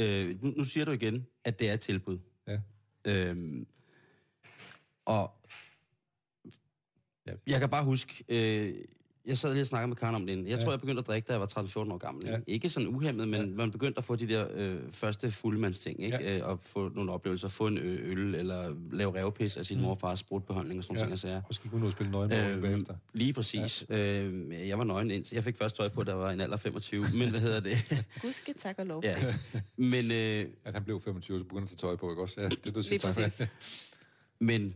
øh, 0.00 0.42
nu, 0.42 0.50
nu 0.56 0.64
siger 0.64 0.84
du 0.84 0.90
igen, 0.92 1.26
at 1.44 1.58
det 1.58 1.68
er 1.68 1.72
et 1.74 1.80
tilbud. 1.80 2.18
ja. 2.48 2.58
Øhm, 3.06 3.66
og 5.04 5.30
Ja. 7.26 7.32
jeg 7.46 7.60
kan 7.60 7.68
bare 7.70 7.84
huske, 7.84 8.24
øh, 8.28 8.74
jeg 9.26 9.38
sad 9.38 9.52
lige 9.52 9.62
og 9.62 9.66
snakkede 9.66 9.88
med 9.88 9.96
Karen 9.96 10.14
om 10.14 10.26
det 10.26 10.32
inden. 10.32 10.46
Jeg 10.48 10.58
Ja. 10.58 10.64
tror, 10.64 10.72
jeg 10.72 10.80
begyndte 10.80 11.00
at 11.00 11.06
drikke, 11.06 11.26
da 11.26 11.32
jeg 11.32 11.40
var 11.40 11.46
13-14 11.46 11.92
år 11.92 11.98
gammel. 11.98 12.26
Ja. 12.26 12.38
Ikke 12.46 12.68
sådan 12.68 12.88
uhemmet, 12.88 13.28
men 13.28 13.40
Ja. 13.40 13.46
man 13.56 13.70
begyndte 13.70 13.98
at 13.98 14.04
få 14.04 14.16
de 14.16 14.28
der 14.28 14.48
øh, 14.54 14.90
første 14.90 15.30
fuldmandsting, 15.30 16.02
ikke? 16.02 16.18
Ja. 16.20 16.36
Øh, 16.38 16.48
og 16.48 16.58
få 16.62 16.88
nogle 16.88 17.12
oplevelser, 17.12 17.48
få 17.48 17.66
en 17.66 17.78
ø- 17.78 18.12
øl, 18.12 18.34
eller 18.34 18.74
lave 18.92 19.14
revpis 19.14 19.56
af 19.56 19.66
sin 19.66 19.76
Mm. 19.76 19.82
morfars 19.82 20.22
brudbehandling 20.22 20.78
og 20.78 20.84
sådan 20.84 21.08
Ja. 21.08 21.16
ting, 21.16 21.32
jeg 21.32 21.42
Og 21.48 21.54
skal 21.54 21.70
kun 21.70 21.80
ud 21.82 21.86
og 21.86 21.92
spille 21.92 22.12
nøgen 22.12 22.32
øh, 22.32 22.62
bagefter. 22.62 22.94
Lige 23.12 23.32
præcis. 23.32 23.84
Ja. 23.88 24.22
Øh, 24.22 24.68
jeg 24.68 24.78
var 24.78 24.84
nøgen 24.84 25.10
ind. 25.10 25.24
Jeg 25.34 25.44
fik 25.44 25.56
først 25.56 25.76
tøj 25.76 25.88
på, 25.88 26.02
da 26.04 26.10
jeg 26.10 26.18
var 26.18 26.30
en 26.30 26.40
alder 26.40 26.54
af 26.54 26.60
25. 26.60 27.04
Men 27.18 27.30
hvad 27.30 27.40
hedder 27.40 27.60
det? 27.60 27.76
Gudske 28.22 28.52
tak 28.52 28.78
og 28.78 28.86
lov. 28.86 29.00
ja. 29.04 29.16
Men, 29.76 30.04
øh, 30.12 30.46
At 30.64 30.74
han 30.74 30.84
blev 30.84 31.00
25, 31.00 31.38
så 31.38 31.44
begyndte 31.44 31.62
at 31.72 31.78
tage 31.78 31.88
tøj 31.90 31.96
på, 31.96 32.10
ikke 32.10 32.22
også? 32.22 32.40
Ja, 32.40 32.48
det 32.48 32.74
du 32.74 32.82
siger. 32.82 32.98
Tak. 32.98 33.14
præcis. 33.14 33.48
men 34.40 34.74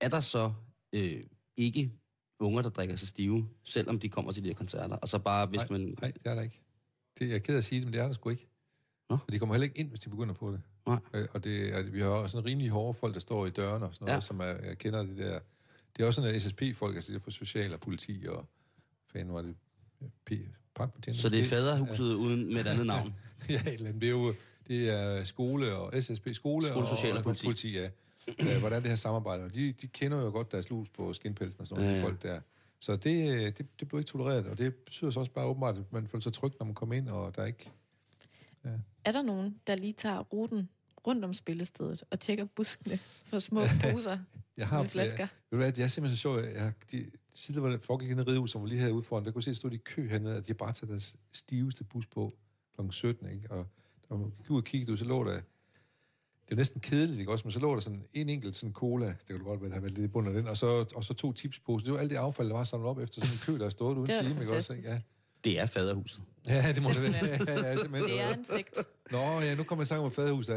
er 0.00 0.08
der 0.08 0.20
så 0.20 0.52
øh, 0.92 1.20
ikke 1.56 1.90
unger, 2.46 2.62
der 2.62 2.70
drikker 2.70 2.96
sig 2.96 3.08
stive, 3.08 3.48
selvom 3.64 3.98
de 3.98 4.08
kommer 4.08 4.32
til 4.32 4.44
de 4.44 4.48
her 4.48 4.54
koncerter? 4.54 4.96
Og 4.96 5.08
så 5.08 5.18
bare, 5.18 5.46
hvis 5.46 5.58
Nej, 5.58 5.66
man... 5.70 5.80
Nej, 6.00 6.10
det 6.10 6.26
er 6.26 6.34
der 6.34 6.42
ikke. 6.42 6.60
Det, 7.18 7.28
jeg 7.28 7.34
er 7.34 7.38
ked 7.38 7.54
af 7.54 7.58
at 7.58 7.64
sige 7.64 7.78
det, 7.78 7.86
men 7.86 7.94
det 7.94 8.00
er 8.00 8.06
der 8.06 8.14
sgu 8.14 8.30
ikke. 8.30 8.48
Nå. 9.10 9.18
Og 9.26 9.32
de 9.32 9.38
kommer 9.38 9.54
heller 9.54 9.64
ikke 9.64 9.78
ind, 9.78 9.88
hvis 9.88 10.00
de 10.00 10.10
begynder 10.10 10.34
på 10.34 10.52
det. 10.52 10.60
Nej. 10.86 10.98
Øh, 11.14 11.26
Og 11.32 11.44
det, 11.44 11.74
og 11.74 11.92
vi 11.92 12.00
har 12.00 12.08
også 12.08 12.32
sådan 12.32 12.46
rimelig 12.46 12.70
hårde 12.70 12.94
folk, 12.94 13.14
der 13.14 13.20
står 13.20 13.46
i 13.46 13.50
dørene 13.50 13.86
og 13.86 13.94
sådan 13.94 14.06
noget, 14.06 14.16
ja. 14.16 14.20
Som 14.20 14.40
er, 14.40 14.44
jeg 14.44 14.78
kender 14.78 15.02
det 15.02 15.16
der. 15.16 15.38
Det 15.96 16.02
er 16.02 16.06
også 16.06 16.22
sådan, 16.22 16.34
at 16.34 16.42
SSP-folk, 16.42 16.94
altså 16.94 17.12
det 17.12 17.18
er 17.18 17.22
for 17.22 17.30
social 17.30 17.74
og 17.74 17.80
politi 17.80 18.24
og 18.28 18.46
fanden 19.12 19.34
var 19.34 19.42
det, 19.42 19.54
P, 20.26 20.32
parkbetjente. 20.74 21.20
Så 21.20 21.28
det 21.28 21.40
er 21.40 21.44
faderhuset 21.44 22.10
ja. 22.10 22.14
uden 22.14 22.46
med 22.46 22.60
et 22.60 22.66
andet 22.66 22.86
navn. 22.86 23.14
ja, 23.48 23.60
et 23.60 23.66
eller 23.74 23.86
andet. 23.88 24.00
Det 24.00 24.06
er 24.06 24.10
jo 24.10 24.34
det 24.68 24.90
er 24.90 25.24
skole 25.24 25.74
og 25.74 26.02
SSP, 26.02 26.28
skole, 26.32 26.66
Skole, 26.66 26.86
social 26.86 27.16
og 27.16 27.22
politi. 27.22 27.46
politi 27.46 27.78
ja. 27.78 27.88
Øh, 28.28 28.58
Hvordan 28.60 28.82
det 28.82 28.88
her 28.90 28.96
samarbejde. 28.96 29.44
Og 29.44 29.54
de, 29.54 29.72
de 29.72 29.86
kender 29.86 30.22
jo 30.22 30.30
godt 30.30 30.52
deres 30.52 30.70
lus 30.70 30.88
på 30.90 31.12
skinpelsen 31.12 31.60
og 31.60 31.66
sådan 31.66 31.84
noget, 31.84 31.94
Ja, 31.94 31.98
ja, 31.98 32.02
ja. 32.02 32.08
folk 32.08 32.22
der. 32.22 32.40
Så 32.80 32.96
det, 32.96 33.34
øh, 33.34 33.40
det, 33.46 33.66
det 33.80 33.88
blev 33.88 33.98
ikke 34.00 34.08
tolereret, 34.10 34.46
og 34.46 34.58
det 34.58 34.74
betyder 34.74 35.10
så 35.10 35.20
også 35.20 35.32
bare 35.32 35.46
åbenbart, 35.46 35.78
at 35.78 35.92
man 35.92 36.08
føler 36.08 36.22
sig 36.22 36.32
tryg, 36.32 36.52
når 36.58 36.66
man 36.66 36.74
kommer 36.74 36.94
ind, 36.94 37.08
og 37.08 37.36
der 37.36 37.42
er 37.42 37.46
ikke... 37.46 37.70
Er 39.04 39.12
der 39.12 39.22
nogen, 39.22 39.60
der 39.66 39.76
lige 39.76 39.92
tager 39.92 40.18
ruten 40.18 40.68
rundt 41.06 41.24
om 41.24 41.32
spillestedet 41.32 42.02
og 42.10 42.20
tjekker 42.20 42.44
buskene 42.44 42.98
for 43.24 43.38
små 43.38 43.60
poser 43.82 44.18
Jeg 44.56 44.68
har 44.68 44.80
med 44.80 44.88
flasker? 44.88 45.26
Ved 45.26 45.30
du 45.50 45.56
hvad, 45.56 45.72
det 45.72 45.84
er 45.84 45.88
simpelthen 45.88 46.16
så 46.16 46.20
sjovt. 46.20 46.44
Jeg, 46.44 46.72
de, 46.92 47.10
siden 47.34 47.60
hvor 47.60 47.70
det 47.70 47.82
foregik 47.82 48.08
i 48.08 48.12
en 48.12 48.26
ridehus, 48.28 48.50
som 48.50 48.62
var 48.62 48.68
lige 48.68 48.80
herude 48.80 49.02
foran, 49.02 49.24
der 49.24 49.30
kunne 49.30 49.40
jeg 49.40 49.44
se, 49.44 49.50
at 49.50 49.56
stod 49.56 49.70
de 49.70 49.76
i 49.76 49.78
kø 49.78 50.08
hernede, 50.08 50.36
at 50.36 50.46
de 50.46 50.52
har 50.52 50.54
bare 50.54 50.72
taget 50.72 50.90
deres 50.90 51.16
stiveste 51.32 51.84
bus 51.84 52.06
på 52.06 52.30
kl. 52.76 52.90
17, 52.90 53.30
ikke? 53.30 53.50
Og 53.50 53.66
da 54.08 54.14
man 54.14 54.32
gik 54.38 54.50
ud 54.50 54.56
og 54.56 54.64
kiggede 54.64 54.92
ud, 54.92 54.96
så 54.96 55.04
lå 55.04 55.24
der... 55.24 55.40
Det 56.44 56.52
er 56.52 56.56
jo 56.56 56.56
næsten 56.56 56.80
kedeligt, 56.80 57.18
ikke 57.18 57.32
også? 57.32 57.44
Men 57.44 57.52
så 57.52 57.58
lå 57.58 57.74
der 57.74 57.80
sådan 57.80 58.02
en 58.12 58.28
enkelt 58.28 58.56
sådan 58.56 58.72
cola, 58.72 59.06
det 59.06 59.40
du 59.40 59.44
godt 59.44 59.62
vel 59.62 59.72
have 59.72 59.82
været 59.82 59.94
lidt 59.94 60.04
i 60.04 60.08
bunden 60.08 60.36
af 60.36 60.42
den, 60.42 60.48
og 60.48 60.56
så, 60.56 60.84
og 60.94 61.04
så 61.04 61.14
to 61.14 61.32
tipsposer. 61.32 61.84
Det 61.84 61.94
var 61.94 62.00
alt 62.00 62.10
det 62.10 62.16
affald, 62.16 62.48
der 62.48 62.54
var 62.54 62.64
samlet 62.64 62.88
op 62.88 62.98
efter 62.98 63.20
sådan 63.20 63.34
en 63.34 63.40
kø, 63.46 63.58
der 63.58 63.62
har 63.62 63.70
stået 63.70 63.96
uden 63.96 64.06
time, 64.06 64.40
ikke 64.40 64.56
også? 64.56 64.74
Ja. 64.84 65.00
Det 65.44 65.60
er 65.60 65.66
faderhuset. 65.66 66.22
ja, 66.48 66.72
det 66.72 66.82
må 66.82 66.88
det 66.88 67.02
være. 67.02 67.12
Ja, 67.14 67.66
ja. 67.68 67.74
Det 67.74 68.20
er 68.20 68.34
en 68.34 68.44
sigt. 68.44 68.78
Nå, 69.10 69.40
ja, 69.40 69.54
nu 69.54 69.62
kommer 69.62 69.82
jeg 69.82 69.86
sang 69.88 70.00
om 70.00 70.12
faderhus. 70.12 70.48
Ja, 70.48 70.54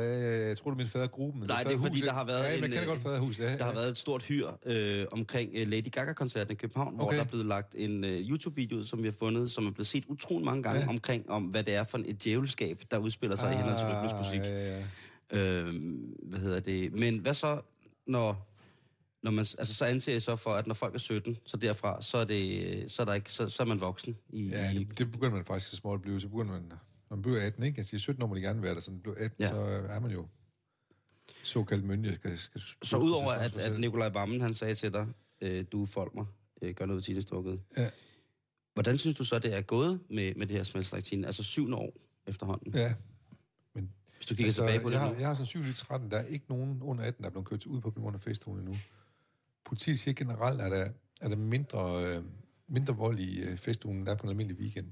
jeg 0.47 0.57
tror, 0.57 0.71
det 0.71 0.75
er 0.75 0.77
min 0.77 0.87
fadergruppen. 0.87 1.43
Nej, 1.47 1.63
det 1.63 1.73
er 1.73 1.77
fordi, 1.77 2.01
der 2.01 2.13
har 2.13 2.25
været 2.25 2.43
Ja, 2.43 2.55
en, 2.55 2.61
man 2.61 2.73
øh, 2.73 2.85
godt 2.85 3.01
faderhus, 3.01 3.39
ja. 3.39 3.57
Der 3.57 3.63
har 3.63 3.73
været 3.73 3.89
et 3.89 3.97
stort 3.97 4.23
hyr 4.23 4.47
øh, 4.65 5.05
omkring 5.11 5.51
øh, 5.53 5.67
Lady 5.67 5.91
Gaga-koncerten 5.91 6.51
i 6.51 6.55
København, 6.55 6.93
okay. 6.93 7.03
hvor 7.03 7.11
der 7.11 7.19
er 7.19 7.23
blevet 7.23 7.45
lagt 7.45 7.75
en 7.77 8.03
øh, 8.03 8.29
YouTube-video, 8.29 8.83
som 8.83 9.03
vi 9.03 9.07
har 9.07 9.15
fundet, 9.19 9.51
som 9.51 9.67
er 9.67 9.71
blevet 9.71 9.87
set 9.87 10.03
utrolig 10.07 10.45
mange 10.45 10.63
gange 10.63 10.81
ja. 10.81 10.89
Omkring, 10.89 11.29
om 11.29 11.43
hvad 11.43 11.63
det 11.63 11.75
er 11.75 11.83
for 11.83 12.01
et 12.05 12.23
djævelskab, 12.23 12.81
der 12.91 12.97
udspiller 12.97 13.35
sig 13.35 13.49
ah, 13.49 13.59
i 13.59 13.63
rytmisk 13.63 14.15
musik. 14.15 14.39
Ja, 14.39 14.77
ja. 14.77 14.83
Øh, 15.33 15.65
hvad 16.23 16.39
hedder 16.39 16.59
det? 16.59 16.93
Men 16.93 17.19
hvad 17.19 17.33
så, 17.33 17.61
når, 18.07 18.47
når 19.23 19.31
man, 19.31 19.39
altså 19.39 19.73
så 19.73 19.85
anser 19.85 20.11
jeg 20.11 20.21
så 20.21 20.35
for, 20.35 20.53
at 20.53 20.67
når 20.67 20.73
folk 20.73 20.95
er 20.95 20.99
17, 20.99 21.37
så 21.45 21.57
derfra, 21.57 22.01
så 22.01 22.17
er, 22.17 22.25
det, 22.25 22.91
så 22.91 23.01
er, 23.01 23.05
der 23.05 23.13
ikke, 23.13 23.31
så, 23.31 23.49
så 23.49 23.63
er 23.63 23.67
man 23.67 23.79
voksen. 23.81 24.17
I, 24.29 24.49
Ja, 24.49 24.73
det, 24.73 24.97
det 24.97 25.11
begynder 25.11 25.35
man 25.35 25.45
faktisk 25.45 25.71
så 25.71 25.75
småt 25.77 25.95
at 25.95 26.01
blive. 26.01 26.21
Så 26.21 26.27
begynder 26.27 26.51
man, 26.51 26.61
når 27.09 27.15
man 27.15 27.21
bliver 27.21 27.41
18, 27.45 27.63
ikke? 27.63 27.77
Altså 27.77 27.95
i 27.95 27.99
17 27.99 28.23
år 28.23 28.27
må 28.27 28.35
de 28.35 28.41
gerne 28.41 28.61
være 28.61 28.73
der, 28.75 28.79
så 28.79 28.91
når 28.91 28.95
man 28.95 29.01
bliver 29.01 29.15
18, 29.17 29.43
Ja. 29.43 29.49
så 29.49 29.59
er 29.89 29.99
man 29.99 30.11
jo 30.11 30.27
såkaldt 31.43 31.83
myndig. 31.83 32.13
Skal, 32.13 32.37
skal, 32.37 32.61
så 32.83 32.97
udover 32.97 33.31
at, 33.31 33.57
at 33.57 33.79
Nikolaj 33.79 34.09
Vammen, 34.09 34.41
han 34.41 34.55
sagde 34.55 34.75
til 34.75 34.93
dig, 34.93 35.07
øh, 35.41 35.65
du 35.71 35.85
folk 35.85 36.15
mig, 36.15 36.25
øh, 36.61 36.73
gør 36.75 36.85
noget 36.85 37.09
ved 37.09 37.21
stukket. 37.21 37.61
Ja. 37.77 37.89
Hvordan 38.73 38.97
synes 38.97 39.17
du 39.17 39.23
så, 39.23 39.39
det 39.39 39.53
er 39.57 39.61
gået 39.61 39.99
med, 40.09 40.35
med 40.35 40.47
det 40.47 40.55
her 40.55 40.63
smeltstræktine? 40.63 41.27
Altså 41.27 41.43
syvende 41.43 41.77
år 41.77 41.93
efterhånden. 42.27 42.73
Ja, 42.73 42.93
Hvis 44.17 44.27
du 44.27 44.35
kigger 44.35 44.49
altså, 44.49 44.61
tilbage 44.61 44.79
på 44.79 44.89
det 44.89 44.93
jeg, 44.93 45.01
har, 45.01 45.13
nu. 45.13 45.19
jeg 45.19 45.27
har 45.27 45.33
sådan 45.33 45.45
7 45.45 45.73
13, 45.73 46.11
der 46.11 46.17
er 46.17 46.25
ikke 46.25 46.45
nogen 46.49 46.81
under 46.81 47.03
18, 47.03 47.23
der 47.23 47.29
er 47.29 47.31
blevet 47.31 47.47
kørt 47.47 47.65
ud 47.65 47.81
på 47.81 47.91
grund 47.91 48.15
af 48.15 48.21
festugen 48.21 48.59
endnu. 48.59 48.73
Politiet 49.65 49.99
siger 49.99 50.15
generelt, 50.15 50.61
at 50.61 50.71
der, 50.71 50.89
er 51.21 51.29
der 51.29 51.35
mindre, 51.35 52.05
øh, 52.05 52.23
mindre 52.67 52.95
vold 52.95 53.19
i 53.19 53.39
øh, 53.41 53.57
festugen, 53.57 54.05
der 54.05 54.11
er 54.11 54.15
på 54.15 54.23
en 54.23 54.29
almindelig 54.29 54.61
weekend. 54.61 54.91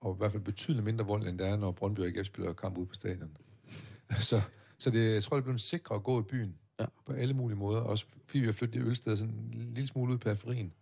Og 0.00 0.14
i 0.14 0.18
hvert 0.18 0.32
fald 0.32 0.42
betydeligt 0.42 0.84
mindre 0.84 1.04
vold, 1.04 1.28
end 1.28 1.38
der 1.38 1.46
er, 1.46 1.56
når 1.56 1.72
Brøndby 1.72 2.00
og 2.00 2.06
AGF 2.06 2.26
spiller 2.26 2.52
kamp 2.52 2.78
ude 2.78 2.86
på 2.86 2.94
stadion. 2.94 3.36
så, 4.30 4.42
så 4.78 4.90
det, 4.90 5.14
jeg 5.14 5.22
tror, 5.22 5.36
det 5.36 5.42
er 5.42 5.44
blevet 5.44 5.60
sikrere 5.60 5.96
at 5.96 6.04
gå 6.04 6.20
i 6.20 6.22
byen. 6.22 6.56
Ja. 6.80 6.86
På 7.06 7.12
alle 7.12 7.34
mulige 7.34 7.58
måder. 7.58 7.80
Også 7.80 8.06
fordi 8.26 8.38
vi 8.38 8.46
har 8.46 8.52
flyttet 8.52 8.80
det 8.80 8.88
ølsted 8.88 9.16
sådan 9.16 9.34
en 9.34 9.74
lille 9.74 9.86
smule 9.86 10.10
ud 10.10 10.16
i 10.16 10.18
periferien. 10.18 10.72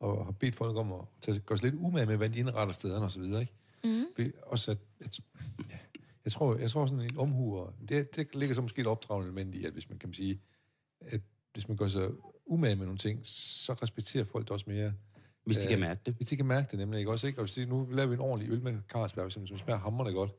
Og 0.00 0.24
har 0.24 0.32
bedt 0.32 0.54
folk 0.54 0.76
om 0.76 0.92
at 0.92 1.00
tage, 1.22 1.38
gøre 1.38 1.58
sig 1.58 1.70
lidt 1.70 1.82
umage 1.82 2.06
med, 2.06 2.16
hvordan 2.16 2.34
de 2.34 2.38
indretter 2.38 2.74
stederne 2.74 3.06
osv. 3.06 3.22
Ikke? 3.22 3.52
Mm. 3.84 4.32
Også 4.42 4.70
at, 4.70 4.78
at 5.00 5.20
ja, 5.70 5.78
jeg 6.24 6.32
tror, 6.32 6.56
jeg 6.56 6.70
tror 6.70 6.86
sådan 6.86 7.00
en 7.04 7.18
omhu, 7.18 7.58
og 7.58 7.74
det, 7.88 8.16
det 8.16 8.34
ligger 8.34 8.54
så 8.54 8.62
måske 8.62 8.80
et 8.80 8.86
opdragende 8.86 9.26
element 9.26 9.54
i, 9.54 9.64
at 9.64 9.72
hvis 9.72 9.88
man 9.88 9.98
kan 9.98 10.12
sige, 10.12 10.40
at 11.00 11.20
hvis 11.52 11.68
man 11.68 11.76
gør 11.76 11.88
sig 11.88 12.08
umage 12.46 12.76
med 12.76 12.84
nogle 12.86 12.98
ting, 12.98 13.20
så 13.26 13.72
respekterer 13.72 14.24
folk 14.24 14.44
det 14.44 14.50
også 14.50 14.64
mere. 14.68 14.92
Hvis 15.44 15.56
de 15.56 15.62
Ja. 15.62 15.68
kan 15.68 15.80
mærke 15.80 16.00
det. 16.06 16.14
Hvis 16.14 16.26
de 16.28 16.36
kan 16.36 16.46
mærke 16.46 16.68
det 16.70 16.78
nemlig, 16.78 16.98
ikke 16.98 17.10
også? 17.10 17.26
Ikke? 17.26 17.38
Og 17.38 17.44
hvis 17.44 17.54
de, 17.54 17.66
nu 17.66 17.88
laver 17.92 18.06
vi 18.08 18.14
en 18.14 18.20
ordentlig 18.20 18.50
øl 18.52 18.62
med 18.62 18.78
Carlsberg, 18.88 19.32
som, 19.32 19.46
som 19.46 19.58
smager 19.58 19.78
hammerende 19.78 20.12
godt, 20.18 20.30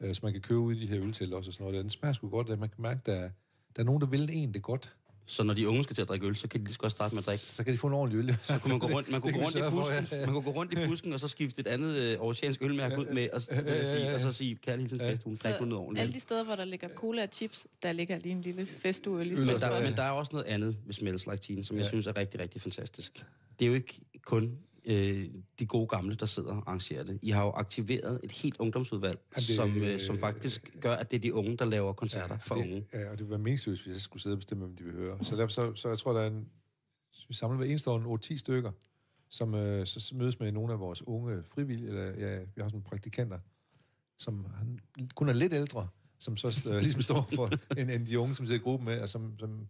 øh, 0.00 0.14
som 0.14 0.26
man 0.26 0.32
kan 0.32 0.42
købe 0.42 0.60
ud 0.60 0.74
i 0.74 0.78
de 0.80 0.86
her 0.86 1.00
øltæller 1.02 1.36
også 1.36 1.50
og 1.50 1.54
sådan 1.54 1.64
noget. 1.66 1.82
Den 1.82 1.90
smager 1.90 2.12
sgu 2.12 2.28
godt, 2.28 2.50
at 2.50 2.60
man 2.60 2.68
kan 2.68 2.82
mærke, 2.82 2.98
at 3.00 3.06
der, 3.06 3.14
er- 3.14 3.30
der 3.76 3.82
er 3.82 3.84
nogen, 3.84 4.00
der 4.00 4.06
vil 4.06 4.28
en 4.32 4.54
det 4.54 4.62
godt. 4.62 4.96
Så 5.30 5.42
når 5.42 5.54
de 5.54 5.68
unge 5.68 5.84
skal 5.84 5.94
til 5.94 6.02
at 6.02 6.08
drikke 6.08 6.26
øl, 6.26 6.36
så 6.36 6.48
kan 6.48 6.60
de 6.60 6.64
lige 6.64 6.72
så 6.74 6.78
godt 6.78 6.92
starte 6.92 7.14
med 7.14 7.18
at 7.22 7.26
drikke. 7.26 7.42
Så 7.42 7.64
kan 7.64 7.72
de 7.72 7.78
få 7.78 7.86
en 7.86 7.92
ordentlig 7.92 8.18
øl. 8.18 8.36
Så 8.44 8.58
kunne 8.58 8.70
man 8.70 8.78
gå 8.78 8.86
rundt, 8.86 9.10
man 9.10 9.20
kunne 9.20 9.32
Det 9.32 9.38
gå 9.40 9.44
rundt 9.44 9.56
i 9.56 9.58
sørge 9.58 9.70
for, 9.70 9.78
busken, 9.78 10.06
ja, 10.10 10.16
ja. 10.16 10.26
man 10.26 10.34
kunne 10.34 10.42
gå 10.44 10.50
rundt 10.50 10.72
i 10.72 10.76
busken, 10.88 11.12
og 11.12 11.20
så 11.20 11.28
skifte 11.28 11.60
et 11.60 11.66
andet 11.66 11.96
øh, 11.96 12.20
oceansk 12.20 12.62
ølmærke 12.62 12.98
ud 12.98 13.06
med, 13.06 13.28
og, 13.32 13.42
vil 13.50 13.64
jeg 13.72 13.86
sige, 13.86 14.14
og 14.14 14.20
så 14.20 14.32
sige, 14.32 14.54
kærlig 14.56 14.82
hilsen 14.82 15.00
fest, 15.00 15.22
hun 15.22 15.34
drik 15.34 15.60
nu 15.60 15.66
noget 15.66 15.80
ordentligt. 15.84 16.02
alle 16.02 16.12
de 16.12 16.20
steder, 16.20 16.44
hvor 16.44 16.54
der 16.56 16.64
ligger 16.64 16.88
cola 16.96 17.22
og 17.22 17.28
chips, 17.32 17.66
der 17.82 17.92
ligger 17.92 18.18
lige 18.18 18.32
en 18.32 18.42
lille 18.42 18.66
festuøl 18.66 19.30
i 19.30 19.34
stedet 19.36 19.46
Men 19.52 19.60
der, 19.60 19.82
men 19.82 19.94
der 19.96 20.02
er 20.02 20.10
også 20.10 20.30
noget 20.32 20.46
andet 20.46 20.76
ved 20.86 20.94
Smells 20.94 21.26
Like 21.26 21.36
Teen, 21.42 21.64
som 21.64 21.76
jeg 21.76 21.82
Ja. 21.84 21.88
synes 21.88 22.06
er 22.06 22.16
rigtig, 22.16 22.40
rigtig 22.40 22.60
fantastisk. 22.60 23.24
Det 23.58 23.64
er 23.64 23.68
jo 23.68 23.74
ikke 23.74 24.00
kun 24.24 24.58
øh, 24.84 25.24
de 25.58 25.66
gode 25.66 25.86
gamle, 25.86 26.14
der 26.14 26.26
sidder 26.26 26.50
og 26.50 26.56
arrangerer 26.66 27.04
det. 27.04 27.18
I 27.22 27.30
har 27.30 27.44
jo 27.44 27.50
aktiveret 27.50 28.20
et 28.24 28.32
helt 28.32 28.56
ungdomsudvalg, 28.58 29.18
Ja, 29.36 29.40
det- 29.40 29.56
som, 29.56 29.76
øh, 29.82 30.00
som 30.00 30.18
faktisk 30.18 30.76
gør, 30.80 30.94
at 30.96 31.10
det 31.10 31.16
er 31.16 31.20
de 31.20 31.34
unge, 31.34 31.56
der 31.56 31.64
laver 31.64 31.92
koncerter 31.92 32.38
for 32.38 32.54
det, 32.54 32.62
unge. 32.62 32.86
Ja, 32.92 33.04
og 33.10 33.18
det 33.18 33.20
vil 33.20 33.30
være 33.30 33.38
meningsløst, 33.38 33.82
hvis 33.82 33.92
jeg 33.92 34.00
skulle 34.00 34.22
sidde 34.22 34.34
og 34.34 34.38
bestemme, 34.38 34.64
hvem 34.64 34.76
de 34.76 34.84
vil 34.84 34.92
høre. 34.92 35.24
Så 35.24 35.36
derfor, 35.36 35.48
så, 35.52 35.74
så 35.74 35.88
jeg 35.88 35.98
tror, 35.98 36.12
der 36.12 36.20
er 36.20 36.26
en... 36.26 36.48
Vi 37.28 37.34
samler 37.34 37.56
hver 37.56 37.66
eneste 37.66 37.90
år 37.90 37.98
en 37.98 38.34
8-10 38.34 38.36
stykker, 38.38 38.72
som 39.28 39.54
øh, 39.54 39.86
så 39.86 40.00
så 40.00 40.14
mødes 40.16 40.40
med 40.40 40.52
nogle 40.52 40.72
af 40.72 40.80
vores 40.80 41.06
unge 41.06 41.42
frivillige, 41.54 41.88
eller 41.88 42.04
ja, 42.04 42.38
vi 42.38 42.60
har 42.62 42.68
sådan 42.68 42.82
praktikanter, 42.82 43.38
som 44.18 44.46
han, 44.58 44.78
kun 45.14 45.28
er 45.28 45.32
lidt 45.32 45.52
ældre, 45.52 45.88
som 46.18 46.36
så 46.36 46.68
øh, 46.70 46.76
ligesom 46.82 47.00
står 47.02 47.28
for 47.34 47.50
en, 47.76 47.90
en 47.90 48.06
de 48.06 48.18
unge, 48.18 48.34
som 48.34 48.46
sidder 48.46 48.60
i 48.60 48.62
gruppen 48.62 48.84
med, 48.88 49.00
og, 49.00 49.08
som, 49.08 49.38
som, 49.38 49.66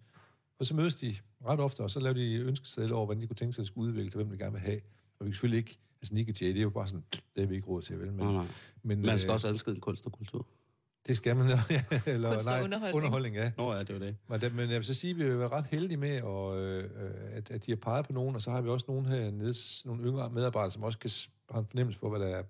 og 0.59 0.67
så 0.67 0.75
mødes 0.75 0.95
de 0.95 1.17
ret 1.47 1.61
ofte, 1.61 1.81
og 1.81 1.91
så 1.91 2.01
laver 2.01 2.15
de 2.15 2.35
ønskesedler 2.37 2.97
over, 2.97 3.05
hvordan 3.07 3.23
de 3.23 3.27
kunne 3.27 3.37
tænke 3.37 3.53
sig 3.53 3.63
at 3.63 3.67
skulle 3.67 3.89
udvikle 3.89 4.11
til, 4.11 4.17
hvem 4.17 4.31
de 4.31 4.39
gerne 4.39 4.53
vil 4.53 4.61
have. 4.61 4.81
Og 5.21 5.27
vi 5.27 5.31
kan 5.31 5.35
selvfølgelig 5.35 5.59
ikke, 5.59 5.79
altså 6.03 6.15
Nick 6.15 6.43
Jay, 6.43 6.49
det 6.49 6.57
er 6.59 6.63
jo 6.63 6.71
bare 6.71 6.87
sådan, 6.87 7.05
det 7.37 7.43
er 7.43 7.47
vi 7.47 7.55
ikke 7.55 7.67
råd 7.67 7.83
til, 7.83 7.99
vel? 8.01 8.13
Men, 8.13 8.17
Nej, 8.27 8.33
nej. 8.33 8.47
men 8.83 9.03
Man 9.03 9.19
skal 9.19 9.29
øh, 9.29 9.35
også 9.35 9.49
adskille 9.49 9.81
kunst 9.81 10.07
og 10.07 10.13
kultur. 10.13 10.47
Det 11.07 11.17
skal 11.17 11.37
man, 11.37 11.47
ja, 11.51 11.61
eller, 12.07 12.33
Kunst 12.33 12.47
og 12.47 12.53
nej, 12.53 12.63
underholdning. 12.65 12.95
underholdning, 12.97 13.35
ja. 13.37 13.53
Nå 13.57 13.73
ja, 13.73 13.79
det 13.81 13.91
er 13.91 13.95
jo 13.95 14.01
det. 14.01 14.17
Men, 14.29 14.41
der, 14.41 14.51
men 14.51 14.61
jeg 14.71 14.77
vil 14.77 14.85
så 14.85 14.95
sige, 14.95 15.11
at 15.11 15.17
vi 15.17 15.23
har 15.23 15.31
været 15.31 15.53
ret 15.53 15.67
heldige 15.67 15.97
med, 15.99 16.23
og, 16.23 16.61
øh, 16.63 16.91
at, 17.33 17.51
at 17.51 17.67
de 17.67 17.71
har 17.71 17.77
peget 17.77 18.07
på 18.07 18.13
nogen, 18.13 18.35
og 18.35 18.43
så 18.43 18.51
har 18.51 18.61
vi 18.61 18.69
også 18.69 18.87
nogen 18.89 19.07
hernede, 19.07 19.55
s- 19.55 19.87
nogle 19.87 20.03
yngre 20.05 20.31
medarbejdere, 20.31 20.71
som 20.71 20.83
også 20.83 20.99
kan 20.99 21.11
har 21.51 21.59
en 21.61 21.67
fornemmelse 21.67 21.99
for, 22.01 22.11
hvad 22.11 22.21
der 22.21 22.27
er, 22.27 22.43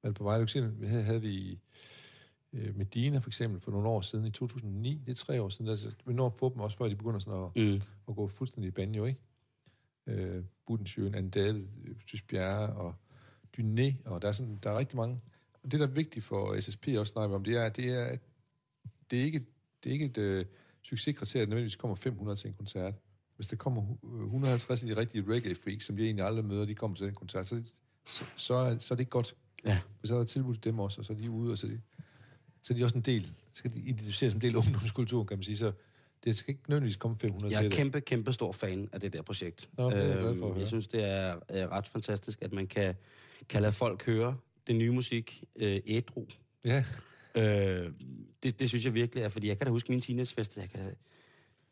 hvad 0.00 0.02
der 0.02 0.08
er 0.08 0.12
på 0.12 0.24
vej. 0.24 0.38
Du 0.40 0.46
kan 0.46 0.80
vi 0.80 0.86
havde, 0.86 1.02
havde 1.02 1.22
vi 1.22 1.58
øh, 2.52 2.76
Medina 2.76 3.18
for 3.18 3.28
eksempel 3.28 3.60
for 3.60 3.70
nogle 3.70 3.88
år 3.88 4.00
siden, 4.00 4.24
i 4.26 4.30
2009, 4.30 5.02
det 5.06 5.10
er 5.12 5.16
tre 5.16 5.42
år 5.42 5.48
siden, 5.48 5.70
altså, 5.70 5.90
vi 6.06 6.12
når 6.12 6.26
at 6.26 6.32
få 6.34 6.48
dem 6.52 6.60
også, 6.60 6.76
før 6.78 6.88
de 6.88 6.96
begynder 6.96 7.18
sådan 7.18 7.42
at, 7.42 7.50
Mm. 7.74 7.80
at 8.08 8.16
gå 8.16 8.28
fuldstændig 8.28 8.68
i 8.68 8.70
banjo, 8.70 9.04
ikke? 9.04 9.20
Øh, 10.06 10.44
Budensjøen, 10.66 11.30
David, 11.30 11.64
øh, 11.84 11.94
Tys 12.06 12.22
Bjerre 12.22 12.72
og 12.72 12.94
Dyné, 13.58 13.94
og 14.04 14.22
der 14.22 14.28
er, 14.28 14.32
sådan, 14.32 14.58
der 14.62 14.70
er 14.70 14.78
rigtig 14.78 14.96
mange. 14.96 15.20
Og 15.62 15.72
det, 15.72 15.80
der 15.80 15.86
er 15.86 15.90
vigtigt 15.90 16.24
for 16.24 16.60
SSP 16.60 16.88
også 16.98 17.12
snakker 17.12 17.36
om, 17.36 17.44
det 17.44 17.56
er, 17.56 17.64
at 17.64 17.76
det 17.76 17.92
er, 17.92 18.04
at 18.04 18.20
det 19.10 19.20
er 19.20 19.24
ikke, 19.24 19.38
det 19.84 19.90
er 19.90 19.92
ikke 19.92 20.04
et 20.04 20.18
øh, 20.18 20.44
succeskriterie, 20.82 21.42
at 21.42 21.48
nødvendigvis 21.48 21.76
kommer 21.76 21.94
500 21.94 22.36
til 22.36 22.48
en 22.48 22.54
koncert. 22.54 22.94
Hvis 23.36 23.46
der 23.48 23.56
kommer 23.56 23.82
hu- 23.82 24.24
150 24.24 24.82
af 24.82 24.88
de 24.88 24.96
rigtige 24.96 25.24
reggae-freaks, 25.28 25.84
som 25.84 25.96
vi 25.96 26.04
egentlig 26.04 26.24
aldrig 26.24 26.44
møder, 26.44 26.64
de 26.64 26.74
kommer 26.74 26.96
til 26.96 27.06
den 27.06 27.14
koncert, 27.14 27.46
så, 27.46 27.62
så, 28.06 28.24
så, 28.36 28.54
er, 28.54 28.78
så 28.78 28.94
er 28.94 28.96
det 28.96 29.00
ikke 29.00 29.10
godt. 29.10 29.36
Ja. 29.64 29.80
For 30.00 30.06
så 30.06 30.14
er 30.14 30.18
der 30.18 30.24
tilbud 30.24 30.54
til 30.54 30.64
dem 30.64 30.78
også, 30.78 31.00
og 31.00 31.04
så 31.04 31.12
er 31.12 31.16
de 31.16 31.30
ude, 31.30 31.52
og 31.52 31.58
så 31.58 31.66
er 31.66 31.70
de, 31.70 31.80
så 32.62 32.74
er 32.74 32.78
de 32.78 32.84
også 32.84 32.96
en 32.96 33.02
del, 33.02 33.22
så 33.24 33.32
skal 33.52 33.72
de 33.72 33.78
identificeres 33.78 34.32
som 34.32 34.38
en 34.38 34.42
del 34.42 34.54
af 34.54 34.58
ungdomskulturen, 34.58 35.26
kan 35.26 35.38
man 35.38 35.44
sige. 35.44 35.56
Så 35.56 35.72
det 36.26 36.36
skal 36.36 36.50
ikke 36.54 36.62
nødvendigvis 36.68 36.96
komme 36.96 37.16
500 37.20 37.52
Jeg 37.52 37.58
er 37.58 37.62
det. 37.62 37.72
kæmpe, 37.72 38.00
kæmpe 38.00 38.32
stor 38.32 38.52
fan 38.52 38.88
af 38.92 39.00
det 39.00 39.12
der 39.12 39.22
projekt. 39.22 39.68
Nå, 39.78 39.90
det 39.90 39.98
er 39.98 40.04
jeg 40.06 40.18
glad 40.18 40.22
for 40.22 40.28
at 40.28 40.32
Øhm, 40.36 40.42
høre. 40.52 40.58
Jeg 40.58 40.68
synes, 40.68 40.86
det 40.86 41.04
er, 41.04 41.36
ret 41.50 41.88
fantastisk, 41.88 42.42
at 42.42 42.52
man 42.52 42.66
kan, 42.66 42.94
kan 43.48 43.62
lade 43.62 43.72
folk 43.72 44.06
høre 44.06 44.36
det 44.66 44.76
nye 44.76 44.90
musik 44.90 45.44
øh, 45.56 45.80
ædru. 45.86 46.26
Ja, 46.64 46.84
Øh, 47.38 47.90
det, 48.42 48.60
det 48.60 48.68
synes 48.68 48.84
jeg 48.84 48.94
virkelig 48.94 49.24
er, 49.24 49.28
fordi 49.28 49.48
jeg 49.48 49.58
kan 49.58 49.66
da 49.66 49.70
huske 49.70 49.92
min 49.92 50.00
teenagefest. 50.00 50.56
Jeg 50.56 50.68
kan 50.70 50.80
da, 50.80 50.86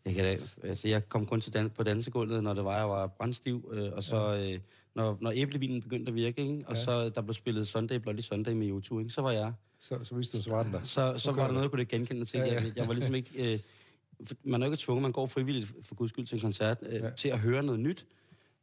jeg, 0.05 0.14
kan 0.14 0.24
da, 0.24 0.38
altså 0.68 0.88
jeg 0.88 1.09
kom 1.09 1.26
kun 1.26 1.40
til 1.40 1.52
dan, 1.52 1.70
på 1.70 1.82
dansegulvet, 1.82 2.42
når 2.42 2.55
det 2.55 2.64
var, 2.64 2.76
jeg 2.78 2.88
var 2.88 3.07
brændstiv, 3.07 3.70
øh, 3.72 3.92
og 3.92 4.02
så 4.05 4.36
øh, 4.36 4.59
når, 4.94 5.18
når 5.20 5.32
æblevinen 5.36 5.82
begyndte 5.82 6.11
at 6.11 6.14
virke, 6.14 6.40
ikke? 6.42 6.64
og 6.66 6.74
Ja. 6.76 6.84
så 6.84 7.09
der 7.09 7.20
blev 7.22 7.34
spillet 7.34 7.68
Sunday 7.68 7.96
Bloody 7.96 8.20
Sunday 8.20 8.52
med 8.52 8.68
YouTube, 8.68 9.02
ikke? 9.02 9.14
så 9.14 9.20
var 9.22 9.30
jeg, 9.32 9.52
så, 9.78 9.98
så 10.05 10.14
vidste 10.14 10.36
du, 10.38 10.42
så 10.42 10.50
var 10.50 10.62
den 10.62 10.72
der. 10.72 10.84
så, 10.84 11.14
så 11.18 11.30
Okay. 11.30 11.40
var 11.40 11.46
der 11.46 11.52
noget, 11.52 11.62
jeg 11.64 11.70
kunne 11.70 11.80
ikke 11.82 11.96
genkende 11.96 12.24
til. 12.24 12.38
Ja, 12.38 12.46
ja. 12.46 12.52
Jeg, 12.55 12.72
jeg 12.76 12.86
var 12.88 12.92
ligesom 12.94 13.14
ikke, 13.14 13.52
øh, 13.55 13.59
man 14.44 14.62
er 14.62 14.66
jo 14.66 14.72
ikke 14.72 14.82
tvunget, 14.82 15.02
man 15.02 15.12
går 15.12 15.26
frivilligt 15.26 15.72
for 15.82 15.94
guds 15.94 16.08
skyld 16.10 16.26
til 16.26 16.34
en 16.36 16.40
koncert, 16.40 16.78
øh, 16.86 16.94
Ja. 16.94 17.10
til 17.10 17.28
at 17.28 17.38
høre 17.38 17.62
noget 17.62 17.80
nyt, 17.80 18.06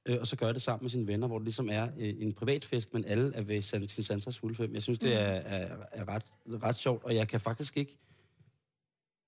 øh, 0.06 0.18
og 0.20 0.28
så 0.28 0.36
gøre 0.36 0.54
det 0.54 0.62
sammen 0.62 0.84
med 0.84 0.89
sine 0.89 1.08
venner, 1.08 1.28
hvor 1.28 1.38
det 1.38 1.45
ligesom 1.45 1.70
er 1.72 1.88
øh, 1.97 2.16
en 2.20 2.34
privat 2.34 2.66
fest, 2.66 2.93
men 2.93 3.06
alle 3.06 3.36
er 3.36 3.41
ved 3.41 3.62
San, 3.62 3.88
sin 3.88 4.04
Sansas 4.04 4.39
fuldfem. 4.39 4.74
Jeg 4.74 4.82
synes, 4.84 4.99
det 4.99 5.14
er, 5.14 5.20
er, 5.20 5.78
er 5.91 6.08
ret, 6.08 6.24
ret 6.64 6.78
sjovt, 6.78 7.04
og 7.04 7.16
jeg 7.16 7.28
kan 7.28 7.39
faktisk 7.39 7.78
ikke 7.78 7.97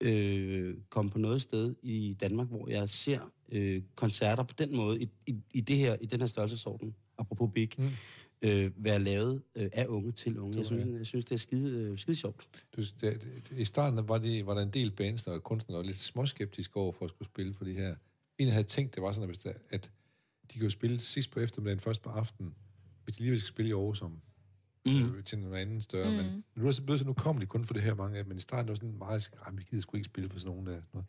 øh, 0.02 0.76
komme 0.90 1.12
på 1.12 1.18
noget 1.20 1.42
sted 1.42 1.76
i 1.82 2.18
Danmark, 2.20 2.48
hvor 2.48 2.70
jeg 2.70 2.90
ser 2.90 3.20
øh, 3.52 3.82
koncerter 3.96 4.44
på 4.44 4.54
den 4.58 4.76
måde, 4.76 5.00
i, 5.02 5.10
i, 5.28 5.36
i, 5.54 5.62
det 5.62 5.78
her, 5.78 5.96
i 6.02 6.06
den 6.06 6.20
her 6.20 6.28
størrelsesorden, 6.28 6.96
apropos 7.18 7.50
big, 7.54 7.70
Mm. 7.78 7.90
Øh, 8.44 8.72
være 8.78 9.00
lavet 9.00 9.42
øh, 9.56 9.70
af 9.74 9.86
unge 9.86 10.12
til 10.12 10.40
unge. 10.40 10.58
Jeg 10.58 10.66
synes, 10.66 10.86
jeg 10.98 11.06
synes 11.06 11.26
det 11.26 11.36
er 11.36 11.40
skide, 11.40 11.78
øh, 11.78 11.98
skide 11.98 12.16
sjovt. 12.16 12.48
Du, 12.76 12.82
det, 12.82 13.22
det, 13.50 13.58
I 13.58 13.66
starten 13.66 14.08
var, 14.08 14.18
det, 14.18 14.46
var 14.46 14.54
der 14.54 14.62
en 14.62 14.70
del 14.70 14.92
bands 14.92 15.28
og 15.28 15.44
kunstnere, 15.44 15.76
der 15.76 15.82
var 15.84 15.86
lidt 15.86 15.98
småskeptiske 15.98 16.78
over 16.78 16.92
for 16.92 17.06
at 17.06 17.10
skulle 17.12 17.30
spille 17.30 17.54
for 17.54 17.66
de 17.66 17.74
her. 17.74 17.96
En 18.38 18.48
havde 18.48 18.64
tænkt, 18.64 18.96
det 18.96 19.04
var 19.04 19.12
sådan, 19.12 19.24
at, 19.24 19.36
hvis 19.36 19.44
der, 19.44 19.54
at 19.70 19.92
de 20.54 20.60
kunne 20.60 20.72
spille 20.72 21.00
sidst 21.00 21.32
på 21.32 21.40
eftermiddagen, 21.40 21.80
først 21.80 22.02
på 22.02 22.10
aftenen, 22.10 22.56
hvis 23.04 23.16
de 23.16 23.24
lige 23.24 23.40
skal 23.40 23.48
spille 23.48 23.70
i 23.70 23.74
Aarhus 23.74 24.02
om, 24.02 24.22
mm. 24.86 25.16
øh, 25.16 25.24
til 25.24 25.40
noget 25.40 25.62
andet 25.62 25.84
større. 25.84 26.10
Mm. 26.10 26.16
Men, 26.16 26.44
nu 26.56 26.64
er 26.64 26.68
det 26.68 26.76
så 26.76 26.84
blevet 26.84 27.00
så, 27.00 27.06
nu 27.06 27.14
kommer 27.14 27.40
de 27.40 27.46
kun 27.46 27.66
for 27.66 27.74
det 27.74 27.84
her 27.84 27.96
mange 27.96 28.18
af, 28.18 28.24
dem, 28.24 28.30
men 28.30 28.38
i 28.38 28.42
starten 28.42 28.68
var 28.68 28.74
det 28.74 28.82
sådan 28.82 28.98
meget, 28.98 29.32
at 29.48 29.58
vi 29.58 29.64
gider 29.64 29.82
sgu 29.82 29.98
ikke 29.98 30.06
spille 30.06 30.30
for 30.30 30.40
sådan 30.40 30.52
nogen 30.52 30.68
der. 30.68 30.74
Sådan 30.74 30.88
noget. 30.94 31.08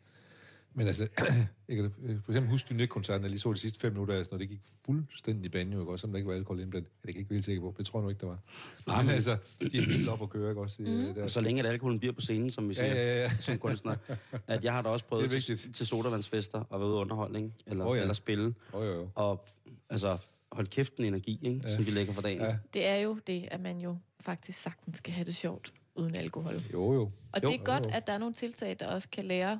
Men 0.77 0.87
altså, 0.87 1.07
jeg 1.67 1.75
kan 1.75 1.85
øh, 2.03 2.21
for 2.23 2.31
eksempel 2.31 2.49
huske 2.51 2.69
Dynek-koncerten, 2.73 3.23
jeg 3.23 3.29
lige 3.29 3.39
så 3.39 3.53
de 3.53 3.57
sidste 3.57 3.79
fem 3.79 3.91
minutter, 3.91 4.13
altså, 4.15 4.31
når 4.31 4.37
det 4.37 4.49
gik 4.49 4.59
fuldstændig 4.85 5.51
banjo, 5.51 5.79
ikke? 5.79 5.91
også, 5.91 6.01
som 6.01 6.09
der 6.09 6.17
ikke 6.17 6.27
var 6.29 6.35
alkohol 6.35 6.59
indblandet. 6.61 6.89
Ja, 6.89 7.07
det 7.07 7.07
kan 7.07 7.15
jeg 7.15 7.19
ikke 7.19 7.33
helt 7.33 7.45
sikker 7.45 7.61
på, 7.61 7.75
det 7.77 7.85
tror 7.85 7.99
jeg 7.99 8.03
nu 8.03 8.09
ikke, 8.09 8.19
der 8.21 8.27
var. 8.27 8.39
Nej, 8.87 9.01
men 9.01 9.11
altså, 9.11 9.37
de 9.59 9.77
er 9.77 9.81
helt 9.81 10.09
op 10.09 10.21
at 10.21 10.29
køre, 10.29 10.49
ikke 10.49 10.61
også? 10.61 10.83
Det, 10.83 11.15
mm. 11.15 11.21
Og 11.23 11.29
så 11.29 11.41
længe 11.41 11.63
at 11.63 11.69
alkoholen 11.69 11.99
bliver 11.99 12.13
på 12.13 12.21
scenen, 12.21 12.49
som 12.49 12.69
vi 12.69 12.73
siger, 12.73 12.87
Ja, 12.95 13.15
ja, 13.15 13.21
ja. 13.21 13.29
som 13.29 13.57
kunstner. 13.57 13.95
At 14.47 14.63
jeg 14.63 14.73
har 14.73 14.81
da 14.81 14.89
også 14.89 15.05
prøvet 15.05 15.33
er 15.33 15.39
til, 15.39 15.73
til 15.73 15.87
sodavandsfester 15.87 16.59
og 16.69 16.79
været 16.79 16.89
ude 16.89 16.97
underholdning, 16.97 17.53
eller, 17.67 17.85
oh, 17.85 17.97
ja. 17.97 18.01
eller 18.01 18.13
spille, 18.13 18.55
Jo, 18.73 18.83
jo, 18.83 18.93
jo. 18.93 19.09
og 19.15 19.45
altså, 19.89 20.17
hold 20.51 20.67
kæft 20.67 20.95
en 20.95 21.05
energi, 21.05 21.39
ikke, 21.41 21.61
ja. 21.63 21.75
som 21.75 21.85
vi 21.85 21.91
lægger 21.91 22.13
for 22.13 22.21
dagen. 22.21 22.41
Ja. 22.41 22.57
Det 22.73 22.87
er 22.87 22.95
jo 22.95 23.17
det, 23.27 23.47
at 23.51 23.59
man 23.61 23.77
jo 23.79 23.97
faktisk 24.21 24.61
sagtens 24.61 24.97
skal 24.97 25.13
have 25.13 25.25
det 25.25 25.35
sjovt. 25.35 25.73
uden 25.95 26.15
alkohol. 26.15 26.53
Jo, 26.73 26.93
jo. 26.93 27.11
Og 27.31 27.43
Jo, 27.43 27.47
det 27.47 27.59
er 27.59 27.63
godt, 27.63 27.85
jo. 27.85 27.89
at 27.93 28.07
der 28.07 28.13
er 28.13 28.17
nogle 28.17 28.33
tiltag, 28.33 28.75
der 28.79 28.87
også 28.87 29.07
kan 29.09 29.25
lære 29.25 29.59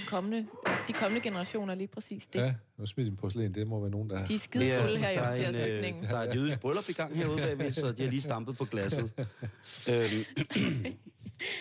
den 0.00 0.06
kommende, 0.08 0.46
de 0.88 0.92
kommende 0.92 1.20
generationer 1.20 1.74
lige 1.74 1.88
præcis 1.88 2.26
det. 2.26 2.38
Ja, 2.38 2.54
nu 2.78 2.86
smidt 2.86 3.06
din 3.06 3.16
porcelæn, 3.16 3.54
det 3.54 3.66
må 3.66 3.80
være 3.80 3.90
nogen, 3.90 4.08
der... 4.08 4.24
De 4.24 4.34
er 4.34 4.38
skide 4.38 4.80
fulde 4.80 4.98
her 4.98 5.10
i 5.10 5.14
er, 5.14 5.28
officersbygningen. 5.28 6.04
øh, 6.04 6.10
der 6.10 6.18
er 6.18 6.30
et 6.30 6.36
jødisk 6.36 6.60
bryllup 6.60 6.88
i 6.88 6.92
gang 6.92 7.16
herude 7.16 7.36
bagved, 7.36 7.72
så 7.72 7.92
de 7.92 8.02
har 8.02 8.10
lige 8.10 8.22
stampet 8.22 8.56
på 8.56 8.64
glasset. 8.64 9.12
øhm, 9.92 10.86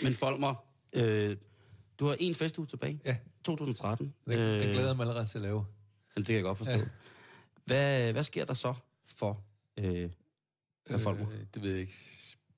men 0.04 0.14
Folmer, 0.14 0.56
øh, 0.94 1.38
du 2.00 2.08
har 2.08 2.16
en 2.20 2.36
festuge 2.36 2.68
tilbage. 2.68 3.02
Ja. 3.06 3.18
2013. 3.44 4.14
Den, 4.26 4.34
øh, 4.34 4.60
den 4.60 4.70
glæder 4.70 4.88
jeg 4.88 4.96
mig 4.96 5.04
allerede 5.04 5.26
til 5.26 5.38
at 5.38 5.42
lave. 5.42 5.66
Men 6.16 6.18
det 6.22 6.26
kan 6.26 6.36
jeg 6.36 6.44
godt 6.44 6.58
forstå. 6.58 6.78
Ja. 6.78 6.86
Hvad, 7.66 8.12
hvad 8.12 8.24
sker 8.24 8.46
der 8.46 8.54
så 8.54 8.74
for 9.06 9.44
øh, 9.78 10.10
herr 10.90 10.98
Folmer? 10.98 11.32
Øh, 11.32 11.40
det 11.54 11.64
ved 11.64 11.72
jeg 11.72 11.80
ikke. 11.80 11.94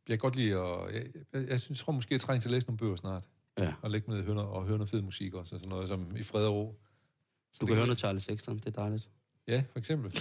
Jeg 0.07 0.13
kan 0.13 0.17
godt 0.17 0.35
lide 0.35 0.55
at... 0.55 0.93
Jeg, 0.93 1.05
jeg, 1.33 1.49
jeg 1.49 1.61
synes, 1.61 1.79
tror 1.79 1.93
måske, 1.93 2.13
jeg 2.13 2.21
trænger 2.21 2.41
til 2.41 2.49
at 2.49 2.53
læse 2.53 2.67
nogle 2.67 2.77
bøger 2.77 2.95
snart. 2.95 3.23
Ja. 3.57 3.73
Og 3.81 3.91
lægge 3.91 4.11
med 4.11 4.23
hønder, 4.23 4.43
og 4.43 4.65
høre 4.65 4.77
noget 4.77 4.89
fed 4.89 5.01
musik 5.01 5.33
også, 5.33 5.55
og 5.55 5.61
sådan 5.61 5.69
noget 5.69 5.89
som 5.89 6.15
i 6.17 6.23
fred 6.23 6.45
og 6.45 6.53
ro. 6.55 6.79
Så 7.51 7.57
Du 7.61 7.65
kan 7.65 7.75
høre 7.75 7.85
noget 7.85 7.99
Charlie 7.99 8.21
Sexton, 8.21 8.57
det 8.57 8.65
er 8.65 8.71
dejligt. 8.71 9.09
Ja, 9.47 9.63
for 9.71 9.79
eksempel. 9.79 10.17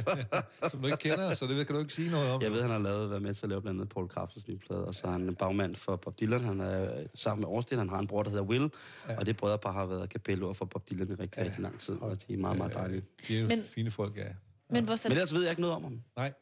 som 0.70 0.80
du 0.80 0.86
ikke 0.86 0.98
kender, 0.98 1.34
så 1.34 1.46
det 1.46 1.66
kan 1.66 1.74
du 1.74 1.80
ikke 1.80 1.94
sige 1.94 2.10
noget 2.10 2.30
om. 2.30 2.42
Jeg 2.42 2.52
ved, 2.52 2.62
han 2.62 2.70
har 2.70 2.78
lavet, 2.78 3.10
været 3.10 3.22
med 3.22 3.34
til 3.34 3.42
at 3.46 3.48
lave 3.50 3.62
blandt 3.62 3.80
andet 3.80 3.92
Paul 3.94 4.10
Krabs' 4.18 4.44
nye 4.48 4.58
plade, 4.58 4.84
og 4.84 4.94
så 4.94 5.06
er 5.06 5.10
han 5.10 5.34
bagmand 5.34 5.74
for 5.74 5.96
Bob 5.96 6.20
Dylan. 6.20 6.44
Han 6.44 6.60
er 6.60 7.00
øh, 7.00 7.06
sammen 7.14 7.40
med 7.40 7.48
Årsted, 7.48 7.78
han 7.78 7.88
har 7.88 7.98
en 7.98 8.06
bror, 8.06 8.22
der 8.22 8.30
hedder 8.30 8.44
Will, 8.44 8.70
ja. 9.08 9.18
og 9.18 9.26
det 9.26 9.36
brødrepar 9.36 9.72
har 9.72 9.86
været 9.86 10.10
kapelord 10.10 10.54
for 10.54 10.64
Bob 10.64 10.90
Dylan 10.90 11.08
i 11.08 11.14
rigtig, 11.14 11.38
ja. 11.38 11.44
rigtig 11.44 11.62
lang 11.62 11.80
tid, 11.80 11.94
og 12.00 12.28
de 12.28 12.32
er 12.34 12.38
meget, 12.38 12.56
meget 12.58 12.74
dejlige. 12.74 13.02
De 13.28 13.36
er 13.36 13.40
jo 13.40 13.46
Men- 13.48 13.62
fine 13.64 13.90
folk, 13.90 14.16
ja. 14.16 14.22
Men 14.70 14.84
hvor, 14.84 14.92
Men 14.92 14.98
sands- 14.98 15.10
ellers 15.12 15.34
ved 15.34 15.42
jeg 15.42 15.50
ikke 15.50 15.62
noget 15.62 15.76
om 15.76 15.82
ham. 15.82 16.02
Nej, 16.16 16.32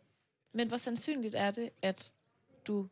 men 0.54 0.68
hvor 0.68 0.76
sandsynligt 0.76 1.34
er 1.34 1.50
det, 1.50 1.70
at 1.82 2.12
du, 2.66 2.88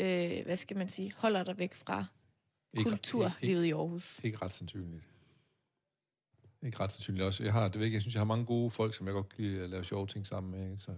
øh, 0.00 0.44
hvad 0.44 0.56
skal 0.56 0.76
man 0.76 0.88
sige, 0.88 1.12
holder 1.16 1.44
dig 1.44 1.58
væk 1.58 1.74
fra 1.74 2.04
ikke, 2.78 2.90
kulturlivet 2.90 3.64
i 3.64 3.70
Aarhus? 3.70 4.18
ikke, 4.18 4.26
ikke 4.26 4.44
ret 4.44 4.52
sandsynligt. 4.52 5.02
Ikke 6.62 6.80
ret 6.80 6.92
sandsynligt 6.92 7.24
også. 7.24 7.44
Jeg 7.44 7.52
har, 7.52 7.68
det 7.68 7.74
ved 7.74 7.80
jeg, 7.80 7.86
ikke, 7.86 7.94
jeg 7.94 8.02
synes, 8.02 8.14
jeg 8.14 8.20
har 8.20 8.24
mange 8.24 8.44
gode 8.44 8.70
folk, 8.70 8.94
som 8.94 9.06
jeg 9.06 9.14
godt 9.14 9.28
kan 9.28 9.44
lide 9.44 9.62
at 9.62 9.70
lave 9.70 9.84
sjove 9.84 10.06
ting 10.06 10.26
sammen 10.26 10.50
med. 10.50 10.70
Ikke? 10.70 10.82
Så, 10.82 10.90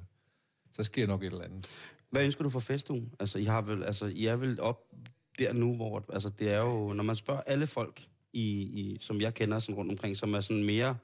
så 0.72 0.82
sker 0.82 1.06
nok 1.06 1.22
et 1.22 1.26
eller 1.26 1.44
andet. 1.44 1.66
Hvad 2.10 2.24
ønsker 2.24 2.42
du 2.42 2.50
for 2.50 2.60
festugen? 2.60 3.14
Altså, 3.20 3.38
I, 3.38 3.44
har 3.44 3.60
vel, 3.60 3.82
altså, 3.84 4.06
I 4.06 4.26
er 4.26 4.36
vel 4.36 4.60
op 4.60 4.92
der 5.38 5.52
nu, 5.52 5.76
hvor 5.76 6.04
altså, 6.12 6.28
det 6.28 6.50
er 6.50 6.58
jo, 6.58 6.92
når 6.92 7.04
man 7.04 7.16
spørger 7.16 7.40
alle 7.40 7.66
folk, 7.66 8.08
i, 8.32 8.60
i, 8.60 8.98
som 9.00 9.20
jeg 9.20 9.34
kender 9.34 9.58
sådan 9.58 9.74
rundt 9.74 9.92
omkring, 9.92 10.16
som 10.16 10.34
er 10.34 10.40
sådan 10.40 10.64
mere, 10.64 10.96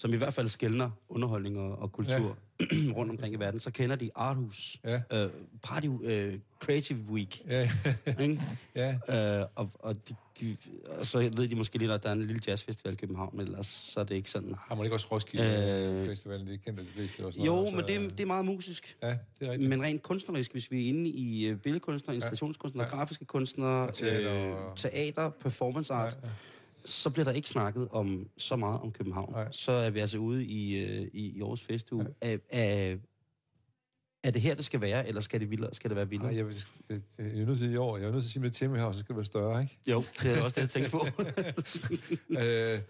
som 0.00 0.12
i 0.12 0.16
hvert 0.16 0.34
fald 0.34 0.48
skældner 0.48 0.90
underholdning 1.08 1.58
og, 1.58 1.78
og 1.78 1.92
kultur 1.92 2.36
ja. 2.60 2.66
rundt 2.96 3.10
omkring 3.10 3.34
i 3.34 3.38
verden, 3.38 3.60
så 3.60 3.70
kender 3.70 3.96
de 3.96 4.10
Arthus, 4.14 4.76
Ja, 4.84 5.00
øh, 5.12 5.30
Party, 5.62 5.86
øh, 6.02 6.38
Creative 6.60 6.98
Week, 7.10 7.42
ja, 7.48 7.70
ikke? 8.20 8.40
ja. 8.74 8.98
Øh, 9.40 9.46
og, 9.54 9.70
og, 9.78 10.08
de, 10.08 10.14
de, 10.40 10.56
og 10.98 11.06
så 11.06 11.18
ved 11.18 11.48
de 11.48 11.54
måske 11.54 11.78
lidt, 11.78 11.90
at 11.90 12.02
der 12.02 12.08
er 12.08 12.12
en 12.12 12.22
lille 12.22 12.42
jazzfestival 12.46 12.92
i 12.92 12.96
København, 12.96 13.36
men 13.36 13.46
ellers 13.46 13.66
så 13.66 14.00
er 14.00 14.04
det 14.04 14.14
ikke 14.14 14.30
sådan. 14.30 14.54
Har 14.58 14.74
man 14.74 14.84
ikke 14.84 14.96
også 14.96 15.06
Roskilde 15.12 15.98
Øh, 16.02 16.06
Festivalen? 16.08 16.46
Det 16.46 16.64
kender 16.64 16.82
de 16.82 16.88
fleste 16.94 17.26
også. 17.26 17.40
Jo, 17.40 17.66
så, 17.70 17.76
men 17.76 17.84
det, 17.86 17.96
er- 17.96 18.08
det 18.08 18.20
er 18.20 18.26
meget 18.26 18.44
musisk. 18.44 18.96
Ja, 19.02 19.08
det 19.08 19.48
er 19.48 19.50
rigtigt. 19.52 19.68
Men 19.68 19.82
rent 19.82 20.02
kunstnerisk, 20.02 20.52
hvis 20.52 20.70
vi 20.70 20.84
er 20.84 20.88
inde 20.88 21.10
i 21.10 21.46
øh, 21.48 21.56
billedkunstnere, 21.56 22.14
installationskunstnere, 22.14 22.84
Ja. 22.86 22.90
grafiske 22.96 23.24
kunstnere, 23.24 23.88
Og 23.88 23.94
teater 23.94 24.34
øh, 24.46 24.66
og- 24.66 24.76
teater, 24.76 25.28
performance 25.30 25.92
art, 25.92 26.18
Ja, 26.22 26.28
ja. 26.28 26.32
Så 26.84 27.10
bliver 27.10 27.24
der 27.24 27.32
ikke 27.32 27.48
snakket 27.48 27.88
om 27.90 28.28
så 28.36 28.56
meget 28.56 28.80
om 28.80 28.92
København. 28.92 29.32
Nej. 29.32 29.48
Så 29.52 29.72
er 29.72 29.90
vi 29.90 30.00
altså 30.00 30.18
ude 30.18 30.44
i, 30.44 30.78
øh, 30.78 31.08
i, 31.12 31.36
i 31.36 31.40
årets 31.40 31.62
festuge. 31.62 32.06
Ja. 32.22 32.32
Er, 32.32 32.38
er, 32.50 32.96
er 34.22 34.30
det 34.30 34.42
her, 34.42 34.54
det 34.54 34.64
skal 34.64 34.80
være, 34.80 35.08
eller 35.08 35.20
skal 35.20 35.40
det, 35.40 35.50
vildere, 35.50 35.74
skal 35.74 35.90
det 35.90 35.96
være 35.96 36.08
vildere? 36.08 36.32
Nej, 36.32 36.38
jeg, 36.38 36.46
jeg, 36.88 37.00
jeg, 37.18 37.40
er 37.40 37.46
nødt 37.46 37.58
til 37.58 37.72
i 37.72 37.76
år. 37.76 37.98
Jeg 37.98 38.06
er 38.06 38.12
nødt 38.12 38.22
til 38.22 38.28
at 38.28 38.32
sige 38.32 38.42
med 38.42 38.50
Tim 38.50 38.74
her, 38.74 38.92
så 38.92 38.98
skal 38.98 39.08
det 39.08 39.16
være 39.16 39.24
større, 39.24 39.62
ikke? 39.62 39.78
Jo, 39.86 40.04
det 40.22 40.38
er 40.38 40.42
også 40.42 40.54
det, 40.54 40.60
jeg 40.60 40.68
tænkte 40.68 40.90
på. 40.90 41.06
øh, 42.40 42.80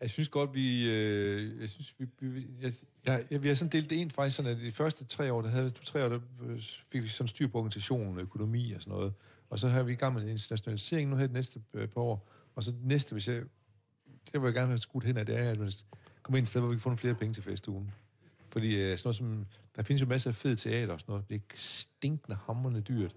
jeg 0.00 0.10
synes 0.10 0.28
godt, 0.28 0.54
vi... 0.54 0.90
Øh, 0.90 1.60
jeg 1.60 1.68
synes, 1.68 1.94
vi, 1.98 2.06
vi, 2.20 2.46
jeg, 2.62 2.72
jeg, 3.06 3.24
jeg, 3.30 3.42
vi 3.42 3.48
har 3.48 3.54
sådan 3.54 3.72
delt 3.72 3.90
det 3.90 3.96
ind 3.96 4.10
faktisk 4.10 4.36
sådan, 4.36 4.50
at 4.50 4.58
de 4.58 4.72
første 4.72 5.04
tre 5.04 5.32
år, 5.32 5.42
der 5.42 5.48
havde 5.48 5.70
to-tre 5.70 6.04
år, 6.04 6.08
der 6.08 6.20
øh, 6.42 6.62
fik 6.92 7.02
vi 7.02 7.08
sådan 7.08 7.28
styr 7.28 7.48
på 7.48 7.58
organisationen, 7.58 8.18
økonomi 8.18 8.72
og 8.72 8.82
sådan 8.82 8.98
noget. 8.98 9.12
Og 9.50 9.58
så 9.58 9.68
har 9.68 9.82
vi 9.82 9.92
i 9.92 9.96
gang 9.96 10.14
med 10.14 10.22
en 10.22 10.28
internationalisering 10.28 11.10
nu 11.10 11.16
her 11.16 11.26
det 11.26 11.34
næste 11.34 11.60
øh, 11.74 11.88
par 11.88 12.00
år. 12.00 12.28
Og 12.54 12.62
så 12.62 12.72
næste, 12.82 13.12
hvis 13.12 13.28
jeg... 13.28 13.42
Det 14.32 14.42
vil 14.42 14.46
jeg 14.46 14.54
gerne 14.54 14.68
have 14.68 14.78
skudt 14.78 15.04
hen 15.04 15.16
af, 15.16 15.26
det 15.26 15.38
er, 15.38 15.50
at 15.50 15.58
man 15.58 15.70
kommer 16.22 16.38
ind 16.38 16.44
et 16.44 16.48
sted, 16.48 16.60
hvor 16.60 16.68
vi 16.68 16.74
kan 16.74 16.80
få 16.80 16.88
nogle 16.88 16.98
flere 16.98 17.14
penge 17.14 17.34
til 17.34 17.42
festugen. 17.42 17.90
Fordi 18.50 18.76
øh, 18.76 18.98
sådan 18.98 19.08
noget 19.08 19.16
som... 19.16 19.46
Der 19.76 19.82
findes 19.82 20.02
jo 20.02 20.06
masser 20.06 20.30
af 20.30 20.34
fed 20.34 20.56
teater 20.56 20.92
og 20.92 21.00
sådan 21.00 21.12
noget. 21.12 21.28
Det 21.28 21.34
er 21.34 21.40
stinkende 21.54 22.38
hammerne 22.46 22.80
dyrt. 22.80 23.14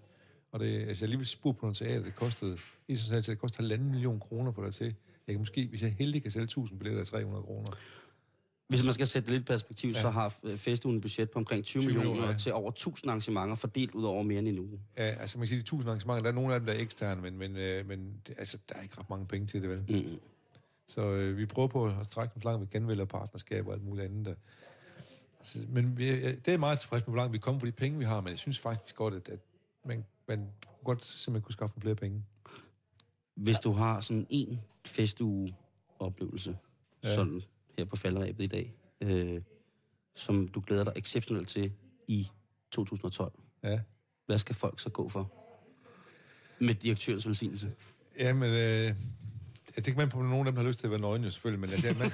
Og 0.51 0.59
det, 0.59 0.87
altså, 0.87 1.05
jeg 1.05 1.09
lige 1.09 1.17
vil 1.17 1.27
spurgte 1.27 1.59
på 1.59 1.65
noget 1.65 1.77
teater, 1.77 2.03
det 2.03 2.15
kostede, 2.15 2.57
internationalt 2.87 3.25
set, 3.25 3.31
det 3.31 3.39
kostede 3.39 3.63
halvanden 3.63 3.89
million 3.91 4.19
kroner 4.19 4.51
på 4.51 4.63
der 4.63 4.71
til. 4.71 4.95
Jeg 5.27 5.33
kan 5.33 5.39
måske, 5.39 5.67
hvis 5.67 5.81
jeg 5.81 5.95
heldig, 5.99 6.21
kan 6.21 6.31
sælge 6.31 6.43
1000 6.43 6.79
billetter 6.79 7.01
af 7.01 7.07
300 7.07 7.43
kroner. 7.43 7.71
Hvis 8.67 8.83
man 8.83 8.93
skal 8.93 9.07
sætte 9.07 9.31
lidt 9.31 9.45
perspektiv, 9.45 9.89
ja. 9.89 10.01
Så 10.01 10.09
har 10.09 10.35
øh, 10.43 10.57
festugen 10.57 10.95
et 10.95 11.01
budget 11.01 11.29
på 11.31 11.39
omkring 11.39 11.65
20, 11.65 11.81
20 11.81 11.87
millioner 11.87 12.09
millioner, 12.09 12.31
ja. 12.31 12.37
til 12.37 12.53
over 12.53 12.69
1000 12.71 13.09
arrangementer, 13.09 13.55
fordelt 13.55 13.95
ud 13.95 14.03
over 14.03 14.23
mere 14.23 14.39
end 14.39 14.47
en 14.47 14.59
uge. 14.59 14.79
Ja, 14.97 15.03
altså 15.03 15.37
man 15.37 15.41
kan 15.43 15.47
sige, 15.47 15.57
de 15.57 15.61
1000 15.61 15.89
arrangementer, 15.89 16.21
der 16.23 16.29
er 16.29 16.33
nogle 16.35 16.53
af 16.53 16.59
dem, 16.59 16.65
der 16.67 16.73
er 16.73 16.79
eksterne, 16.79 17.21
men, 17.21 17.37
men, 17.37 17.55
øh, 17.55 17.87
men 17.87 18.21
altså, 18.37 18.57
der 18.69 18.75
er 18.75 18.81
ikke 18.81 18.99
ret 18.99 19.09
mange 19.09 19.25
penge 19.25 19.47
til 19.47 19.61
det, 19.61 19.69
vel? 19.69 19.83
Mm. 19.89 20.19
Så 20.87 21.01
øh, 21.01 21.37
vi 21.37 21.45
prøver 21.45 21.67
på 21.67 21.85
at 21.85 22.09
trække 22.09 22.33
dem 22.35 22.41
langt 22.45 22.59
med 22.59 22.67
genvælger 22.69 23.05
partnerskab 23.05 23.67
og 23.67 23.73
alt 23.73 23.83
muligt 23.83 24.05
andet. 24.05 24.25
Der. 24.25 24.33
Så, 25.43 25.59
men 25.69 25.97
vi, 25.97 26.09
er- 26.09 26.35
det 26.35 26.53
er 26.53 26.57
meget 26.57 26.79
tilfreds 26.79 27.07
med, 27.07 27.11
hvor 27.13 27.21
langt 27.21 27.33
vi 27.33 27.37
kommer 27.37 27.59
for 27.59 27.65
de 27.65 27.71
penge, 27.71 27.99
vi 27.99 28.05
har, 28.05 28.21
men 28.21 28.29
jeg 28.29 28.39
synes 28.39 28.59
faktisk 28.59 28.95
godt, 28.95 29.13
at, 29.13 29.29
at 29.29 29.39
man, 29.85 30.05
man 30.27 30.47
godt 30.83 31.05
simpelthen 31.05 31.41
kunne 31.43 31.53
skaffe 31.53 31.81
flere 31.81 31.95
penge. 31.95 32.23
Hvis 33.35 33.59
du 33.59 33.71
har 33.71 34.01
sådan 34.01 34.27
en 34.29 34.59
festuge-oplevelse, 34.85 36.57
ja. 37.03 37.09
Ja. 37.09 37.15
sådan 37.15 37.41
her 37.77 37.85
på 37.85 37.95
faldrebet 37.95 38.43
i 38.43 38.47
dag, 38.47 38.75
øh, 39.01 39.41
som 40.15 40.47
du 40.47 40.63
glæder 40.67 40.83
dig 40.83 40.93
exceptionelt 40.95 41.49
til 41.49 41.71
i 42.07 42.27
2012, 42.71 43.31
Ja. 43.63 43.79
hvad 44.25 44.37
skal 44.37 44.55
folk 44.55 44.79
så 44.79 44.89
gå 44.89 45.09
for? 45.09 45.33
Med 46.59 46.75
direktørens 46.75 47.27
velsignelse. 47.27 47.71
Jamen, 48.19 48.51
øh, 48.53 48.93
jeg 49.75 49.83
tænker 49.83 50.01
man 50.01 50.09
på, 50.09 50.19
at 50.19 50.25
nogle 50.25 50.39
af 50.39 50.45
dem 50.45 50.55
har 50.57 50.63
lyst 50.63 50.79
til 50.79 50.87
at 50.87 50.91
være 50.91 50.99
nøgne, 50.99 51.31
selvfølgelig, 51.31 51.59
men 51.59 51.69
altså, 51.69 51.95
man, 51.99 52.11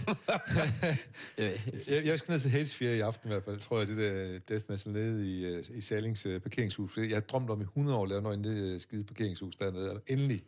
jeg, 1.87 2.05
jeg 2.05 2.19
skal 2.19 2.31
ned 2.31 2.39
til 2.39 2.51
Helsfjerde 2.51 2.97
i 2.97 2.99
aften 2.99 3.29
i 3.29 3.31
hvert 3.31 3.43
fald, 3.43 3.59
tror 3.59 3.79
jeg, 3.79 3.87
det 3.87 3.97
der 3.97 4.39
Death 4.39 4.65
Metal 4.69 4.91
nede 4.93 5.27
i, 5.31 5.45
øh, 5.45 5.63
i 5.73 5.81
Salings 5.81 6.25
øh, 6.25 6.39
parkeringshus. 6.39 6.97
Jeg 6.97 7.09
har 7.15 7.19
drømt 7.19 7.49
om 7.49 7.61
i 7.61 7.63
100 7.63 7.97
år 7.97 8.03
at 8.03 8.09
lave 8.09 8.21
nøgen 8.21 8.43
det 8.43 8.73
øh, 8.73 8.81
skide 8.81 9.03
parkeringshus 9.03 9.55
dernede, 9.55 9.91
og 9.93 10.01
endelig, 10.07 10.43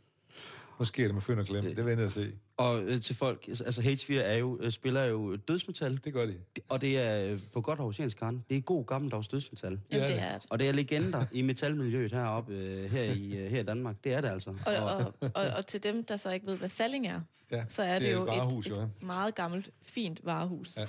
nu 0.79 0.85
sker 0.85 1.05
det 1.05 1.13
med 1.13 1.21
fynd 1.21 1.39
og 1.39 1.45
klem. 1.45 1.63
Det 1.63 1.85
vil 1.85 1.97
jeg 1.97 2.05
at 2.05 2.11
se. 2.11 2.31
og 2.57 2.83
øh, 2.83 3.01
til 3.01 3.15
folk, 3.15 3.47
altså 3.47 3.81
H4 3.81 4.13
er 4.13 4.37
jo, 4.37 4.59
øh, 4.61 4.71
spiller 4.71 5.03
jo 5.03 5.35
dødsmetal, 5.35 5.99
Det 6.03 6.13
gør 6.13 6.25
de. 6.25 6.35
og 6.69 6.81
det 6.81 6.99
er 6.99 7.31
øh, 7.31 7.39
på 7.53 7.61
godt 7.61 7.79
aarhusiansk 7.79 8.17
kan. 8.17 8.43
Det 8.49 8.57
er 8.57 8.61
god 8.61 8.85
gammeldags 8.85 9.27
dødsmetal. 9.27 9.79
Jamen, 9.91 10.07
det 10.09 10.19
er 10.21 10.33
det. 10.33 10.47
Og 10.49 10.59
det 10.59 10.67
er 10.67 10.71
legender 10.71 11.25
i 11.31 11.41
metalmiljøet 11.41 12.11
heroppe, 12.11 12.53
øh, 12.53 12.91
her, 12.91 13.03
i, 13.03 13.37
øh, 13.37 13.51
her 13.51 13.59
i 13.59 13.63
Danmark. 13.63 13.95
Det 14.03 14.13
er 14.13 14.21
det 14.21 14.27
altså. 14.29 14.49
Og, 14.65 14.73
og, 14.75 15.13
og, 15.35 15.47
og 15.57 15.67
til 15.67 15.83
dem, 15.83 16.03
der 16.03 16.17
så 16.17 16.31
ikke 16.31 16.47
ved, 16.47 16.57
hvad 16.57 16.69
Salling 16.69 17.07
er, 17.07 17.21
Ja, 17.51 17.63
så 17.67 17.83
er 17.83 17.93
det, 17.93 18.01
det 18.03 18.09
er 18.09 18.13
jo 18.13 18.21
et 18.21 18.27
varehus, 18.27 18.67
et, 18.67 18.69
jo, 18.77 18.81
et 18.81 18.89
meget 19.01 19.35
gammelt, 19.35 19.69
fint 19.81 20.25
varehus. 20.25 20.77
Ja. 20.77 20.85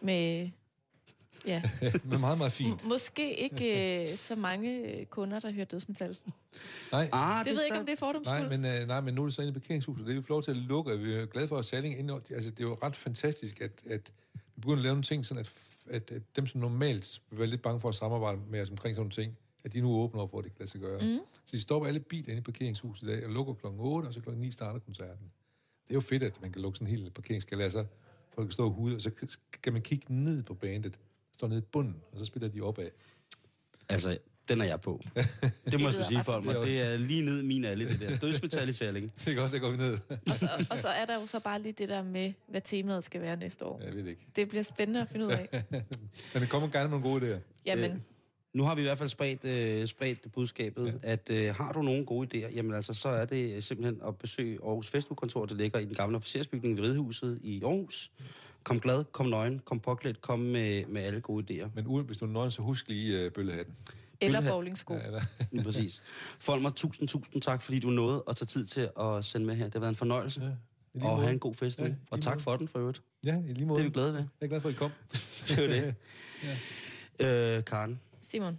Med, 0.00 0.50
ja, 1.48 1.62
Men 2.04 2.20
meget, 2.20 2.38
meget 2.38 2.52
fint. 2.52 2.82
m- 2.82 2.88
måske 2.88 3.36
ikke 3.36 4.02
øh, 4.10 4.16
så 4.16 4.34
mange 4.36 5.04
kunder, 5.10 5.40
der 5.40 5.50
hører 5.52 5.64
dødsmetal. 5.64 6.16
Nej, 6.92 7.08
Ah, 7.12 7.44
Det 7.44 7.50
ved 7.52 7.58
jeg 7.60 7.66
ikke, 7.66 7.78
om 7.78 7.86
det 7.86 7.92
er 7.92 7.96
fordomsfuldt. 7.96 8.48
Nej, 8.48 8.56
men, 8.72 8.82
øh, 8.82 8.88
nej, 8.88 9.00
men 9.00 9.14
nu 9.14 9.22
er 9.22 9.26
det 9.26 9.34
så 9.34 9.42
inde 9.42 9.50
i 9.50 9.52
parkeringshuset. 9.52 10.06
Det 10.06 10.16
er 10.16 10.20
vi 10.20 10.26
lov 10.28 10.42
til 10.42 10.50
at 10.50 10.56
lukke, 10.56 10.92
og 10.92 10.98
vi 11.04 11.12
er 11.14 11.26
glade 11.26 11.48
for, 11.48 11.58
at 11.58 11.64
Salling 11.64 11.98
ind, 11.98 12.10
altså, 12.10 12.50
det 12.50 12.60
er 12.60 12.64
jo 12.64 12.78
ret 12.82 12.96
fantastisk, 12.96 13.60
at, 13.60 13.70
at 13.90 14.12
vi 14.34 14.60
begynder 14.60 14.76
at 14.76 14.82
lave 14.82 14.92
nogle 14.92 15.02
ting, 15.02 15.26
sådan 15.26 15.40
at, 15.40 15.50
at, 15.90 16.10
at 16.10 16.22
dem, 16.36 16.46
som 16.46 16.60
normalt 16.60 17.20
vil 17.30 17.38
være 17.38 17.48
lidt 17.48 17.62
bange 17.62 17.80
for 17.80 17.88
at 17.88 17.94
samarbejde 17.94 18.38
med 18.50 18.60
os 18.60 18.70
omkring 18.70 18.94
sådan 18.96 19.00
nogle 19.00 19.10
ting, 19.10 19.36
at 19.64 19.72
de 19.72 19.80
nu 19.80 19.90
åbner 19.96 20.22
op 20.22 20.30
for, 20.30 20.38
at 20.38 20.44
det 20.44 20.52
kan 20.52 20.58
lade 20.60 20.70
sig 20.70 20.80
gøre. 20.80 20.98
Mm. 21.00 21.18
Så 21.44 21.56
de 21.56 21.60
stopper 21.60 21.88
alle 21.88 22.00
biler 22.00 22.28
inde 22.28 22.38
i 22.38 22.42
parkeringshuset 22.42 23.02
i 23.02 23.06
dag, 23.10 23.24
og 23.24 23.30
lukker 23.30 23.54
klokken 23.54 23.80
8, 23.80 24.06
og 24.06 24.14
så 24.14 24.20
klokken 24.20 24.42
9 24.42 24.50
starter 24.50 24.80
koncerten. 24.80 25.24
Det 25.88 25.90
er 25.90 25.94
jo 25.94 26.00
fedt, 26.00 26.22
at 26.22 26.42
man 26.42 26.52
kan 26.52 26.62
lukke 26.62 26.78
sådan 26.78 26.94
en 26.94 26.98
hel 27.00 27.12
parkeringsgalère, 27.18 27.70
så 27.70 27.84
folk 28.34 28.46
kan 28.46 28.52
stå 28.52 28.74
ude, 28.78 28.94
og 28.96 29.02
så 29.02 29.10
kan 29.62 29.72
man 29.72 29.82
kigge 29.82 30.14
ned 30.14 30.42
på 30.42 30.54
bandet, 30.54 30.98
står 31.38 31.48
nede 31.48 31.58
i 31.58 31.64
bunden, 31.72 31.96
og 32.12 32.18
så 32.18 32.24
spiller 32.24 32.48
de 32.48 32.60
opad. 32.60 32.90
Altså, 33.88 34.18
den 34.48 34.60
er 34.60 34.64
jeg 34.64 34.80
på. 34.80 35.02
Det 35.70 35.80
må 35.80 35.88
jeg 35.88 36.04
sige 36.04 36.24
for 36.24 36.40
mig. 36.40 36.54
Det 36.54 36.80
er 36.80 36.96
lige 36.96 37.22
ned 37.22 37.42
i 37.42 37.44
min 37.46 37.64
alle, 37.64 37.88
det 37.88 38.00
der. 38.00 38.16
Dødsmetal 38.16 38.68
i 38.68 38.72
Salling. 38.72 39.12
Det 39.24 39.32
er 39.32 39.36
godt, 39.36 39.52
der 39.52 39.58
går 39.58 39.70
vi 39.70 39.76
ned. 39.76 39.98
Og 40.30 40.36
så, 40.36 40.66
og 40.70 40.78
så 40.78 40.88
er 40.88 41.04
der 41.04 41.20
jo 41.20 41.26
så 41.26 41.40
bare 41.40 41.62
lige 41.62 41.72
det 41.72 41.88
der 41.88 42.02
med, 42.02 42.32
hvad 42.48 42.60
temaet 42.64 43.04
skal 43.04 43.20
være 43.20 43.36
næste 43.36 43.64
år. 43.64 43.80
Jeg 43.84 43.94
ved 43.94 44.02
det 44.02 44.10
ikke. 44.10 44.26
Det 44.36 44.48
bliver 44.48 44.62
spændende 44.62 45.00
at 45.00 45.08
finde 45.08 45.26
ud 45.26 45.30
af. 45.32 45.48
Men 46.34 46.42
det 46.42 46.48
kommer 46.48 46.68
gerne 46.68 46.88
med 46.90 46.98
nogle 46.98 47.20
gode 47.20 47.34
idéer. 47.36 47.40
Jamen, 47.66 48.04
Nu 48.52 48.62
har 48.62 48.74
vi 48.74 48.80
i 48.80 48.84
hvert 48.84 48.98
fald 48.98 49.08
spredt, 49.08 49.44
øh, 49.44 49.86
spredt 49.86 50.32
budskabet, 50.32 50.86
ja. 51.02 51.12
at 51.12 51.30
øh, 51.30 51.54
har 51.54 51.72
du 51.72 51.82
nogle 51.82 52.06
gode 52.06 52.28
idéer, 52.46 52.54
jamen 52.54 52.74
altså, 52.74 52.94
så 52.94 53.08
er 53.08 53.24
det 53.24 53.64
simpelthen 53.64 54.00
at 54.08 54.18
besøge 54.18 54.58
Aarhus 54.64 54.88
Festukontor, 54.90 55.46
der 55.46 55.54
ligger 55.54 55.78
i 55.78 55.84
den 55.84 55.94
gamle 55.94 56.16
officersbygning 56.16 56.76
ved 56.76 56.84
Ridehuset 56.84 57.38
i 57.42 57.62
Aarhus. 57.62 58.10
Kom 58.62 58.80
glad, 58.80 59.04
kom 59.12 59.26
nøgen, 59.26 59.58
kom 59.58 59.80
påklædt, 59.80 60.20
kom 60.20 60.38
med, 60.38 60.86
med 60.86 61.02
alle 61.02 61.20
gode 61.20 61.62
idéer. 61.62 61.68
Men 61.74 61.86
uden, 61.86 62.06
hvis 62.06 62.18
du 62.18 62.24
er 62.24 62.30
nøgen, 62.30 62.50
så 62.50 62.62
husk 62.62 62.88
lige 62.88 63.20
øh, 63.20 63.32
bøllehatten. 63.32 63.74
Eller 64.20 64.40
bowlingsko. 64.40 64.94
Ja, 64.94 65.06
eller, 65.06 65.20
Lige 65.52 65.64
præcis. 65.64 66.02
Folmer, 66.38 66.70
tusind, 66.70 67.08
tusind 67.08 67.42
tak, 67.42 67.62
fordi 67.62 67.78
du 67.78 67.90
nåede 67.90 68.24
at 68.28 68.36
tage 68.36 68.46
tid 68.46 68.64
til 68.66 68.90
at 69.00 69.24
sende 69.24 69.46
med 69.46 69.54
her. 69.54 69.64
Det 69.64 69.74
har 69.74 69.80
været 69.80 69.90
en 69.90 69.96
fornøjelse. 69.96 70.40
ja, 70.40 70.46
og 70.46 70.56
måde. 70.94 71.16
have 71.16 71.32
en 71.32 71.38
god 71.38 71.54
fest 71.54 71.78
nu. 71.78 71.86
Ja, 71.86 71.92
og 72.10 72.20
tak 72.20 72.34
måde. 72.34 72.42
for 72.42 72.56
den 72.56 72.68
for 72.68 72.78
øvrigt. 72.78 73.02
Ja, 73.24 73.42
i 73.48 73.52
lige 73.52 73.66
måde. 73.66 73.78
Det 73.78 73.84
er 73.84 73.88
vi 73.88 73.92
glade 73.92 74.12
ved. 74.12 74.20
Jeg 74.20 74.46
er 74.46 74.48
glad 74.48 74.60
for, 74.60 74.68
at 74.68 74.74
I 74.74 74.78
kom. 74.78 74.90
Det 75.48 75.58
er 75.58 75.62
jo 75.62 75.68
det. 77.18 77.56
øh, 77.56 77.64
Karen, 77.64 78.00
Simon, 78.20 78.58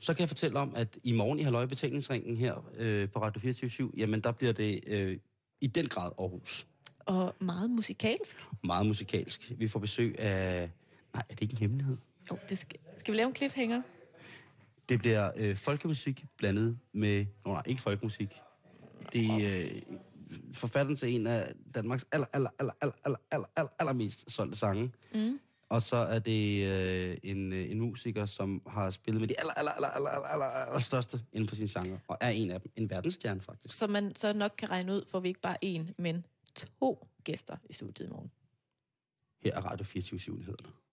så 0.00 0.14
kan 0.14 0.20
jeg 0.20 0.28
fortælle 0.28 0.58
om, 0.58 0.72
at 0.76 0.98
i 1.02 1.12
morgen 1.12 1.38
i 1.38 1.42
Halløj 1.42 1.66
Betalingsringen 1.66 2.36
her 2.36 2.70
øh, 2.76 3.08
på 3.08 3.22
Radio 3.22 3.40
24 3.40 3.90
jamen 3.96 4.20
der 4.20 4.32
bliver 4.32 4.52
det 4.52 4.80
øh, 4.86 5.18
i 5.60 5.66
den 5.66 5.88
grad 5.88 6.10
Aarhus. 6.18 6.66
Og 7.06 7.34
meget 7.40 7.70
musikalsk. 7.70 8.46
Meget 8.64 8.86
musikalsk. 8.86 9.52
Vi 9.58 9.68
får 9.68 9.80
besøg 9.80 10.18
af... 10.18 10.70
Nej, 11.14 11.22
er 11.28 11.34
det 11.34 11.40
ikke 11.42 11.52
en 11.52 11.58
hemmelighed? 11.58 11.96
Jo, 12.30 12.38
det 12.48 12.58
skal, 12.58 12.78
skal 12.98 13.12
vi 13.12 13.18
lave 13.18 13.28
en 13.28 13.34
cliffhanger? 13.34 13.82
Det 14.88 14.98
bliver 14.98 15.30
øh, 15.36 15.56
folkemusik 15.56 16.24
blandet 16.36 16.78
med... 16.92 17.26
Nå, 17.44 17.52
nej, 17.52 17.62
ikke 17.66 17.82
folkemusik. 17.82 18.40
Det 19.12 19.26
er 19.26 19.64
øh, 19.64 19.98
forfatteren 20.52 20.96
til 20.96 21.14
en 21.14 21.26
af 21.26 21.52
Danmarks 21.74 22.06
aller, 22.12 22.26
aller, 22.32 22.50
aller, 22.58 22.72
aller, 22.80 22.94
aller, 23.04 23.18
aller, 23.30 23.46
aller, 23.56 23.70
allermest 23.78 24.32
solgte 24.32 24.58
sange. 24.58 24.92
Mm. 25.14 25.40
Og 25.68 25.82
så 25.82 25.96
er 25.96 26.18
det 26.18 26.66
øh, 26.66 27.16
en, 27.22 27.52
øh, 27.52 27.70
en 27.70 27.80
musiker, 27.80 28.24
som 28.24 28.62
har 28.66 28.90
spillet 28.90 29.20
med 29.20 29.28
de 29.28 29.40
aller, 29.40 29.52
aller, 29.52 29.72
aller, 29.72 29.88
aller, 29.88 30.10
aller, 30.10 30.26
aller, 30.26 30.46
aller 30.46 30.80
største 30.80 31.20
inden 31.32 31.48
for 31.48 31.56
sin 31.56 31.66
genre. 31.66 31.98
Og 32.08 32.18
er 32.20 32.28
en 32.28 32.50
af 32.50 32.60
dem. 32.60 32.72
En 32.76 32.90
verdensstjerne, 32.90 33.40
faktisk. 33.40 33.78
Så 33.78 33.86
man 33.86 34.12
så 34.16 34.32
nok 34.32 34.54
kan 34.58 34.70
regne 34.70 34.92
ud, 34.92 35.02
får 35.10 35.20
vi 35.20 35.28
ikke 35.28 35.40
bare 35.40 35.56
én, 35.64 35.94
men 35.98 36.24
to 36.54 37.08
gæster 37.24 37.56
i 37.70 37.72
studiet 37.72 38.06
i 38.06 38.10
morgen. 38.10 38.32
Her 39.42 39.54
er 39.54 39.60
Radio 39.60 39.84
24 39.84 40.36
nyhederne. 40.36 40.83